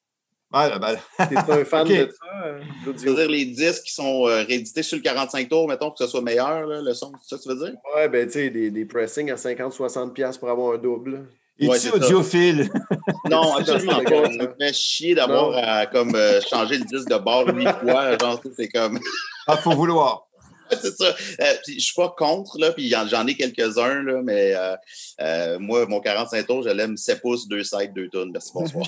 Ouais, 0.54 0.80
ben... 0.80 0.96
T'es 1.28 1.36
un 1.52 1.66
fan 1.66 1.88
de 1.88 2.10
ça? 2.10 2.46
Euh, 2.46 2.62
C'est-à-dire 2.96 3.30
les 3.30 3.46
disques 3.46 3.84
qui 3.84 3.94
sont 3.94 4.28
euh, 4.28 4.44
réédités 4.44 4.84
sur 4.84 4.96
le 4.96 5.04
45 5.04 5.50
tours, 5.50 5.68
mettons, 5.68 5.92
que 5.92 5.98
ce 5.98 6.08
soit 6.08 6.22
meilleur, 6.22 6.66
là, 6.66 6.82
le 6.82 6.94
son, 6.94 7.12
c'est 7.22 7.36
ça 7.36 7.38
que 7.38 7.44
tu 7.44 7.50
veux 7.50 7.66
dire? 7.66 7.76
Ouais, 7.94 8.08
ben 8.08 8.26
tu 8.26 8.34
sais, 8.34 8.50
des, 8.50 8.72
des 8.72 8.86
pressings 8.86 9.32
à 9.32 9.36
50-60$ 9.36 10.40
pour 10.40 10.50
avoir 10.50 10.76
un 10.76 10.78
double. 10.78 11.28
Es-tu 11.60 11.90
audiophile? 11.92 12.70
Non, 13.30 13.56
absolument 13.56 14.04
pas. 14.04 14.26
Ça 14.26 14.30
me 14.30 14.56
fait 14.60 14.74
chier 14.74 15.16
d'avoir 15.16 15.58
à 15.58 15.88
comme, 15.88 16.14
euh, 16.14 16.40
changer 16.48 16.78
le 16.78 16.86
disque 16.86 17.10
de 17.10 17.18
bord 17.18 17.48
huit 17.48 17.68
fois. 17.82 18.18
Genre, 18.18 18.40
c'est 18.56 18.68
comme. 18.68 19.00
ah, 19.48 19.58
faut 19.58 19.72
vouloir. 19.72 20.26
c'est 20.82 20.96
ça. 20.96 21.16
Euh, 21.42 21.54
je 21.68 21.80
suis 21.80 21.94
pas 21.96 22.14
contre, 22.18 22.58
là, 22.60 22.72
puis 22.72 22.90
j'en 22.90 23.28
ai 23.28 23.36
quelques-uns, 23.36 24.04
là, 24.04 24.22
mais 24.24 24.54
euh, 24.56 24.76
euh, 25.22 25.60
moi, 25.60 25.86
mon 25.86 26.00
45 26.00 26.48
tours, 26.48 26.64
je 26.64 26.70
l'aime 26.70 26.98
7 26.98 27.22
pouces, 27.22 27.48
2 27.48 27.64
sides, 27.64 27.94
2 27.94 28.10
tonnes. 28.10 28.32
Merci, 28.32 28.52
bonsoir. 28.54 28.88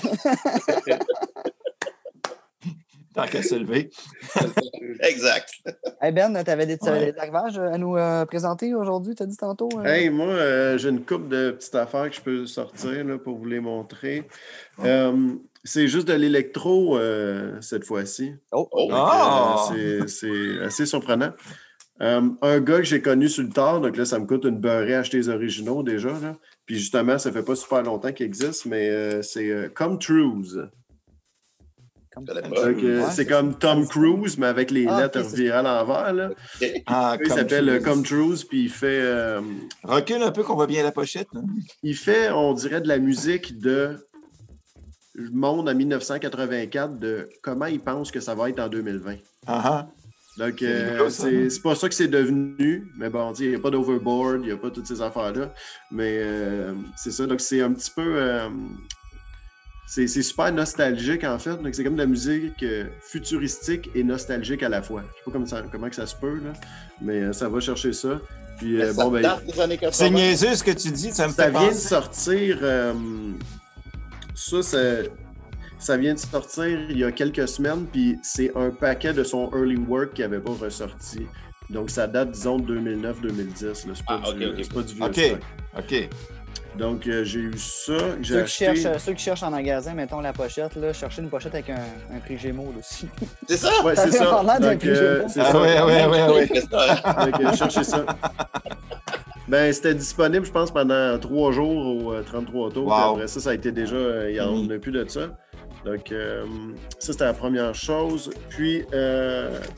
Tant 3.18 3.26
qu'à 3.26 3.42
se 3.42 3.56
lever. 3.56 3.90
exact. 5.00 5.50
Hey 6.00 6.12
ben, 6.12 6.32
tu 6.44 6.50
avais 6.52 6.66
des, 6.66 6.78
ouais. 6.82 7.12
arrivages 7.18 7.58
à 7.58 7.76
nous 7.76 7.96
euh, 7.96 8.24
présenter 8.26 8.76
aujourd'hui, 8.76 9.16
tu 9.16 9.24
as 9.24 9.26
dit 9.26 9.36
tantôt? 9.36 9.68
Euh? 9.76 9.84
Hey, 9.84 10.08
moi, 10.08 10.28
euh, 10.28 10.78
j'ai 10.78 10.90
une 10.90 11.04
couple 11.04 11.26
de 11.26 11.50
petites 11.50 11.74
affaires 11.74 12.08
que 12.10 12.14
je 12.14 12.20
peux 12.20 12.46
sortir 12.46 13.04
là, 13.04 13.18
pour 13.18 13.36
vous 13.36 13.46
les 13.46 13.58
montrer. 13.58 14.22
c'est 15.64 15.88
juste 15.88 16.06
de 16.06 16.12
l'électro 16.12 16.96
cette 17.60 17.84
fois-ci. 17.84 18.34
Oh! 18.52 18.68
oh. 18.70 18.88
Ah! 18.92 19.68
c'est 20.06 20.62
assez 20.62 20.86
surprenant. 20.86 21.32
un 21.98 22.60
gars 22.60 22.78
que 22.78 22.84
j'ai 22.84 23.02
connu 23.02 23.28
sur 23.28 23.42
le 23.42 23.50
tard, 23.50 23.80
donc 23.80 23.96
là, 23.96 24.04
ça 24.04 24.20
me 24.20 24.26
coûte 24.26 24.44
une 24.44 24.60
beurrée 24.60 24.94
acheter 24.94 25.16
les 25.16 25.28
originaux 25.28 25.82
déjà. 25.82 26.10
Là. 26.10 26.36
Puis 26.66 26.76
justement, 26.76 27.18
ça 27.18 27.32
fait 27.32 27.42
pas 27.42 27.56
super 27.56 27.82
longtemps 27.82 28.12
qu'il 28.12 28.26
existe, 28.26 28.66
mais 28.66 29.22
c'est 29.24 29.72
Come 29.74 29.98
Trues. 29.98 30.68
C'est 33.10 33.26
comme 33.26 33.58
Tom 33.58 33.86
Cruise, 33.86 34.38
mais 34.38 34.46
avec 34.46 34.70
les 34.70 34.86
ah, 34.86 35.00
lettres 35.00 35.20
virées 35.34 35.58
à 35.58 35.62
l'envers. 35.62 36.30
Ah, 36.86 37.16
il 37.20 37.30
s'appelle 37.30 37.68
euh, 37.68 37.80
Comme 37.80 38.02
Cruise, 38.02 38.44
puis 38.44 38.64
il 38.64 38.70
fait. 38.70 39.00
Euh, 39.00 39.40
Recule 39.84 40.22
un 40.22 40.30
peu 40.30 40.42
qu'on 40.42 40.54
voit 40.54 40.66
bien 40.66 40.82
la 40.82 40.92
pochette. 40.92 41.28
Hein. 41.34 41.44
Il 41.82 41.96
fait, 41.96 42.30
on 42.30 42.52
dirait, 42.54 42.80
de 42.80 42.88
la 42.88 42.98
musique 42.98 43.58
de 43.58 43.96
monde 45.32 45.68
en 45.68 45.74
1984 45.74 46.98
de 46.98 47.28
comment 47.42 47.66
il 47.66 47.80
pense 47.80 48.10
que 48.10 48.20
ça 48.20 48.34
va 48.34 48.48
être 48.50 48.60
en 48.60 48.68
2020. 48.68 49.16
Ah, 49.46 49.62
ah. 49.64 49.86
Donc, 50.38 50.62
euh, 50.62 51.10
c'est 51.10 51.62
pas 51.62 51.74
ça 51.74 51.88
que 51.88 51.94
c'est 51.96 52.06
devenu, 52.06 52.86
mais 52.96 53.10
bon, 53.10 53.32
il 53.32 53.50
n'y 53.50 53.56
a 53.56 53.58
pas 53.58 53.70
d'overboard, 53.70 54.42
il 54.42 54.46
n'y 54.46 54.52
a 54.52 54.56
pas 54.56 54.70
toutes 54.70 54.86
ces 54.86 55.02
affaires-là. 55.02 55.52
Mais 55.90 56.22
c'est 56.96 57.10
ça, 57.10 57.26
donc 57.26 57.40
c'est 57.40 57.60
un 57.60 57.72
petit 57.72 57.90
peu 57.90 58.48
c'est 59.88 60.22
super 60.22 60.52
nostalgique, 60.52 61.24
en 61.24 61.38
fait. 61.38 61.58
C'est 61.72 61.82
comme 61.82 61.94
de 61.94 62.02
la 62.02 62.06
musique 62.06 62.62
euh, 62.62 62.84
futuristique 63.00 63.88
et 63.94 64.04
nostalgique 64.04 64.62
à 64.62 64.68
la 64.68 64.82
fois. 64.82 65.02
Je 65.02 65.06
sais 65.18 65.24
pas 65.24 65.62
comment, 65.72 65.88
que 65.88 65.96
ça 65.96 66.06
se 66.06 66.14
peut, 66.14 66.40
là, 66.44 66.52
mais 67.00 67.22
euh, 67.22 67.32
ça 67.32 67.48
va 67.48 67.58
chercher 67.60 67.94
ça. 67.94 68.20
Puis, 68.58 68.82
euh, 68.82 68.92
bon, 68.92 69.10
ben, 69.10 69.24
c'est 69.90 70.10
niaiseux 70.10 70.56
ce 70.56 70.62
que 70.62 70.72
tu 70.72 70.90
dis, 70.90 71.10
ça 71.12 71.26
me 71.26 71.32
ça 71.32 71.44
fait 71.44 71.50
vient 71.52 71.68
de 71.68 71.72
sortir. 71.72 72.58
ça, 74.34 74.62
ça 75.78 75.96
vient 75.96 76.12
de 76.12 76.18
sortir 76.18 76.66
il 76.90 76.98
y 76.98 77.04
a 77.04 77.10
quelques 77.10 77.48
semaines, 77.48 77.86
puis 77.90 78.18
c'est 78.22 78.54
un 78.56 78.68
paquet 78.68 79.14
de 79.14 79.24
son 79.24 79.50
early 79.54 79.76
work 79.76 80.12
qui 80.12 80.20
n'avait 80.20 80.40
pas 80.40 80.52
ressorti. 80.52 81.26
Donc, 81.70 81.88
ça 81.88 82.06
date, 82.06 82.32
disons, 82.32 82.58
de 82.58 82.78
2009-2010. 82.78 83.74
C'est 83.74 84.04
pas, 84.04 84.20
ah, 84.22 84.32
du, 84.32 84.68
pas 84.68 84.82
du 84.82 84.94
vieux 84.94 85.04
OK, 85.04 85.38
OK. 85.78 86.08
Donc, 86.78 87.08
euh, 87.08 87.24
j'ai 87.24 87.40
eu 87.40 87.58
ça. 87.58 87.98
Ceux, 88.22 88.42
qui 88.44 88.50
cherchent, 88.50 88.84
euh, 88.84 88.98
ceux 88.98 89.12
qui 89.12 89.24
cherchent 89.24 89.42
en 89.42 89.50
magasin, 89.50 89.94
mettons 89.94 90.20
la 90.20 90.32
pochette, 90.32 90.76
là, 90.76 90.92
cherchez 90.92 91.20
une 91.20 91.28
pochette 91.28 91.52
avec 91.54 91.70
un, 91.70 92.14
un 92.14 92.20
prix 92.20 92.38
Gémeaux 92.38 92.72
aussi. 92.78 93.08
C'est 93.48 93.56
ça? 93.56 93.70
Oui, 93.84 93.92
c'est 93.96 94.12
ça. 94.12 94.42
Donc, 94.60 94.84
euh, 94.84 95.24
c'est 95.28 95.40
ah, 95.40 95.52
ça. 95.52 95.60
Oui, 95.60 95.68
oui, 95.86 96.46
oui. 96.50 97.42
Donc, 97.42 97.54
cherchez 97.56 97.82
ça. 97.82 98.04
Ben, 99.48 99.72
c'était 99.72 99.94
disponible, 99.94 100.44
je 100.44 100.52
pense, 100.52 100.70
pendant 100.70 101.18
trois 101.18 101.52
jours 101.52 102.06
au 102.06 102.22
33 102.22 102.70
tours. 102.70 102.94
Après 102.94 103.26
ça, 103.26 103.40
ça 103.40 103.50
a 103.50 103.54
été 103.54 103.72
déjà. 103.72 104.28
Il 104.28 104.34
n'y 104.34 104.40
en 104.40 104.62
mm. 104.62 104.72
a 104.72 104.78
plus 104.78 104.92
de 104.92 105.08
ça. 105.08 105.36
Donc, 105.84 106.12
ça, 106.98 107.12
c'était 107.12 107.24
la 107.24 107.32
première 107.32 107.74
chose. 107.74 108.30
Puis, 108.50 108.84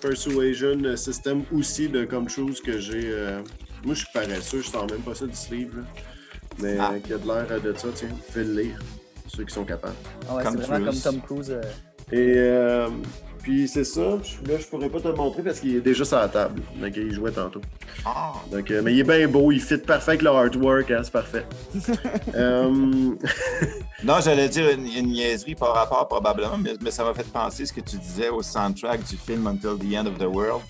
Persuasion 0.02 0.96
System 0.96 1.44
aussi 1.56 1.88
de 1.88 2.04
Come 2.04 2.28
Choose 2.28 2.60
que 2.60 2.78
j'ai. 2.78 3.14
moi, 3.84 3.94
je 3.94 4.00
suis 4.00 4.12
paresseux, 4.12 4.60
je 4.60 4.68
sens 4.68 4.90
même 4.90 5.00
pas 5.00 5.14
ça 5.14 5.26
du 5.26 5.36
sleeve. 5.36 5.78
Là 5.78 5.84
mais 6.62 6.76
ah. 6.78 6.92
qui 7.02 7.12
a 7.12 7.18
de 7.18 7.26
l'air 7.26 7.60
de 7.60 7.74
ça, 7.76 7.88
tiens, 7.94 8.08
fais 8.28 8.44
le 8.44 8.60
lire, 8.60 8.78
ceux 9.26 9.44
qui 9.44 9.54
sont 9.54 9.64
capables. 9.64 9.94
Ah 10.28 10.36
ouais, 10.36 10.42
c'est 10.44 10.56
vraiment 10.56 10.86
comme 10.86 11.00
Tom 11.00 11.20
Cruise. 11.20 11.50
Euh. 11.50 11.62
Et 12.12 12.34
euh, 12.36 12.88
puis 13.42 13.68
c'est 13.68 13.84
ça, 13.84 14.00
là 14.00 14.58
je 14.58 14.66
pourrais 14.66 14.88
pas 14.88 15.00
te 15.00 15.08
le 15.08 15.14
montrer 15.14 15.42
parce 15.42 15.60
qu'il 15.60 15.76
est 15.76 15.80
déjà 15.80 16.04
sur 16.04 16.18
la 16.18 16.28
table. 16.28 16.62
Donc 16.80 16.92
il 16.96 17.12
jouait 17.12 17.30
tantôt. 17.30 17.60
Ah. 18.04 18.32
Donc, 18.50 18.70
euh, 18.70 18.82
mais 18.82 18.94
il 18.94 19.00
est 19.00 19.04
bien 19.04 19.28
beau, 19.28 19.52
il 19.52 19.60
fit 19.60 19.78
parfait 19.78 20.12
avec 20.12 20.22
le 20.22 20.30
artwork, 20.30 20.90
hein, 20.90 21.02
c'est 21.02 21.12
parfait. 21.12 21.46
Non, 24.02 24.14
j'allais 24.24 24.48
dire 24.48 24.70
une, 24.70 25.08
niaiserie 25.08 25.54
par 25.54 25.74
rapport 25.74 26.08
probablement, 26.08 26.56
mais, 26.56 26.72
mais 26.82 26.90
ça 26.90 27.04
m'a 27.04 27.12
fait 27.12 27.30
penser 27.30 27.66
ce 27.66 27.72
que 27.72 27.82
tu 27.82 27.96
disais 27.98 28.30
au 28.30 28.40
soundtrack 28.40 29.04
du 29.04 29.16
film 29.16 29.46
Until 29.46 29.76
the 29.78 29.94
End 29.94 30.06
of 30.06 30.16
the 30.16 30.24
World 30.24 30.62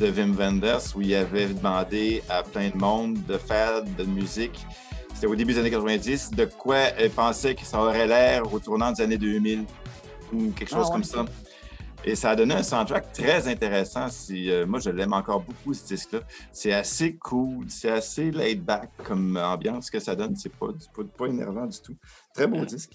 de 0.00 0.10
Wim 0.10 0.34
Wenders 0.36 0.94
où 0.96 1.00
il 1.00 1.14
avait 1.14 1.46
demandé 1.46 2.22
à 2.28 2.42
plein 2.42 2.70
de 2.70 2.76
monde 2.76 3.18
de 3.26 3.38
faire 3.38 3.82
de 3.84 4.02
la 4.02 4.04
musique. 4.04 4.66
C'était 5.18 5.26
au 5.26 5.34
début 5.34 5.52
des 5.52 5.58
années 5.58 5.70
90, 5.72 6.30
de 6.30 6.44
quoi 6.44 6.90
il 7.02 7.10
pensait 7.10 7.56
que 7.56 7.64
ça 7.64 7.80
aurait 7.80 8.06
l'air 8.06 8.54
au 8.54 8.60
tournant 8.60 8.92
des 8.92 9.02
années 9.02 9.18
2000 9.18 9.64
ou 10.32 10.52
quelque 10.52 10.68
chose 10.68 10.78
Ah, 10.84 10.84
ouais. 10.84 10.92
comme 10.92 11.02
ça. 11.02 11.24
Et 12.04 12.14
ça 12.14 12.30
a 12.30 12.36
donné 12.36 12.54
un 12.54 12.62
soundtrack 12.62 13.12
très 13.14 13.48
intéressant. 13.48 14.08
Si, 14.10 14.48
euh, 14.48 14.64
moi, 14.64 14.78
je 14.78 14.90
l'aime 14.90 15.12
encore 15.12 15.40
beaucoup, 15.40 15.74
ce 15.74 15.84
disque-là. 15.88 16.20
C'est 16.52 16.72
assez 16.72 17.16
cool, 17.16 17.64
c'est 17.68 17.90
assez 17.90 18.30
laid-back 18.30 18.90
comme 19.02 19.36
ambiance 19.36 19.90
que 19.90 19.98
ça 19.98 20.14
donne. 20.14 20.36
C'est 20.36 20.52
pas, 20.54 20.68
pas, 20.94 21.02
pas 21.02 21.26
énervant 21.26 21.66
du 21.66 21.80
tout. 21.80 21.96
Très 22.32 22.46
beau 22.46 22.64
disque. 22.64 22.92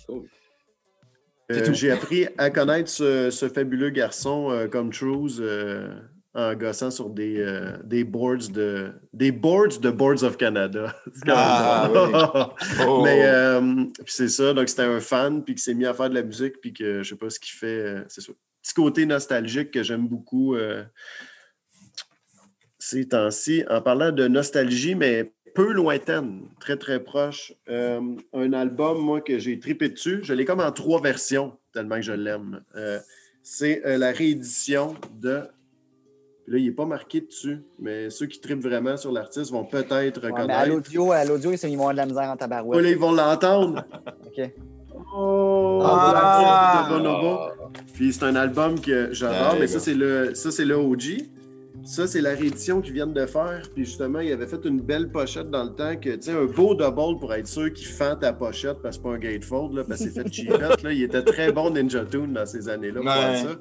Euh. 1.52 1.74
J'ai 1.74 1.92
appris 1.92 2.28
à 2.38 2.50
connaître 2.50 2.90
ce, 2.90 3.32
ce 3.32 3.50
fabuleux 3.50 3.90
garçon 3.90 4.50
euh, 4.50 4.68
comme 4.68 4.92
Trues 4.92 5.42
euh, 5.42 5.94
en 6.36 6.56
gossant 6.56 6.90
sur 6.90 7.10
des, 7.10 7.40
euh, 7.40 7.78
des 7.84 8.04
boards 8.04 8.50
de 8.52 8.92
des 9.14 9.32
boards 9.32 9.80
de 9.80 9.92
Boards 9.92 10.24
of 10.24 10.38
Canada. 10.38 10.96
Ah, 11.28 11.90
drôle. 11.94 12.50
Oh. 12.88 13.02
Mais 13.04 13.24
euh, 13.26 13.86
c'est 14.08 14.30
ça, 14.30 14.54
donc 14.54 14.68
c'était 14.68 14.82
un 14.84 15.00
fan 15.00 15.44
puis 15.44 15.56
qui 15.56 15.62
s'est 15.62 15.76
mis 15.76 15.86
à 15.86 15.94
faire 15.94 16.10
de 16.10 16.16
la 16.16 16.24
musique 16.24 16.60
puis 16.60 16.74
que 16.74 17.04
je 17.04 17.10
sais 17.10 17.16
pas 17.16 17.30
ce 17.30 17.40
qu'il 17.40 17.54
fait. 17.54 17.68
euh, 17.68 18.04
c'est 18.08 18.22
ça. 18.22 18.34
Petit 18.64 18.74
côté 18.74 19.06
nostalgique 19.06 19.72
que 19.72 19.84
j'aime 19.84 20.08
beaucoup 20.08 20.56
euh, 20.56 20.84
ces 22.80 23.08
temps-ci. 23.08 23.64
En 23.70 23.82
parlant 23.82 24.12
de 24.12 24.28
nostalgie, 24.28 24.96
mais 24.96 25.34
peu 25.54 25.72
lointaine, 25.72 26.48
très 26.60 26.78
très 26.78 27.04
proche. 27.04 27.54
un 27.68 28.54
album, 28.54 29.00
moi, 29.00 29.22
que 29.22 29.38
j'ai 29.38 29.60
tripé 29.60 29.90
dessus. 29.90 30.22
Je 30.24 30.34
l'ai 30.34 30.46
comme 30.46 30.62
en 30.62 30.72
trois 30.72 31.02
versions, 31.02 31.58
tellement 31.74 31.98
que 31.98 32.02
je 32.04 32.14
l'aime. 32.14 32.64
C'est 33.44 33.82
la 33.86 34.12
réédition 34.12 34.96
de. 35.14 35.42
Là, 36.48 36.58
il 36.58 36.66
n'est 36.66 36.72
pas 36.72 36.86
marqué 36.86 37.22
dessus, 37.22 37.60
mais 37.80 38.10
ceux 38.10 38.26
qui 38.26 38.40
tripent 38.42 38.62
vraiment 38.64 38.98
sur 38.98 39.12
l'artiste 39.14 39.52
vont 39.52 39.64
peut-être 39.64 40.22
Ouais, 40.22 40.32
mais 40.34 40.54
à 40.54 40.62
reconnaître. 40.62 40.70
l'audio, 40.70 41.12
à 41.14 41.24
l'audio, 41.24 41.52
ils 41.54 41.58
vont 41.78 41.88
avoir 41.88 41.92
de 41.94 41.98
la 41.98 42.06
misère 42.06 42.30
en 42.30 42.36
tabarouette. 42.36 42.82
là, 42.84 42.90
ils 42.90 42.98
vont 42.98 43.14
l'entendre. 43.14 43.86
OK. 44.28 44.52
Oh, 45.16 45.82
Ah! 45.84 46.84
Sabbath 46.86 47.02
de 47.02 47.04
Bonobo. 47.04 47.40
Puis 47.94 48.14
c'est 48.14 48.24
un 48.26 48.36
album 48.36 48.80
que 48.80 49.10
j'adore, 49.14 49.56
mais 49.60 49.62
you 49.68 49.68
ça, 49.74 49.80
c'est 49.80 49.94
le, 49.94 50.36
ça, 50.36 50.52
c'est 50.52 50.66
le 50.66 50.76
OG. 50.76 51.28
Ça, 51.86 52.08
c'est 52.08 52.22
la 52.22 52.30
réédition 52.32 52.80
qu'ils 52.82 52.94
viennent 52.94 53.14
de 53.14 53.26
faire. 53.26 53.62
Puis 53.76 53.84
justement, 53.86 54.20
il 54.20 54.32
avait 54.32 54.48
fait 54.48 54.64
une 54.66 54.80
belle 54.80 55.12
pochette 55.12 55.50
dans 55.50 55.64
le 55.66 55.72
temps 55.72 55.96
que, 55.98 56.12
tu 56.12 56.22
sais, 56.22 56.32
un 56.32 56.46
beau 56.46 56.76
double 56.76 57.20
pour 57.20 57.34
être 57.34 57.48
sûr 57.48 57.72
qu'il 57.74 57.88
fend 57.88 58.16
ta 58.16 58.32
pochette 58.32 58.78
parce 58.82 58.98
que 58.98 59.04
c'est 59.04 59.10
pas 59.10 59.16
un 59.16 59.20
gatefold, 59.20 59.74
là, 59.74 59.84
parce 59.88 60.02
que 60.02 60.10
c'est 60.10 60.24
fait 60.24 60.32
cheapette. 60.34 60.82
Là. 60.82 60.92
Il 60.94 61.04
était 61.04 61.22
très 61.24 61.52
bon 61.52 61.70
Ninja 61.72 62.06
Tune 62.06 62.32
dans 62.34 62.46
ces 62.46 62.70
années-là 62.70 63.02
pour 63.02 63.10
Ouais. 63.10 63.36
ça. 63.38 63.56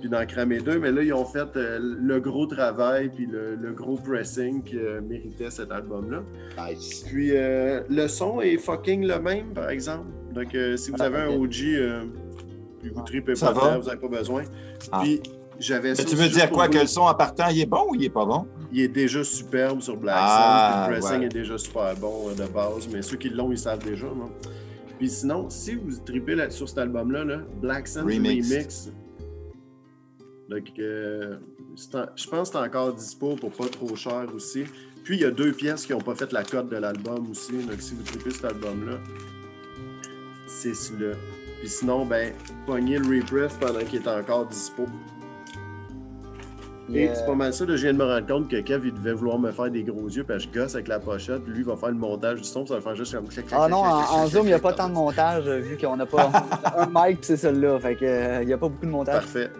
Puis 0.00 0.08
dans 0.08 0.24
Cramé 0.26 0.58
2, 0.60 0.78
mais 0.78 0.90
là, 0.92 1.02
ils 1.02 1.12
ont 1.12 1.26
fait 1.26 1.46
euh, 1.56 1.78
le 1.80 2.20
gros 2.20 2.46
travail 2.46 3.10
puis 3.14 3.26
le, 3.26 3.54
le 3.54 3.72
gros 3.72 3.96
pressing 3.96 4.62
qui 4.62 4.78
euh, 4.78 5.00
méritait 5.02 5.50
cet 5.50 5.70
album-là. 5.70 6.22
Nice. 6.70 7.04
Puis 7.06 7.32
euh, 7.36 7.82
le 7.90 8.08
son 8.08 8.40
est 8.40 8.56
fucking 8.56 9.06
le 9.06 9.18
même, 9.20 9.52
par 9.52 9.68
exemple. 9.68 10.06
Donc, 10.32 10.54
euh, 10.54 10.76
si 10.78 10.90
vous 10.90 10.96
Ah, 11.00 11.04
avez 11.04 11.18
un. 11.18 11.28
OG, 11.38 11.54
euh, 11.66 12.04
puis 12.80 12.90
vous 12.94 13.02
tripez 13.02 13.34
Ça 13.34 13.52
pas 13.52 13.60
va? 13.72 13.78
vous 13.78 13.86
n'avez 13.88 14.00
pas 14.00 14.08
besoin. 14.08 14.42
Ah. 14.90 15.00
Puis 15.02 15.20
j'avais 15.58 15.94
ça 15.94 16.02
Mais 16.02 16.08
tu 16.08 16.16
veux 16.16 16.28
dire 16.30 16.50
quoi? 16.50 16.66
vous- 16.66 16.72
Que 16.72 16.78
le 16.78 16.86
son 16.86 17.02
en 17.02 17.14
partant, 17.14 17.48
il 17.48 17.60
est 17.60 17.66
bon 17.66 17.84
ou 17.90 17.94
il 17.94 18.04
est 18.04 18.08
pas 18.10 18.24
bon? 18.24 18.46
Il 18.72 18.80
est 18.80 18.88
déjà 18.88 19.22
superbe 19.22 19.82
sur 19.82 19.98
Black 19.98 20.16
Ah, 20.18 20.84
Sun, 20.86 20.94
le 20.94 20.98
pressing 21.00 21.18
ouais. 21.20 21.26
est 21.26 21.28
déjà 21.28 21.58
super 21.58 21.94
bon 21.96 22.28
euh, 22.30 22.34
de 22.34 22.50
base, 22.50 22.88
mais 22.90 23.02
ceux 23.02 23.18
qui 23.18 23.28
l'ont, 23.28 23.52
ils 23.52 23.58
savent 23.58 23.84
déjà. 23.84 24.06
non? 24.06 24.30
Puis 24.98 25.10
sinon, 25.10 25.50
si 25.50 25.74
vous 25.74 25.90
tripez 26.06 26.36
là, 26.36 26.48
sur 26.48 26.68
cet 26.68 26.78
album-là, 26.78 27.24
là, 27.24 27.38
Black 27.60 27.86
Sun 27.86 28.04
Remix. 28.04 28.50
Remix, 28.50 28.90
donc, 30.50 30.64
euh, 30.80 31.36
je 31.76 32.28
pense 32.28 32.50
que 32.50 32.58
c'est 32.58 32.64
encore 32.64 32.92
dispo 32.92 33.36
pour 33.36 33.52
pas 33.52 33.68
trop 33.68 33.94
cher 33.94 34.26
aussi. 34.34 34.64
Puis 35.04 35.16
il 35.16 35.22
y 35.22 35.24
a 35.24 35.30
deux 35.30 35.52
pièces 35.52 35.86
qui 35.86 35.92
n'ont 35.92 36.00
pas 36.00 36.16
fait 36.16 36.32
la 36.32 36.42
cote 36.42 36.68
de 36.68 36.76
l'album 36.76 37.30
aussi. 37.30 37.52
Donc 37.52 37.80
si 37.80 37.94
vous 37.94 38.02
tripez 38.02 38.30
cet 38.30 38.46
album-là, 38.46 38.98
c'est 40.48 40.74
celui-là. 40.74 41.14
Puis 41.60 41.68
sinon, 41.68 42.04
ben, 42.04 42.32
pognez 42.66 42.98
le 42.98 43.06
repress 43.06 43.56
pendant 43.60 43.80
qu'il 43.80 44.02
est 44.02 44.08
encore 44.08 44.46
dispo. 44.46 44.86
Et 46.92 47.08
euh, 47.08 47.12
c'est 47.14 47.24
pas 47.24 47.36
mal 47.36 47.54
ça, 47.54 47.64
là, 47.64 47.76
je 47.76 47.82
viens 47.82 47.92
de 47.92 47.98
me 47.98 48.04
rendre 48.04 48.26
compte 48.26 48.48
que 48.48 48.56
Kev, 48.56 48.88
il 48.88 48.94
devait 48.94 49.12
vouloir 49.12 49.38
me 49.38 49.52
faire 49.52 49.70
des 49.70 49.84
gros 49.84 50.08
yeux, 50.08 50.24
puis 50.24 50.40
je 50.40 50.48
gosse 50.48 50.74
avec 50.74 50.88
la 50.88 50.98
pochette, 50.98 51.44
puis 51.44 51.52
lui, 51.52 51.60
il 51.60 51.64
va 51.64 51.76
faire 51.76 51.90
le 51.90 51.94
montage 51.94 52.40
du 52.40 52.48
son, 52.48 52.64
puis 52.64 52.70
ça 52.70 52.74
va 52.74 52.80
faire 52.80 52.96
juste 52.96 53.14
comme... 53.14 53.26
Ah 53.52 53.68
non, 53.68 53.84
en, 53.84 54.26
Zoom, 54.26 54.46
il 54.46 54.48
n'y 54.48 54.54
a 54.54 54.58
pas 54.58 54.72
tant 54.72 54.88
de 54.88 54.94
montage, 54.94 55.44
euh, 55.46 55.58
vu 55.58 55.78
qu'on 55.78 55.96
n'a 55.96 56.06
pas 56.06 56.32
un 56.76 56.86
mic, 56.86 57.18
puis 57.18 57.26
c'est 57.26 57.36
celui-là. 57.36 57.78
Fait 57.78 57.94
que, 57.94 58.04
euh, 58.04 58.42
il 58.42 58.48
n'y 58.48 58.52
a 58.52 58.58
pas 58.58 58.68
beaucoup 58.68 58.86
de 58.86 58.90
montage. 58.90 59.14
Parfait. 59.14 59.52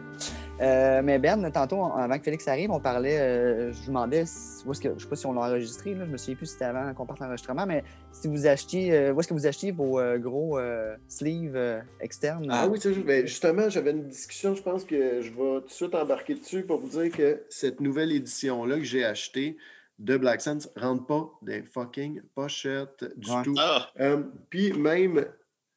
Euh, 0.61 1.01
mais 1.03 1.19
Ben, 1.19 1.51
tantôt, 1.51 1.83
avant 1.85 2.19
que 2.19 2.23
Félix 2.25 2.47
arrive, 2.47 2.71
on 2.71 2.81
parlait, 2.81 3.19
euh, 3.19 3.73
je 3.73 3.79
vous 3.81 3.87
demandais, 3.87 4.25
si- 4.27 4.63
où 4.67 4.73
est-ce 4.73 4.81
que, 4.83 4.91
je 4.95 5.03
sais 5.03 5.09
pas 5.09 5.17
si 5.17 5.25
on 5.25 5.33
l'a 5.33 5.41
enregistré, 5.43 5.95
là, 5.95 6.05
je 6.05 6.11
me 6.11 6.17
souviens 6.19 6.35
plus 6.37 6.47
si 6.47 6.53
c'était 6.53 6.67
avant 6.67 6.93
qu'on 6.93 7.07
parte 7.07 7.21
l'enregistrement, 7.21 7.65
mais 7.65 7.83
si 8.13 8.29
vous 8.29 8.47
achetiez, 8.47 8.93
euh, 8.93 9.13
où 9.13 9.21
est-ce 9.21 9.29
que 9.29 9.33
vous 9.35 9.47
achetiez 9.47 9.71
vos 9.71 9.99
euh, 9.99 10.19
gros 10.19 10.59
euh, 10.59 10.95
sleeves 11.09 11.57
euh, 11.57 11.81
externes? 12.01 12.47
Ah 12.51 12.67
oui, 12.69 12.79
tu 12.79 12.93
sais, 12.93 13.01
ben, 13.01 13.27
justement, 13.27 13.71
j'avais 13.71 13.93
une 13.93 14.07
discussion, 14.09 14.55
je 14.55 14.63
pense 14.63 14.85
que 14.85 15.23
je 15.23 15.31
vais 15.31 15.61
tout 15.61 15.67
de 15.67 15.71
suite 15.71 15.95
embarquer 15.95 16.35
dessus 16.35 16.63
pour 16.63 16.79
vous 16.81 17.01
dire 17.01 17.11
que 17.17 17.43
cette 17.49 17.81
nouvelle 17.81 18.13
édition-là 18.13 18.77
que 18.77 18.85
j'ai 18.85 19.05
achetée 19.05 19.57
de 19.99 20.17
Black 20.19 20.41
Sands 20.43 20.59
rentre 20.77 21.07
pas 21.07 21.31
des 21.43 21.63
fucking 21.63 22.21
pochettes 22.35 23.05
du 23.17 23.31
Ouais. 23.31 23.43
tout. 23.45 23.55
Ah, 23.59 23.89
Euh, 24.01 24.23
puis 24.51 24.73
même, 24.75 25.25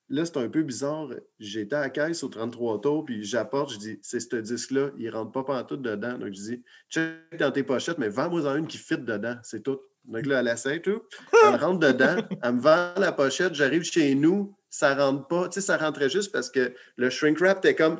là, 0.09 0.25
c'est 0.25 0.37
un 0.37 0.49
peu 0.49 0.63
bizarre. 0.63 1.09
J'étais 1.39 1.75
à 1.75 1.81
la 1.81 1.89
caisse 1.89 2.23
au 2.23 2.29
33 2.29 2.81
tours, 2.81 3.05
puis 3.05 3.23
j'apporte, 3.23 3.73
je 3.73 3.77
dis, 3.77 3.99
c'est 4.01 4.19
ce 4.19 4.35
disque-là, 4.35 4.89
il 4.97 5.09
rentre 5.09 5.31
pas 5.31 5.43
pantoute 5.43 5.81
dedans. 5.81 6.17
Donc, 6.17 6.33
je 6.33 6.41
dis, 6.41 6.63
check 6.89 7.39
dans 7.39 7.51
tes 7.51 7.63
pochettes, 7.63 7.97
mais 7.97 8.09
vends-moi 8.09 8.45
en 8.47 8.55
une 8.55 8.67
qui 8.67 8.77
fit 8.77 8.97
dedans, 8.97 9.35
c'est 9.43 9.63
tout. 9.63 9.79
Donc 10.05 10.25
là, 10.25 10.41
elle 10.41 10.47
essaie 10.49 10.81
tout. 10.81 11.01
Elle 11.45 11.55
rentre 11.55 11.79
dedans, 11.79 12.17
elle 12.43 12.53
me 12.53 12.61
vend 12.61 12.93
la 12.97 13.11
pochette, 13.11 13.55
j'arrive 13.55 13.83
chez 13.83 14.15
nous, 14.15 14.55
ça 14.69 14.95
rentre 14.95 15.27
pas. 15.27 15.47
Tu 15.47 15.55
sais, 15.55 15.61
ça 15.61 15.77
rentrait 15.77 16.09
juste 16.09 16.31
parce 16.31 16.49
que 16.49 16.73
le 16.97 17.09
shrink 17.09 17.39
wrap 17.39 17.59
était 17.59 17.75
comme. 17.75 17.99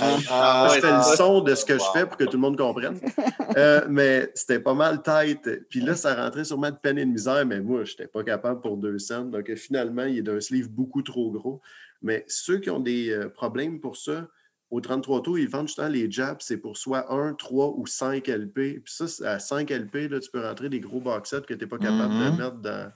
Ah, 0.00 0.66
je 0.68 0.74
ouais, 0.74 0.80
fais 0.80 0.96
le 0.96 1.16
son 1.16 1.40
de 1.40 1.54
ce 1.54 1.64
que 1.64 1.74
je 1.74 1.84
fais 1.92 2.06
pour 2.06 2.16
que 2.16 2.24
tout 2.24 2.32
le 2.36 2.38
monde 2.38 2.56
comprenne. 2.58 2.98
Euh, 3.56 3.86
mais 3.88 4.32
c'était 4.34 4.58
pas 4.58 4.74
mal 4.74 5.00
tête. 5.00 5.68
Puis 5.68 5.80
là, 5.80 5.94
ça 5.94 6.16
rentrait 6.16 6.44
sûrement 6.44 6.70
de 6.70 6.76
peine 6.76 6.98
et 6.98 7.04
de 7.04 7.10
misère, 7.10 7.46
mais 7.46 7.60
moi, 7.60 7.84
je 7.84 7.92
n'étais 7.92 8.08
pas 8.08 8.24
capable 8.24 8.60
pour 8.60 8.76
deux 8.76 8.98
cents. 8.98 9.22
Donc 9.26 9.54
finalement, 9.54 10.02
il 10.04 10.18
est 10.18 10.22
d'un 10.22 10.40
sleeve 10.40 10.68
beaucoup 10.68 11.02
trop 11.02 11.30
gros. 11.30 11.62
Mais 12.02 12.24
ceux 12.26 12.58
qui 12.58 12.68
ont 12.70 12.80
des 12.80 13.10
euh, 13.10 13.28
problèmes 13.28 13.78
pour 13.78 13.96
ça, 13.96 14.26
au 14.70 14.80
33 14.80 15.22
tours, 15.22 15.38
ils 15.38 15.48
vendent 15.48 15.68
justement 15.68 15.86
les 15.86 16.10
jabs, 16.10 16.38
c'est 16.40 16.56
pour 16.56 16.76
soit 16.76 17.12
1, 17.12 17.34
3 17.34 17.74
ou 17.76 17.86
5 17.86 18.26
LP. 18.28 18.80
Puis 18.82 18.92
ça, 18.92 19.06
c'est- 19.06 19.24
à 19.24 19.38
5 19.38 19.70
LP, 19.70 20.08
là, 20.08 20.18
tu 20.18 20.30
peux 20.32 20.42
rentrer 20.44 20.68
des 20.68 20.80
gros 20.80 21.00
box 21.00 21.30
sets 21.30 21.42
que 21.42 21.54
tu 21.54 21.60
n'es 21.60 21.66
pas 21.68 21.78
capable 21.78 22.12
de 22.12 22.18
mettre 22.18 22.56
dans, 22.56 22.90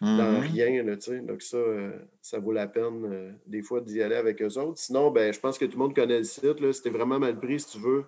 dans 0.00 0.32
Mhm. 0.32 0.40
rien. 0.40 0.82
Là, 0.84 0.96
tu 0.96 1.10
sais. 1.10 1.20
Donc, 1.20 1.42
ça, 1.42 1.56
euh, 1.56 1.92
ça 2.22 2.38
vaut 2.38 2.52
la 2.52 2.66
peine 2.68 3.04
euh, 3.04 3.32
des 3.46 3.62
fois 3.62 3.80
d'y 3.80 4.02
aller 4.02 4.14
avec 4.14 4.40
eux 4.42 4.58
autres. 4.58 4.78
Sinon, 4.78 5.10
ben, 5.10 5.32
je 5.32 5.40
pense 5.40 5.58
que 5.58 5.64
tout 5.64 5.72
le 5.72 5.78
monde 5.78 5.94
connaît 5.94 6.18
le 6.18 6.24
site. 6.24 6.60
Là. 6.60 6.72
C'était 6.72 6.90
vraiment 6.90 7.18
mal 7.18 7.38
pris 7.38 7.60
si 7.60 7.72
tu 7.72 7.78
veux 7.78 8.04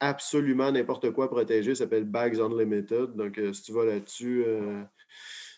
absolument 0.00 0.70
n'importe 0.70 1.10
quoi 1.12 1.28
protégé. 1.28 1.74
Ça 1.74 1.84
s'appelle 1.84 2.04
Bags 2.04 2.38
Unlimited. 2.40 3.14
Donc, 3.16 3.38
euh, 3.38 3.52
si 3.52 3.62
tu 3.62 3.72
vas 3.72 3.84
là-dessus, 3.84 4.44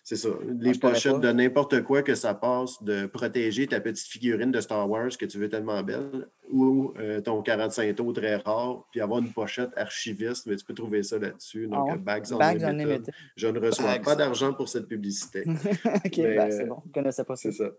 c'est 0.02 0.16
ça. 0.16 0.28
Les 0.58 0.72
pochettes 0.72 1.20
de 1.20 1.30
n'importe 1.30 1.82
quoi 1.82 2.02
que 2.02 2.14
ça 2.14 2.34
passe 2.34 2.82
de 2.82 3.06
protéger 3.06 3.66
ta 3.66 3.80
petite 3.80 4.06
figurine 4.06 4.50
de 4.50 4.60
Star 4.60 4.88
Wars 4.88 5.10
que 5.18 5.24
tu 5.26 5.38
veux 5.38 5.48
tellement 5.48 5.82
belle 5.82 6.28
ou 6.50 6.92
euh, 6.98 7.20
ton 7.20 7.42
45 7.42 7.94
taux 7.94 8.12
très 8.12 8.36
rare, 8.36 8.84
puis 8.90 9.00
avoir 9.00 9.20
une 9.20 9.32
pochette 9.32 9.70
archiviste, 9.76 10.46
mais 10.46 10.56
tu 10.56 10.64
peux 10.64 10.74
trouver 10.74 11.02
ça 11.02 11.18
là-dessus. 11.18 11.68
Donc, 11.68 11.88
Ah 11.90 11.94
euh, 11.94 11.96
Bags, 11.98 12.28
Bags 12.32 12.64
Unlimited. 12.64 12.86
Unlimited. 12.86 13.14
Je 13.36 13.46
ne 13.48 13.60
reçois 13.60 13.84
Bags. 13.86 14.04
pas 14.04 14.16
d'argent 14.16 14.52
pour 14.52 14.68
cette 14.68 14.86
publicité. 14.88 15.44
ok, 15.46 16.16
ben, 16.16 16.50
c'est 16.50 16.62
euh, 16.62 16.66
bon, 16.66 16.78
je 16.84 16.88
ne 16.88 16.92
connaissais 16.94 17.24
pas 17.24 17.36
ça. 17.36 17.50
C'est 17.52 17.56
ça. 17.58 17.70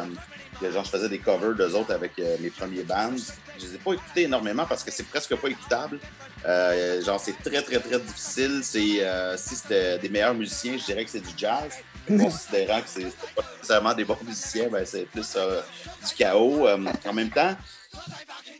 genre, 0.71 0.83
je 0.83 0.89
faisais 0.89 1.09
des 1.09 1.19
covers 1.19 1.53
d'eux 1.53 1.75
autres 1.75 1.93
avec 1.93 2.13
euh, 2.19 2.37
mes 2.39 2.49
premiers 2.49 2.83
bands. 2.83 3.11
Je 3.57 3.65
les 3.65 3.75
ai 3.75 3.77
pas 3.77 3.93
écoutés 3.93 4.23
énormément 4.23 4.65
parce 4.65 4.83
que 4.83 4.91
c'est 4.91 5.07
presque 5.07 5.35
pas 5.35 5.47
écoutable. 5.47 5.99
Euh, 6.45 7.01
genre, 7.03 7.19
c'est 7.19 7.37
très, 7.43 7.61
très, 7.61 7.79
très 7.79 7.99
difficile. 7.99 8.61
Euh, 8.75 9.35
si 9.37 9.55
c'était 9.55 9.99
des 9.99 10.09
meilleurs 10.09 10.33
musiciens, 10.33 10.77
je 10.77 10.85
dirais 10.85 11.05
que 11.05 11.11
c'est 11.11 11.21
du 11.21 11.33
jazz. 11.37 11.73
considérant 12.07 12.81
que 12.81 12.87
c'est 12.87 13.15
pas 13.35 13.43
nécessairement 13.57 13.93
des 13.93 14.03
bons 14.03 14.17
musiciens, 14.25 14.67
ben, 14.69 14.85
c'est 14.85 15.05
plus 15.05 15.33
euh, 15.35 15.61
du 16.07 16.15
chaos. 16.15 16.67
En 16.67 17.13
même 17.13 17.29
temps, 17.29 17.55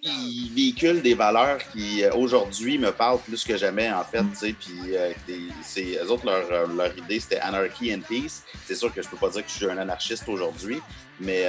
ils 0.03 0.51
véhiculent 0.53 1.01
des 1.01 1.13
valeurs 1.13 1.59
qui 1.71 2.03
euh, 2.03 2.11
aujourd'hui 2.13 2.77
me 2.77 2.91
parlent 2.91 3.19
plus 3.19 3.43
que 3.43 3.55
jamais 3.55 3.91
en 3.91 4.03
fait. 4.03 4.23
Puis 4.59 4.95
euh, 4.95 5.13
eux 6.03 6.11
autres 6.11 6.25
leur, 6.25 6.51
euh, 6.51 6.67
leur 6.75 6.97
idée 6.97 7.19
c'était 7.19 7.39
anarchy 7.39 7.93
and 7.93 8.01
peace. 8.07 8.43
C'est 8.65 8.75
sûr 8.75 8.93
que 8.93 9.01
je 9.01 9.09
peux 9.09 9.17
pas 9.17 9.29
dire 9.29 9.45
que 9.45 9.51
je 9.51 9.55
suis 9.55 9.69
un 9.69 9.77
anarchiste 9.77 10.27
aujourd'hui, 10.27 10.79
mais 11.19 11.45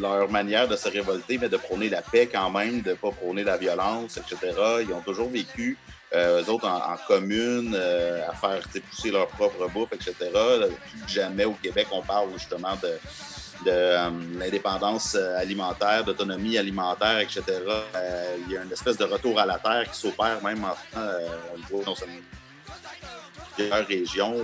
leur 0.00 0.30
manière 0.30 0.68
de 0.68 0.76
se 0.76 0.88
révolter, 0.88 1.38
mais 1.38 1.48
de 1.48 1.56
prôner 1.56 1.88
la 1.88 2.02
paix 2.02 2.28
quand 2.30 2.50
même, 2.50 2.82
de 2.82 2.94
pas 2.94 3.10
prôner 3.10 3.42
la 3.42 3.56
violence, 3.56 4.16
etc. 4.16 4.52
Ils 4.86 4.92
ont 4.92 5.00
toujours 5.00 5.28
vécu 5.28 5.76
eux 6.14 6.48
autres 6.48 6.68
en, 6.68 6.96
commune, 7.08 7.74
à 7.74 8.32
faire 8.34 8.62
pousser 8.90 9.10
leur 9.10 9.26
propre 9.28 9.68
bouffe, 9.68 9.92
etc. 9.92 10.14
Plus 10.22 11.12
jamais 11.14 11.44
au 11.44 11.54
Québec, 11.54 11.88
on 11.90 12.02
parle 12.02 12.28
justement 12.34 12.76
de, 12.82 12.92
de 13.64 13.70
euh, 13.70 14.10
l'indépendance 14.38 15.14
euh, 15.14 15.38
alimentaire, 15.38 16.04
d'autonomie 16.04 16.58
alimentaire, 16.58 17.18
etc. 17.20 17.42
Euh, 17.48 18.36
il 18.46 18.52
y 18.52 18.58
a 18.58 18.62
une 18.62 18.72
espèce 18.72 18.96
de 18.96 19.04
retour 19.04 19.38
à 19.38 19.46
la 19.46 19.58
terre 19.58 19.90
qui 19.90 19.98
s'opère 19.98 20.42
même 20.42 20.64
en 20.64 20.74
au 21.54 21.58
niveau 21.58 21.94
plusieurs 23.54 23.86
régions. 23.86 24.36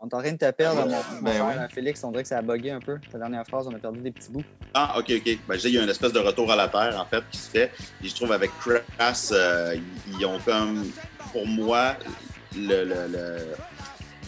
On 0.00 0.06
t'en 0.06 0.20
train 0.20 0.30
de 0.30 0.36
te 0.36 0.48
perdre, 0.52 0.86
mon, 0.86 1.22
ben 1.22 1.68
Félix. 1.70 2.04
On 2.04 2.12
dirait 2.12 2.22
que 2.22 2.28
ça 2.28 2.38
a 2.38 2.42
bugué 2.42 2.70
un 2.70 2.78
peu. 2.78 3.00
Ta 3.10 3.18
dernière 3.18 3.44
phrase, 3.44 3.66
on 3.66 3.74
a 3.74 3.78
perdu 3.78 4.00
des 4.00 4.12
petits 4.12 4.30
bouts. 4.30 4.44
Ah, 4.72 4.94
OK, 4.96 5.10
OK. 5.10 5.38
Ben, 5.48 5.56
je 5.56 5.62
dis, 5.62 5.68
il 5.68 5.74
y 5.74 5.78
a 5.78 5.82
une 5.82 5.88
espèce 5.88 6.12
de 6.12 6.20
retour 6.20 6.52
à 6.52 6.56
la 6.56 6.68
terre, 6.68 6.96
en 7.00 7.04
fait, 7.04 7.24
qui 7.30 7.38
se 7.38 7.50
fait. 7.50 7.72
Et 8.04 8.08
je 8.08 8.14
trouve 8.14 8.30
avec 8.30 8.52
Crass, 8.96 9.34
ils 10.06 10.24
ont 10.24 10.38
comme, 10.38 10.88
pour 11.32 11.46
moi, 11.48 11.96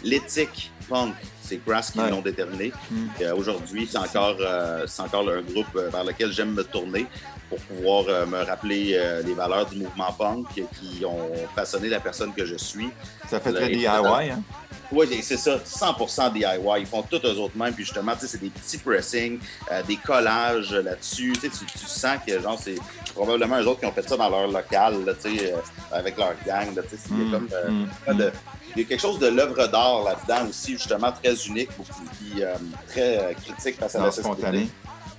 l'éthique 0.02 0.72
le, 0.82 0.88
punk 0.88 1.14
c'est 1.50 1.60
Grass 1.66 1.90
qui 1.90 1.98
l'ont 1.98 2.22
déterminé. 2.22 2.72
Hmm. 2.90 3.06
Euh, 3.20 3.34
aujourd'hui, 3.34 3.88
c'est 3.90 3.98
encore, 3.98 4.36
euh, 4.40 4.86
encore 4.98 5.28
un 5.28 5.42
groupe 5.42 5.74
euh, 5.76 5.90
vers 5.90 6.04
lequel 6.04 6.32
j'aime 6.32 6.52
me 6.52 6.62
tourner 6.62 7.06
pour 7.48 7.58
pouvoir 7.62 8.04
me 8.28 8.44
rappeler 8.44 8.96
les 9.26 9.34
valeurs 9.34 9.66
du 9.66 9.78
mouvement 9.78 10.12
punk 10.12 10.46
qui 10.54 11.04
ont 11.04 11.32
façonné 11.56 11.88
la 11.88 11.98
personne 11.98 12.32
que 12.32 12.44
je 12.44 12.54
suis. 12.54 12.90
Ça 13.28 13.40
fait 13.40 13.52
très 13.52 13.68
DIY, 13.70 13.86
hein? 13.88 14.40
Oui, 14.92 15.08
c'est 15.20 15.36
ça, 15.36 15.56
100% 15.56 16.32
DIY. 16.32 16.46
Ils 16.78 16.86
font 16.86 17.02
tout 17.02 17.20
eux 17.24 17.38
autres 17.38 17.56
mêmes. 17.56 17.74
Puis 17.74 17.84
justement, 17.84 18.12
c'est 18.20 18.40
des 18.40 18.50
petits 18.50 18.78
pressings, 18.78 19.40
des 19.88 19.96
collages 19.96 20.72
là-dessus. 20.72 21.32
Tu, 21.40 21.50
tu, 21.50 21.86
sens 21.86 22.18
que 22.24 22.40
genre 22.40 22.58
c'est 22.62 22.76
probablement 23.16 23.60
eux 23.60 23.66
autres 23.66 23.80
qui 23.80 23.86
ont 23.86 23.92
fait 23.92 24.08
ça 24.08 24.16
dans 24.16 24.30
leur 24.30 24.46
local, 24.46 25.04
là, 25.04 25.12
avec 25.90 26.16
leur 26.16 26.34
gang. 26.46 26.72
Là, 26.76 26.82
a 26.82 27.12
hmm. 27.12 27.30
comme 27.32 28.16
de, 28.16 28.30
il 28.74 28.82
y 28.82 28.84
a 28.84 28.88
quelque 28.88 29.00
chose 29.00 29.18
de 29.18 29.26
l'œuvre 29.28 29.66
d'art 29.66 30.04
là-dedans 30.04 30.48
aussi, 30.48 30.72
justement, 30.72 31.12
très 31.12 31.34
unique, 31.46 31.70
puis 32.18 32.42
euh, 32.42 32.54
très 32.88 33.18
euh, 33.18 33.32
critique 33.34 33.76
face 33.76 33.94
à 33.96 34.04
la 34.04 34.10
société. 34.10 34.68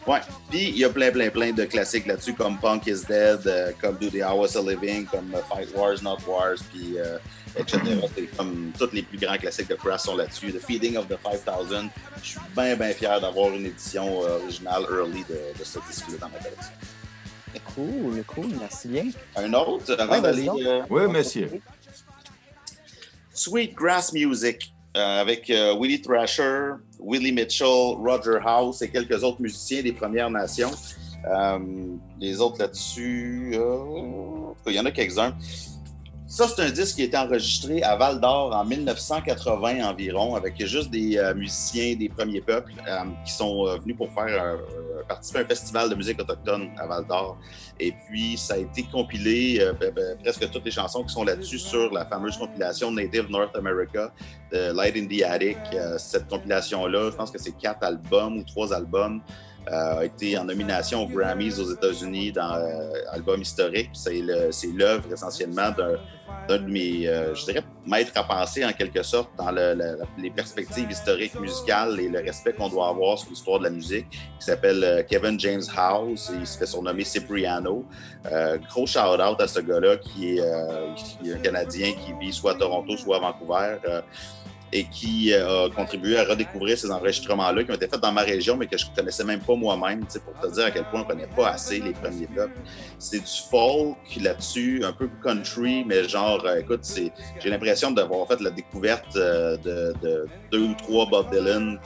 Ouais. 0.08 0.20
Puis 0.50 0.70
il 0.70 0.78
y 0.78 0.84
a 0.84 0.90
plein, 0.90 1.12
plein, 1.12 1.30
plein 1.30 1.52
de 1.52 1.64
classiques 1.66 2.08
là-dessus, 2.08 2.34
comme 2.34 2.58
Punk 2.58 2.88
is 2.88 3.04
Dead, 3.08 3.42
euh, 3.46 3.72
comme 3.80 3.98
Do 3.98 4.10
the 4.10 4.24
Hours 4.24 4.56
of 4.56 4.68
Living, 4.68 5.06
comme 5.06 5.32
Fight 5.48 5.70
Wars, 5.76 6.02
Not 6.02 6.18
Wars, 6.28 6.58
puis 6.72 6.96
etc. 7.56 7.80
comme 8.38 8.72
tous 8.80 8.90
les 8.94 9.04
plus 9.04 9.20
grands 9.20 9.38
classiques 9.38 9.70
de 9.70 9.76
Crash 9.76 10.02
sont 10.02 10.16
là-dessus. 10.16 10.52
The 10.52 10.60
Feeding 10.60 10.98
of 10.98 11.08
the 11.08 11.18
5000. 11.22 11.90
Je 12.24 12.30
suis 12.30 12.40
bien, 12.56 12.76
bien 12.76 12.94
fier 12.94 13.22
d'avoir 13.22 13.52
une 13.52 13.66
édition 13.68 14.20
originale 14.22 14.84
early 14.92 15.24
de, 15.30 15.60
de 15.60 15.64
ce 15.64 15.78
disque-là 15.88 16.18
dans 16.20 16.30
ma 16.30 16.40
collection. 16.40 16.74
Cool, 17.76 18.24
cool, 18.28 18.48
merci 18.60 18.88
bien. 18.88 19.06
Un 19.36 19.54
autre, 19.54 19.94
avant 20.00 20.20
d'aller. 20.20 20.50
oui, 20.90 21.08
monsieur. 21.08 21.62
Sweet 23.42 23.74
Grass 23.74 24.14
Music 24.14 24.72
euh, 24.96 25.22
avec 25.22 25.50
euh, 25.50 25.74
Willie 25.80 26.00
Thrasher, 26.00 26.74
Willie 27.00 27.32
Mitchell, 27.32 27.96
Roger 27.98 28.38
House 28.46 28.84
et 28.84 28.90
quelques 28.90 29.24
autres 29.24 29.42
musiciens 29.42 29.82
des 29.82 29.94
Premières 29.94 30.30
Nations. 30.30 30.72
Euh, 31.28 31.60
les 32.20 32.40
autres 32.40 32.60
là-dessus, 32.60 33.56
il 34.68 34.74
y 34.74 34.80
en 34.80 34.86
a 34.86 34.92
quelques-uns. 34.92 35.36
Ça, 36.32 36.48
c'est 36.48 36.62
un 36.62 36.70
disque 36.70 36.96
qui 36.96 37.02
a 37.02 37.06
été 37.06 37.18
enregistré 37.18 37.84
à 37.84 37.98
Val 37.98 38.22
d'Or 38.22 38.56
en 38.56 38.64
1980 38.64 39.84
environ, 39.84 40.34
avec 40.34 40.66
juste 40.66 40.90
des 40.90 41.18
euh, 41.18 41.34
musiciens 41.34 41.98
des 41.98 42.08
premiers 42.08 42.40
peuples 42.40 42.72
euh, 42.88 43.04
qui 43.26 43.34
sont 43.34 43.68
euh, 43.68 43.76
venus 43.80 43.98
pour 43.98 44.10
faire 44.14 44.58
participer 45.10 45.40
à 45.40 45.42
un 45.42 45.46
festival 45.46 45.90
de 45.90 45.96
musique 45.96 46.22
autochtone 46.22 46.70
à 46.78 46.88
Val 46.88 47.06
d'Or. 47.06 47.38
Et 47.82 47.92
puis, 48.08 48.38
ça 48.38 48.54
a 48.54 48.58
été 48.60 48.84
compilé, 48.84 49.60
ben, 49.78 49.92
ben, 49.94 50.18
presque 50.24 50.50
toutes 50.52 50.64
les 50.64 50.72
chansons 50.72 51.04
qui 51.04 51.14
sont 51.14 51.26
là-dessus, 51.26 51.60
sur 51.60 51.92
la 51.92 52.06
fameuse 52.06 52.38
compilation 52.38 52.92
Native 52.92 53.30
North 53.30 53.54
America 53.58 54.14
de 54.54 54.72
Light 54.72 54.96
in 54.96 55.08
the 55.08 55.24
Attic. 55.24 55.58
cette 55.98 56.30
compilation-là, 56.30 57.10
je 57.12 57.16
pense 57.18 57.30
que 57.30 57.42
c'est 57.42 57.58
quatre 57.58 57.84
albums 57.84 58.38
ou 58.38 58.44
trois 58.44 58.74
albums. 58.74 59.22
Euh, 59.70 60.00
a 60.00 60.06
été 60.06 60.36
en 60.40 60.46
nomination 60.46 61.04
aux 61.04 61.08
Grammys 61.08 61.60
aux 61.60 61.72
États-Unis 61.72 62.32
dans 62.32 62.56
euh, 62.56 62.94
album 63.12 63.42
historique. 63.42 63.92
C'est 63.94 64.68
l'œuvre 64.74 65.14
essentiellement 65.14 65.70
d'un 65.70 66.58
de 66.58 66.66
mes, 66.66 67.08
euh, 67.08 67.36
je 67.36 67.46
dirais, 67.46 67.64
maîtres 67.86 68.12
à 68.16 68.24
penser 68.24 68.66
en 68.66 68.72
quelque 68.74 69.04
sorte 69.04 69.30
dans 69.38 69.52
les 69.52 70.32
perspectives 70.32 70.90
historiques 70.90 71.40
musicales 71.40 72.00
et 72.00 72.10
le 72.10 72.20
respect 72.20 72.54
qu'on 72.54 72.70
doit 72.70 72.90
avoir 72.90 73.20
sur 73.20 73.30
l'histoire 73.30 73.60
de 73.60 73.66
la 73.66 73.70
musique, 73.70 74.10
qui 74.10 74.46
s'appelle 74.46 75.06
Kevin 75.08 75.40
James 75.40 75.64
House. 75.78 76.32
Il 76.34 76.48
se 76.48 76.58
fait 76.58 76.66
surnommer 76.66 77.04
Cipriano. 77.04 77.86
gros 78.68 78.88
shout-out 78.88 79.40
à 79.40 79.48
ce 79.48 79.60
gars-là 79.60 79.98
qui 79.98 80.38
est, 80.38 80.42
un 80.42 81.38
Canadien 81.44 81.94
qui 81.94 82.14
vit 82.20 82.34
soit 82.34 82.54
à 82.54 82.56
Toronto, 82.56 82.98
soit 82.98 83.18
à 83.18 83.20
Vancouver 83.20 83.78
et 84.74 84.86
qui 84.86 85.34
euh, 85.34 85.68
a 85.68 85.70
contribué 85.70 86.18
à 86.18 86.24
redécouvrir 86.24 86.78
ces 86.78 86.90
enregistrements-là 86.92 87.64
qui 87.64 87.72
ont 87.72 87.76
été 87.76 87.88
faits 87.88 88.00
dans 88.00 88.12
ma 88.12 88.22
région, 88.22 88.56
mais 88.56 88.68
que 88.68 88.78
je 88.78 88.86
ne 88.90 88.96
connaissais 88.96 89.24
même 89.24 89.42
pas 89.42 89.56
moi-même, 89.56 90.06
pour 90.06 90.40
te 90.40 90.54
dire 90.54 90.66
à 90.66 90.72
quel 90.72 90.84
point 90.86 91.02
on 91.02 91.04
ne 91.04 91.10
connaît 91.10 91.36
pas 91.36 91.50
assez 91.50 91.80
les 91.80 91.92
premiers 91.92 92.28
peuples. 92.28 92.60
C'est 92.98 93.20
du 93.20 93.50
folk 93.50 93.98
là-dessus, 94.22 94.82
un 94.84 94.94
peu 94.94 95.10
country, 95.24 95.84
mais 95.86 96.08
genre, 96.08 96.44
euh, 96.46 96.60
écoute, 96.60 96.82
j'ai 97.40 97.50
l'impression 97.50 97.92
d'avoir 97.92 98.28
fait 98.28 98.40
la 98.42 98.52
découverte 98.52 99.16
euh, 99.16 99.58
de, 99.58 100.28
deux 100.52 100.62
ou 100.62 100.74
trois 100.76 101.06
Bob 101.06 101.32
Dylan 101.32 101.80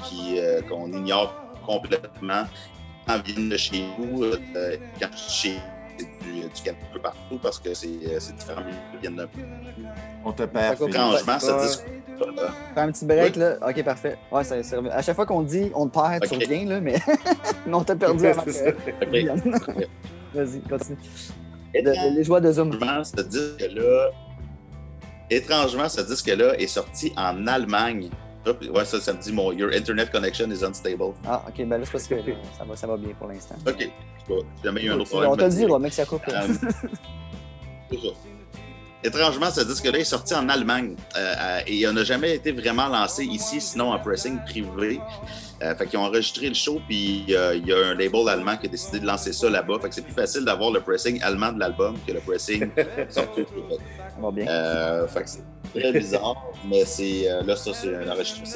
qu'on 0.70 0.92
ignore 0.92 1.34
complètement 1.66 2.44
quand 3.08 3.22
viennent 3.24 3.50
de 3.50 3.58
chez 3.58 3.84
nous, 3.98 4.24
quand 5.00 5.18
chez 5.30 5.58
du, 5.98 6.06
du 6.42 6.70
un 6.70 6.94
peu 6.94 7.00
partout 7.00 7.40
parce 7.42 7.60
que 7.60 7.74
c'est 7.74 7.88
différent. 7.88 8.62
Ils 8.94 9.00
viennent 9.00 9.16
d'un 9.16 9.28
On 10.24 10.32
te 10.32 10.44
perd. 10.44 10.82
Étrangement, 10.82 11.40
ça 11.40 11.62
discute 11.62 11.96
Fais 12.74 12.80
un 12.82 12.92
petit 12.92 13.06
break, 13.06 13.36
là? 13.36 13.58
OK, 13.68 13.84
parfait. 13.84 14.18
Ouais, 14.32 14.44
ça, 14.44 14.62
ça, 14.64 14.78
à 14.92 15.02
chaque 15.02 15.16
fois 15.16 15.26
qu'on 15.26 15.42
dit 15.42 15.72
on 15.74 15.88
te 15.88 15.94
perd, 15.94 16.24
okay. 16.24 16.38
tu 16.38 16.46
reviens, 16.46 16.66
là, 16.66 16.80
mais 16.80 16.96
on 17.72 17.84
t'a 17.84 17.96
perdu 17.96 18.26
avant 18.28 18.44
Vas-y, 20.34 20.60
continue. 20.62 20.98
les 21.74 22.24
joies 22.24 22.42
de 22.42 22.52
Zoom. 22.52 22.80
Ce 23.04 23.22
disque-là, 23.22 24.12
étrangement, 25.30 25.90
ce 25.90 26.02
disque-là 26.02 26.58
est 26.60 26.68
sorti 26.68 27.14
en 27.16 27.48
Allemagne. 27.48 28.10
Ouais, 28.46 28.86
ça, 28.86 29.00
ça 29.00 29.14
me 29.14 29.22
dit 29.22 29.32
mon 29.32 29.52
Your 29.52 29.72
Internet 29.74 30.12
connection 30.12 30.50
is 30.52 30.64
unstable. 30.64 31.14
Ah, 31.26 31.44
ok, 31.48 31.66
ben 31.66 31.80
là, 31.80 31.86
c'est 31.86 31.92
parce 31.92 32.08
que 32.08 32.16
ça, 32.58 32.64
va, 32.64 32.76
ça 32.76 32.88
va 32.88 32.98
bien 32.98 33.14
pour 33.18 33.28
l'instant. 33.28 33.56
Ok, 33.68 33.90
jamais 34.64 34.84
eu 34.84 34.92
un 34.92 35.00
autre 35.00 35.10
problème. 35.10 35.32
On 35.32 35.36
te 35.36 35.44
le 35.44 35.50
dit, 35.50 35.66
mec, 35.66 35.94
ça 35.94 36.06
coupe. 36.06 36.22
Euh, 36.30 36.46
étrangement, 39.06 39.52
ce 39.52 39.62
disque-là 39.62 40.00
est 40.00 40.04
sorti 40.04 40.34
en 40.34 40.50
Allemagne 40.50 40.96
euh, 41.16 41.34
euh, 41.38 41.60
et 41.68 41.76
il 41.76 41.90
n'a 41.90 42.04
jamais 42.04 42.36
été 42.36 42.52
vraiment 42.52 42.88
lancé 42.88 43.24
ici, 43.24 43.62
sinon 43.62 43.92
en 43.94 44.00
pressing 44.00 44.40
privé. 44.46 45.00
Euh, 45.62 45.76
fait 45.76 45.88
qu'ils 45.88 46.00
ont 46.00 46.04
enregistré 46.04 46.50
le 46.50 46.54
show, 46.54 46.82
puis 46.88 47.24
il 47.28 47.30
y 47.30 47.74
a 47.74 47.78
un 47.78 47.94
label 47.94 48.28
allemand 48.28 48.58
qui 48.58 48.68
a 48.68 48.70
décidé 48.70 49.00
de 49.00 49.06
lancer 49.06 49.32
ça 49.32 49.50
là-bas. 49.50 49.80
Fait 49.82 49.90
que 49.90 49.96
c'est 49.96 50.02
plus 50.02 50.14
facile 50.14 50.44
d'avoir 50.44 50.72
le 50.72 50.82
pressing 50.82 51.22
allemand 51.22 51.52
de 51.52 51.60
l'album 51.60 51.96
que 52.06 52.12
le 52.12 52.20
pressing 52.20 52.70
sorti. 53.10 53.46
Bon, 54.20 54.32
bien. 54.32 54.46
fait 55.08 55.24
que 55.24 55.30
très 55.80 55.92
bizarre, 55.92 56.52
mais 56.68 56.86
c'est 56.86 57.30
euh, 57.30 57.42
là, 57.44 57.56
ça, 57.56 57.72
c'est 57.74 57.92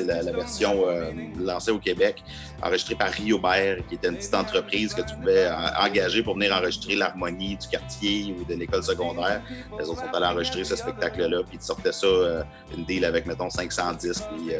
la, 0.05 0.21
la, 0.21 0.31
version 0.31 0.87
euh, 0.87 1.11
lancée 1.39 1.71
au 1.71 1.79
Québec, 1.79 2.23
enregistrée 2.61 2.95
par 2.95 3.09
Riobert, 3.09 3.77
qui 3.87 3.95
était 3.95 4.07
une 4.07 4.15
petite 4.15 4.33
entreprise 4.33 4.93
que 4.93 5.01
tu 5.01 5.15
pouvais 5.15 5.45
euh, 5.45 5.53
engager 5.79 6.23
pour 6.23 6.35
venir 6.35 6.55
enregistrer 6.55 6.95
l'harmonie 6.95 7.57
du 7.57 7.67
quartier 7.67 8.35
ou 8.37 8.43
de 8.43 8.55
l'école 8.55 8.83
secondaire. 8.83 9.41
Les 9.77 9.87
autres 9.89 10.01
sont 10.01 10.15
allés 10.15 10.25
enregistrer 10.25 10.63
ce 10.63 10.75
spectacle-là, 10.75 11.43
puis 11.47 11.57
ils 11.61 11.65
sortaient 11.65 11.91
ça, 11.91 12.07
une 12.75 12.85
deal 12.85 13.05
avec, 13.05 13.25
mettons, 13.25 13.49
500 13.49 13.93
disques. 13.93 14.23
Puis, 14.35 14.55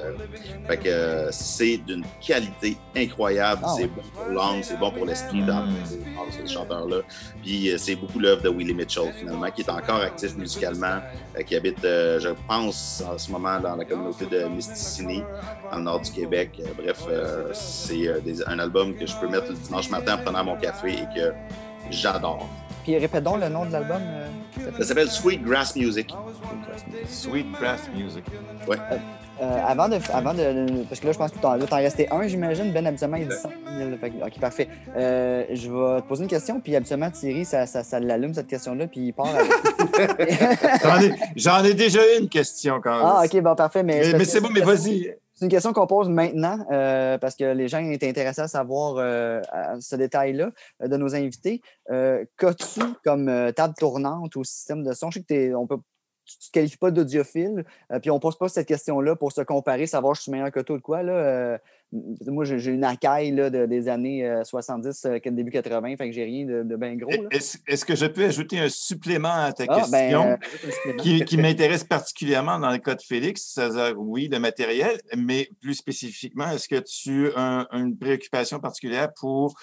fait 0.68 0.78
que 0.78 1.28
c'est 1.32 1.78
d'une 1.78 2.04
qualité 2.26 2.78
incroyable. 2.96 3.62
Ah 3.66 3.76
c'est 3.78 3.88
bon 3.88 4.02
pour 4.14 4.32
l'âme, 4.32 4.64
c'est 4.64 4.78
bon 4.78 4.92
pour 4.92 5.06
l'esprit 5.06 5.44
dans 5.44 5.66
ces 6.32 6.54
chanteurs-là. 6.54 6.98
Puis 7.42 7.72
c'est 7.78 7.96
beaucoup 7.96 8.20
l'œuvre 8.20 8.42
de 8.42 8.50
Willie 8.50 8.74
Mitchell, 8.74 9.12
finalement, 9.18 9.50
qui 9.52 9.62
est 9.62 9.70
encore 9.70 10.02
actif 10.02 10.36
musicalement, 10.36 11.00
qui 11.46 11.56
habite, 11.56 11.80
je 11.84 12.30
pense, 12.50 13.04
en 13.08 13.18
ce 13.18 13.32
moment 13.32 13.60
dans 13.60 13.76
la 13.76 13.86
communauté 13.86 14.26
de 14.26 14.46
Mysticini, 14.46 15.22
dans 15.72 15.78
le 15.78 15.84
nord 15.84 16.02
du 16.02 16.12
Québec. 16.12 16.60
Euh, 16.60 16.74
bref, 16.76 17.06
euh, 17.08 17.52
c'est 17.54 18.08
euh, 18.08 18.20
un 18.48 18.58
album 18.58 18.96
que 18.96 19.06
je 19.06 19.16
peux 19.18 19.28
mettre 19.28 19.50
le 19.50 19.56
dimanche 19.56 19.90
matin 19.92 20.16
en 20.16 20.24
prenant 20.24 20.44
mon 20.44 20.58
café 20.58 20.94
et 20.94 21.08
que 21.16 21.32
j'adore. 21.92 22.50
Puis 22.84 22.98
répétons 22.98 23.38
le 23.38 23.50
nom 23.50 23.66
de 23.66 23.72
l'album. 23.72 24.02
ça 24.78 24.84
s'appelle 24.84 25.10
Sweet 25.10 25.44
Grass 25.44 25.76
Music. 25.76 26.12
Sweet 27.08 27.52
Grass 27.52 27.82
Music. 27.96 28.26
Ouais. 28.68 28.78
Euh, 29.42 29.60
avant, 29.66 29.88
de, 29.88 29.98
avant 30.12 30.34
de. 30.34 30.84
Parce 30.90 31.00
que 31.00 31.08
là, 31.08 31.14
je 31.14 31.18
pense 31.18 31.32
que 31.32 31.40
tu 31.40 31.46
en 31.46 31.78
resté 31.78 32.12
un, 32.12 32.28
j'imagine. 32.28 32.74
Ben, 32.74 32.86
habituellement, 32.86 33.18
il 33.18 33.28
dit 33.28 33.36
100 33.36 33.50
000. 33.78 33.92
ok, 34.26 34.40
parfait. 34.40 34.68
Euh, 34.96 35.46
je 35.52 35.70
vais 35.70 36.02
te 36.02 36.08
poser 36.08 36.24
une 36.24 36.30
question, 36.30 36.60
puis 36.60 36.76
habituellement, 36.76 37.10
Thierry, 37.10 37.46
ça, 37.46 37.66
ça, 37.66 37.84
ça 37.84 38.00
l'allume, 38.00 38.34
cette 38.34 38.48
question-là, 38.48 38.88
puis 38.88 39.08
il 39.08 39.14
part 39.14 39.28
J'en 41.36 41.64
ai, 41.64 41.74
déjà 41.74 42.02
une 42.20 42.28
question 42.28 42.82
quand 42.82 42.92
même. 42.92 43.06
Ah, 43.06 43.22
ok, 43.24 43.42
bon, 43.42 43.56
parfait. 43.56 43.84
Mais, 43.84 44.14
mais, 44.14 44.26
c'est 44.26 44.42
bon, 44.42 44.50
mais 44.54 44.62
vas-y. 44.62 45.16
C'est 45.34 45.46
une 45.46 45.52
question 45.52 45.72
qu'on 45.72 45.88
pose 45.88 46.10
maintenant 46.10 46.60
euh, 46.70 47.18
parce 47.18 47.38
que 47.38 47.54
les 47.54 47.70
gens 47.70 47.80
étaient 47.80 48.10
intéressés 48.10 48.42
à 48.42 48.50
savoir 48.50 48.96
ce 49.80 49.96
détail-là 49.96 50.50
de 50.86 50.98
nos 50.98 51.16
invités. 51.16 51.62
Qu'as-tu 51.88 52.82
comme 53.06 53.32
table 53.56 53.74
tournante 53.78 54.36
ou 54.36 54.44
système 54.44 54.84
de 54.84 54.92
son? 54.92 55.12
Je 55.12 55.20
sais 55.20 55.24
que 55.24 55.56
on 55.56 55.66
peut 55.66 55.78
tu 56.30 56.38
ne 56.38 56.48
te 56.48 56.52
qualifies 56.52 56.78
pas 56.78 56.92
d'audiophile, 56.92 57.66
euh, 57.92 58.00
puis 58.00 58.12
on 58.12 58.16
ne 58.16 58.20
pose 58.20 58.38
pas 58.38 58.48
cette 58.50 58.68
question-là 58.68 59.16
pour 59.16 59.32
se 59.32 59.42
comparer, 59.42 59.88
savoir 59.88 60.16
si 60.16 60.20
je 60.20 60.24
suis 60.24 60.32
meilleur 60.32 60.52
que 60.52 60.60
toi 60.60 60.78
ou 60.78 60.80
quoi. 60.80 61.04
Là, 61.04 61.14
euh, 61.14 61.58
moi, 61.92 62.46
j'ai 62.46 62.72
une 62.72 62.84
acaille 62.84 63.32
là, 63.32 63.50
des 63.50 63.90
années 63.90 64.32
70, 64.44 65.06
euh, 65.06 65.20
début 65.26 65.50
80, 65.50 65.98
fait 65.98 66.10
que 66.10 66.12
j'ai 66.12 66.24
rien 66.24 66.46
de, 66.46 66.76
bien 66.76 66.96
gros. 66.96 67.12
Est-ce 67.32 67.84
que 67.84 67.96
je 67.96 68.06
peux 68.06 68.26
ajouter 68.26 68.60
un 68.60 68.70
supplément 68.70 69.34
à 69.34 69.54
ta 69.54 69.66
ah, 69.68 69.86
ben, 69.92 70.38
question 70.98 71.26
qui, 71.26 71.38
m'intéresse 71.38 71.84
particulièrement 71.84 72.60
dans 72.60 72.70
le 72.70 72.78
cas 72.78 72.94
de 72.94 73.02
Félix? 73.02 73.54
C'est-à-dire, 73.56 73.96
oui, 73.98 74.30
le 74.32 74.40
matériel, 74.40 75.00
mais 75.18 75.50
plus 75.62 75.74
spécifiquement, 75.74 76.52
est-ce 76.52 76.68
que 76.68 76.80
tu 76.80 77.32
as 77.36 77.68
une 77.72 77.98
préoccupation 77.98 78.60
particulière 78.60 79.10
pour 79.20 79.56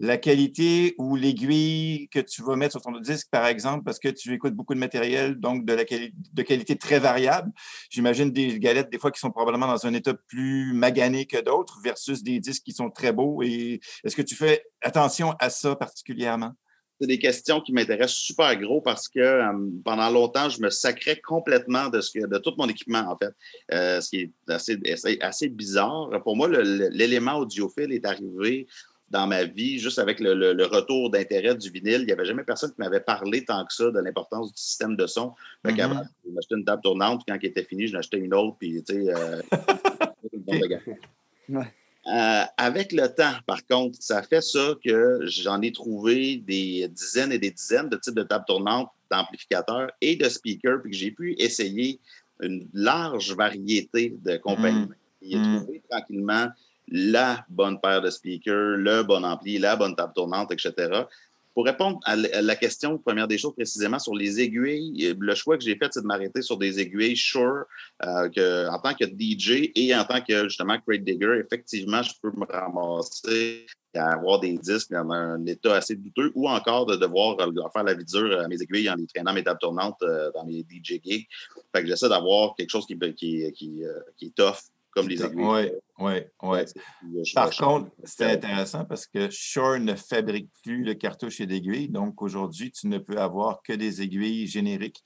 la 0.00 0.16
qualité 0.16 0.94
ou 0.98 1.16
l'aiguille 1.16 2.08
que 2.10 2.20
tu 2.20 2.42
vas 2.42 2.56
mettre 2.56 2.72
sur 2.72 2.82
ton 2.82 2.98
disque, 3.00 3.28
par 3.30 3.46
exemple, 3.46 3.84
parce 3.84 3.98
que 3.98 4.08
tu 4.08 4.32
écoutes 4.32 4.54
beaucoup 4.54 4.74
de 4.74 4.78
matériel, 4.78 5.34
donc 5.34 5.64
de, 5.64 5.72
la 5.72 5.84
de 5.84 6.42
qualité 6.42 6.76
très 6.76 7.00
variable. 7.00 7.50
J'imagine 7.90 8.30
des 8.30 8.58
galettes, 8.58 8.90
des 8.90 8.98
fois, 8.98 9.10
qui 9.10 9.18
sont 9.18 9.30
probablement 9.30 9.66
dans 9.66 9.86
un 9.86 9.94
état 9.94 10.14
plus 10.14 10.72
magané 10.72 11.26
que 11.26 11.40
d'autres, 11.40 11.80
versus 11.82 12.22
des 12.22 12.38
disques 12.38 12.62
qui 12.62 12.72
sont 12.72 12.90
très 12.90 13.12
beaux. 13.12 13.42
Est-ce 13.42 14.14
que 14.14 14.22
tu 14.22 14.36
fais 14.36 14.62
attention 14.82 15.34
à 15.40 15.50
ça 15.50 15.74
particulièrement? 15.74 16.52
C'est 17.00 17.06
des 17.06 17.18
questions 17.18 17.60
qui 17.60 17.72
m'intéressent 17.72 18.18
super 18.18 18.56
gros 18.56 18.80
parce 18.80 19.08
que 19.08 19.20
euh, 19.20 19.52
pendant 19.84 20.10
longtemps, 20.10 20.48
je 20.48 20.60
me 20.60 20.68
sacrais 20.68 21.20
complètement 21.20 21.88
de 21.88 22.38
tout 22.38 22.54
mon 22.58 22.68
équipement, 22.68 23.04
en 23.08 23.16
fait. 23.16 23.32
Euh, 23.72 24.00
ce 24.00 24.08
qui 24.10 24.16
est 24.22 24.32
assez, 24.48 24.78
assez, 25.20 25.48
bizarre. 25.48 26.10
Pour 26.24 26.36
moi, 26.36 26.48
l'élément 26.48 27.36
audiophile 27.36 27.92
est 27.92 28.04
arrivé 28.04 28.66
dans 29.10 29.26
ma 29.26 29.44
vie, 29.44 29.78
juste 29.78 29.98
avec 29.98 30.20
le, 30.20 30.64
retour 30.66 31.10
d'intérêt 31.10 31.54
du 31.54 31.70
vinyle. 31.70 32.02
Il 32.02 32.06
n'y 32.06 32.12
avait 32.12 32.26
jamais 32.26 32.42
personne 32.44 32.70
qui 32.70 32.78
m'avait 32.78 33.00
parlé 33.00 33.44
tant 33.44 33.64
que 33.64 33.72
ça 33.72 33.90
de 33.90 33.98
l'importance 34.00 34.52
du 34.52 34.60
système 34.60 34.96
de 34.96 35.06
son. 35.06 35.32
Fait 35.64 35.72
mm 35.72 36.08
je 36.26 36.30
m'achetais 36.32 36.54
une 36.56 36.64
table 36.64 36.82
tournante, 36.82 37.24
puis 37.24 37.32
quand 37.32 37.38
elle 37.42 37.50
était 37.50 37.64
finie, 37.64 37.86
je 37.86 37.94
m'achetais 37.94 38.18
une 38.18 38.34
autre, 38.34 38.56
puis 38.58 38.82
tu 38.82 38.94
sais, 38.94 39.14
euh, 39.14 39.40
euh, 42.12 42.42
avec 42.56 42.92
le 42.92 43.06
temps, 43.08 43.32
par 43.46 43.66
contre, 43.66 43.96
ça 44.00 44.22
fait 44.22 44.42
ça 44.42 44.74
que 44.84 45.20
j'en 45.22 45.62
ai 45.62 45.72
trouvé 45.72 46.36
des 46.36 46.88
dizaines 46.88 47.32
et 47.32 47.38
des 47.38 47.50
dizaines 47.50 47.88
de 47.88 47.96
types 47.96 48.14
de 48.14 48.22
tables 48.22 48.44
tournantes, 48.46 48.90
d'amplificateurs 49.10 49.90
et 50.02 50.16
de 50.16 50.28
speakers, 50.28 50.82
puis 50.82 50.90
que 50.90 50.96
j'ai 50.96 51.12
pu 51.12 51.34
essayer 51.38 51.98
une 52.40 52.68
large 52.74 53.34
variété 53.34 54.14
de 54.22 54.36
compagnies. 54.36 54.86
Mm. 54.86 54.94
Et 55.22 55.32
trouvé 55.32 55.82
tranquillement 55.90 56.48
la 56.90 57.44
bonne 57.48 57.80
paire 57.80 58.02
de 58.02 58.10
speakers, 58.10 58.76
le 58.76 59.02
bon 59.02 59.24
ampli, 59.24 59.58
la 59.58 59.76
bonne 59.76 59.94
table 59.94 60.12
tournante, 60.14 60.52
etc. 60.52 61.04
Pour 61.58 61.64
répondre 61.64 61.98
à 62.04 62.14
la 62.14 62.54
question, 62.54 62.98
première 62.98 63.26
des 63.26 63.36
choses 63.36 63.52
précisément 63.52 63.98
sur 63.98 64.14
les 64.14 64.40
aiguilles, 64.40 65.12
le 65.18 65.34
choix 65.34 65.58
que 65.58 65.64
j'ai 65.64 65.74
fait, 65.74 65.88
c'est 65.90 66.02
de 66.02 66.06
m'arrêter 66.06 66.40
sur 66.40 66.56
des 66.56 66.78
aiguilles 66.78 67.16
Shure 67.16 67.64
euh, 68.04 68.68
en 68.68 68.78
tant 68.78 68.94
que 68.94 69.04
DJ 69.04 69.72
et 69.74 69.92
en 69.92 70.04
tant 70.04 70.20
que 70.20 70.44
justement 70.44 70.78
crate 70.78 71.02
digger. 71.02 71.42
Effectivement, 71.44 72.00
je 72.00 72.12
peux 72.22 72.30
me 72.30 72.46
ramasser 72.46 73.66
à 73.96 74.12
avoir 74.12 74.38
des 74.38 74.56
disques 74.56 74.92
dans 74.92 75.10
un 75.10 75.44
état 75.46 75.74
assez 75.74 75.96
douteux 75.96 76.30
ou 76.36 76.48
encore 76.48 76.86
de 76.86 76.94
devoir 76.94 77.36
faire 77.72 77.82
la 77.82 77.94
vidure 77.94 78.38
à 78.38 78.46
mes 78.46 78.62
aiguilles 78.62 78.88
en 78.88 78.94
les 78.94 79.08
traînant 79.08 79.32
mes 79.32 79.42
tables 79.42 79.58
tournantes 79.58 80.00
euh, 80.02 80.30
dans 80.36 80.44
mes 80.44 80.60
DJ 80.60 81.00
gigs. 81.02 81.26
Fait 81.74 81.82
que 81.82 81.88
j'essaie 81.88 82.08
d'avoir 82.08 82.54
quelque 82.54 82.70
chose 82.70 82.86
qui, 82.86 82.96
qui, 83.16 83.84
euh, 83.84 83.98
qui 84.16 84.26
est 84.26 84.34
tough 84.36 84.58
comme 84.98 85.08
les 85.08 85.22
aiguilles. 85.22 85.44
Oui, 85.44 85.70
oui, 85.98 86.12
oui. 86.42 87.22
Par 87.34 87.50
contre, 87.50 87.90
c'est 88.04 88.32
intéressant 88.32 88.84
parce 88.84 89.06
que 89.06 89.30
Shure 89.30 89.78
ne 89.80 89.94
fabrique 89.94 90.50
plus 90.62 90.84
le 90.84 90.94
cartouche 90.94 91.40
et 91.40 91.46
d'aiguilles. 91.46 91.88
Donc, 91.88 92.22
aujourd'hui, 92.22 92.70
tu 92.70 92.88
ne 92.88 92.98
peux 92.98 93.18
avoir 93.18 93.62
que 93.62 93.72
des 93.72 94.02
aiguilles 94.02 94.46
génériques 94.46 95.02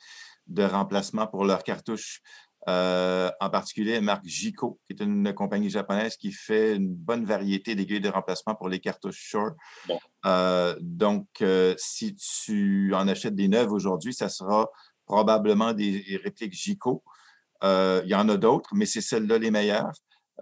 de 0.46 0.64
remplacement 0.64 1.26
pour 1.26 1.44
leurs 1.44 1.62
cartouches. 1.62 2.20
Euh, 2.68 3.30
en 3.40 3.50
particulier, 3.50 3.94
la 3.94 4.00
marque 4.00 4.26
Jico, 4.26 4.78
qui 4.86 4.92
est 4.92 5.02
une 5.02 5.32
compagnie 5.34 5.68
japonaise 5.68 6.16
qui 6.16 6.30
fait 6.30 6.76
une 6.76 6.94
bonne 6.94 7.24
variété 7.24 7.74
d'aiguilles 7.74 8.00
de 8.00 8.08
remplacement 8.08 8.54
pour 8.54 8.68
les 8.68 8.78
cartouches 8.78 9.16
Shure. 9.16 9.54
Euh, 10.26 10.76
donc, 10.80 11.26
euh, 11.40 11.74
si 11.76 12.14
tu 12.14 12.94
en 12.94 13.08
achètes 13.08 13.34
des 13.34 13.48
neuves 13.48 13.72
aujourd'hui, 13.72 14.14
ça 14.14 14.28
sera 14.28 14.70
probablement 15.06 15.72
des 15.72 16.20
répliques 16.22 16.52
Jico. 16.52 17.02
Euh, 17.64 18.02
il 18.04 18.10
y 18.10 18.14
en 18.14 18.28
a 18.28 18.36
d'autres, 18.36 18.70
mais 18.74 18.86
c'est 18.86 19.00
celles-là 19.00 19.38
les 19.38 19.50
meilleures. 19.50 19.92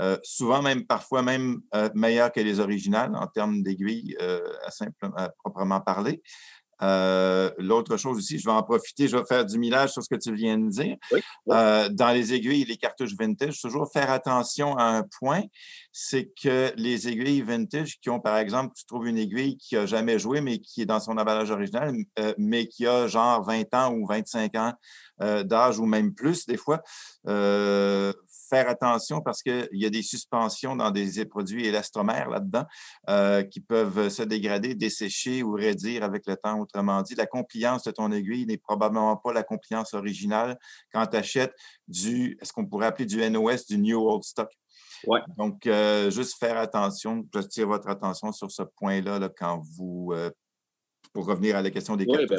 Euh, 0.00 0.16
souvent 0.22 0.62
même, 0.62 0.86
parfois 0.86 1.22
même 1.22 1.60
euh, 1.74 1.90
meilleures 1.94 2.32
que 2.32 2.40
les 2.40 2.60
originales 2.60 3.14
en 3.14 3.26
termes 3.26 3.62
d'aiguilles, 3.62 4.16
à, 5.16 5.28
proprement 5.44 5.80
parler. 5.80 6.22
L'autre 6.80 7.96
chose 7.96 8.18
aussi, 8.18 8.38
je 8.38 8.44
vais 8.44 8.52
en 8.52 8.62
profiter, 8.62 9.08
je 9.08 9.16
vais 9.16 9.24
faire 9.24 9.44
du 9.44 9.58
millage 9.58 9.92
sur 9.92 10.02
ce 10.02 10.08
que 10.08 10.20
tu 10.20 10.34
viens 10.34 10.58
de 10.58 10.68
dire. 10.68 10.96
dans 11.46 12.14
les 12.14 12.34
aiguilles 12.34 12.62
et 12.62 12.66
les 12.66 12.76
cartouches 12.76 13.14
vintage, 13.18 13.60
toujours 13.60 13.90
faire 13.92 14.10
attention 14.10 14.76
à 14.76 14.84
un 14.84 15.02
point, 15.18 15.42
c'est 15.92 16.30
que 16.42 16.72
les 16.76 17.08
aiguilles 17.08 17.42
vintage 17.42 17.98
qui 18.00 18.10
ont, 18.10 18.20
par 18.20 18.38
exemple, 18.38 18.74
tu 18.76 18.84
trouves 18.86 19.08
une 19.08 19.18
aiguille 19.18 19.56
qui 19.56 19.74
n'a 19.74 19.86
jamais 19.86 20.18
joué, 20.18 20.40
mais 20.40 20.58
qui 20.58 20.82
est 20.82 20.86
dans 20.86 21.00
son 21.00 21.18
emballage 21.18 21.50
original, 21.50 21.94
mais 22.38 22.66
qui 22.66 22.86
a 22.86 23.06
genre 23.06 23.42
20 23.44 23.74
ans 23.74 23.94
ou 23.94 24.06
25 24.06 24.54
ans 24.56 24.72
euh, 25.22 25.42
d'âge 25.42 25.78
ou 25.78 25.84
même 25.84 26.14
plus 26.14 26.46
des 26.46 26.56
fois. 26.56 26.82
Euh, 28.52 28.56
faire 28.56 28.68
attention 28.68 29.20
parce 29.20 29.42
qu'il 29.42 29.68
y 29.72 29.86
a 29.86 29.90
des 29.90 30.02
suspensions 30.02 30.76
dans 30.76 30.90
des 30.90 31.24
produits 31.24 31.66
élastomères 31.66 32.28
là-dedans 32.28 32.64
euh, 33.08 33.42
qui 33.42 33.60
peuvent 33.60 34.08
se 34.08 34.22
dégrader, 34.22 34.74
dessécher 34.74 35.42
ou 35.42 35.52
raidir 35.52 36.02
avec 36.02 36.26
le 36.26 36.36
temps. 36.36 36.58
Autrement 36.60 37.02
dit, 37.02 37.14
la 37.14 37.26
compliance 37.26 37.84
de 37.84 37.90
ton 37.90 38.10
aiguille 38.12 38.46
n'est 38.46 38.58
probablement 38.58 39.16
pas 39.16 39.32
la 39.32 39.42
compliance 39.42 39.94
originale 39.94 40.58
quand 40.92 41.06
tu 41.06 41.16
achètes 41.16 41.54
du, 41.88 42.38
est-ce 42.40 42.52
qu'on 42.52 42.66
pourrait 42.66 42.86
appeler 42.86 43.06
du 43.06 43.18
NOS, 43.18 43.66
du 43.68 43.78
New 43.78 44.00
Old 44.00 44.24
Stock. 44.24 44.50
Ouais. 45.06 45.20
Donc, 45.38 45.68
juste 46.10 46.38
faire 46.38 46.58
attention, 46.58 47.26
je 47.34 47.40
tire 47.40 47.68
votre 47.68 47.88
attention 47.88 48.32
sur 48.32 48.50
ce 48.50 48.62
point-là 48.62 49.18
là, 49.18 49.30
quand 49.34 49.62
vous, 49.76 50.12
pour 51.12 51.26
revenir 51.26 51.56
à 51.56 51.62
la 51.62 51.70
question 51.70 51.96
des 51.96 52.04
ouais, 52.06 52.26
ben 52.26 52.38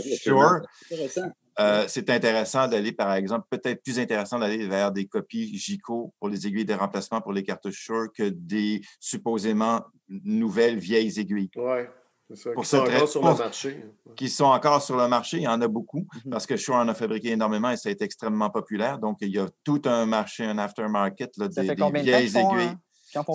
euh, 1.60 1.86
c'est 1.88 2.10
intéressant 2.10 2.68
d'aller, 2.68 2.92
par 2.92 3.14
exemple, 3.14 3.46
peut-être 3.50 3.84
plus 3.84 4.00
intéressant 4.00 4.40
d'aller 4.40 4.68
vers 4.68 4.92
des 4.92 5.06
copies 5.06 5.58
GICO 5.58 6.14
pour 6.20 6.30
les 6.30 6.48
aiguilles 6.48 6.66
de 6.66 6.74
remplacement 6.74 7.22
pour 7.22 7.34
les 7.34 7.44
cartouches 7.44 7.76
Shure 7.76 8.08
que 8.14 8.30
des 8.30 8.82
supposément 9.00 9.82
nouvelles 10.08 10.80
vieilles 10.80 11.20
aiguilles. 11.20 11.52
Oui, 11.56 11.82
c'est 12.30 12.38
ça. 12.38 12.52
qui 12.56 12.66
sont 12.66 12.78
encore 12.78 13.08
sur 13.10 13.22
le 13.22 13.36
marché. 13.36 13.86
Qui 14.16 14.30
sont 14.30 14.46
encore 14.46 14.82
sur 14.82 14.96
le 14.96 15.08
marché, 15.08 15.38
il 15.38 15.44
y 15.44 15.48
en 15.48 15.62
a 15.62 15.68
beaucoup 15.68 16.02
mm-hmm. 16.02 16.30
parce 16.30 16.46
que 16.46 16.56
Shure 16.56 16.76
en 16.76 16.88
a 16.88 16.94
fabriqué 16.94 17.32
énormément 17.32 17.72
et 17.72 17.78
ça 17.78 17.90
a 17.90 17.92
été 17.92 18.06
extrêmement 18.06 18.50
populaire. 18.50 18.98
Donc, 18.98 19.18
il 19.22 19.30
y 19.30 19.40
a 19.40 19.48
tout 19.64 19.82
un 19.86 20.06
marché, 20.06 20.46
un 20.46 20.58
aftermarket 20.58 21.32
là, 21.38 21.48
des, 21.50 21.76
vieilles 22.02 22.38
aiguilles. 22.38 22.78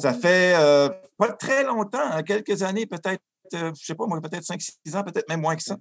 ça 0.01 0.15
fait 0.15 0.55
euh, 0.57 0.89
pas 1.19 1.33
très 1.33 1.65
longtemps, 1.65 1.99
hein, 2.03 2.23
quelques 2.23 2.63
années 2.63 2.87
peut-être 2.87 3.23
je 3.53 3.67
ne 3.67 3.75
sais 3.75 3.95
pas, 3.95 4.07
moi, 4.07 4.21
peut-être 4.21 4.45
5-6 4.45 4.97
ans, 4.97 5.03
peut-être 5.03 5.29
même 5.29 5.41
moins 5.41 5.57
que 5.57 5.63
ça. 5.63 5.77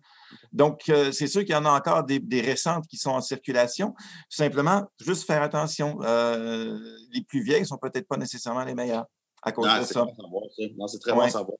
Donc, 0.51 0.89
euh, 0.89 1.11
c'est 1.11 1.27
sûr 1.27 1.41
qu'il 1.41 1.53
y 1.53 1.55
en 1.55 1.65
a 1.65 1.69
encore 1.69 2.03
des, 2.03 2.41
récentes 2.41 2.87
qui 2.87 2.97
sont 2.97 3.11
en 3.11 3.21
circulation. 3.21 3.93
Simplement, 4.29 4.83
juste 4.99 5.25
faire 5.25 5.41
attention. 5.41 5.97
Euh, 6.03 6.77
les 7.11 7.21
plus 7.21 7.41
vieilles 7.41 7.61
ne 7.61 7.65
sont 7.65 7.77
peut-être 7.77 8.07
pas 8.07 8.17
nécessairement 8.17 8.63
les 8.63 8.75
meilleures 8.75 9.05
à 9.41 9.51
cause 9.51 9.65
de 9.65 9.83
ça. 9.85 10.05
non, 10.77 10.87
c'est 10.87 10.99
très 10.99 11.13
bon 11.13 11.21
à 11.21 11.29
savoir. 11.29 11.57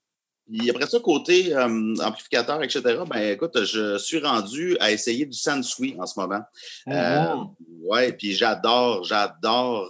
Et 0.54 0.70
après 0.70 0.86
ça, 0.86 1.00
côté 1.00 1.56
amplificateur, 1.56 2.62
etc., 2.62 2.82
ben 3.10 3.32
écoute, 3.34 3.64
je 3.64 3.98
suis 3.98 4.20
rendu 4.20 4.78
à 4.80 4.92
essayer 4.92 5.26
du 5.26 5.36
Sansui 5.36 5.96
en 6.00 6.06
ce 6.06 6.20
moment. 6.20 6.42
Mm-hmm. 6.86 7.54
oui, 7.82 8.14
puis 8.14 8.34
j'adore, 8.34 9.04
j'adore. 9.04 9.90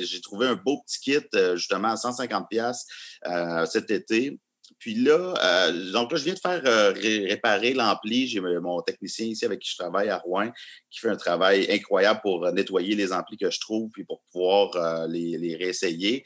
J'ai 0.00 0.20
trouvé 0.20 0.48
un 0.48 0.56
beau 0.56 0.82
petit 0.82 0.98
kit, 0.98 1.38
justement, 1.54 1.90
à 1.90 1.94
150$ 1.94 3.66
cet 3.66 3.90
été. 3.92 4.40
Puis 4.78 4.94
là, 4.94 5.34
euh, 5.42 5.92
donc 5.92 6.12
là, 6.12 6.18
je 6.18 6.24
viens 6.24 6.34
de 6.34 6.38
faire 6.38 6.62
euh, 6.66 6.92
réparer 6.92 7.72
l'ampli. 7.72 8.26
J'ai 8.28 8.40
mon 8.40 8.82
technicien 8.82 9.26
ici 9.26 9.44
avec 9.44 9.60
qui 9.60 9.70
je 9.70 9.76
travaille 9.76 10.10
à 10.10 10.18
Rouen 10.18 10.50
qui 10.90 11.00
fait 11.00 11.08
un 11.08 11.16
travail 11.16 11.66
incroyable 11.70 12.20
pour 12.22 12.50
nettoyer 12.52 12.94
les 12.94 13.12
amplis 13.12 13.38
que 13.38 13.50
je 13.50 13.58
trouve 13.60 13.90
puis 13.90 14.04
pour 14.04 14.22
pouvoir 14.30 14.76
euh, 14.76 15.06
les, 15.08 15.56
réessayer. 15.56 16.24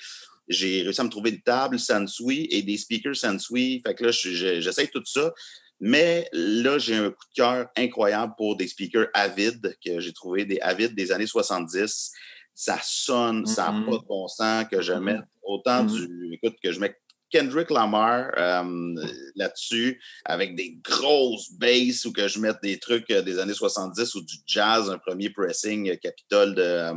J'ai 0.49 0.83
réussi 0.83 1.01
à 1.01 1.05
me 1.05 1.11
trouver 1.11 1.31
une 1.31 1.43
table 1.43 1.79
Sansui 1.79 2.49
et 2.51 2.63
des 2.63 2.77
speakers 2.77 3.17
Sansui. 3.17 3.81
Fait 3.87 3.95
que 3.95 4.05
là, 4.05 4.11
j'essaye 4.11 4.89
tout 4.89 5.05
ça. 5.05 5.33
Mais 5.79 6.29
là, 6.33 6.79
j'ai 6.79 6.97
un 6.97 7.11
coup 7.11 7.25
de 7.31 7.35
cœur 7.35 7.69
incroyable 7.77 8.35
pour 8.37 8.57
des 8.57 8.67
speakers 8.67 9.07
Avid 9.15 9.77
que 9.85 10.01
j'ai 10.01 10.13
trouvé 10.13 10.45
des 10.45 10.59
Avid 10.61 10.95
des 10.95 11.13
années 11.13 11.27
70 11.27 12.13
ça 12.61 12.79
sonne, 12.83 13.47
ça 13.47 13.73
n'a 13.73 13.87
pas 13.87 13.97
de 13.97 14.07
bon 14.07 14.29
sens 14.29 14.67
que 14.71 14.83
je 14.83 14.93
Mhm. 14.93 15.03
mette 15.05 15.25
autant 15.43 15.83
Mhm. 15.85 15.95
du. 15.95 16.35
Écoute, 16.35 16.57
que 16.63 16.71
je 16.73 16.79
mets 16.79 16.95
Kendrick 17.31 17.71
Lamar 17.71 18.31
euh, 18.37 18.95
là-dessus 19.37 20.01
avec 20.25 20.55
des 20.57 20.79
grosses 20.83 21.53
basses 21.53 22.05
ou 22.05 22.13
que 22.13 22.29
je 22.29 22.39
mette 22.41 22.59
des 22.63 22.79
trucs 22.79 23.11
euh, 23.11 23.23
des 23.23 23.39
années 23.39 23.55
70 23.55 24.15
ou 24.15 24.23
du 24.23 24.35
jazz, 24.47 24.91
un 24.91 24.99
premier 24.99 25.31
pressing 25.31 25.91
euh, 25.91 25.97
Capitol 25.97 26.55
de, 26.55 26.93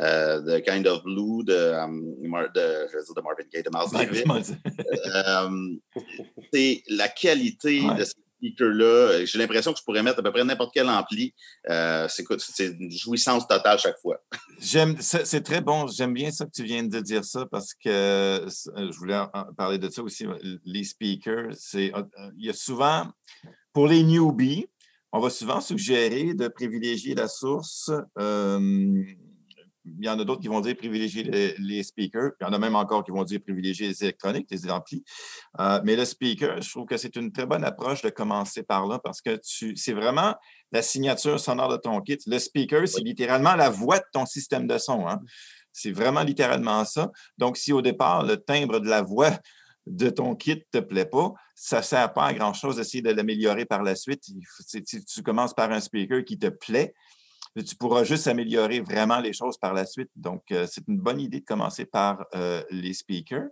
euh, 0.00 0.40
de 0.40 0.58
Kind 0.60 0.86
of 0.86 1.02
Blue 1.04 1.44
de, 1.44 1.52
de, 1.52 2.88
je 2.90 2.96
veux 2.96 3.04
dire 3.04 3.14
de 3.16 3.20
Marvin 3.20 3.44
Gaye, 3.52 3.62
de 3.62 3.70
Miles 3.72 4.24
Davis. 4.24 4.52
C'est 6.52 6.82
la 6.88 7.08
qualité 7.08 7.80
Ouais. 7.82 7.94
de 7.96 8.04
ces 8.04 8.14
speakers-là. 8.40 9.24
J'ai 9.24 9.38
l'impression 9.38 9.72
que 9.72 9.78
je 9.78 9.84
pourrais 9.84 10.02
mettre 10.02 10.20
à 10.20 10.22
peu 10.22 10.32
près 10.32 10.44
n'importe 10.44 10.72
quel 10.72 10.88
ampli. 10.88 11.34
Euh, 11.68 12.08
c'est 12.08 12.66
une 12.66 12.90
jouissance 12.90 13.46
totale 13.46 13.78
chaque 13.78 13.98
fois. 14.00 14.20
J'aime, 14.60 14.96
c'est 15.00 15.42
très 15.42 15.60
bon. 15.60 15.86
J'aime 15.86 16.14
bien 16.14 16.30
ça 16.30 16.46
que 16.46 16.50
tu 16.50 16.64
viens 16.64 16.82
de 16.82 17.00
dire 17.00 17.24
ça 17.24 17.46
parce 17.46 17.74
que 17.74 17.88
euh, 17.88 18.48
je 18.48 18.98
voulais 18.98 19.20
parler 19.56 19.78
de 19.78 19.88
ça 19.88 20.02
aussi. 20.02 20.26
Les 20.64 20.84
speakers, 20.84 21.54
c'est, 21.54 21.94
euh, 21.94 22.02
il 22.38 22.46
y 22.46 22.50
a 22.50 22.54
souvent, 22.54 23.06
pour 23.72 23.86
les 23.86 24.02
newbies, 24.02 24.66
on 25.12 25.18
va 25.18 25.30
souvent 25.30 25.60
suggérer 25.60 26.34
de 26.34 26.48
privilégier 26.48 27.14
la 27.14 27.26
source. 27.26 27.90
Euh, 28.18 29.02
il 29.98 30.04
y 30.04 30.08
en 30.08 30.18
a 30.18 30.24
d'autres 30.24 30.40
qui 30.40 30.48
vont 30.48 30.60
dire 30.60 30.76
privilégier 30.76 31.22
les, 31.24 31.54
les 31.58 31.82
speakers. 31.82 32.32
Il 32.40 32.44
y 32.44 32.46
en 32.46 32.52
a 32.52 32.58
même 32.58 32.76
encore 32.76 33.02
qui 33.04 33.10
vont 33.10 33.24
dire 33.24 33.40
privilégier 33.40 33.88
les 33.88 34.02
électroniques, 34.04 34.48
les 34.50 34.70
amplis. 34.70 35.02
Euh, 35.58 35.80
mais 35.84 35.96
le 35.96 36.04
speaker, 36.04 36.60
je 36.60 36.70
trouve 36.70 36.86
que 36.86 36.96
c'est 36.96 37.16
une 37.16 37.32
très 37.32 37.46
bonne 37.46 37.64
approche 37.64 38.02
de 38.02 38.10
commencer 38.10 38.62
par 38.62 38.86
là 38.86 38.98
parce 38.98 39.20
que 39.20 39.38
c'est 39.42 39.92
vraiment 39.92 40.34
la 40.72 40.82
signature 40.82 41.40
sonore 41.40 41.68
de 41.68 41.76
ton 41.76 42.00
kit. 42.00 42.18
Le 42.26 42.38
speaker, 42.38 42.86
c'est 42.86 43.02
littéralement 43.02 43.56
la 43.56 43.70
voix 43.70 43.98
de 43.98 44.04
ton 44.12 44.26
système 44.26 44.66
de 44.66 44.78
son. 44.78 45.06
hein. 45.08 45.20
C'est 45.72 45.92
vraiment 45.92 46.22
littéralement 46.22 46.84
ça. 46.84 47.10
Donc, 47.38 47.56
si 47.56 47.72
au 47.72 47.82
départ, 47.82 48.24
le 48.24 48.36
timbre 48.36 48.80
de 48.80 48.88
la 48.88 49.02
voix 49.02 49.30
de 49.86 50.10
ton 50.10 50.34
kit 50.36 50.56
ne 50.74 50.80
te 50.80 50.84
plaît 50.84 51.06
pas, 51.06 51.32
ça 51.54 51.78
ne 51.78 51.82
sert 51.82 52.12
pas 52.12 52.26
à 52.26 52.34
grand-chose 52.34 52.76
d'essayer 52.76 53.02
de 53.02 53.10
l'améliorer 53.10 53.64
par 53.64 53.82
la 53.82 53.94
suite. 53.94 54.24
Si 54.66 55.04
tu 55.04 55.22
commences 55.22 55.54
par 55.54 55.70
un 55.72 55.80
speaker 55.80 56.24
qui 56.24 56.38
te 56.38 56.48
plaît, 56.48 56.94
tu 57.56 57.76
pourras 57.76 58.04
juste 58.04 58.26
améliorer 58.26 58.80
vraiment 58.80 59.18
les 59.18 59.32
choses 59.32 59.58
par 59.58 59.74
la 59.74 59.86
suite. 59.86 60.10
Donc, 60.16 60.42
euh, 60.52 60.66
c'est 60.70 60.86
une 60.88 60.98
bonne 60.98 61.20
idée 61.20 61.40
de 61.40 61.44
commencer 61.44 61.84
par 61.84 62.24
euh, 62.34 62.62
les 62.70 62.94
speakers. 62.94 63.48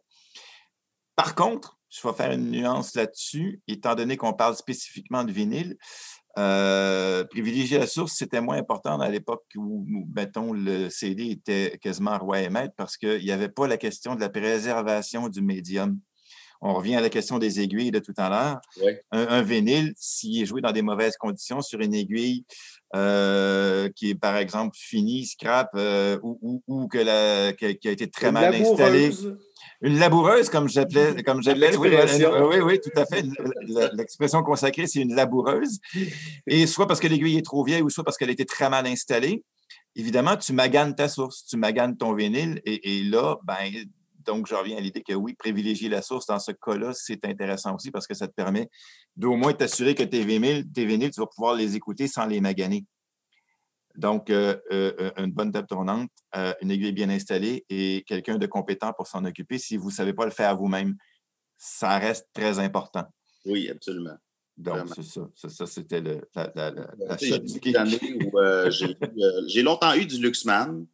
Par 1.16 1.34
contre, 1.34 1.78
je 1.88 2.06
vais 2.06 2.14
faire 2.14 2.32
une 2.32 2.50
nuance 2.50 2.94
là-dessus, 2.94 3.60
étant 3.66 3.94
donné 3.94 4.16
qu'on 4.16 4.34
parle 4.34 4.54
spécifiquement 4.54 5.24
de 5.24 5.32
vinyle. 5.32 5.76
euh, 6.38 7.24
privilégier 7.24 7.78
la 7.78 7.88
source, 7.88 8.12
c'était 8.12 8.40
moins 8.40 8.58
important 8.58 9.00
à 9.00 9.08
l'époque 9.08 9.44
où, 9.56 9.84
mettons, 10.14 10.52
le 10.52 10.88
CD 10.88 11.30
était 11.30 11.78
quasiment 11.82 12.16
roi 12.18 12.40
et 12.40 12.50
maître 12.50 12.74
parce 12.76 12.96
qu'il 12.96 13.24
n'y 13.24 13.32
avait 13.32 13.48
pas 13.48 13.66
la 13.66 13.76
question 13.76 14.14
de 14.14 14.20
la 14.20 14.28
préservation 14.28 15.28
du 15.28 15.40
médium. 15.40 15.98
On 16.60 16.74
revient 16.74 16.96
à 16.96 17.00
la 17.00 17.08
question 17.08 17.38
des 17.38 17.60
aiguilles 17.60 17.90
de 17.92 18.00
tout 18.00 18.14
à 18.16 18.28
l'heure. 18.28 18.60
Un, 19.12 19.28
un 19.28 19.42
vinyle, 19.42 19.92
s'il 19.96 20.42
est 20.42 20.46
joué 20.46 20.60
dans 20.60 20.72
des 20.72 20.82
mauvaises 20.82 21.16
conditions 21.16 21.60
sur 21.60 21.80
une 21.80 21.94
aiguille 21.94 22.44
euh, 22.96 23.88
qui 23.94 24.10
est, 24.10 24.14
par 24.14 24.36
exemple, 24.36 24.76
finie, 24.78 25.26
scrap, 25.26 25.70
euh, 25.76 26.18
ou, 26.22 26.38
ou, 26.42 26.62
ou 26.66 26.88
que 26.88 26.98
la, 26.98 27.52
qui, 27.52 27.66
a, 27.66 27.74
qui 27.74 27.88
a 27.88 27.92
été 27.92 28.08
très 28.08 28.28
Une 28.28 28.34
mal 28.34 28.54
installée. 28.54 29.08
laboureuse. 29.10 29.36
Une 29.82 29.98
laboureuse, 29.98 30.48
comme 30.50 30.68
j'appelais, 30.68 31.22
comme 31.24 31.42
j'appelais. 31.42 31.76
Oui, 31.76 31.90
L'expression. 31.90 32.32
oui, 32.48 32.56
oui, 32.56 32.60
oui, 32.60 32.80
tout 32.80 32.98
à 33.00 33.06
fait. 33.06 33.24
L'expression 33.94 34.42
consacrée, 34.42 34.86
c'est 34.86 35.00
une 35.00 35.14
laboureuse. 35.14 35.78
Et 36.46 36.66
soit 36.66 36.88
parce 36.88 36.98
que 36.98 37.06
l'aiguille 37.06 37.36
est 37.36 37.44
trop 37.44 37.62
vieille, 37.64 37.82
ou 37.82 37.90
soit 37.90 38.02
parce 38.04 38.16
qu'elle 38.16 38.30
a 38.30 38.32
été 38.32 38.46
très 38.46 38.68
mal 38.70 38.86
installée. 38.86 39.44
Évidemment, 39.94 40.36
tu 40.36 40.52
maganes 40.52 40.94
ta 40.94 41.08
source, 41.08 41.44
tu 41.44 41.56
maganes 41.56 41.96
ton 41.96 42.14
vinyle, 42.14 42.60
et, 42.64 42.98
et 42.98 43.02
là, 43.04 43.36
ben, 43.44 43.56
donc, 44.28 44.46
je 44.46 44.54
reviens 44.54 44.76
à 44.76 44.80
l'idée 44.80 45.00
que 45.00 45.14
oui, 45.14 45.32
privilégier 45.32 45.88
la 45.88 46.02
source 46.02 46.26
dans 46.26 46.38
ce 46.38 46.52
cas-là, 46.52 46.92
c'est 46.92 47.24
intéressant 47.24 47.74
aussi 47.74 47.90
parce 47.90 48.06
que 48.06 48.12
ça 48.12 48.28
te 48.28 48.34
permet 48.34 48.68
d'au 49.16 49.36
moins 49.36 49.54
t'assurer 49.54 49.94
que 49.94 50.02
tes 50.02 50.22
vinyles, 50.22 50.70
tes 50.70 50.84
vinyles, 50.84 51.10
tu 51.10 51.20
vas 51.20 51.26
pouvoir 51.26 51.54
les 51.54 51.76
écouter 51.76 52.08
sans 52.08 52.26
les 52.26 52.42
maganer. 52.42 52.84
Donc, 53.96 54.28
euh, 54.28 54.56
euh, 54.70 55.10
une 55.16 55.32
bonne 55.32 55.50
table 55.50 55.66
tournante, 55.66 56.10
euh, 56.36 56.52
une 56.60 56.70
aiguille 56.70 56.92
bien 56.92 57.08
installée 57.08 57.64
et 57.70 58.04
quelqu'un 58.06 58.36
de 58.36 58.46
compétent 58.46 58.92
pour 58.92 59.06
s'en 59.06 59.24
occuper. 59.24 59.56
Si 59.56 59.78
vous 59.78 59.88
ne 59.88 59.94
savez 59.94 60.12
pas 60.12 60.26
le 60.26 60.30
faire 60.30 60.54
vous-même, 60.54 60.94
ça 61.56 61.96
reste 61.98 62.28
très 62.34 62.58
important. 62.58 63.04
Oui, 63.46 63.70
absolument. 63.70 64.18
Donc, 64.58 64.88
c'est 64.94 65.04
ça. 65.04 65.22
Ça, 65.34 65.48
ça, 65.48 65.66
c'était 65.66 66.02
la, 66.02 66.52
la, 66.54 66.70
la, 66.70 67.16
J'ai 67.16 67.34
euh, 68.34 68.70
euh, 69.16 69.62
longtemps 69.62 69.94
eu 69.94 70.04
du 70.04 70.20
Luxman 70.20 70.84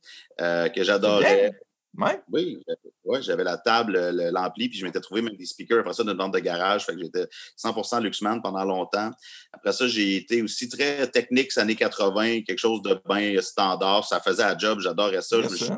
euh, 0.41 0.69
que 0.69 0.85
j'adorais. 0.85 1.51
Ouais. 1.97 2.21
Oui, 2.33 2.61
j'avais- 2.67 2.81
ouais, 3.05 3.23
j'avais 3.23 3.45
la 3.45 3.57
table, 3.57 3.93
le- 4.13 4.31
l'ampli, 4.31 4.69
puis 4.69 4.79
je 4.79 4.85
m'étais 4.85 5.01
trouvé 5.01 5.23
même 5.23 5.37
des 5.37 5.47
speakers 5.47 5.79
après 5.81 5.93
ça 5.93 6.03
d'une 6.03 6.17
vente 6.17 6.35
de 6.35 6.41
garage. 6.41 6.85
Fait 6.87 6.95
que 6.95 7.01
j'étais 7.01 7.27
100% 7.57 8.01
Luxman 8.01 8.43
pendant 8.43 8.65
longtemps. 8.65 9.11
Après 9.53 9.73
ça, 9.73 9.87
j'ai 9.87 10.17
été 10.17 10.43
aussi 10.43 10.69
très 10.69 11.07
technique, 11.09 11.53
ces 11.53 11.61
années 11.61 11.77
80, 11.77 12.43
quelque 12.43 12.59
chose 12.59 12.83
de 12.83 13.01
bien 13.09 13.41
standard. 13.41 14.05
Ça 14.07 14.21
faisait 14.21 14.43
un 14.43 14.59
job, 14.59 14.81
j'adorais 14.81 15.23
ça. 15.23 15.39
Bien 15.39 15.47
Je 15.49 15.53
me 15.53 15.57
sûr. 15.57 15.67
suis- 15.67 15.75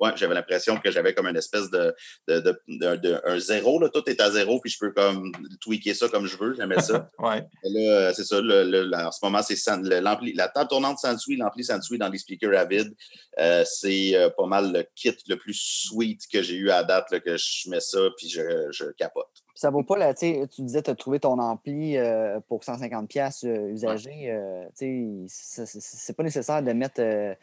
ouais, 0.00 0.10
j'avais 0.16 0.34
l'impression 0.34 0.76
que 0.78 0.90
j'avais 0.90 1.14
comme 1.14 1.26
une 1.26 1.36
espèce 1.36 1.70
de, 1.70 1.94
de, 2.28 2.40
de- 2.40 2.60
de- 2.68 2.96
de- 2.96 3.20
un 3.24 3.38
zéro. 3.38 3.78
Là. 3.80 3.88
Tout 3.88 4.08
est 4.08 4.20
à 4.20 4.30
zéro, 4.30 4.60
puis 4.60 4.70
je 4.70 4.78
peux 4.78 4.92
comme 4.92 5.30
tweaker 5.60 5.94
ça 5.94 6.08
comme 6.08 6.26
je 6.26 6.36
veux. 6.36 6.54
J'aimais 6.54 6.80
ça. 6.80 7.08
Ouais. 7.18 7.44
Et 7.64 7.68
là, 7.70 7.90
euh, 8.08 8.12
c'est 8.14 8.24
ça. 8.24 8.40
le- 8.40 8.64
le- 8.64 8.90
en 8.96 9.10
ce 9.12 9.18
moment, 9.24 9.42
c'est 9.42 9.56
San- 9.56 9.86
le- 9.88 10.00
l'ampli- 10.00 10.34
la 10.34 10.48
table 10.48 10.68
tournante 10.68 10.98
Sansui, 10.98 11.36
l'ampli 11.36 11.64
Sansui 11.64 11.98
dans 11.98 12.08
les 12.08 12.18
speakers 12.18 12.58
Avid. 12.58 12.94
Euh, 13.38 13.62
c'est 13.64 14.16
euh, 14.16 14.28
pas 14.30 14.46
mal 14.46 14.72
le 14.72 14.84
kit 14.94 15.16
le 15.28 15.36
plus 15.36 15.54
sweet 15.54 16.22
que 16.32 16.42
j'ai 16.42 16.56
eu 16.56 16.70
à 16.70 16.82
date, 16.82 17.10
là, 17.10 17.20
que 17.20 17.36
je 17.36 17.70
mets 17.70 17.80
ça, 17.80 17.98
puis 18.16 18.28
je, 18.28 18.40
je 18.70 18.84
capote. 18.98 19.28
Ça 19.54 19.70
vaut 19.70 19.82
pas, 19.84 19.98
là, 19.98 20.14
tu 20.14 20.20
sais, 20.20 20.48
tu 20.54 20.62
disais, 20.62 20.82
tu 20.82 20.90
as 20.90 20.94
trouvé 20.94 21.20
ton 21.20 21.38
ampli 21.38 21.96
euh, 21.98 22.40
pour 22.48 22.62
150$ 22.64 23.06
piastres, 23.06 23.46
euh, 23.46 23.68
usagé. 23.70 24.30
euh, 24.30 24.64
tu 24.78 25.28
sais, 25.28 25.64
c'est- 25.66 26.12
pas 26.16 26.22
nécessaire 26.22 26.62
de 26.62 26.72
mettre 26.72 27.00
euh, 27.00 27.34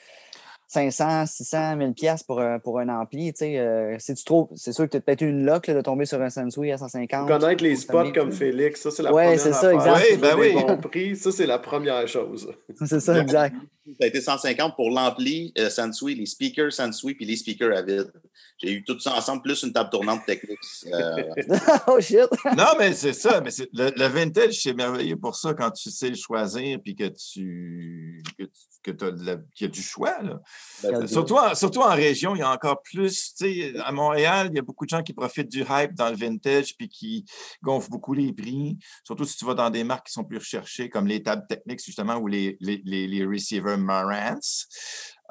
500, 0.68 1.26
600, 1.26 1.78
1000$ 1.78 1.94
piastres 1.94 2.26
pour, 2.28 2.42
un- 2.42 2.60
pour 2.60 2.80
un 2.80 2.90
ampli. 2.90 3.32
tu 3.34 3.40
sais, 3.40 3.58
euh, 3.58 3.96
si 4.00 4.14
tu 4.16 4.24
trouves, 4.26 4.50
c'est 4.56 4.74
sûr 4.74 4.86
que 4.86 4.92
tu 4.92 4.98
as 4.98 5.00
peut-être 5.02 5.22
eu 5.22 5.30
une 5.30 5.46
là, 5.46 5.60
de 5.60 5.82
tomber 5.82 6.06
sur 6.06 6.22
un 6.22 6.30
Sansui 6.30 6.72
à 6.72 6.76
150$. 6.76 7.26
Connaître 7.28 7.64
les 7.64 7.76
spots 7.78 8.12
comme 8.14 8.32
Félix, 8.34 8.82
ça, 8.82 8.92
c'est 8.92 9.02
la 9.04 9.14
Ouais, 9.14 9.24
première 9.24 9.40
c'est 9.40 9.54
ça, 9.54 9.70
affaire. 9.70 9.72
exact. 9.96 10.06
Tu 10.12 10.18
ben 10.18 10.36
oui. 10.38 10.54
bons 10.54 10.78
prix, 10.78 11.16
ça, 11.16 11.32
c'est 11.32 11.46
la 11.48 11.60
première 11.60 12.08
chose. 12.08 12.52
C'est 12.86 13.00
ça, 13.00 13.20
exact. 13.22 13.56
Ça 14.00 14.04
a 14.04 14.08
été 14.08 14.20
150 14.20 14.76
pour 14.76 14.90
l'ampli 14.92 15.54
euh, 15.58 15.70
Sansui, 15.70 16.14
les 16.16 16.26
speakers 16.26 16.74
Sansui, 16.74 17.14
puis 17.16 17.26
les 17.26 17.38
speakers 17.38 17.76
Avid. 17.76 18.12
J'ai 18.60 18.72
eu 18.74 18.84
tout 18.84 19.00
ça 19.00 19.16
ensemble, 19.16 19.44
plus 19.44 19.62
une 19.64 19.72
table 19.72 19.90
tournante 19.92 20.26
technique. 20.26 20.58
Euh, 20.88 21.24
oh 21.88 22.00
shit! 22.02 22.22
Non, 22.58 22.74
mais 22.80 22.94
c'est 22.94 23.14
ça. 23.14 23.40
Mais 23.42 23.52
c'est- 23.52 23.70
le, 23.74 23.92
le 23.96 24.06
vintage, 24.08 24.60
c'est 24.64 24.74
merveilleux 24.74 25.18
pour 25.18 25.36
ça 25.36 25.54
quand 25.54 25.70
tu 25.72 25.92
sais 25.92 26.10
le 26.10 26.16
choisir 26.16 26.80
puis 26.84 26.96
que 26.96 27.08
tu 27.10 28.24
que, 28.38 28.44
tu- 28.46 28.52
que 28.84 28.92
de 28.92 29.26
la- 29.26 29.36
qu'il 29.54 29.68
y 29.68 29.70
a 29.70 29.72
du 29.72 29.82
choix. 29.82 30.22
Là. 30.24 30.40
ben, 30.84 31.06
Surtout, 31.08 31.36
en, 31.36 31.54
surtout 31.54 31.82
en 31.82 31.94
région, 31.94 32.36
il 32.36 32.40
y 32.40 32.42
a 32.42 32.52
encore 32.52 32.82
plus. 32.82 33.34
tu 33.38 33.72
sais, 33.72 33.74
À 33.80 33.92
Montréal, 33.92 34.48
il 34.52 34.56
y 34.56 34.60
a 34.60 34.64
beaucoup 34.64 34.86
de 34.86 34.90
gens 34.90 35.04
qui 35.04 35.14
profitent 35.14 35.50
du 35.52 35.64
hype 35.70 35.94
dans 35.94 36.10
le 36.10 36.16
vintage 36.16 36.76
puis 36.78 36.90
qui 36.90 37.26
gonflent 37.62 37.90
beaucoup 37.92 38.14
les 38.14 38.34
prix. 38.34 38.78
Surtout 39.04 39.26
si 39.26 39.38
tu 39.38 39.46
vas 39.46 39.54
dans 39.54 39.70
des 39.70 39.84
marques 39.84 40.08
qui 40.08 40.14
sont 40.14 40.24
plus 40.24 40.38
recherchées, 40.40 40.90
comme 40.90 41.06
les 41.08 41.22
tables 41.22 41.46
techniques, 41.48 41.84
justement, 41.84 42.16
ou 42.18 42.28
les, 42.28 42.58
les, 42.60 42.82
les, 42.86 43.08
les 43.08 43.26
receivers 43.26 43.78
Marantz. 43.78 44.66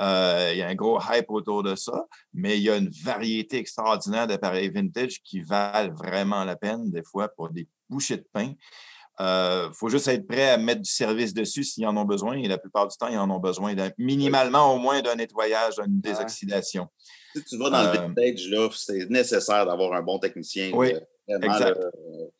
Euh, 0.00 0.50
il 0.52 0.58
y 0.58 0.62
a 0.62 0.68
un 0.68 0.74
gros 0.74 1.00
hype 1.10 1.30
autour 1.30 1.62
de 1.62 1.74
ça, 1.74 2.06
mais 2.34 2.58
il 2.58 2.62
y 2.64 2.70
a 2.70 2.76
une 2.76 2.90
variété 3.02 3.58
extraordinaire 3.58 4.26
d'appareils 4.26 4.68
vintage 4.68 5.22
qui 5.22 5.40
valent 5.40 5.94
vraiment 5.94 6.44
la 6.44 6.56
peine, 6.56 6.90
des 6.90 7.02
fois, 7.02 7.28
pour 7.28 7.48
des 7.50 7.66
bouchées 7.88 8.18
de 8.18 8.26
pain. 8.32 8.52
Il 9.18 9.70
faut 9.72 9.88
juste 9.88 10.08
être 10.08 10.26
prêt 10.26 10.50
à 10.50 10.58
mettre 10.58 10.82
du 10.82 10.90
service 10.90 11.32
dessus 11.32 11.64
s'ils 11.64 11.86
en 11.86 11.96
ont 11.96 12.04
besoin, 12.04 12.36
et 12.36 12.46
la 12.46 12.58
plupart 12.58 12.86
du 12.86 12.96
temps, 12.98 13.08
ils 13.08 13.16
en 13.16 13.30
ont 13.30 13.38
besoin 13.38 13.74
minimalement 13.96 14.74
au 14.74 14.78
moins 14.78 15.00
d'un 15.00 15.14
nettoyage, 15.14 15.76
d'une 15.76 16.00
désoxydation. 16.00 16.88
Si 17.34 17.42
tu 17.44 17.56
vas 17.56 17.70
dans 17.70 17.82
le 17.82 17.88
Euh, 17.88 18.02
vintage, 18.02 18.46
là, 18.48 18.68
c'est 18.74 19.08
nécessaire 19.08 19.64
d'avoir 19.64 19.94
un 19.94 20.02
bon 20.02 20.18
technicien. 20.18 20.70
Oui. 20.74 20.92
Exact. 21.28 21.76
euh, 21.78 21.90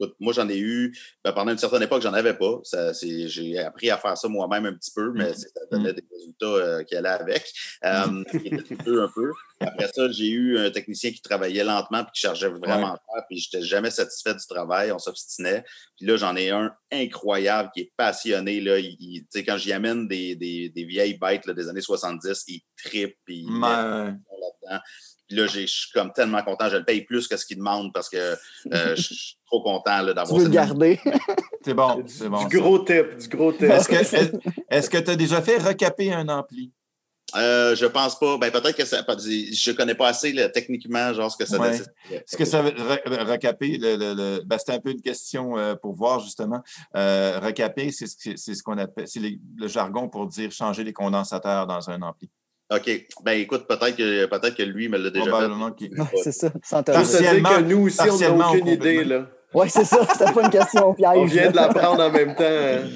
écoute, 0.00 0.14
moi, 0.20 0.32
j'en 0.32 0.48
ai 0.48 0.58
eu. 0.58 0.96
ben, 1.24 1.32
pendant 1.32 1.50
une 1.52 1.58
certaine 1.58 1.82
époque, 1.82 2.02
j'en 2.02 2.12
avais 2.12 2.34
pas. 2.34 2.60
Ça, 2.62 2.94
c'est- 2.94 3.26
J'ai 3.28 3.58
appris 3.58 3.90
à 3.90 3.98
faire 3.98 4.16
ça 4.16 4.28
moi-même 4.28 4.66
un 4.66 4.72
petit 4.74 4.92
peu, 4.94 5.10
mais 5.12 5.30
Mhm. 5.30 5.34
ça 5.34 5.48
donnait 5.72 5.92
des 5.92 6.04
résultats 6.12 6.46
euh, 6.46 6.82
qui 6.84 6.94
allaient 6.94 7.08
avec. 7.08 7.44
Euh, 7.84 8.22
coûteux 8.68 9.02
un 9.02 9.08
peu. 9.14 9.32
Après 9.60 9.88
ça, 9.88 10.10
j'ai 10.12 10.28
eu 10.28 10.58
un 10.58 10.70
technicien 10.70 11.10
qui 11.10 11.20
travaillait 11.22 11.64
lentement 11.64 12.04
puis 12.04 12.12
qui 12.14 12.20
chargeait 12.20 12.48
vraiment 12.48 12.94
cher, 12.94 13.24
puis 13.28 13.38
j'étais 13.38 13.62
jamais 13.64 13.90
satisfait 13.90 14.34
du 14.34 14.46
travail. 14.48 14.92
On 14.92 14.98
s'obstinait. 14.98 15.64
Puis 15.96 16.06
là, 16.06 16.16
j'en 16.16 16.36
ai 16.36 16.50
un 16.50 16.72
incroyable 16.92 17.70
qui 17.74 17.80
est 17.82 17.92
passionné. 17.96 18.60
Là. 18.60 18.78
Il, 18.78 18.96
il- 19.00 19.22
tu 19.22 19.26
sais, 19.30 19.44
quand 19.44 19.56
j'y 19.56 19.72
amène 19.72 20.06
des, 20.08 20.36
des- 20.36 20.68
des 20.68 20.84
vieilles 20.84 21.18
bêtes 21.18 21.46
là, 21.46 21.54
des 21.54 21.68
années 21.68 21.80
70, 21.80 22.44
il 22.48 22.60
trippe 22.84 23.16
puis 23.24 23.38
il 23.40 23.50
met 23.50 23.66
Ouais. 23.66 24.12
là-dedans. 24.12 24.80
Puis 25.28 25.36
là, 25.36 25.46
je 25.46 25.66
suis 25.66 25.90
comme 25.92 26.12
tellement 26.12 26.42
content. 26.42 26.68
Je 26.68 26.76
le 26.76 26.84
paye 26.84 27.02
plus 27.02 27.26
que 27.28 27.36
ce 27.36 27.44
qu'il 27.44 27.58
demande 27.58 27.92
parce 27.92 28.08
que 28.08 28.16
euh, 28.16 28.96
je 28.96 29.02
suis 29.02 29.38
trop 29.46 29.62
content 29.62 30.02
là, 30.02 30.08
Tu 30.08 30.14
d'avoir 30.14 30.38
veux 30.38 30.46
le 30.46 30.52
cette 30.52 30.52
garder. 30.52 31.00
C'est 31.64 31.74
bon, 31.74 31.96
Du, 31.96 32.08
c'est 32.12 32.28
bon. 32.28 32.44
du 32.46 32.56
ça. 32.56 32.62
gros 32.62 32.78
tip, 32.78 33.16
du 33.18 33.28
gros 33.28 33.52
tip. 33.52 33.62
Est-ce 33.62 33.88
que 33.88 34.38
est-ce 34.70 34.88
que 34.88 34.98
tu 34.98 35.10
as 35.10 35.16
déjà 35.16 35.42
fait 35.42 35.58
recaper 35.58 36.12
un 36.12 36.28
ampli? 36.28 36.72
Euh, 37.34 37.74
je 37.74 37.86
pense 37.86 38.18
pas. 38.18 38.38
Ben, 38.38 38.52
peut-être 38.52 38.76
que 38.76 38.84
ça. 38.84 39.04
Je 39.08 39.72
connais 39.72 39.96
pas 39.96 40.08
assez 40.08 40.32
techniquement 40.52 41.12
genre 41.12 41.30
ce 41.30 41.36
que 41.36 41.44
ça 41.44 41.58
ouais. 41.58 41.80
Ce 42.24 42.36
que 42.36 42.44
ça 42.44 42.62
veut 42.62 42.72
recaper, 43.24 43.78
le, 43.80 44.44
ben, 44.44 44.58
c'est 44.64 44.72
un 44.72 44.78
peu 44.78 44.90
une 44.90 45.02
question 45.02 45.58
euh, 45.58 45.74
pour 45.74 45.94
voir 45.94 46.20
justement. 46.20 46.62
Euh, 46.94 47.40
recaper, 47.40 47.90
c'est 47.90 48.06
ce 48.06 48.62
qu'on 48.62 48.78
appelle 48.78 49.08
c'est 49.08 49.20
le 49.20 49.68
jargon 49.68 50.08
pour 50.08 50.26
dire 50.28 50.52
changer 50.52 50.84
les 50.84 50.92
condensateurs 50.92 51.66
dans 51.66 51.90
un 51.90 52.00
ampli. 52.02 52.30
OK. 52.70 53.06
Ben 53.22 53.40
écoute, 53.40 53.66
peut-être 53.68 53.96
que 53.96 54.26
peut-être 54.26 54.56
que 54.56 54.62
lui 54.62 54.88
me 54.88 54.98
l'a 54.98 55.10
déjà 55.10 55.30
Probablement 55.30 55.70
fait. 55.78 55.90
c'est 56.22 56.32
ça. 56.32 56.50
Sans 56.64 56.82
que 56.82 57.62
nous 57.62 57.86
aussi, 57.86 58.10
on 58.10 58.36
n'a 58.36 58.50
aucune 58.50 58.66
idée. 58.66 59.04
Là. 59.04 59.26
Oui, 59.54 59.70
c'est 59.70 59.84
ça. 59.84 60.06
C'était 60.12 60.32
pas 60.32 60.42
une 60.42 60.50
question 60.50 60.92
piège. 60.92 61.10
On 61.14 61.24
vient 61.24 61.50
de 61.50 61.56
l'apprendre 61.56 62.02
en 62.02 62.10
même 62.10 62.34
temps. 62.34 62.44
Hein. 62.44 62.88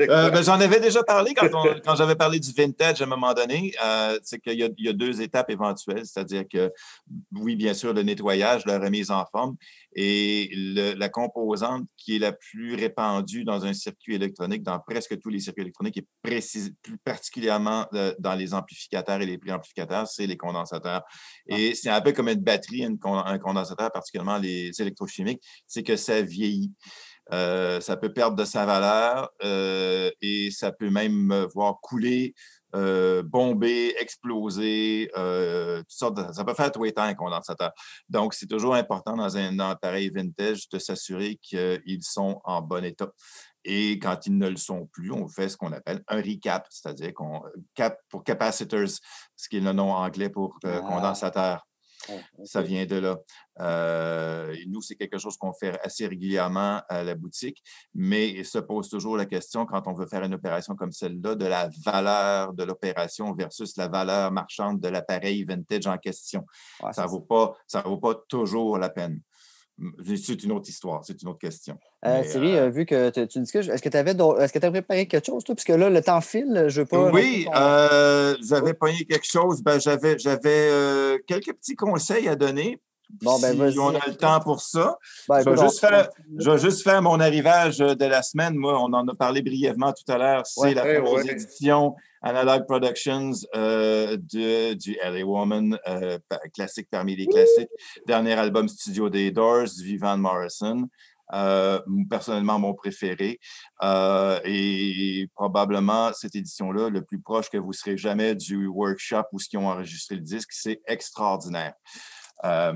Euh, 0.00 0.30
ben, 0.30 0.42
J'en 0.42 0.60
avais 0.60 0.80
déjà 0.80 1.02
parlé 1.02 1.32
quand, 1.32 1.48
quand 1.84 1.94
j'avais 1.94 2.16
parlé 2.16 2.40
du 2.40 2.52
vintage 2.52 3.00
à 3.00 3.04
un 3.04 3.08
moment 3.08 3.32
donné. 3.32 3.72
Euh, 3.82 4.18
c'est 4.22 4.38
qu'il 4.38 4.60
y, 4.60 4.82
y, 4.82 4.88
a 4.88 4.92
deux 4.92 5.22
étapes 5.22 5.50
éventuelles. 5.50 6.04
C'est-à-dire 6.04 6.42
que, 6.52 6.70
oui, 7.34 7.56
bien 7.56 7.72
sûr, 7.72 7.94
le 7.94 8.02
nettoyage, 8.02 8.66
la 8.66 8.78
remise 8.78 9.10
en 9.10 9.24
forme 9.24 9.56
et 9.94 10.50
le, 10.52 10.94
la 10.94 11.08
composante 11.08 11.86
qui 11.96 12.16
est 12.16 12.18
la 12.18 12.32
plus 12.32 12.74
répandue 12.74 13.44
dans 13.44 13.64
un 13.64 13.72
circuit 13.72 14.14
électronique, 14.14 14.62
dans 14.62 14.78
presque 14.80 15.18
tous 15.20 15.28
les 15.28 15.40
circuits 15.40 15.62
électroniques, 15.62 15.98
et 15.98 16.06
précis, 16.22 16.74
plus 16.82 16.98
particulièrement 16.98 17.86
euh, 17.94 18.14
dans 18.18 18.34
les 18.34 18.54
amplificateurs 18.54 19.20
et 19.20 19.26
les 19.26 19.38
préamplificateurs, 19.38 20.06
c'est 20.06 20.26
les 20.26 20.36
condensateurs. 20.36 21.02
Et 21.46 21.74
c'est 21.74 21.90
un 21.90 22.00
peu 22.00 22.12
comme 22.12 22.28
une 22.28 22.40
batterie, 22.40 22.84
un 22.84 23.38
condensateur, 23.38 23.90
particulièrement 23.92 24.38
les 24.38 24.70
électrochimiques, 24.80 25.42
c'est 25.66 25.82
que 25.82 25.96
ça 25.96 26.22
vieillit. 26.22 26.72
Euh, 27.32 27.80
ça 27.80 27.96
peut 27.96 28.12
perdre 28.12 28.36
de 28.36 28.44
sa 28.44 28.66
valeur 28.66 29.30
euh, 29.44 30.10
et 30.20 30.50
ça 30.50 30.72
peut 30.72 30.90
même 30.90 31.46
voir 31.54 31.78
couler, 31.80 32.34
euh, 32.74 33.22
exploser, 33.98 35.10
euh, 35.16 35.78
toutes 35.80 35.90
sortes 35.90 36.16
de, 36.16 36.32
ça 36.32 36.44
peut 36.44 36.54
faire 36.54 36.72
tout 36.72 36.84
un 36.96 37.14
condensateur. 37.14 37.72
Donc, 38.08 38.34
c'est 38.34 38.46
toujours 38.46 38.74
important 38.74 39.16
dans 39.16 39.36
un 39.36 39.58
appareil 39.60 40.10
vintage 40.10 40.68
de 40.68 40.78
s'assurer 40.78 41.38
qu'ils 41.42 42.02
sont 42.02 42.40
en 42.44 42.62
bon 42.62 42.84
état. 42.84 43.10
Et 43.64 43.98
quand 43.98 44.26
ils 44.26 44.36
ne 44.36 44.48
le 44.48 44.56
sont 44.56 44.86
plus, 44.86 45.12
on 45.12 45.28
fait 45.28 45.48
ce 45.48 45.56
qu'on 45.56 45.72
appelle 45.72 46.02
un 46.08 46.16
recap, 46.16 46.66
c'est-à-dire 46.68 47.14
qu'on 47.14 47.42
cap 47.74 47.96
pour 48.08 48.24
capacitors, 48.24 48.88
ce 49.36 49.48
qui 49.48 49.58
est 49.58 49.60
le 49.60 49.72
nom 49.72 49.92
anglais 49.92 50.30
pour 50.30 50.58
euh, 50.64 50.80
ah. 50.82 50.86
condensateur. 50.86 51.66
Ça 52.44 52.62
vient 52.62 52.86
de 52.86 52.96
là. 52.96 53.18
Euh, 53.60 54.54
nous, 54.66 54.80
c'est 54.80 54.94
quelque 54.96 55.18
chose 55.18 55.36
qu'on 55.36 55.52
fait 55.52 55.78
assez 55.82 56.06
régulièrement 56.06 56.82
à 56.88 57.04
la 57.04 57.14
boutique, 57.14 57.62
mais 57.94 58.30
il 58.30 58.44
se 58.44 58.58
pose 58.58 58.88
toujours 58.88 59.16
la 59.16 59.26
question, 59.26 59.66
quand 59.66 59.86
on 59.86 59.92
veut 59.92 60.06
faire 60.06 60.22
une 60.22 60.34
opération 60.34 60.74
comme 60.74 60.92
celle-là, 60.92 61.34
de 61.34 61.46
la 61.46 61.68
valeur 61.84 62.54
de 62.54 62.64
l'opération 62.64 63.34
versus 63.34 63.76
la 63.76 63.88
valeur 63.88 64.32
marchande 64.32 64.80
de 64.80 64.88
l'appareil 64.88 65.44
vintage 65.44 65.86
en 65.86 65.98
question. 65.98 66.44
ça 66.92 67.04
ne 67.04 67.08
vaut, 67.08 67.20
pas, 67.20 67.54
vaut 67.84 67.98
pas 67.98 68.14
toujours 68.28 68.78
la 68.78 68.88
peine. 68.88 69.20
C'est 70.04 70.42
une 70.44 70.52
autre 70.52 70.68
histoire, 70.68 71.04
c'est 71.04 71.20
une 71.22 71.28
autre 71.28 71.38
question. 71.38 71.78
Euh, 72.04 72.22
Thierry, 72.22 72.56
euh, 72.56 72.68
vu 72.68 72.84
que 72.84 73.10
tu 73.10 73.40
dis 73.40 73.50
que 73.50 73.58
est-ce 73.58 73.82
que 73.82 73.88
tu 73.88 73.96
avais 73.96 74.12
est-ce 74.12 74.52
que 74.52 74.64
as 74.64 74.70
préparé 74.70 75.06
quelque 75.06 75.26
chose, 75.26 75.44
toi? 75.44 75.54
Puisque 75.54 75.70
là, 75.70 75.88
le 75.88 76.02
temps 76.02 76.20
file, 76.20 76.66
je 76.68 76.82
veux 76.82 76.86
pas. 76.86 77.10
Oui, 77.10 77.46
euh, 77.54 78.36
j'avais 78.46 78.74
pogné 78.74 79.04
quelque 79.04 79.26
chose. 79.26 79.62
Ben, 79.62 79.80
j'avais, 79.80 80.18
j'avais 80.18 80.68
euh, 80.70 81.18
quelques 81.26 81.54
petits 81.54 81.74
conseils 81.74 82.28
à 82.28 82.36
donner. 82.36 82.80
Bon, 83.22 83.38
ben, 83.40 83.70
si 83.70 83.78
on 83.78 83.88
a 83.88 84.06
le 84.06 84.14
temps 84.14 84.40
pour 84.40 84.60
ça. 84.60 84.98
Ben, 85.28 85.42
je, 85.42 85.50
vais 85.50 85.56
juste 85.56 85.80
faire, 85.80 86.08
je, 86.38 86.50
vais 86.50 86.58
juste 86.58 86.82
faire, 86.82 87.02
mon 87.02 87.20
arrivage 87.20 87.78
de 87.78 88.04
la 88.04 88.22
semaine. 88.22 88.54
Moi, 88.54 88.78
on 88.78 88.92
en 88.92 89.06
a 89.08 89.14
parlé 89.14 89.42
brièvement 89.42 89.92
tout 89.92 90.10
à 90.10 90.18
l'heure. 90.18 90.46
C'est 90.46 90.74
la 90.74 90.82
fameuse 90.82 91.28
édition 91.28 91.94
Analog 92.22 92.66
Productions 92.66 93.32
euh, 93.56 94.16
de, 94.16 94.74
du 94.74 94.96
LA 95.02 95.24
Woman, 95.24 95.78
euh, 95.88 96.18
classique 96.54 96.88
parmi 96.90 97.16
les 97.16 97.26
classiques. 97.26 97.70
Dernier 98.06 98.34
album 98.34 98.68
studio 98.68 99.10
des 99.10 99.30
Doors, 99.30 99.68
Vivan 99.82 100.18
Morrison. 100.18 100.88
Euh, 101.34 101.80
personnellement 102.10 102.58
mon 102.58 102.74
préféré. 102.74 103.40
Euh, 103.82 104.38
et 104.44 105.28
probablement 105.34 106.12
cette 106.12 106.36
édition-là, 106.36 106.90
le 106.90 107.02
plus 107.02 107.20
proche 107.20 107.48
que 107.48 107.56
vous 107.56 107.72
serez 107.72 107.96
jamais 107.96 108.34
du 108.34 108.66
workshop 108.66 109.22
où 109.32 109.38
ce 109.38 109.48
qui 109.48 109.56
ont 109.56 109.68
enregistré 109.68 110.16
le 110.16 110.20
disque, 110.20 110.50
c'est 110.52 110.82
extraordinaire. 110.86 111.72
Euh, 112.44 112.72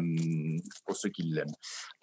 pour 0.87 0.97
ceux 0.97 1.09
qui 1.09 1.23
l'aiment. 1.23 1.53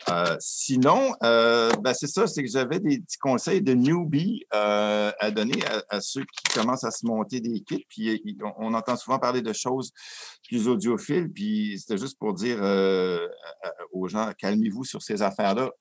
Euh, 0.10 0.36
sinon, 0.40 1.14
euh, 1.24 1.72
ben 1.82 1.94
c'est 1.94 2.08
ça, 2.08 2.28
c'est 2.28 2.44
que 2.44 2.50
j'avais 2.50 2.82
des 2.82 3.00
petits 3.00 3.18
conseils 3.18 3.62
de 3.62 3.74
newbie 3.74 4.44
à 4.52 5.32
donner 5.32 5.64
à, 5.90 6.02
ceux 6.02 6.26
qui 6.26 6.54
commencent 6.54 6.84
à 6.84 6.92
se 6.92 7.06
monter 7.06 7.40
des 7.40 7.62
kits. 7.62 7.86
Puis 7.88 8.38
on, 8.58 8.74
entend 8.74 8.98
souvent 8.98 9.18
parler 9.18 9.42
de 9.42 9.54
choses 9.54 9.92
plus 10.50 10.68
audiophiles, 10.68 11.32
puis 11.32 11.80
c'était 11.80 11.98
juste 11.98 12.20
pour 12.20 12.34
dire 12.34 12.60
aux 13.94 14.08
gens, 14.10 14.32
calmez-vous 14.38 14.84
sur 14.84 15.02
ces 15.02 15.22
affaires-là. 15.22 15.72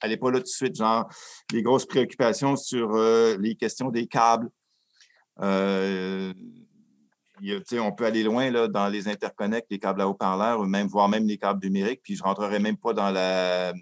Allez 0.00 0.16
pas 0.16 0.30
là 0.30 0.38
tout 0.38 0.44
de 0.44 0.48
suite, 0.48 0.76
genre 0.76 1.08
les 1.52 1.62
grosses 1.62 1.86
préoccupations 1.86 2.56
sur 2.56 2.96
les 3.38 3.54
questions 3.54 3.90
des 3.90 4.08
câbles. 4.08 4.50
On 7.80 7.92
peut 7.92 8.04
aller 8.04 8.22
loin 8.22 8.50
là, 8.50 8.68
dans 8.68 8.88
les 8.88 9.08
interconnects, 9.08 9.66
les 9.70 9.78
câbles 9.78 10.00
à 10.00 10.08
haut-parleurs, 10.08 10.60
ou 10.60 10.64
même, 10.64 10.86
voire 10.86 11.08
même 11.08 11.26
les 11.26 11.38
câbles 11.38 11.64
numériques, 11.64 12.00
puis 12.02 12.14
je 12.16 12.22
ne 12.22 12.28
rentrerai 12.28 12.58
même 12.58 12.76
pas 12.76 12.92
dans, 12.92 13.10
la, 13.10 13.72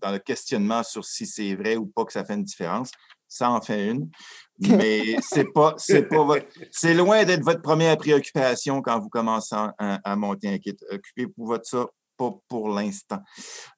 dans 0.00 0.10
le 0.10 0.18
questionnement 0.18 0.82
sur 0.82 1.04
si 1.04 1.26
c'est 1.26 1.54
vrai 1.54 1.76
ou 1.76 1.86
pas 1.86 2.04
que 2.04 2.12
ça 2.12 2.24
fait 2.24 2.34
une 2.34 2.44
différence. 2.44 2.90
Ça 3.28 3.50
en 3.50 3.60
fait 3.60 3.90
une. 3.90 4.10
Mais 4.58 5.16
c'est 5.20 5.52
pas, 5.52 5.74
c'est 5.76 6.08
pas 6.08 6.26
c'est 6.70 6.94
loin 6.94 7.24
d'être 7.24 7.42
votre 7.42 7.62
première 7.62 7.96
préoccupation 7.96 8.80
quand 8.82 9.00
vous 9.00 9.08
commencez 9.08 9.56
à, 9.56 9.74
à 9.78 10.16
monter 10.16 10.48
un 10.48 10.58
kit. 10.58 10.76
Occupez-vous 10.90 11.58
de 11.58 11.64
ça 11.64 11.86
pas 12.16 12.32
pour 12.48 12.68
l'instant. 12.68 13.20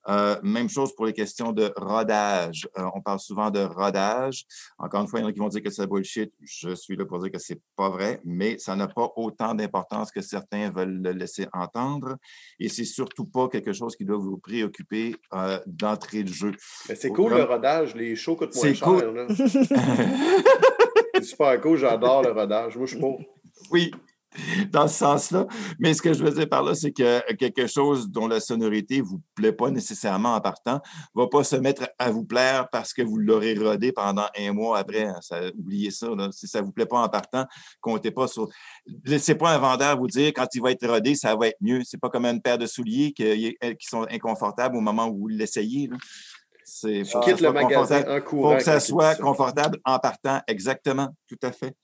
Euh, 0.09 0.37
même 0.43 0.69
chose 0.69 0.95
pour 0.95 1.07
les 1.07 1.13
questions 1.13 1.53
de 1.53 1.73
rodage. 1.77 2.69
Euh, 2.79 2.89
on 2.95 3.01
parle 3.01 3.21
souvent 3.21 3.51
de 3.51 3.61
rodage. 3.61 4.45
Encore 4.79 5.03
une 5.03 5.09
fois, 5.09 5.21
il 5.21 5.23
y 5.23 5.27
en 5.27 5.29
a 5.29 5.33
qui 5.33 5.39
vont 5.39 5.49
dire 5.49 5.63
que 5.63 5.71
c'est 5.71 5.87
bullshit. 5.87 6.33
Je 6.43 6.75
suis 6.75 6.97
là 6.97 7.05
pour 7.05 7.19
dire 7.21 7.31
que 7.31 7.39
c'est 7.39 7.61
pas 7.77 7.91
vrai, 7.91 8.21
mais 8.25 8.59
ça 8.59 8.77
n'a 8.77 8.89
pas 8.89 9.11
autant 9.17 9.55
d'importance 9.55 10.11
que 10.11 10.21
certains 10.21 10.71
veulent 10.71 11.03
le 11.03 11.13
laisser 11.13 11.47
entendre. 11.53 12.17
Et 12.59 12.69
c'est 12.69 12.85
surtout 12.85 13.25
pas 13.25 13.49
quelque 13.49 13.73
chose 13.73 13.97
qui 13.97 14.05
doit 14.05 14.19
vous 14.19 14.39
préoccuper 14.39 15.17
euh, 15.35 15.59
d'entrée 15.67 16.23
de 16.23 16.33
jeu. 16.33 16.53
C'est 16.95 17.11
cool 17.11 17.35
le 17.35 17.45
rodage. 17.45 17.95
Les 17.95 18.17
shows 18.17 18.37
coûtent 18.37 18.55
moins 18.55 18.75
cher. 18.75 18.87
c'est 21.15 21.25
super 21.25 21.61
cool. 21.61 21.79
J'adore 21.79 22.23
le 22.23 22.33
rodage. 22.33 22.77
Moi, 22.77 22.87
je 22.87 22.93
suis 22.93 23.01
pour. 23.01 23.21
Oui, 23.71 23.91
dans 24.73 24.89
ce 24.89 24.99
sens-là. 24.99 25.47
Mais 25.79 25.95
ce 25.95 26.03
que 26.03 26.13
je 26.13 26.23
veux 26.23 26.31
dire 26.31 26.49
par 26.49 26.63
là, 26.63 26.75
c'est 26.75 26.93
que 26.93 27.33
quelque 27.35 27.67
chose 27.67 28.09
dont 28.11 28.27
la 28.27 28.41
sonorité 28.41 28.99
ne 28.99 29.03
vous 29.03 29.21
plaît 29.35 29.53
pas 29.53 29.71
nécessairement 29.71 30.35
en 30.35 30.41
partant 30.41 30.81
ne 31.15 31.23
va 31.23 31.29
pas 31.29 31.45
se 31.45 31.57
mettre 31.57 31.89
à 31.99 32.11
vous 32.11 32.25
plaire 32.25 32.69
parce 32.71 32.93
que 32.93 33.03
vous 33.03 33.17
l'aurez 33.17 33.55
rodé 33.55 33.93
pendant 33.93 34.27
un 34.37 34.53
mois 34.53 34.79
après. 34.79 35.09
Ça, 35.21 35.41
oubliez 35.57 35.91
ça. 35.91 36.09
Si 36.33 36.47
ça 36.47 36.61
ne 36.61 36.67
vous 36.67 36.73
plaît 36.73 36.87
pas 36.87 36.99
en 36.99 37.09
partant, 37.09 37.45
comptez 37.81 38.11
pas 38.11 38.29
sur. 38.29 38.49
Laissez 39.05 39.35
pas 39.35 39.55
un 39.55 39.59
vendeur 39.59 39.99
vous 39.99 40.09
dire 40.09 40.33
quand 40.35 40.47
il 40.55 40.63
va 40.63 40.71
être 40.71 40.87
rodé, 40.87 41.15
ça 41.15 41.35
va 41.37 41.49
être 41.49 41.59
mieux. 41.61 41.83
C'est 41.85 42.01
pas 42.01 42.09
comme 42.09 42.27
une 42.27 42.41
paire 42.41 42.59
de 42.59 42.67
souliers 42.67 43.13
qui, 43.13 43.57
qui 43.61 43.87
sont 43.87 44.07
inconfortables 44.11 44.77
au 44.77 44.81
moment 44.81 45.07
où 45.09 45.19
vous 45.19 45.29
l'essayez. 45.29 45.91
C'est 46.65 47.03
le 47.03 47.53
magasin. 47.53 48.03
Faut 48.29 48.55
que 48.55 48.63
ça 48.63 48.81
soit 48.81 49.15
confortable 49.15 49.79
en 49.85 49.99
partant, 50.01 50.41
exactement, 50.49 51.09
tout 51.29 51.39
à 51.43 51.53
fait. 51.53 51.75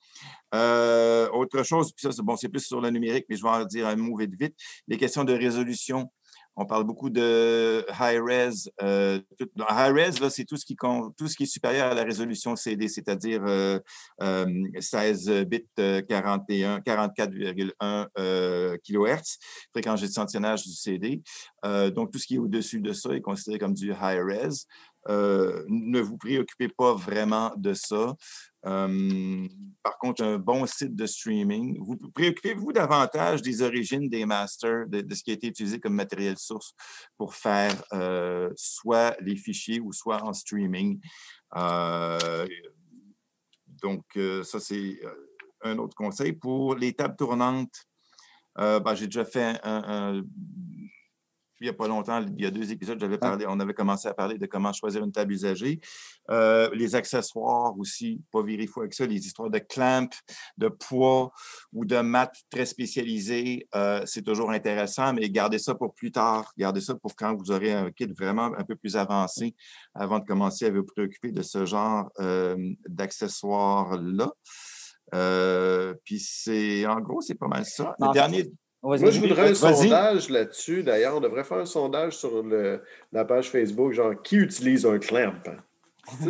Euh, 0.55 1.29
autre 1.31 1.63
chose, 1.63 1.93
puis 1.93 2.03
ça, 2.03 2.13
c'est 2.13 2.23
bon, 2.23 2.37
c'est 2.37 2.49
plus 2.49 2.65
sur 2.65 2.81
le 2.81 2.91
numérique, 2.91 3.27
mais 3.29 3.37
je 3.37 3.43
vais 3.43 3.49
en 3.49 3.65
dire 3.65 3.87
un 3.87 3.97
mot 3.97 4.17
vite 4.17 4.35
vite. 4.39 4.55
Les 4.87 4.99
questions 4.99 5.25
de 5.25 5.33
résolution. 5.33 6.11
On 6.55 6.67
parle 6.67 6.85
beaucoup 6.85 7.09
de 7.09 7.83
high-res. 7.99 8.69
Euh, 8.83 9.19
high-res, 9.71 10.31
c'est 10.31 10.45
tout, 10.45 10.59
ce 10.59 10.67
qui, 10.67 10.77
tout 10.77 11.27
ce 11.27 11.35
qui 11.35 11.45
est 11.45 11.47
supérieur 11.47 11.93
à 11.93 11.95
la 11.95 12.05
résolution 12.05 12.55
CD, 12.57 12.89
c'est-à-dire 12.89 13.43
16 14.21 15.31
euh, 15.31 15.45
bits 15.45 15.65
41, 15.77 16.81
44,1 16.81 18.79
kHz, 18.85 19.39
fréquence 19.71 20.03
d'échantillonnage 20.03 20.65
du 20.65 20.75
CD. 20.75 21.23
donc, 21.95 22.13
tout 22.13 22.19
ce 22.19 22.27
qui 22.27 22.35
est 22.35 22.39
au-dessus 22.39 22.83
de 22.83 22.93
ça 22.93 23.15
est 23.15 23.23
considéré 23.23 23.59
comme 23.59 23.73
du 23.73 23.91
high-res. 23.93 24.67
Ne 25.09 26.01
vous 26.01 26.17
préoccupez 26.17 26.69
pas 26.69 26.95
vraiment 26.95 27.53
de 27.57 27.75
ça 27.75 28.15
par 29.83 29.99
contre, 29.99 30.23
un 30.23 30.39
bon 30.39 30.67
site 30.67 30.95
de 30.95 31.07
streaming. 31.07 31.79
Vous 31.81 31.97
préoccupez-vous 31.97 32.73
davantage 32.73 33.43
des 33.43 33.63
origines 33.63 34.09
des 34.09 34.25
masters, 34.25 34.87
de, 34.87 35.15
ce 35.15 35.23
qui 35.23 35.31
a 35.31 35.35
été 35.35 35.49
utilisé 35.49 35.81
comme 35.81 35.95
matériel 35.95 36.39
source 36.39 36.75
pour 37.17 37.35
faire 37.35 37.75
euh, 37.93 38.51
soit 38.55 39.17
les 39.21 39.37
fichiers 39.37 39.81
ou 39.81 39.93
soit 39.93 40.23
en 40.23 40.33
streaming. 40.33 41.01
Euh, 41.57 42.47
donc, 43.83 44.05
euh, 44.17 44.45
ça, 44.45 44.61
c'est 44.61 45.01
un 45.63 45.79
autre 45.79 45.97
conseil. 45.97 46.33
Pour 46.33 46.77
les 46.77 46.93
tables 46.93 47.17
tournantes, 47.17 47.85
ben, 48.57 48.95
j'ai 48.95 49.07
déjà 49.07 49.25
fait 49.25 49.59
un 49.65 50.23
il 51.63 51.67
n'y 51.67 51.71
a 51.71 51.75
pas 51.75 51.87
longtemps, 51.87 52.21
il 52.37 52.43
y 52.43 52.47
a 52.47 52.51
deux 52.51 52.73
épisodes, 52.73 52.99
j'avais 52.99 53.19
parlé, 53.19 53.45
on 53.49 53.61
avait 53.61 53.73
commencé 53.73 54.09
à 54.09 54.15
parler 54.15 54.37
de 54.37 54.47
comment 54.47 54.73
choisir 54.73 55.05
une 55.05 55.13
table 55.13 55.33
usagée. 55.33 55.81
Euh, 56.31 56.69
les 56.75 56.97
accessoires 56.97 57.79
aussi, 57.79 58.21
pas 58.33 58.43
virer 58.43 58.67
fou 58.67 58.81
avec 58.81 58.95
ça, 58.95 59.07
les 59.07 59.25
histoires 59.27 59.49
de 59.49 59.59
clamp, 59.59 60.09
de 60.59 60.69
poids 60.69 61.33
ou 61.73 61.85
de 61.85 61.99
maths 62.01 62.37
très 62.51 62.67
spécialisés, 62.67 63.69
euh, 63.77 64.03
c'est 64.07 64.23
toujours 64.23 64.51
intéressant, 64.51 65.13
mais 65.13 65.31
gardez 65.31 65.59
ça 65.59 65.75
pour 65.75 65.95
plus 65.95 66.11
tard. 66.11 66.53
Gardez 66.59 66.81
ça 66.81 66.95
pour 66.97 67.15
quand 67.15 67.35
vous 67.37 67.53
aurez 67.53 67.73
un 67.73 67.91
kit 67.93 68.13
vraiment 68.19 68.51
un 68.59 68.65
peu 68.65 68.75
plus 68.75 68.97
avancé 68.97 69.55
avant 69.95 70.19
de 70.19 70.25
commencer 70.25 70.67
à 70.67 70.71
vous 70.71 70.85
préoccuper 70.85 71.31
de 71.31 71.43
ce 71.43 71.65
genre 71.65 72.11
euh, 72.19 72.57
d'accessoires-là. 72.89 74.33
puis 76.05 76.19
c'est, 76.19 76.87
en 76.87 77.01
gros, 77.01 77.21
c'est 77.21 77.37
pas 77.37 77.49
mal 77.49 77.65
ça. 77.65 77.95
Le 78.01 78.13
dernier, 78.13 78.51
moi, 78.83 78.97
je 78.97 79.21
voudrais 79.21 79.51
un 79.51 79.55
sondage 79.55 80.29
là-dessus. 80.29 80.83
D'ailleurs, 80.83 81.17
on 81.17 81.21
devrait 81.21 81.45
faire 81.45 81.59
un 81.59 81.67
sondage 81.67 82.17
sur 82.17 82.45
la 83.13 83.25
page 83.25 83.51
Facebook, 83.51 83.93
genre 83.93 84.15
qui 84.23 84.37
utilise 84.37 84.85
un 84.87 84.99
clamp? 84.99 85.35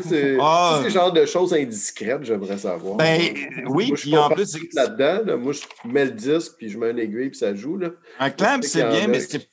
C'est 0.03 0.37
ah. 0.39 0.83
ce 0.85 0.91
genre 0.91 1.13
de 1.13 1.25
choses 1.25 1.55
indiscrètes, 1.55 2.25
j'aimerais 2.25 2.59
savoir. 2.59 2.97
Ben, 2.97 3.21
oui, 3.69 3.89
moi, 3.89 3.97
puis 3.97 4.17
en 4.17 4.29
plus. 4.29 4.55
Là-dedans, 4.75 5.39
moi, 5.39 5.53
je 5.55 5.63
mets 5.89 6.05
le 6.05 6.11
disque, 6.11 6.53
puis 6.59 6.69
je 6.69 6.79
mets 6.79 6.91
un 6.91 6.97
aiguille, 6.99 7.31
puis 7.31 7.39
ça 7.39 7.55
joue. 7.55 7.79
Là. 7.79 7.89
Un 8.19 8.31
clamp, 8.31 8.61
c'est 8.63 8.87
bien, 8.87 9.09
mais 9.09 9.21
c'est 9.21 9.49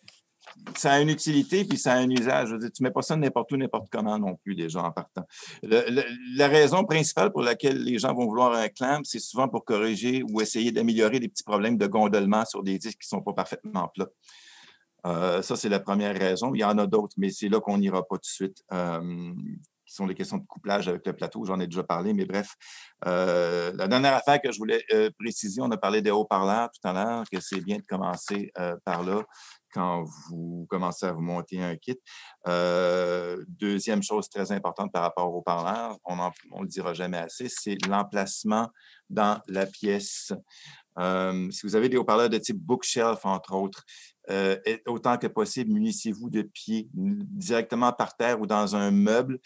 ça 0.76 0.94
a 0.94 1.02
une 1.02 1.10
utilité 1.10 1.66
puis 1.66 1.78
ça 1.78 1.94
a 1.94 1.98
un 1.98 2.10
usage. 2.10 2.50
tu 2.50 2.84
ne 2.84 2.88
mets 2.88 2.91
pas 2.91 3.02
ça 3.02 3.16
n'importe 3.16 3.52
où, 3.52 3.58
n'importe 3.58 3.88
comment 3.91 4.18
non 4.18 4.36
plus, 4.36 4.54
les 4.54 4.70
gens 4.70 4.84
en 4.84 4.91
partant. 4.91 5.26
la 5.64 6.48
raison 6.48 6.84
principale 6.84 7.32
pour 7.32 7.41
laquelle 7.41 7.84
les 7.84 7.98
gens 8.00 8.14
vont 8.14 8.26
vouloir 8.26 8.54
un 8.54 8.68
clamp, 8.70 9.02
c'est 9.04 9.20
souvent 9.20 9.48
pour 9.48 9.66
corriger 9.66 10.24
ou 10.30 10.41
essayer 10.41 10.72
d'améliorer 10.72 11.20
des 11.20 11.28
petits 11.28 11.44
problèmes 11.44 11.78
de 11.78 11.88
gondolement 11.88 12.46
sur 12.46 12.64
des 12.64 12.78
disques 12.78 13.00
qui 13.02 13.14
ne 13.14 13.18
sont 13.18 13.24
pas 13.24 13.34
parfaitement 13.34 13.90
plats. 13.94 14.10
Euh, 15.06 15.41
ça, 15.41 15.56
c'est 15.56 15.70
la 15.70 15.80
première 15.80 16.18
raison. 16.18 16.54
Il 16.54 16.60
y 16.60 16.64
en 16.64 16.78
a 16.78 16.88
d'autres, 16.88 17.16
mais 17.18 17.30
c'est 17.30 17.50
là 17.50 17.60
qu'on 17.60 17.78
n'ira 17.78 18.04
pas 18.04 18.16
tout 18.16 18.22
de 18.22 18.26
suite. 18.26 18.64
Euh, 18.74 19.34
qui 19.86 19.96
sont 19.96 20.06
les 20.06 20.14
questions 20.14 20.38
de 20.38 20.46
couplage 20.46 20.88
avec 20.88 21.04
le 21.08 21.14
plateau, 21.14 21.46
j'en 21.46 21.60
ai 21.60 21.66
déjà 21.66 21.82
parlé, 21.82 22.14
mais 22.14 22.26
bref. 22.26 22.54
Euh, 23.08 23.72
la 23.74 23.88
dernière 23.88 24.14
affaire 24.14 24.40
que 24.40 24.52
je 24.52 24.60
voulais 24.60 24.84
préciser, 25.18 25.62
on 25.64 25.72
a 25.72 25.78
parlé 25.78 26.04
des 26.04 26.12
haut-parleurs 26.12 26.70
tout 26.70 26.88
à 26.88 26.94
l'heure, 26.94 27.24
que 27.32 27.40
c'est 27.40 27.62
bien 27.62 27.78
de 27.78 27.86
commencer 27.88 28.52
par 28.86 29.02
là 29.02 29.24
quand 29.74 30.04
vous 30.30 30.66
commencez 30.70 31.06
à 31.06 31.12
vous 31.12 31.22
monter 31.22 31.62
un 31.62 31.76
kit. 31.76 32.00
Euh, 32.48 33.44
deuxième 33.48 34.04
chose 34.04 34.30
très 34.30 34.52
importante 34.52 34.91
par 34.91 35.04
rapport 35.04 35.34
au 35.34 35.41
parleur, 35.41 35.98
on 36.06 36.16
ne 36.16 36.62
le 36.62 36.68
dira 36.68 36.94
jamais 36.94 37.18
assez, 37.18 37.48
c'est 37.50 37.78
l'emplacement 37.88 38.70
dans 39.10 39.41
la 39.48 39.66
pièce. 39.66 40.34
Euh, 40.98 41.50
si 41.52 41.66
vous 41.66 41.76
avez 41.76 41.90
des 41.90 41.98
haut-parleurs 41.98 42.30
de 42.30 42.38
type 42.38 42.60
bookshelf, 42.60 43.26
entre 43.26 43.54
autres, 43.54 43.86
euh, 44.30 44.58
autant 44.86 45.18
que 45.18 45.28
possible, 45.28 45.72
munissez-vous 45.72 46.30
de 46.30 46.41
pieds 46.41 46.90
directement 46.94 47.94
par 47.94 48.16
terre 48.16 48.40
ou 48.40 48.46
dans 48.46 48.76
un 48.76 48.91
meuble. 48.91 49.40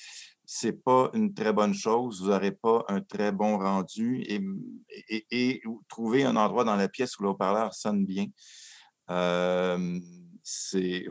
Ce 0.45 0.68
n'est 0.68 0.74
pas 0.74 1.10
une 1.14 1.34
très 1.34 1.54
bonne 1.54 1.74
chose. 1.74 2.22
Vous 2.22 2.30
n'aurez 2.30 2.52
pas 2.52 2.84
un 2.90 3.02
très 3.02 3.32
bon 3.32 3.58
rendu 3.58 4.22
et, 4.28 4.41
et, 5.32 5.62
un 6.26 6.36
endroit 6.36 6.64
dans 6.64 6.76
la 6.76 6.90
pièce 6.90 7.18
où 7.18 7.24
le 7.24 7.30
haut-parleur 7.30 7.74
sonne 7.74 8.06
bien. 8.06 8.26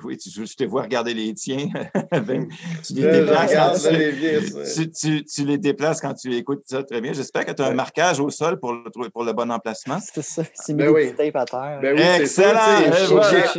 Oui, 0.05 0.19
tu, 0.19 0.31
je 0.31 0.56
te 0.56 0.64
vois 0.64 0.82
regarder 0.82 1.14
les 1.14 1.32
tiens. 1.35 1.69
tu, 2.12 2.94
les 2.94 3.02
déplaces 3.02 3.55
quand 3.55 3.73
tu, 4.93 5.23
tu, 5.24 5.44
les 5.47 5.59
déplaces 5.59 6.01
quand 6.01 6.14
tu 6.14 6.35
écoutes 6.35 6.64
ça 6.66 6.82
très 6.82 7.01
bien. 7.01 7.12
J'espère 7.12 7.47
que 7.47 7.52
tu 7.52 7.62
as 7.62 7.66
un 7.66 7.74
marquage 7.74 8.20
au 8.20 8.28
sol 8.28 8.59
pour 8.60 8.74
le, 8.74 9.10
pour 9.10 9.24
le 9.24 9.32
bon 9.32 9.51
emplacement. 9.51 9.98
C'est 10.01 10.23
ça. 10.23 10.43
C'est 10.55 10.77
ben 10.77 10.93
mis 10.93 11.14
tape 11.14 11.36
à 11.36 11.44
terre. 11.47 11.78
Ben 11.81 11.97
oui, 11.97 12.02
Excellent. 12.20 12.60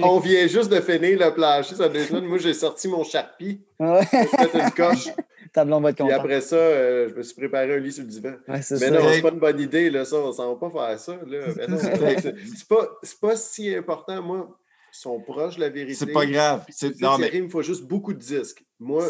on 0.04 0.20
vient 0.20 0.46
juste 0.48 0.70
de 0.70 0.80
finir 0.80 1.18
le 1.20 1.34
plancher. 1.34 1.76
Ça, 1.76 1.90
moi, 2.22 2.38
j'ai 2.38 2.54
sorti 2.54 2.88
mon 2.88 3.04
charpie. 3.04 3.62
Ouais. 3.80 4.06
fait 4.06 4.54
une 4.54 4.72
coche. 4.72 5.08
Tablon 5.54 5.82
va 5.82 5.92
être 5.92 5.98
content. 5.98 6.10
Et 6.10 6.14
après 6.14 6.42
ça, 6.42 6.56
euh, 6.56 7.10
je 7.10 7.14
me 7.14 7.22
suis 7.22 7.36
préparé 7.36 7.76
un 7.76 7.78
lit 7.78 7.92
sur 7.92 8.04
le 8.04 8.10
divan. 8.10 8.34
mais 8.48 8.92
non, 8.92 9.00
c'est 9.12 9.22
pas 9.22 9.30
une 9.30 9.40
bonne 9.40 9.60
idée, 9.60 9.90
là, 9.92 10.04
ça. 10.04 10.18
On 10.18 10.30
ne 10.30 10.60
va 10.60 10.70
pas 10.70 10.70
faire 10.70 11.00
ça. 11.00 11.20
C'est 12.56 12.68
pas, 12.68 13.00
pas 13.22 13.36
si 13.36 13.74
important. 13.74 14.22
Moi, 14.22 14.58
ils 14.92 14.98
sont 14.98 15.20
proches 15.22 15.56
de 15.56 15.62
la 15.62 15.70
vérité. 15.70 15.94
C'est 15.94 16.12
pas 16.12 16.26
grave. 16.26 16.66
Non, 17.00 17.18
mais... 17.20 17.30
Il 17.34 17.44
me 17.44 17.50
faut 17.50 17.62
juste 17.62 17.84
beaucoup 17.84 18.14
de 18.14 18.20
disques. 18.20 18.66
Moi, 18.80 19.06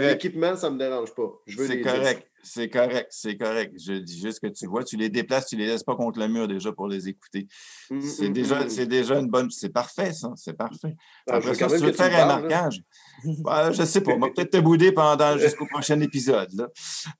l'équipement, 0.00 0.56
ça 0.56 0.68
ne 0.68 0.74
me 0.74 0.78
dérange 0.78 1.14
pas. 1.14 1.30
C'est 1.46 1.80
correct. 1.80 2.28
C'est 2.44 2.68
correct, 2.68 3.06
c'est 3.10 3.36
correct. 3.36 3.72
Je 3.78 3.94
dis 3.94 4.20
juste 4.20 4.40
que 4.40 4.48
tu 4.48 4.66
vois, 4.66 4.84
tu 4.84 4.96
les 4.96 5.08
déplaces, 5.08 5.46
tu 5.46 5.56
les 5.56 5.66
laisses 5.66 5.82
pas 5.82 5.96
contre 5.96 6.18
le 6.18 6.28
mur 6.28 6.46
déjà 6.46 6.72
pour 6.72 6.88
les 6.88 7.08
écouter. 7.08 7.48
Hum, 7.90 8.00
c'est 8.00 8.26
hum, 8.26 8.32
déjà, 8.32 8.60
hum, 8.60 8.84
déjà 8.86 9.18
une 9.18 9.28
bonne. 9.28 9.50
C'est 9.50 9.70
parfait, 9.70 10.12
ça. 10.12 10.30
C'est 10.36 10.52
parfait. 10.52 10.94
Ah, 11.28 11.36
Après 11.36 11.54
ça, 11.54 11.68
si 11.68 11.78
tu 11.78 11.84
veux 11.84 11.92
faire 11.92 12.22
un 12.22 12.26
marquage, 12.26 12.82
bah, 13.40 13.72
je 13.72 13.82
sais 13.84 14.02
pas. 14.02 14.12
On 14.12 14.18
va 14.18 14.28
peut-être 14.28 14.50
te 14.50 14.58
bouder 14.58 14.92
pendant 14.92 15.38
jusqu'au 15.38 15.66
prochain 15.66 15.98
épisode. 16.00 16.70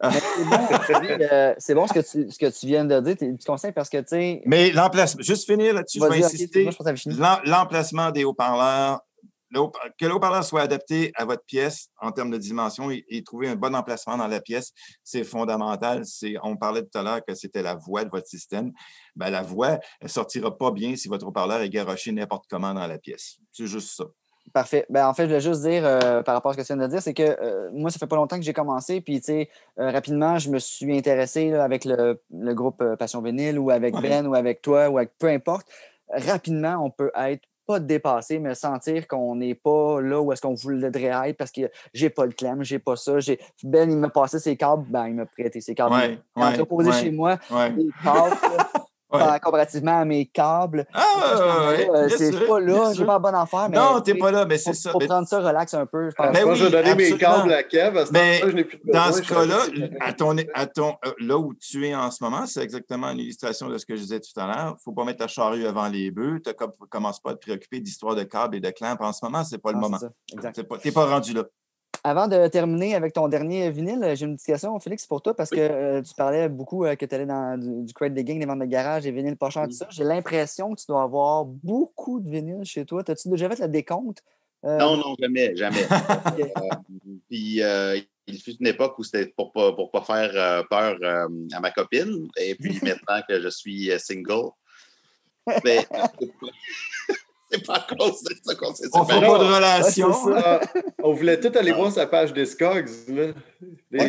Euh, 0.02 1.54
c'est 1.58 1.74
bon 1.74 1.86
ce 1.86 1.94
que, 1.94 2.00
tu, 2.00 2.30
ce 2.30 2.38
que 2.38 2.58
tu 2.58 2.66
viens 2.66 2.84
de 2.84 3.00
dire. 3.00 3.16
Tu 3.16 3.46
conseilles 3.46 3.72
parce 3.72 3.88
que 3.88 3.98
tu 3.98 4.08
sais. 4.08 4.42
Mais 4.44 4.72
l'emplacement, 4.72 5.22
juste 5.22 5.46
finir 5.46 5.72
là-dessus, 5.74 6.00
je 6.00 6.06
vais 6.06 6.24
insister. 6.24 6.70
L'emplacement 7.44 8.10
des 8.10 8.24
haut-parleurs 8.24 9.00
que 9.98 10.06
le 10.06 10.14
haut-parleur 10.14 10.44
soit 10.44 10.62
adapté 10.62 11.12
à 11.14 11.24
votre 11.24 11.44
pièce 11.44 11.88
en 12.00 12.12
termes 12.12 12.30
de 12.30 12.38
dimension 12.38 12.90
et, 12.90 13.22
trouver 13.24 13.48
un 13.48 13.56
bon 13.56 13.74
emplacement 13.74 14.16
dans 14.16 14.26
la 14.26 14.40
pièce, 14.40 14.72
c'est 15.02 15.24
fondamental. 15.24 16.02
On 16.42 16.56
parlait 16.56 16.82
tout 16.82 16.98
à 16.98 17.02
l'heure 17.02 17.24
que 17.26 17.34
c'était 17.34 17.62
la 17.62 17.74
voix 17.74 18.04
de 18.04 18.10
votre 18.10 18.26
système. 18.26 18.72
Ben, 19.16 19.30
la 19.30 19.42
voix, 19.42 19.78
ne 20.02 20.08
sortira 20.08 20.56
pas 20.56 20.70
bien 20.70 20.96
si 20.96 21.08
votre 21.08 21.26
haut-parleur 21.26 21.60
est 21.60 21.70
garoché 21.70 22.12
n'importe 22.12 22.44
comment 22.50 22.74
dans 22.74 22.86
la 22.86 22.98
pièce. 22.98 23.38
C'est 23.52 23.66
juste 23.66 23.96
ça. 23.96 24.04
Parfait. 24.52 24.84
Ben, 24.90 25.08
en 25.08 25.14
fait, 25.14 25.22
je 25.22 25.28
voulais 25.28 25.40
juste 25.40 25.62
dire, 25.62 25.84
euh, 25.84 26.22
par 26.22 26.34
rapport 26.34 26.50
à 26.50 26.54
ce 26.54 26.58
que 26.58 26.66
tu 26.66 26.72
viens 26.74 26.86
de 26.86 26.90
dire, 26.90 27.00
c'est 27.00 27.14
que 27.14 27.22
euh, 27.22 27.70
moi, 27.72 27.90
ça 27.90 27.98
fait 27.98 28.06
pas 28.06 28.16
longtemps 28.16 28.36
que 28.36 28.44
j'ai 28.44 28.52
commencé, 28.52 29.00
puis, 29.00 29.18
tu 29.20 29.26
sais, 29.26 29.48
euh, 29.78 29.90
rapidement, 29.90 30.38
je 30.38 30.50
me 30.50 30.58
suis 30.58 30.96
intéressé 30.96 31.52
avec 31.54 31.84
le, 31.84 32.20
groupe 32.30 32.84
Passion 32.98 33.22
Vénile 33.22 33.58
ou 33.58 33.70
avec 33.70 33.94
Ben 33.94 34.26
ou 34.26 34.34
avec 34.34 34.60
toi 34.60 34.88
ou 34.90 34.98
avec 34.98 35.16
peu 35.18 35.28
importe. 35.28 35.66
Rapidement, 36.08 36.76
on 36.84 36.90
peut 36.90 37.10
être 37.16 37.42
pas 37.66 37.80
dépasser, 37.80 38.38
mais 38.38 38.54
sentir 38.54 39.06
qu'on 39.08 39.36
n'est 39.36 39.54
pas 39.54 40.00
là 40.00 40.20
où 40.20 40.32
est-ce 40.32 40.42
qu'on 40.42 40.54
voudrait 40.54 41.28
être 41.28 41.36
parce 41.36 41.50
que 41.50 41.62
j'ai 41.92 42.10
pas 42.10 42.26
le 42.26 42.32
clem, 42.32 42.62
j'ai 42.62 42.78
pas 42.78 42.96
ça. 42.96 43.16
Ben, 43.62 43.90
il 43.90 43.96
m'a 43.96 44.08
passé 44.08 44.38
ses 44.38 44.56
câbles, 44.56 44.84
ben, 44.88 45.08
il 45.08 45.14
m'a 45.14 45.26
prêté 45.26 45.60
ses 45.60 45.74
câbles. 45.74 45.94
Ouais, 45.94 46.18
il 46.36 46.60
a 46.60 46.66
posé 46.66 46.92
chez 46.92 47.10
moi 47.10 47.36
des 47.36 47.88
câbles. 48.02 48.36
Comparativement 49.42 50.00
à 50.00 50.04
mes 50.04 50.26
câbles. 50.26 50.86
Ah, 50.92 51.02
euh, 51.34 52.08
c'est 52.08 52.46
pas 52.46 52.60
là, 52.60 52.92
j'ai 52.94 53.04
pas 53.04 53.14
la 53.14 53.18
bonne 53.18 53.34
affaire. 53.34 53.68
Mais 53.68 53.76
non, 53.76 54.00
t'es 54.00 54.14
pas 54.14 54.30
là, 54.30 54.44
mais 54.44 54.58
c'est 54.58 54.74
ça. 54.74 54.90
Pour 54.90 55.04
prendre 55.04 55.26
ça 55.26 55.40
relax 55.40 55.74
un 55.74 55.86
peu. 55.86 56.10
Je 56.10 56.14
pense. 56.14 56.32
Ben 56.32 56.44
moi, 56.44 56.54
je 56.54 56.64
vais 56.64 56.70
donner 56.70 56.94
mes 56.94 57.16
câbles 57.16 57.52
à 57.52 57.62
Kev. 57.62 57.98
À 57.98 58.06
ce 58.06 58.12
mais 58.12 58.40
je 58.40 58.48
n'ai 58.48 58.64
plus 58.64 58.78
de 58.84 58.92
dans 58.92 59.12
ce 59.12 59.22
cas-là, 59.22 59.58
à 60.00 60.12
ton, 60.12 60.36
à 60.54 60.66
ton, 60.66 60.96
euh, 61.06 61.12
là 61.18 61.38
où 61.38 61.54
tu 61.54 61.86
es 61.86 61.94
en 61.94 62.10
ce 62.10 62.22
moment, 62.22 62.46
c'est 62.46 62.62
exactement 62.62 63.10
une 63.10 63.18
illustration 63.18 63.68
de 63.68 63.78
ce 63.78 63.86
que 63.86 63.96
je 63.96 64.02
disais 64.02 64.20
tout 64.20 64.38
à 64.38 64.46
l'heure. 64.46 64.68
Il 64.70 64.74
ne 64.74 64.82
faut 64.84 64.92
pas 64.92 65.04
mettre 65.04 65.18
ta 65.18 65.28
charrue 65.28 65.66
avant 65.66 65.88
les 65.88 66.10
bœufs. 66.10 66.40
Tu 66.44 66.52
commences 66.88 67.20
pas 67.20 67.30
à 67.30 67.34
te 67.34 67.40
préoccuper 67.40 67.80
d'histoire 67.80 68.14
de 68.14 68.22
câbles 68.22 68.56
et 68.56 68.60
de 68.60 68.70
clamps. 68.70 68.96
En 69.00 69.12
ce 69.12 69.24
moment, 69.24 69.44
ce 69.44 69.54
n'est 69.54 69.60
pas 69.60 69.72
le 69.72 69.78
moment. 69.78 69.98
Tu 70.28 70.36
n'es 70.84 70.92
pas 70.92 71.06
rendu 71.06 71.32
là. 71.32 71.44
Avant 72.06 72.28
de 72.28 72.48
terminer 72.48 72.94
avec 72.94 73.14
ton 73.14 73.28
dernier 73.28 73.70
vinyle, 73.70 74.12
j'ai 74.14 74.26
une 74.26 74.34
petite 74.34 74.48
question, 74.48 74.78
Félix, 74.78 75.06
pour 75.06 75.22
toi, 75.22 75.34
parce 75.34 75.48
que 75.48 75.56
euh, 75.58 76.02
tu 76.02 76.14
parlais 76.14 76.50
beaucoup 76.50 76.84
euh, 76.84 76.96
que 76.96 77.06
tu 77.06 77.14
allais 77.14 77.24
dans 77.24 77.58
du, 77.58 77.82
du 77.82 77.94
crate 77.94 78.12
digging, 78.12 78.38
des 78.38 78.44
ventes 78.44 78.58
de 78.58 78.66
garage, 78.66 79.04
des 79.04 79.10
vinyles 79.10 79.38
pas 79.38 79.48
chers, 79.48 79.66
tout 79.66 79.72
ça. 79.72 79.86
J'ai 79.88 80.04
l'impression 80.04 80.74
que 80.74 80.80
tu 80.82 80.86
dois 80.86 81.02
avoir 81.02 81.46
beaucoup 81.46 82.20
de 82.20 82.28
vinyles 82.28 82.66
chez 82.66 82.84
toi. 82.84 83.02
As-tu 83.08 83.30
déjà 83.30 83.48
fait 83.48 83.58
le 83.62 83.68
décompte? 83.68 84.22
Euh, 84.66 84.76
non, 84.76 84.98
non, 84.98 85.16
jamais, 85.18 85.56
jamais. 85.56 85.86
puis 87.30 87.62
il 88.26 88.38
fut 88.38 88.56
une 88.60 88.66
époque 88.66 88.98
où 88.98 89.02
c'était 89.02 89.32
pour 89.34 89.46
ne 89.46 89.52
pas, 89.52 89.72
pour 89.72 89.90
pas 89.90 90.02
faire 90.02 90.66
peur 90.68 90.98
à 91.02 91.60
ma 91.60 91.70
copine. 91.70 92.28
Et 92.36 92.54
puis 92.54 92.78
maintenant 92.82 93.22
que 93.26 93.40
je 93.40 93.48
suis 93.48 93.90
single, 93.98 94.50
mais, 95.64 95.86
c'est 97.50 97.66
pas 97.66 97.74
à 97.74 97.94
cause 97.94 98.22
de 98.22 98.34
ça 98.42 98.54
qu'on 98.54 98.74
s'est 98.74 98.88
On 98.92 99.04
fait 99.04 99.20
pas 99.20 99.38
de 99.38 99.44
relation. 99.44 100.12
on 101.02 101.12
voulait 101.12 101.40
tout 101.40 101.52
aller 101.58 101.72
voir 101.72 101.92
sa 101.92 102.06
page 102.06 102.32
Discogs. 102.32 102.88
Là. 103.08 103.32
Les, 103.90 104.08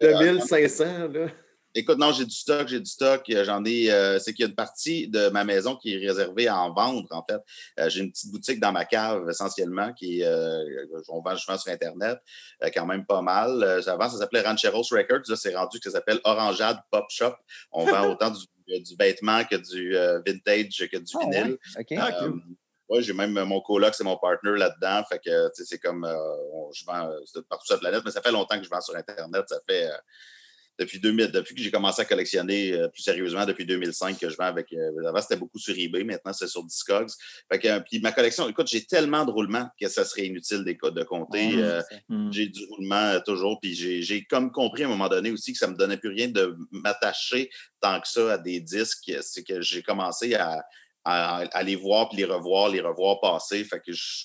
2500. 0.00 0.84
Là. 1.12 1.26
Écoute, 1.74 1.98
non, 1.98 2.12
j'ai 2.12 2.24
du 2.24 2.34
stock, 2.34 2.66
j'ai 2.68 2.80
du 2.80 2.90
stock. 2.90 3.22
Euh, 3.30 3.44
j'en 3.44 3.64
ai. 3.64 3.90
Euh, 3.90 4.18
c'est 4.18 4.32
qu'il 4.32 4.44
y 4.44 4.46
a 4.46 4.48
une 4.48 4.56
partie 4.56 5.08
de 5.08 5.28
ma 5.28 5.44
maison 5.44 5.76
qui 5.76 5.94
est 5.94 5.98
réservée 5.98 6.48
à 6.48 6.58
en 6.58 6.72
vendre, 6.72 7.06
en 7.10 7.24
fait. 7.28 7.40
Euh, 7.78 7.88
j'ai 7.88 8.00
une 8.00 8.10
petite 8.10 8.30
boutique 8.30 8.60
dans 8.60 8.72
ma 8.72 8.84
cave, 8.84 9.28
essentiellement, 9.28 9.92
qui 9.92 10.22
on 11.08 11.20
vend 11.20 11.36
souvent 11.36 11.58
sur 11.58 11.72
Internet, 11.72 12.18
quand 12.74 12.86
même 12.86 13.06
pas 13.06 13.22
mal. 13.22 13.62
avant, 13.86 14.08
ça 14.08 14.18
s'appelait 14.18 14.42
Rancheros 14.42 14.82
Records. 14.90 15.28
Là, 15.28 15.36
c'est 15.36 15.54
rendu 15.54 15.78
que 15.78 15.90
ça 15.90 15.98
s'appelle 15.98 16.20
Orangeade 16.24 16.78
Pop 16.90 17.06
Shop. 17.08 17.34
On 17.72 17.84
vend 17.84 18.08
autant 18.10 18.30
du 18.30 18.44
du 18.78 18.94
vêtement 18.96 19.44
que 19.44 19.56
du 19.56 19.96
euh, 19.96 20.20
vintage, 20.24 20.88
que 20.90 20.96
du 20.96 21.12
ah 21.14 21.18
vinyle. 21.20 21.58
Ouais. 21.76 21.98
Euh, 22.92 23.00
j'ai 23.00 23.12
même 23.12 23.32
mon 23.44 23.60
coloc, 23.60 23.94
c'est 23.94 24.04
mon 24.04 24.16
partner 24.16 24.56
là-dedans. 24.56 25.04
Fait 25.08 25.20
que, 25.20 25.50
c'est 25.54 25.78
comme, 25.78 26.04
euh, 26.04 26.72
je 26.72 26.84
vends 26.84 27.08
partout 27.48 27.66
sur 27.66 27.76
la 27.76 27.80
planète, 27.80 28.02
mais 28.04 28.10
ça 28.10 28.20
fait 28.20 28.32
longtemps 28.32 28.58
que 28.58 28.64
je 28.64 28.70
vends 28.70 28.80
sur 28.80 28.96
Internet. 28.96 29.44
Ça 29.48 29.58
fait 29.68 29.88
depuis 30.80 30.98
2000, 30.98 31.30
depuis 31.30 31.54
que 31.54 31.60
j'ai 31.60 31.70
commencé 31.70 32.00
à 32.00 32.06
collectionner 32.06 32.72
euh, 32.72 32.88
plus 32.88 33.02
sérieusement 33.02 33.44
depuis 33.44 33.66
2005 33.66 34.18
que 34.18 34.30
je 34.30 34.36
vends 34.36 34.44
avec. 34.44 34.72
Euh, 34.72 35.06
avant, 35.06 35.20
c'était 35.20 35.36
beaucoup 35.36 35.58
sur 35.58 35.78
eBay, 35.78 36.04
maintenant 36.04 36.32
c'est 36.32 36.48
sur 36.48 36.64
Discogs. 36.64 37.10
Fait 37.52 37.58
que, 37.58 37.68
euh, 37.68 37.80
puis 37.80 38.00
ma 38.00 38.12
collection, 38.12 38.48
écoute, 38.48 38.66
j'ai 38.66 38.84
tellement 38.84 39.26
de 39.26 39.30
roulements 39.30 39.68
que 39.78 39.88
ça 39.88 40.04
serait 40.04 40.26
inutile 40.26 40.64
de, 40.64 40.90
de 40.90 41.02
compter. 41.04 41.52
Mm. 42.08 42.32
J'ai 42.32 42.46
du 42.46 42.64
roulement 42.64 43.20
toujours, 43.20 43.60
puis 43.60 43.74
j'ai 43.74 44.24
comme 44.24 44.50
compris 44.50 44.84
à 44.84 44.86
un 44.86 44.88
moment 44.88 45.08
donné 45.08 45.30
aussi 45.30 45.52
que 45.52 45.58
ça 45.58 45.66
me 45.66 45.76
donnait 45.76 45.98
plus 45.98 46.10
rien 46.10 46.28
de 46.28 46.56
m'attacher 46.70 47.50
tant 47.80 48.00
que 48.00 48.08
ça 48.08 48.32
à 48.32 48.38
des 48.38 48.60
disques. 48.60 49.12
C'est 49.20 49.44
que 49.44 49.60
j'ai 49.60 49.82
commencé 49.82 50.34
à, 50.34 50.64
à, 51.04 51.62
les 51.62 51.76
voir, 51.76 52.08
puis 52.08 52.18
les 52.18 52.24
revoir, 52.24 52.70
les 52.70 52.80
revoir 52.80 53.20
passer. 53.20 53.62
Fait 53.64 53.80
que 53.80 53.92
je 53.92 54.24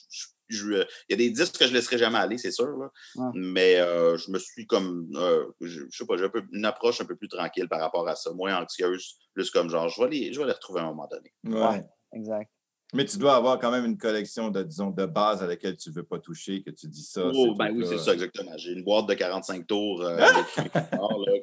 il 0.49 0.85
y 1.09 1.13
a 1.13 1.17
des 1.17 1.30
disques 1.30 1.57
que 1.57 1.65
je 1.65 1.72
ne 1.72 1.76
laisserai 1.76 1.97
jamais 1.97 2.17
aller, 2.17 2.38
c'est 2.38 2.51
sûr. 2.51 2.89
Mais 3.34 3.77
euh, 3.80 4.17
je 4.17 4.31
me 4.31 4.39
suis 4.39 4.67
comme, 4.67 5.09
euh, 5.15 5.45
je, 5.61 5.84
ne 5.84 5.89
sais 5.89 6.05
pas, 6.05 6.17
j'ai 6.17 6.27
une 6.51 6.65
approche 6.65 7.01
un 7.01 7.05
peu 7.05 7.15
plus 7.15 7.27
tranquille 7.27 7.67
par 7.67 7.80
rapport 7.80 8.07
à 8.07 8.15
ça, 8.15 8.31
moins 8.34 8.61
anxieuse, 8.61 9.17
plus 9.34 9.49
comme 9.51 9.69
genre, 9.69 9.89
je 9.89 10.01
vais 10.01 10.09
les, 10.09 10.34
je 10.34 10.39
vais 10.39 10.45
les 10.45 10.53
retrouver 10.53 10.81
à 10.81 10.84
un 10.84 10.88
moment 10.88 11.07
donné. 11.07 11.34
Oui, 11.43 11.81
exact. 12.13 12.49
Mais 12.93 13.03
tu 13.03 13.17
dois 13.17 13.35
avoir 13.35 13.59
quand 13.59 13.72
même 13.72 13.84
une 13.84 13.97
collection 13.97 14.49
de, 14.49 14.63
disons, 14.63 14.91
de 14.91 15.05
base 15.05 15.41
à 15.41 15.47
laquelle 15.47 15.76
tu 15.76 15.89
ne 15.89 15.95
veux 15.95 16.03
pas 16.03 16.19
toucher, 16.19 16.63
que 16.63 16.69
tu 16.69 16.88
dis 16.88 17.03
ça. 17.03 17.30
Oh, 17.34 17.53
ben 17.55 17.72
oui, 17.76 17.85
c'est 17.85 17.97
ça, 17.97 18.13
exactement. 18.13 18.55
J'ai 18.57 18.72
une 18.72 18.84
boîte 18.84 19.07
de 19.07 19.15
45 19.15 19.65
tours 19.65 20.03
euh, 20.03 20.15
là, 20.15 20.43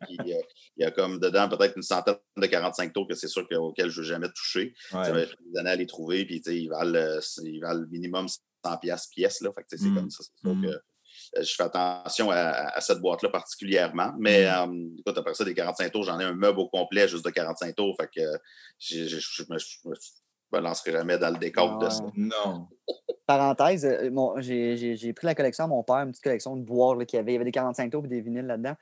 qui, 0.06 0.16
il 0.24 0.42
y 0.78 0.84
a 0.84 0.90
comme 0.92 1.18
dedans 1.18 1.48
peut-être 1.48 1.76
une 1.76 1.82
centaine 1.82 2.16
de 2.36 2.46
45 2.46 2.92
tours 2.92 3.08
que 3.08 3.14
c'est 3.14 3.28
sûr 3.28 3.46
auxquels 3.58 3.90
je 3.90 4.00
ne 4.00 4.04
veux 4.06 4.12
jamais 4.12 4.28
toucher. 4.28 4.72
Ça 4.90 5.12
va 5.12 5.20
être 5.20 5.36
des 5.44 5.58
années 5.58 5.70
à 5.70 5.76
les 5.76 5.86
trouver, 5.86 6.24
puis 6.24 6.40
ils 6.46 6.68
valent, 6.68 7.20
ils 7.42 7.60
valent 7.60 7.86
minimum 7.90 8.28
100 8.64 8.76
pièces 8.78 9.06
pièce 9.06 9.40
là. 9.40 9.50
Fait 9.52 9.62
que 9.62 9.68
c'est 9.70 9.94
comme 9.94 10.10
ça. 10.10 10.24
C'est 10.24 10.48
mmh. 10.48 10.62
que 10.62 10.68
euh, 10.68 11.42
je 11.42 11.54
fais 11.54 11.62
attention 11.62 12.30
à, 12.30 12.80
cette 12.80 13.00
boîte-là 13.00 13.28
particulièrement. 13.28 14.12
Mais 14.18 14.44
mmh. 14.44 14.70
euh, 14.70 14.88
écoute, 14.98 15.18
après 15.18 15.34
ça, 15.34 15.44
des 15.44 15.54
45 15.54 15.92
tours, 15.92 16.04
j'en 16.04 16.18
ai 16.20 16.24
un 16.24 16.34
meuble 16.34 16.60
au 16.60 16.68
complet 16.68 17.08
juste 17.08 17.24
de 17.24 17.30
45 17.30 17.74
tours. 17.74 17.96
Fait 18.00 18.08
que 18.08 18.38
je 18.78 18.98
ne 18.98 19.54
me, 19.54 20.60
lancerai 20.60 20.92
jamais 20.92 21.18
dans 21.18 21.30
le 21.30 21.38
décor 21.38 21.78
de 21.78 21.88
ça. 21.88 22.04
Non. 22.16 22.68
Parenthèse, 23.26 23.86
euh, 23.86 24.40
j'ai 24.40 25.12
pris 25.12 25.26
la 25.26 25.34
collection 25.34 25.64
à 25.64 25.68
mon 25.68 25.82
père, 25.82 25.96
une 25.96 26.10
petite 26.10 26.24
collection 26.24 26.56
de 26.56 26.62
boire 26.62 26.98
qui 27.06 27.16
avait, 27.16 27.32
il 27.32 27.34
y 27.34 27.36
avait 27.36 27.44
des 27.44 27.52
45 27.52 27.90
tours 27.90 28.04
et 28.04 28.08
des 28.08 28.20
vinyles 28.20 28.46
là-dedans, 28.46 28.76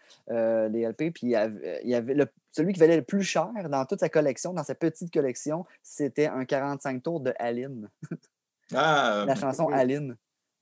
des 0.71 0.87
LP. 0.87 1.13
Puis 1.13 1.27
il 1.27 1.31
y 1.31 1.37
avait, 1.37 1.81
il 1.85 1.91
y 1.91 1.95
avait 1.95 2.15
le, 2.15 2.27
celui 2.53 2.73
qui 2.73 2.81
valait 2.81 2.97
le 2.97 3.05
plus 3.05 3.23
cher 3.23 3.51
dans 3.69 3.85
toute 3.85 4.01
sa 4.01 4.09
collection, 4.09 4.53
dans 4.53 4.65
sa 4.65 4.75
petite 4.75 5.13
collection, 5.13 5.65
c'était 5.83 6.27
un 6.27 6.45
45 6.45 7.03
tours 7.03 7.21
de 7.21 7.33
Aline. 7.39 7.89
Ah, 8.75 9.25
la 9.27 9.35
chanson 9.35 9.69
Aline. 9.69 10.17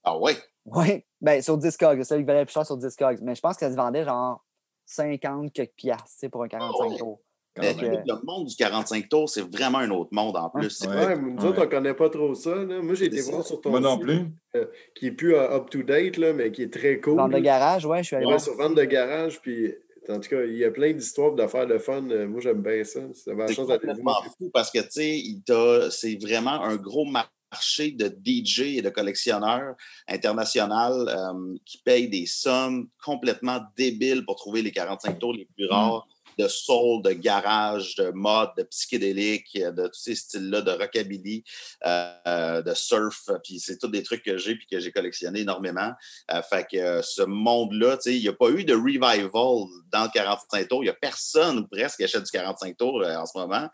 Ah 0.04 0.18
ouais? 0.18 0.36
Oui, 0.64 1.04
ben, 1.20 1.42
sur 1.42 1.58
Discogs. 1.58 2.02
Celui 2.02 2.22
qui 2.22 2.26
valait 2.26 2.40
le 2.40 2.46
plus 2.46 2.52
cher 2.52 2.66
sur 2.66 2.76
Discogs. 2.76 3.20
Mais 3.22 3.34
je 3.34 3.40
pense 3.40 3.56
que 3.56 3.66
ça 3.66 3.70
se 3.70 3.76
vendait 3.76 4.04
genre 4.04 4.44
50 4.86 5.52
quelques 5.52 5.74
piastres 5.74 6.28
pour 6.30 6.42
un 6.42 6.48
45 6.48 6.98
tours. 6.98 7.20
Mais 7.60 7.74
le 7.74 8.24
monde 8.24 8.46
du 8.46 8.54
45 8.54 9.08
tours, 9.08 9.28
c'est 9.28 9.42
vraiment 9.42 9.78
un 9.78 9.90
autre 9.90 10.10
monde 10.12 10.36
en 10.36 10.48
plus. 10.48 10.80
Ouais, 10.82 11.16
nous 11.18 11.44
autres, 11.44 11.58
on 11.58 11.64
ne 11.64 11.70
connaît 11.70 11.94
pas 11.94 12.08
trop 12.08 12.34
ça. 12.34 12.54
Là. 12.54 12.80
Moi, 12.80 12.94
j'ai 12.94 13.06
été 13.06 13.20
voir 13.22 13.44
sur 13.44 13.60
ton 13.60 13.70
Moi 13.70 13.80
non 13.80 13.98
plus. 13.98 14.26
Euh, 14.54 14.66
qui 14.94 15.06
est 15.06 15.12
plus 15.12 15.34
euh, 15.34 15.56
up-to-date, 15.56 16.18
mais 16.36 16.52
qui 16.52 16.62
est 16.62 16.72
très 16.72 17.00
cool. 17.00 17.16
Vente 17.16 17.32
de 17.32 17.38
garage, 17.38 17.84
ouais, 17.84 18.02
je 18.02 18.08
suis 18.08 18.16
allé 18.16 18.26
ouais, 18.26 18.38
sur 18.38 18.54
vente 18.56 18.76
de 18.76 18.84
garage, 18.84 19.40
puis 19.40 19.74
en 20.08 20.20
tout 20.20 20.30
cas, 20.30 20.42
il 20.44 20.56
y 20.56 20.64
a 20.64 20.70
plein 20.70 20.92
d'histoires 20.92 21.32
d'affaires 21.32 21.66
de 21.66 21.78
fun. 21.78 22.08
Euh, 22.10 22.26
moi, 22.28 22.40
j'aime 22.40 22.62
bien 22.62 22.84
ça. 22.84 23.00
C'est 23.12 23.34
complètement 23.56 24.14
fou 24.38 24.50
parce 24.52 24.70
que, 24.70 24.78
tu 24.78 24.86
sais, 24.90 25.90
c'est 25.90 26.16
vraiment 26.22 26.62
un 26.62 26.76
gros 26.76 27.04
marché 27.04 27.28
marché 27.50 27.92
de 27.92 28.08
DJ 28.24 28.76
et 28.76 28.82
de 28.82 28.90
collectionneurs 28.90 29.74
internationaux 30.06 31.08
euh, 31.08 31.56
qui 31.64 31.78
payent 31.78 32.08
des 32.08 32.26
sommes 32.26 32.88
complètement 33.02 33.60
débiles 33.76 34.24
pour 34.24 34.36
trouver 34.36 34.62
les 34.62 34.72
45 34.72 35.18
tours 35.18 35.32
les 35.32 35.46
plus 35.56 35.66
mm. 35.66 36.00
De 36.38 36.48
soul, 36.48 37.02
de 37.02 37.12
garage, 37.12 37.96
de 37.96 38.10
mode, 38.10 38.50
de 38.56 38.62
psychédélique, 38.62 39.58
de 39.58 39.88
tous 39.88 40.00
ces 40.00 40.14
styles-là, 40.14 40.62
de 40.62 40.70
rockabilly, 40.70 41.44
euh, 41.84 42.62
de 42.62 42.74
surf. 42.74 43.30
Puis 43.42 43.58
c'est 43.58 43.78
tous 43.78 43.88
des 43.88 44.02
trucs 44.02 44.22
que 44.22 44.38
j'ai 44.38 44.54
puis 44.54 44.66
que 44.70 44.78
j'ai 44.78 44.92
collectionné 44.92 45.40
énormément. 45.40 45.92
Euh, 46.32 46.42
fait 46.42 46.66
que 46.70 47.02
ce 47.02 47.22
monde-là, 47.22 47.98
il 48.06 48.20
n'y 48.20 48.28
a 48.28 48.32
pas 48.32 48.50
eu 48.50 48.64
de 48.64 48.74
revival 48.74 49.66
dans 49.92 50.04
le 50.04 50.10
45 50.12 50.68
tours. 50.68 50.82
Il 50.82 50.86
n'y 50.86 50.90
a 50.90 50.94
personne 50.94 51.58
ou 51.58 51.66
presque 51.66 51.98
qui 51.98 52.04
achète 52.04 52.22
du 52.22 52.30
45 52.30 52.76
tours 52.76 53.02
euh, 53.02 53.16
en 53.16 53.26
ce 53.26 53.36
moment. 53.36 53.68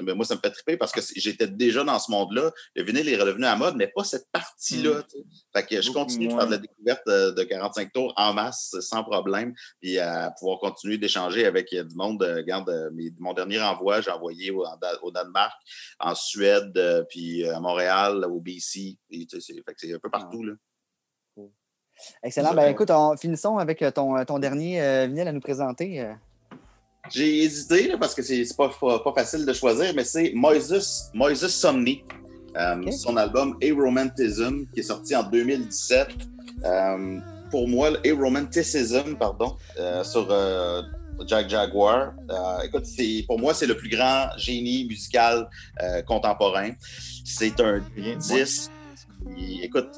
mais 0.00 0.14
moi, 0.14 0.24
ça 0.24 0.36
me 0.36 0.40
fait 0.40 0.50
triper 0.50 0.76
parce 0.76 0.92
que 0.92 1.00
j'étais 1.16 1.48
déjà 1.48 1.84
dans 1.84 1.98
ce 1.98 2.10
monde-là. 2.10 2.50
Le 2.74 2.82
vinyle 2.82 3.08
est 3.08 3.16
redevenu 3.16 3.44
à 3.44 3.56
mode, 3.56 3.76
mais 3.76 3.88
pas 3.88 4.04
cette 4.04 4.30
partie-là. 4.32 5.00
Mm. 5.00 5.04
Fait 5.54 5.66
que 5.66 5.82
je 5.82 5.90
continue 5.90 6.28
de 6.28 6.32
faire 6.32 6.46
de 6.46 6.52
la 6.52 6.58
découverte 6.58 7.06
de 7.06 7.42
45 7.42 7.92
tours 7.92 8.12
en 8.16 8.32
masse 8.32 8.74
sans 8.80 9.04
problème, 9.04 9.54
puis 9.80 9.98
à 9.98 10.32
pouvoir 10.38 10.58
continuer 10.58 10.98
d'échanger 10.98 11.46
avec 11.46 11.73
il 11.74 11.76
y 11.76 11.80
a 11.80 11.84
du 11.84 11.94
monde. 11.94 12.22
Euh, 12.22 12.36
regarde, 12.36 12.68
euh, 12.68 12.90
mon 13.18 13.34
dernier 13.34 13.60
envoi, 13.60 14.00
j'ai 14.00 14.10
envoyé 14.10 14.50
au, 14.50 15.10
Danemark, 15.10 15.52
en 15.98 16.14
Suède, 16.14 16.76
euh, 16.76 17.04
puis 17.08 17.46
à 17.48 17.60
Montréal, 17.60 18.24
au 18.24 18.40
BC. 18.40 18.96
C'est 19.10 19.94
un 19.94 19.98
peu 19.98 20.10
partout. 20.10 20.44
Là. 20.44 20.52
Excellent. 22.22 22.54
Ben, 22.54 22.70
écoute, 22.70 22.90
finissons 23.18 23.58
avec 23.58 23.84
ton, 23.94 24.24
ton 24.24 24.38
dernier 24.38 25.06
vinyle 25.06 25.28
à 25.28 25.32
nous 25.32 25.40
présenter. 25.40 26.12
J'ai 27.10 27.42
hésité 27.42 27.96
parce 27.98 28.14
que 28.14 28.22
c'est 28.22 28.44
pas, 28.56 28.70
pas, 28.80 29.12
facile 29.14 29.44
de 29.44 29.52
choisir, 29.52 29.92
mais 29.94 30.04
c'est 30.04 30.32
Moises, 30.34 31.10
Moises 31.12 31.46
Somni. 31.48 32.02
Son 32.90 33.16
album 33.16 33.58
A 33.62 33.74
Romanticism, 33.74 34.64
qui 34.72 34.80
est 34.80 34.84
sorti 34.84 35.14
en 35.14 35.24
2017. 35.24 36.08
pour 37.50 37.68
moi, 37.68 37.90
A 38.04 38.14
Romanticism, 38.14 39.16
pardon, 39.16 39.56
sur 40.02 40.28
Jack 41.26 41.48
Jaguar. 41.48 42.12
Euh, 42.30 42.60
écoute, 42.64 42.86
pour 43.26 43.38
moi, 43.38 43.54
c'est 43.54 43.66
le 43.66 43.76
plus 43.76 43.88
grand 43.88 44.28
génie 44.36 44.84
musical 44.86 45.48
euh, 45.82 46.02
contemporain. 46.02 46.70
C'est 47.24 47.60
un 47.60 47.82
disque 48.16 48.70
écoute, 49.62 49.88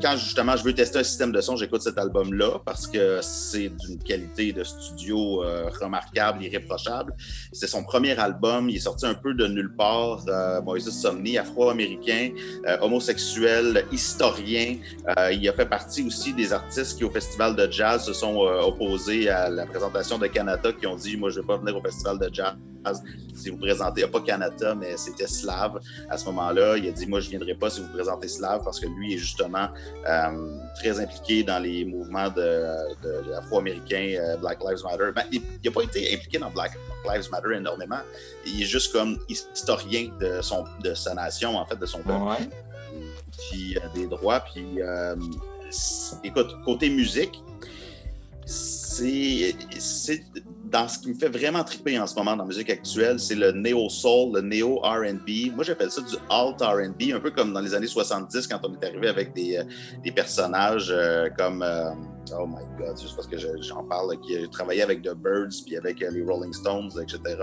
quand 0.00 0.16
justement 0.16 0.56
je 0.56 0.64
veux 0.64 0.74
tester 0.74 0.98
un 0.98 1.04
système 1.04 1.32
de 1.32 1.40
son, 1.40 1.56
j'écoute 1.56 1.82
cet 1.82 1.98
album-là 1.98 2.60
parce 2.64 2.86
que 2.86 3.20
c'est 3.22 3.68
d'une 3.68 3.98
qualité 3.98 4.52
de 4.52 4.64
studio 4.64 5.42
euh, 5.42 5.68
remarquable, 5.80 6.42
irréprochable. 6.44 7.14
C'est 7.52 7.66
son 7.66 7.82
premier 7.82 8.18
album. 8.18 8.68
Il 8.70 8.76
est 8.76 8.80
sorti 8.80 9.06
un 9.06 9.14
peu 9.14 9.34
de 9.34 9.46
nulle 9.46 9.74
part. 9.74 10.24
Euh, 10.28 10.60
Moïse 10.62 10.88
Somni, 10.90 11.38
afro-américain, 11.38 12.30
euh, 12.66 12.78
homosexuel, 12.80 13.84
historien. 13.92 14.76
il 15.32 15.48
a 15.48 15.52
fait 15.52 15.66
partie 15.66 16.02
aussi 16.04 16.32
des 16.32 16.52
artistes 16.52 16.98
qui, 16.98 17.04
au 17.04 17.10
Festival 17.10 17.56
de 17.56 17.70
jazz, 17.70 18.04
se 18.04 18.12
sont 18.12 18.36
opposés 18.36 19.28
à 19.28 19.48
la 19.48 19.66
présentation 19.66 20.18
de 20.18 20.26
Canada, 20.26 20.72
qui 20.72 20.86
ont 20.86 20.96
dit 20.96 21.16
Moi, 21.16 21.30
je 21.30 21.36
ne 21.36 21.42
vais 21.42 21.46
pas 21.46 21.56
venir 21.56 21.76
au 21.76 21.82
Festival 21.82 22.18
de 22.18 22.30
jazz 22.32 22.54
si 23.34 23.50
vous 23.50 23.58
présentez, 23.58 24.06
pas 24.06 24.20
Canada, 24.20 24.74
mais 24.74 24.96
c'était 24.96 25.26
Slave 25.26 25.80
à 26.08 26.16
ce 26.16 26.24
moment-là. 26.26 26.76
Il 26.76 26.88
a 26.88 26.92
dit 26.92 27.06
Moi, 27.06 27.20
je 27.20 27.26
ne 27.26 27.30
viendrai 27.30 27.54
pas 27.54 27.70
si 27.70 27.80
vous 27.80 27.88
présentez 27.88 28.28
Slave 28.28 28.62
parce 28.64 28.80
que 28.80 28.86
lui 28.86 29.14
est 29.14 29.18
justement 29.18 29.65
euh, 30.08 30.58
très 30.76 31.00
impliqué 31.00 31.42
dans 31.42 31.58
les 31.58 31.84
mouvements 31.84 32.28
de, 32.28 33.34
afro-américains 33.36 34.16
euh, 34.18 34.36
Black 34.36 34.58
Lives 34.62 34.82
Matter. 34.84 35.10
Ben, 35.14 35.24
il 35.32 35.42
n'a 35.64 35.70
pas 35.70 35.82
été 35.82 36.14
impliqué 36.14 36.38
dans 36.38 36.50
Black 36.50 36.72
Lives 37.08 37.30
Matter 37.30 37.56
énormément. 37.56 38.00
Il 38.46 38.62
est 38.62 38.66
juste 38.66 38.92
comme 38.92 39.18
historien 39.28 40.10
de, 40.20 40.40
son, 40.42 40.64
de 40.82 40.94
sa 40.94 41.14
nation, 41.14 41.56
en 41.56 41.66
fait, 41.66 41.76
de 41.76 41.86
son 41.86 41.98
peuple. 41.98 42.48
Puis 43.50 43.76
euh, 43.76 43.80
des 43.94 44.06
droits. 44.06 44.40
Puis, 44.40 44.78
écoute, 46.24 46.56
côté 46.64 46.88
musique, 46.88 47.42
c'est 48.46 49.54
dans 50.70 50.88
ce 50.88 50.98
qui 50.98 51.08
me 51.08 51.14
fait 51.14 51.28
vraiment 51.28 51.62
triper 51.62 51.98
en 51.98 52.06
ce 52.06 52.14
moment 52.14 52.32
dans 52.32 52.42
la 52.42 52.48
musique 52.48 52.70
actuelle, 52.70 53.18
c'est 53.20 53.34
le 53.34 53.52
néo-soul, 53.52 54.34
le 54.34 54.40
néo-RB. 54.40 55.54
Moi, 55.54 55.64
j'appelle 55.64 55.90
ça 55.90 56.00
du 56.00 56.16
alt 56.28 56.60
RB, 56.60 57.14
un 57.14 57.20
peu 57.20 57.30
comme 57.30 57.52
dans 57.52 57.60
les 57.60 57.74
années 57.74 57.86
70 57.86 58.46
quand 58.46 58.60
on 58.64 58.74
est 58.74 58.84
arrivé 58.84 59.08
avec 59.08 59.32
des, 59.32 59.56
euh, 59.56 60.12
personnages 60.12 60.88
euh, 60.90 61.28
comme. 61.36 61.62
Euh, 61.62 61.90
oh 62.38 62.46
my 62.46 62.64
God, 62.78 63.00
juste 63.00 63.16
parce 63.16 63.28
que 63.28 63.36
j'en 63.38 63.84
parle, 63.84 64.18
qui 64.20 64.48
travaillait 64.50 64.82
avec 64.82 65.02
The 65.02 65.14
Birds 65.14 65.62
puis 65.64 65.76
avec 65.76 66.00
les 66.00 66.22
Rolling 66.22 66.52
Stones, 66.52 66.90
etc 67.02 67.36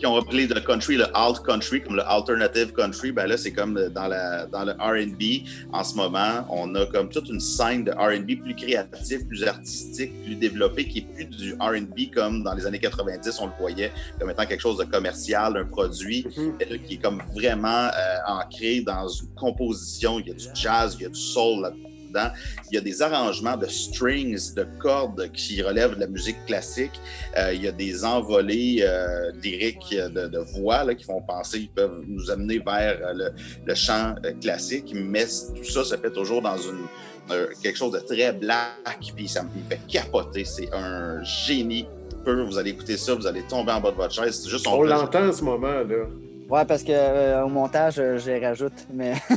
qui 0.00 0.06
ont 0.06 0.14
repris 0.14 0.46
le 0.46 0.60
country, 0.60 0.96
le 0.96 1.04
alt 1.14 1.42
country, 1.44 1.82
comme 1.82 1.96
le 1.96 2.02
alternative 2.08 2.72
country, 2.72 3.12
ben 3.12 3.26
là, 3.26 3.36
c'est 3.36 3.52
comme 3.52 3.78
dans, 3.90 4.08
la, 4.08 4.46
dans 4.46 4.64
le 4.64 4.72
RB 4.72 5.46
en 5.74 5.84
ce 5.84 5.94
moment. 5.94 6.46
On 6.48 6.74
a 6.74 6.86
comme 6.86 7.10
toute 7.10 7.28
une 7.28 7.38
scène 7.38 7.84
de 7.84 7.92
RB 7.92 8.42
plus 8.42 8.56
créatif, 8.56 9.28
plus 9.28 9.44
artistique, 9.44 10.10
plus 10.24 10.36
développée, 10.36 10.88
qui 10.88 11.00
est 11.00 11.14
plus 11.14 11.26
du 11.26 11.52
RB 11.52 12.14
comme 12.14 12.42
dans 12.42 12.54
les 12.54 12.64
années 12.66 12.78
90, 12.80 13.38
on 13.40 13.46
le 13.46 13.52
voyait 13.60 13.92
comme 14.18 14.30
étant 14.30 14.46
quelque 14.46 14.62
chose 14.62 14.78
de 14.78 14.84
commercial, 14.84 15.54
un 15.58 15.66
produit, 15.66 16.22
mm-hmm. 16.22 16.82
qui 16.82 16.94
est 16.94 17.02
comme 17.02 17.22
vraiment 17.34 17.68
euh, 17.68 18.16
ancré 18.26 18.80
dans 18.80 19.06
une 19.06 19.34
composition. 19.34 20.18
Il 20.18 20.28
y 20.28 20.30
a 20.30 20.34
du 20.34 20.46
jazz, 20.54 20.96
il 20.98 21.02
y 21.02 21.06
a 21.06 21.10
du 21.10 21.20
soul 21.20 21.70
dedans. 22.10 22.30
Il 22.70 22.74
y 22.74 22.78
a 22.78 22.80
des 22.80 23.02
arrangements 23.02 23.56
de 23.56 23.66
strings, 23.66 24.54
de 24.54 24.66
cordes 24.78 25.30
qui 25.32 25.62
relèvent 25.62 25.94
de 25.94 26.00
la 26.00 26.06
musique 26.06 26.44
classique. 26.46 27.00
Euh, 27.38 27.54
il 27.54 27.62
y 27.62 27.68
a 27.68 27.72
des 27.72 28.04
envolées 28.04 28.78
euh, 28.82 29.32
lyriques 29.42 29.94
de, 29.94 30.26
de 30.28 30.38
voix 30.38 30.84
là, 30.84 30.94
qui 30.94 31.04
font 31.04 31.22
penser, 31.22 31.60
ils 31.60 31.70
peuvent 31.70 32.02
nous 32.06 32.30
amener 32.30 32.58
vers 32.58 32.98
euh, 33.02 33.12
le, 33.14 33.30
le 33.64 33.74
chant 33.74 34.14
euh, 34.24 34.32
classique, 34.40 34.92
mais 34.94 35.24
tout 35.54 35.64
ça 35.64 35.84
se 35.84 35.96
fait 35.96 36.10
toujours 36.10 36.42
dans 36.42 36.56
une 36.58 36.86
euh, 37.30 37.46
quelque 37.62 37.76
chose 37.76 37.92
de 37.92 38.00
très 38.00 38.32
black, 38.32 39.12
puis 39.14 39.28
ça 39.28 39.42
me 39.44 39.48
fait 39.68 39.80
capoter. 39.86 40.44
C'est 40.44 40.72
un 40.74 41.22
génie 41.22 41.86
pur. 42.24 42.46
Vous 42.46 42.58
allez 42.58 42.70
écouter 42.70 42.96
ça, 42.96 43.14
vous 43.14 43.26
allez 43.26 43.42
tomber 43.42 43.72
en 43.72 43.80
bas 43.80 43.92
de 43.92 43.96
votre 43.96 44.12
chaise. 44.12 44.46
Juste 44.48 44.64
son 44.64 44.72
On 44.72 44.82
l'entend 44.82 45.28
en 45.28 45.32
ce 45.32 45.44
moment, 45.44 45.68
là. 45.68 46.06
Ouais, 46.50 46.64
parce 46.64 46.82
que 46.82 46.90
euh, 46.92 47.44
au 47.44 47.48
montage, 47.48 47.98
euh, 48.00 48.18
j'ai 48.18 48.44
rajoute, 48.44 48.72
mais 48.92 49.12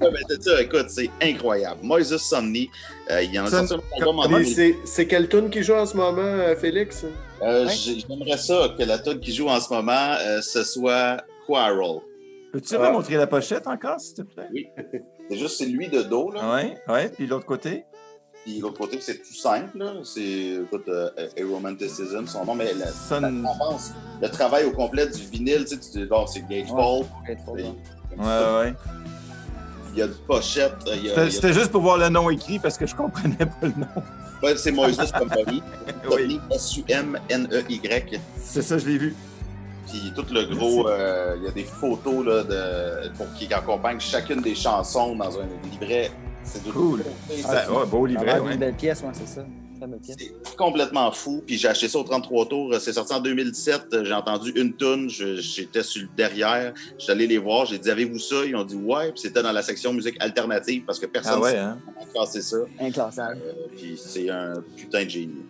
Ouais, 0.00 0.10
c'est 0.28 0.42
ça, 0.42 0.60
écoute, 0.60 0.86
c'est 0.88 1.10
incroyable. 1.22 1.80
Moises 1.82 2.14
Sonny, 2.18 2.68
euh, 3.10 3.22
il 3.22 3.32
y 3.34 3.38
en 3.40 3.46
a 3.46 3.64
Puis 4.38 4.46
C'est 4.54 4.76
c'est 4.84 5.06
quel 5.06 5.28
tune 5.28 5.48
qui 5.48 5.62
joue 5.62 5.72
en 5.74 5.86
ce 5.86 5.96
moment, 5.96 6.20
euh, 6.20 6.54
Félix? 6.54 7.04
Euh, 7.42 7.66
J'aimerais 7.68 8.36
ça 8.36 8.74
que 8.78 8.82
la 8.84 8.98
tune 8.98 9.20
qui 9.20 9.32
joue 9.34 9.48
en 9.48 9.58
ce 9.60 9.72
moment, 9.72 10.16
euh, 10.20 10.40
ce 10.42 10.62
soit 10.64 11.16
Quarrel. 11.46 12.00
Peux-tu 12.52 12.76
Ah. 12.76 12.88
remontrer 12.88 13.16
la 13.16 13.26
pochette 13.26 13.66
encore, 13.66 13.98
s'il 13.98 14.16
te 14.16 14.22
plaît? 14.22 14.48
C'est 15.30 15.38
juste, 15.38 15.56
c'est 15.58 15.66
lui 15.66 15.88
de 15.88 16.02
dos, 16.02 16.30
là. 16.30 16.40
Oui, 16.54 16.74
oui. 16.88 17.08
Puis 17.16 17.26
l'autre 17.26 17.46
côté? 17.46 17.84
Puis 18.44 18.58
l'autre 18.60 18.76
côté, 18.78 18.98
c'est 19.00 19.16
tout 19.22 19.34
simple, 19.34 19.78
là. 19.78 19.92
C'est, 20.04 20.58
écoute, 20.64 20.84
euh, 20.88 21.08
A 21.16 21.44
Romanticism, 21.50 22.26
son 22.26 22.44
nom, 22.44 22.54
mais 22.54 22.74
la, 22.74 22.88
Son- 22.88 23.20
la 23.20 23.30
tendance, 23.30 23.92
le 24.20 24.28
travail 24.28 24.64
au 24.64 24.70
complet 24.72 25.06
du 25.06 25.22
vinyle, 25.22 25.64
tu 25.64 25.76
sais, 25.76 25.80
tu 25.80 26.08
c'est 26.26 26.46
Gatefold. 26.46 27.06
Grateful, 27.24 27.54
puis- 27.54 27.64
ouais. 27.64 27.74
Ouais, 28.18 28.58
ouais. 28.60 28.74
Il 29.94 29.98
y 29.98 30.02
a 30.02 30.06
une 30.06 30.14
pochette. 30.26 30.74
euh, 30.88 30.94
Il 30.96 31.04
y 31.06 31.08
a, 31.08 31.10
C'était 31.10 31.20
il 31.20 31.24
y 31.24 31.26
a- 31.26 31.30
c'était 31.30 31.52
juste 31.54 31.70
pour 31.70 31.80
voir 31.80 31.96
le 31.98 32.08
nom 32.10 32.28
écrit 32.28 32.58
parce 32.58 32.76
que 32.76 32.86
je 32.86 32.94
comprenais 32.94 33.36
pas 33.36 33.52
le 33.62 33.68
nom. 33.68 33.86
ouais, 34.42 34.56
c'est 34.56 34.72
Moises 34.72 34.96
Company. 35.18 35.62
Oui. 36.14 36.38
S-U-M-N-E-Y. 36.50 38.20
C'est 38.42 38.62
ça, 38.62 38.76
je 38.78 38.86
l'ai 38.86 38.98
vu. 38.98 39.14
Puis 39.88 40.12
tout 40.16 40.24
le 40.32 40.44
gros, 40.54 40.88
euh, 40.88 41.36
il 41.38 41.44
y 41.44 41.46
a 41.46 41.50
des 41.50 41.64
photos 41.64 42.24
là, 42.26 42.42
de, 42.42 43.08
pour, 43.16 43.32
qui 43.34 43.52
accompagnent 43.52 44.00
chacune 44.00 44.40
des 44.40 44.54
chansons 44.54 45.14
dans 45.14 45.38
un 45.38 45.46
livret. 45.70 46.10
C'est 46.44 46.70
Cool. 46.72 47.02
C'est 47.28 47.42
Ça- 47.42 47.72
ouais, 47.72 47.86
beau 47.86 48.06
livret, 48.06 48.38
ouais. 48.40 48.56
belle 48.56 48.74
pièce, 48.74 49.02
ouais, 49.02 49.08
c'est 49.12 49.26
ça. 49.28 49.44
C'est 50.02 50.56
complètement 50.56 51.10
fou. 51.12 51.42
Puis 51.46 51.58
j'ai 51.58 51.68
acheté 51.68 51.88
ça 51.88 51.98
au 51.98 52.04
33 52.04 52.46
tours. 52.48 52.74
C'est 52.80 52.94
sorti 52.94 53.12
en 53.12 53.20
2017. 53.20 54.04
J'ai 54.04 54.14
entendu 54.14 54.50
une 54.56 54.72
toune. 54.72 55.10
Je- 55.10 55.36
J'étais 55.36 55.82
sur 55.82 56.00
le 56.02 56.08
derrière. 56.16 56.72
J'étais 56.98 57.12
allé 57.12 57.26
les 57.26 57.36
voir. 57.36 57.66
J'ai 57.66 57.78
dit 57.78 57.90
Avez-vous 57.90 58.18
ça? 58.18 58.36
Ils 58.46 58.56
ont 58.56 58.64
dit 58.64 58.76
Ouais. 58.76 59.10
Puis 59.12 59.20
c'était 59.22 59.42
dans 59.42 59.52
la 59.52 59.62
section 59.62 59.92
musique 59.92 60.16
alternative 60.20 60.84
parce 60.86 60.98
que 60.98 61.04
Ah 61.06 61.10
personne 61.12 61.40
ouais, 61.42 61.52
ne 61.54 61.58
hein? 61.58 61.78
cassé 62.14 62.40
ça. 62.40 62.56
Inclassable. 62.80 63.38
Euh, 63.44 63.52
puis 63.76 64.00
c'est 64.02 64.30
un 64.30 64.54
putain 64.74 65.04
de 65.04 65.10
génie. 65.10 65.44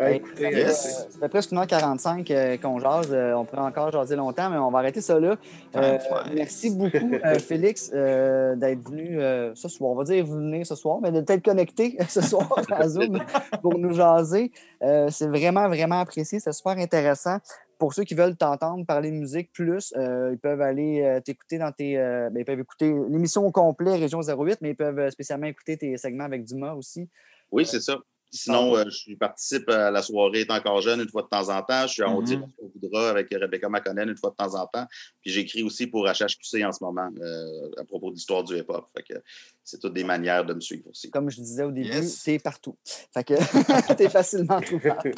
Hey, 0.00 0.22
yes. 0.38 1.08
euh, 1.22 1.28
presque 1.28 1.52
1h45 1.52 2.26
euh, 2.30 2.56
qu'on 2.56 2.78
jase. 2.78 3.12
Euh, 3.12 3.34
on 3.34 3.44
pourrait 3.44 3.60
encore 3.60 3.92
jaser 3.92 4.16
longtemps, 4.16 4.48
mais 4.48 4.56
on 4.56 4.70
va 4.70 4.78
arrêter 4.78 5.02
ça 5.02 5.20
là. 5.20 5.36
Euh, 5.76 5.98
merci 6.34 6.70
beaucoup, 6.70 7.18
Félix, 7.38 7.90
d'être 7.90 8.88
venu 8.88 9.20
ce 9.54 9.68
soir. 9.68 9.90
On 9.90 9.96
va 9.96 10.04
dire 10.04 10.24
venir 10.24 10.66
ce 10.66 10.74
soir, 10.74 11.00
mais 11.02 11.12
de 11.12 11.20
t'être 11.20 11.44
connecté 11.44 11.98
ce 12.08 12.22
soir 12.22 12.48
à 12.70 12.88
Zoom 12.88 13.22
pour 13.60 13.78
nous 13.78 13.92
jaser. 13.92 14.52
C'est 14.80 15.28
vraiment, 15.28 15.68
vraiment 15.68 16.00
apprécié. 16.00 16.40
C'est 16.40 16.52
super 16.52 16.78
intéressant. 16.78 17.38
Pour 17.78 17.94
ceux 17.94 18.04
qui 18.04 18.14
veulent 18.14 18.36
t'entendre 18.36 18.84
parler 18.86 19.10
musique 19.10 19.52
plus, 19.52 19.92
ils 19.96 20.38
peuvent 20.42 20.62
aller 20.62 21.20
t'écouter 21.24 21.58
dans 21.58 21.72
tes. 21.72 21.96
ben, 21.96 22.38
ils 22.38 22.44
peuvent 22.44 22.60
écouter 22.60 22.94
l'émission 23.10 23.46
au 23.46 23.50
complet 23.50 23.96
Région 23.96 24.20
08, 24.22 24.58
mais 24.62 24.70
ils 24.70 24.76
peuvent 24.76 25.10
spécialement 25.10 25.46
écouter 25.46 25.76
tes 25.76 25.96
segments 25.98 26.24
avec 26.24 26.44
Dumas 26.44 26.72
aussi. 26.72 27.08
Oui, 27.52 27.66
c'est 27.66 27.80
ça. 27.80 27.98
Sinon, 28.32 28.76
euh, 28.76 28.84
je 28.88 29.14
participe 29.16 29.68
à 29.68 29.90
la 29.90 30.02
soirée 30.02 30.40
Est 30.40 30.50
encore 30.50 30.80
jeune 30.80 31.00
une 31.00 31.08
fois 31.08 31.22
de 31.22 31.28
temps 31.28 31.48
en 31.48 31.62
temps. 31.62 31.82
Je 31.86 31.92
suis 31.94 32.02
en. 32.04 32.16
On 32.18 32.22
dit 32.22 32.34
ce 32.34 32.38
qu'on 32.38 32.70
voudra 32.80 33.10
avec 33.10 33.28
Rebecca 33.32 33.68
McConnell 33.68 34.08
une 34.08 34.16
fois 34.16 34.30
de 34.30 34.36
temps 34.36 34.54
en 34.54 34.66
temps. 34.66 34.86
Puis 35.20 35.30
j'écris 35.32 35.62
aussi 35.62 35.86
pour 35.88 36.06
HHQC 36.06 36.64
en 36.64 36.72
ce 36.72 36.82
moment 36.84 37.08
euh, 37.20 37.70
à 37.78 37.84
propos 37.84 38.10
de 38.10 38.14
l'histoire 38.14 38.44
du 38.44 38.56
hip-hop. 38.56 38.86
Fait 38.96 39.02
que 39.02 39.20
c'est 39.64 39.78
toutes 39.80 39.94
des 39.94 40.04
manières 40.04 40.44
de 40.44 40.54
me 40.54 40.60
suivre 40.60 40.88
aussi. 40.90 41.10
Comme 41.10 41.30
je 41.30 41.40
disais 41.40 41.64
au 41.64 41.70
début, 41.72 41.88
Yes. 41.88 42.22
t'es 42.22 42.38
partout. 42.38 42.76
Fait 43.12 43.24
que 43.24 43.34
t'es 43.94 44.08
facilement 44.08 44.60
trouvable. 44.60 45.12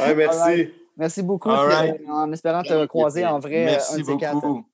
Ouais, 0.00 0.14
merci. 0.14 0.70
Merci 0.96 1.22
beaucoup. 1.22 1.50
All 1.50 1.66
puis, 1.68 1.74
right. 1.76 2.00
euh, 2.02 2.12
en 2.12 2.32
espérant 2.32 2.62
te 2.62 2.86
croiser 2.86 3.24
en 3.26 3.38
vrai. 3.38 3.62
un 3.62 3.66
Merci 3.66 3.98
de 3.98 4.04
ces 4.04 4.16
quatre. 4.18 4.34
beaucoup. 4.34 4.66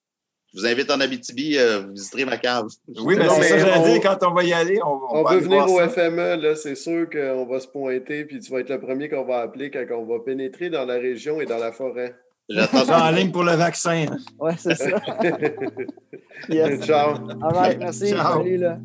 Je 0.55 0.61
vous 0.61 0.67
invite 0.67 0.91
en 0.91 0.99
Abitibi, 1.01 1.59
euh, 1.59 1.81
vous 1.83 1.93
visiterez 1.93 2.25
ma 2.25 2.39
cave. 2.39 2.67
Oui, 3.03 3.17
Non, 3.17 3.25
c'est 3.29 3.29
ça 3.29 3.57
mais 3.57 3.63
que 3.63 3.69
j'allais 3.69 3.79
on- 3.81 3.93
dire. 3.93 4.01
Quand 4.03 4.27
on 4.31 4.35
va 4.35 4.45
y 4.45 4.53
aller, 4.55 4.79
on, 4.83 4.99
On 5.11 5.23
va 5.23 5.31
veut 5.33 5.37
aller 5.37 5.45
venir 5.47 5.71
au 5.71 5.79
ça. 5.79 5.89
FME, 5.89 6.37
là, 6.43 6.55
c'est 6.57 6.75
sûr 6.75 7.09
qu'on 7.11 7.45
va 7.47 7.61
se 7.61 7.69
pointer, 7.69 8.25
puis 8.25 8.41
tu 8.41 8.51
vas 8.51 8.61
être 8.61 8.71
le 8.71 8.81
premier 8.81 9.09
qu'on 9.11 9.25
va 9.25 9.41
appeler 9.41 9.71
quand 9.71 9.85
on 9.97 10.07
va 10.07 10.21
pénétrer 10.25 10.71
dans 10.71 10.87
la 10.87 10.95
région 10.95 11.41
et 11.41 11.47
dans 11.47 11.59
la 11.59 11.71
forêt. 11.73 12.15
J'attends 12.49 12.89
en 13.07 13.11
ligne 13.11 13.31
pour 13.31 13.45
le 13.45 13.53
vaccin. 13.53 14.07
Ouais, 14.41 14.55
c'est 14.59 14.75
ça. 14.75 14.89
Yes. 16.49 16.81
Ciao. 16.87 17.15
All 17.43 17.53
right, 17.55 17.79
merci. 17.79 18.09
Ciao. 18.11 18.39
Salut, 18.39 18.57
là. 18.57 18.79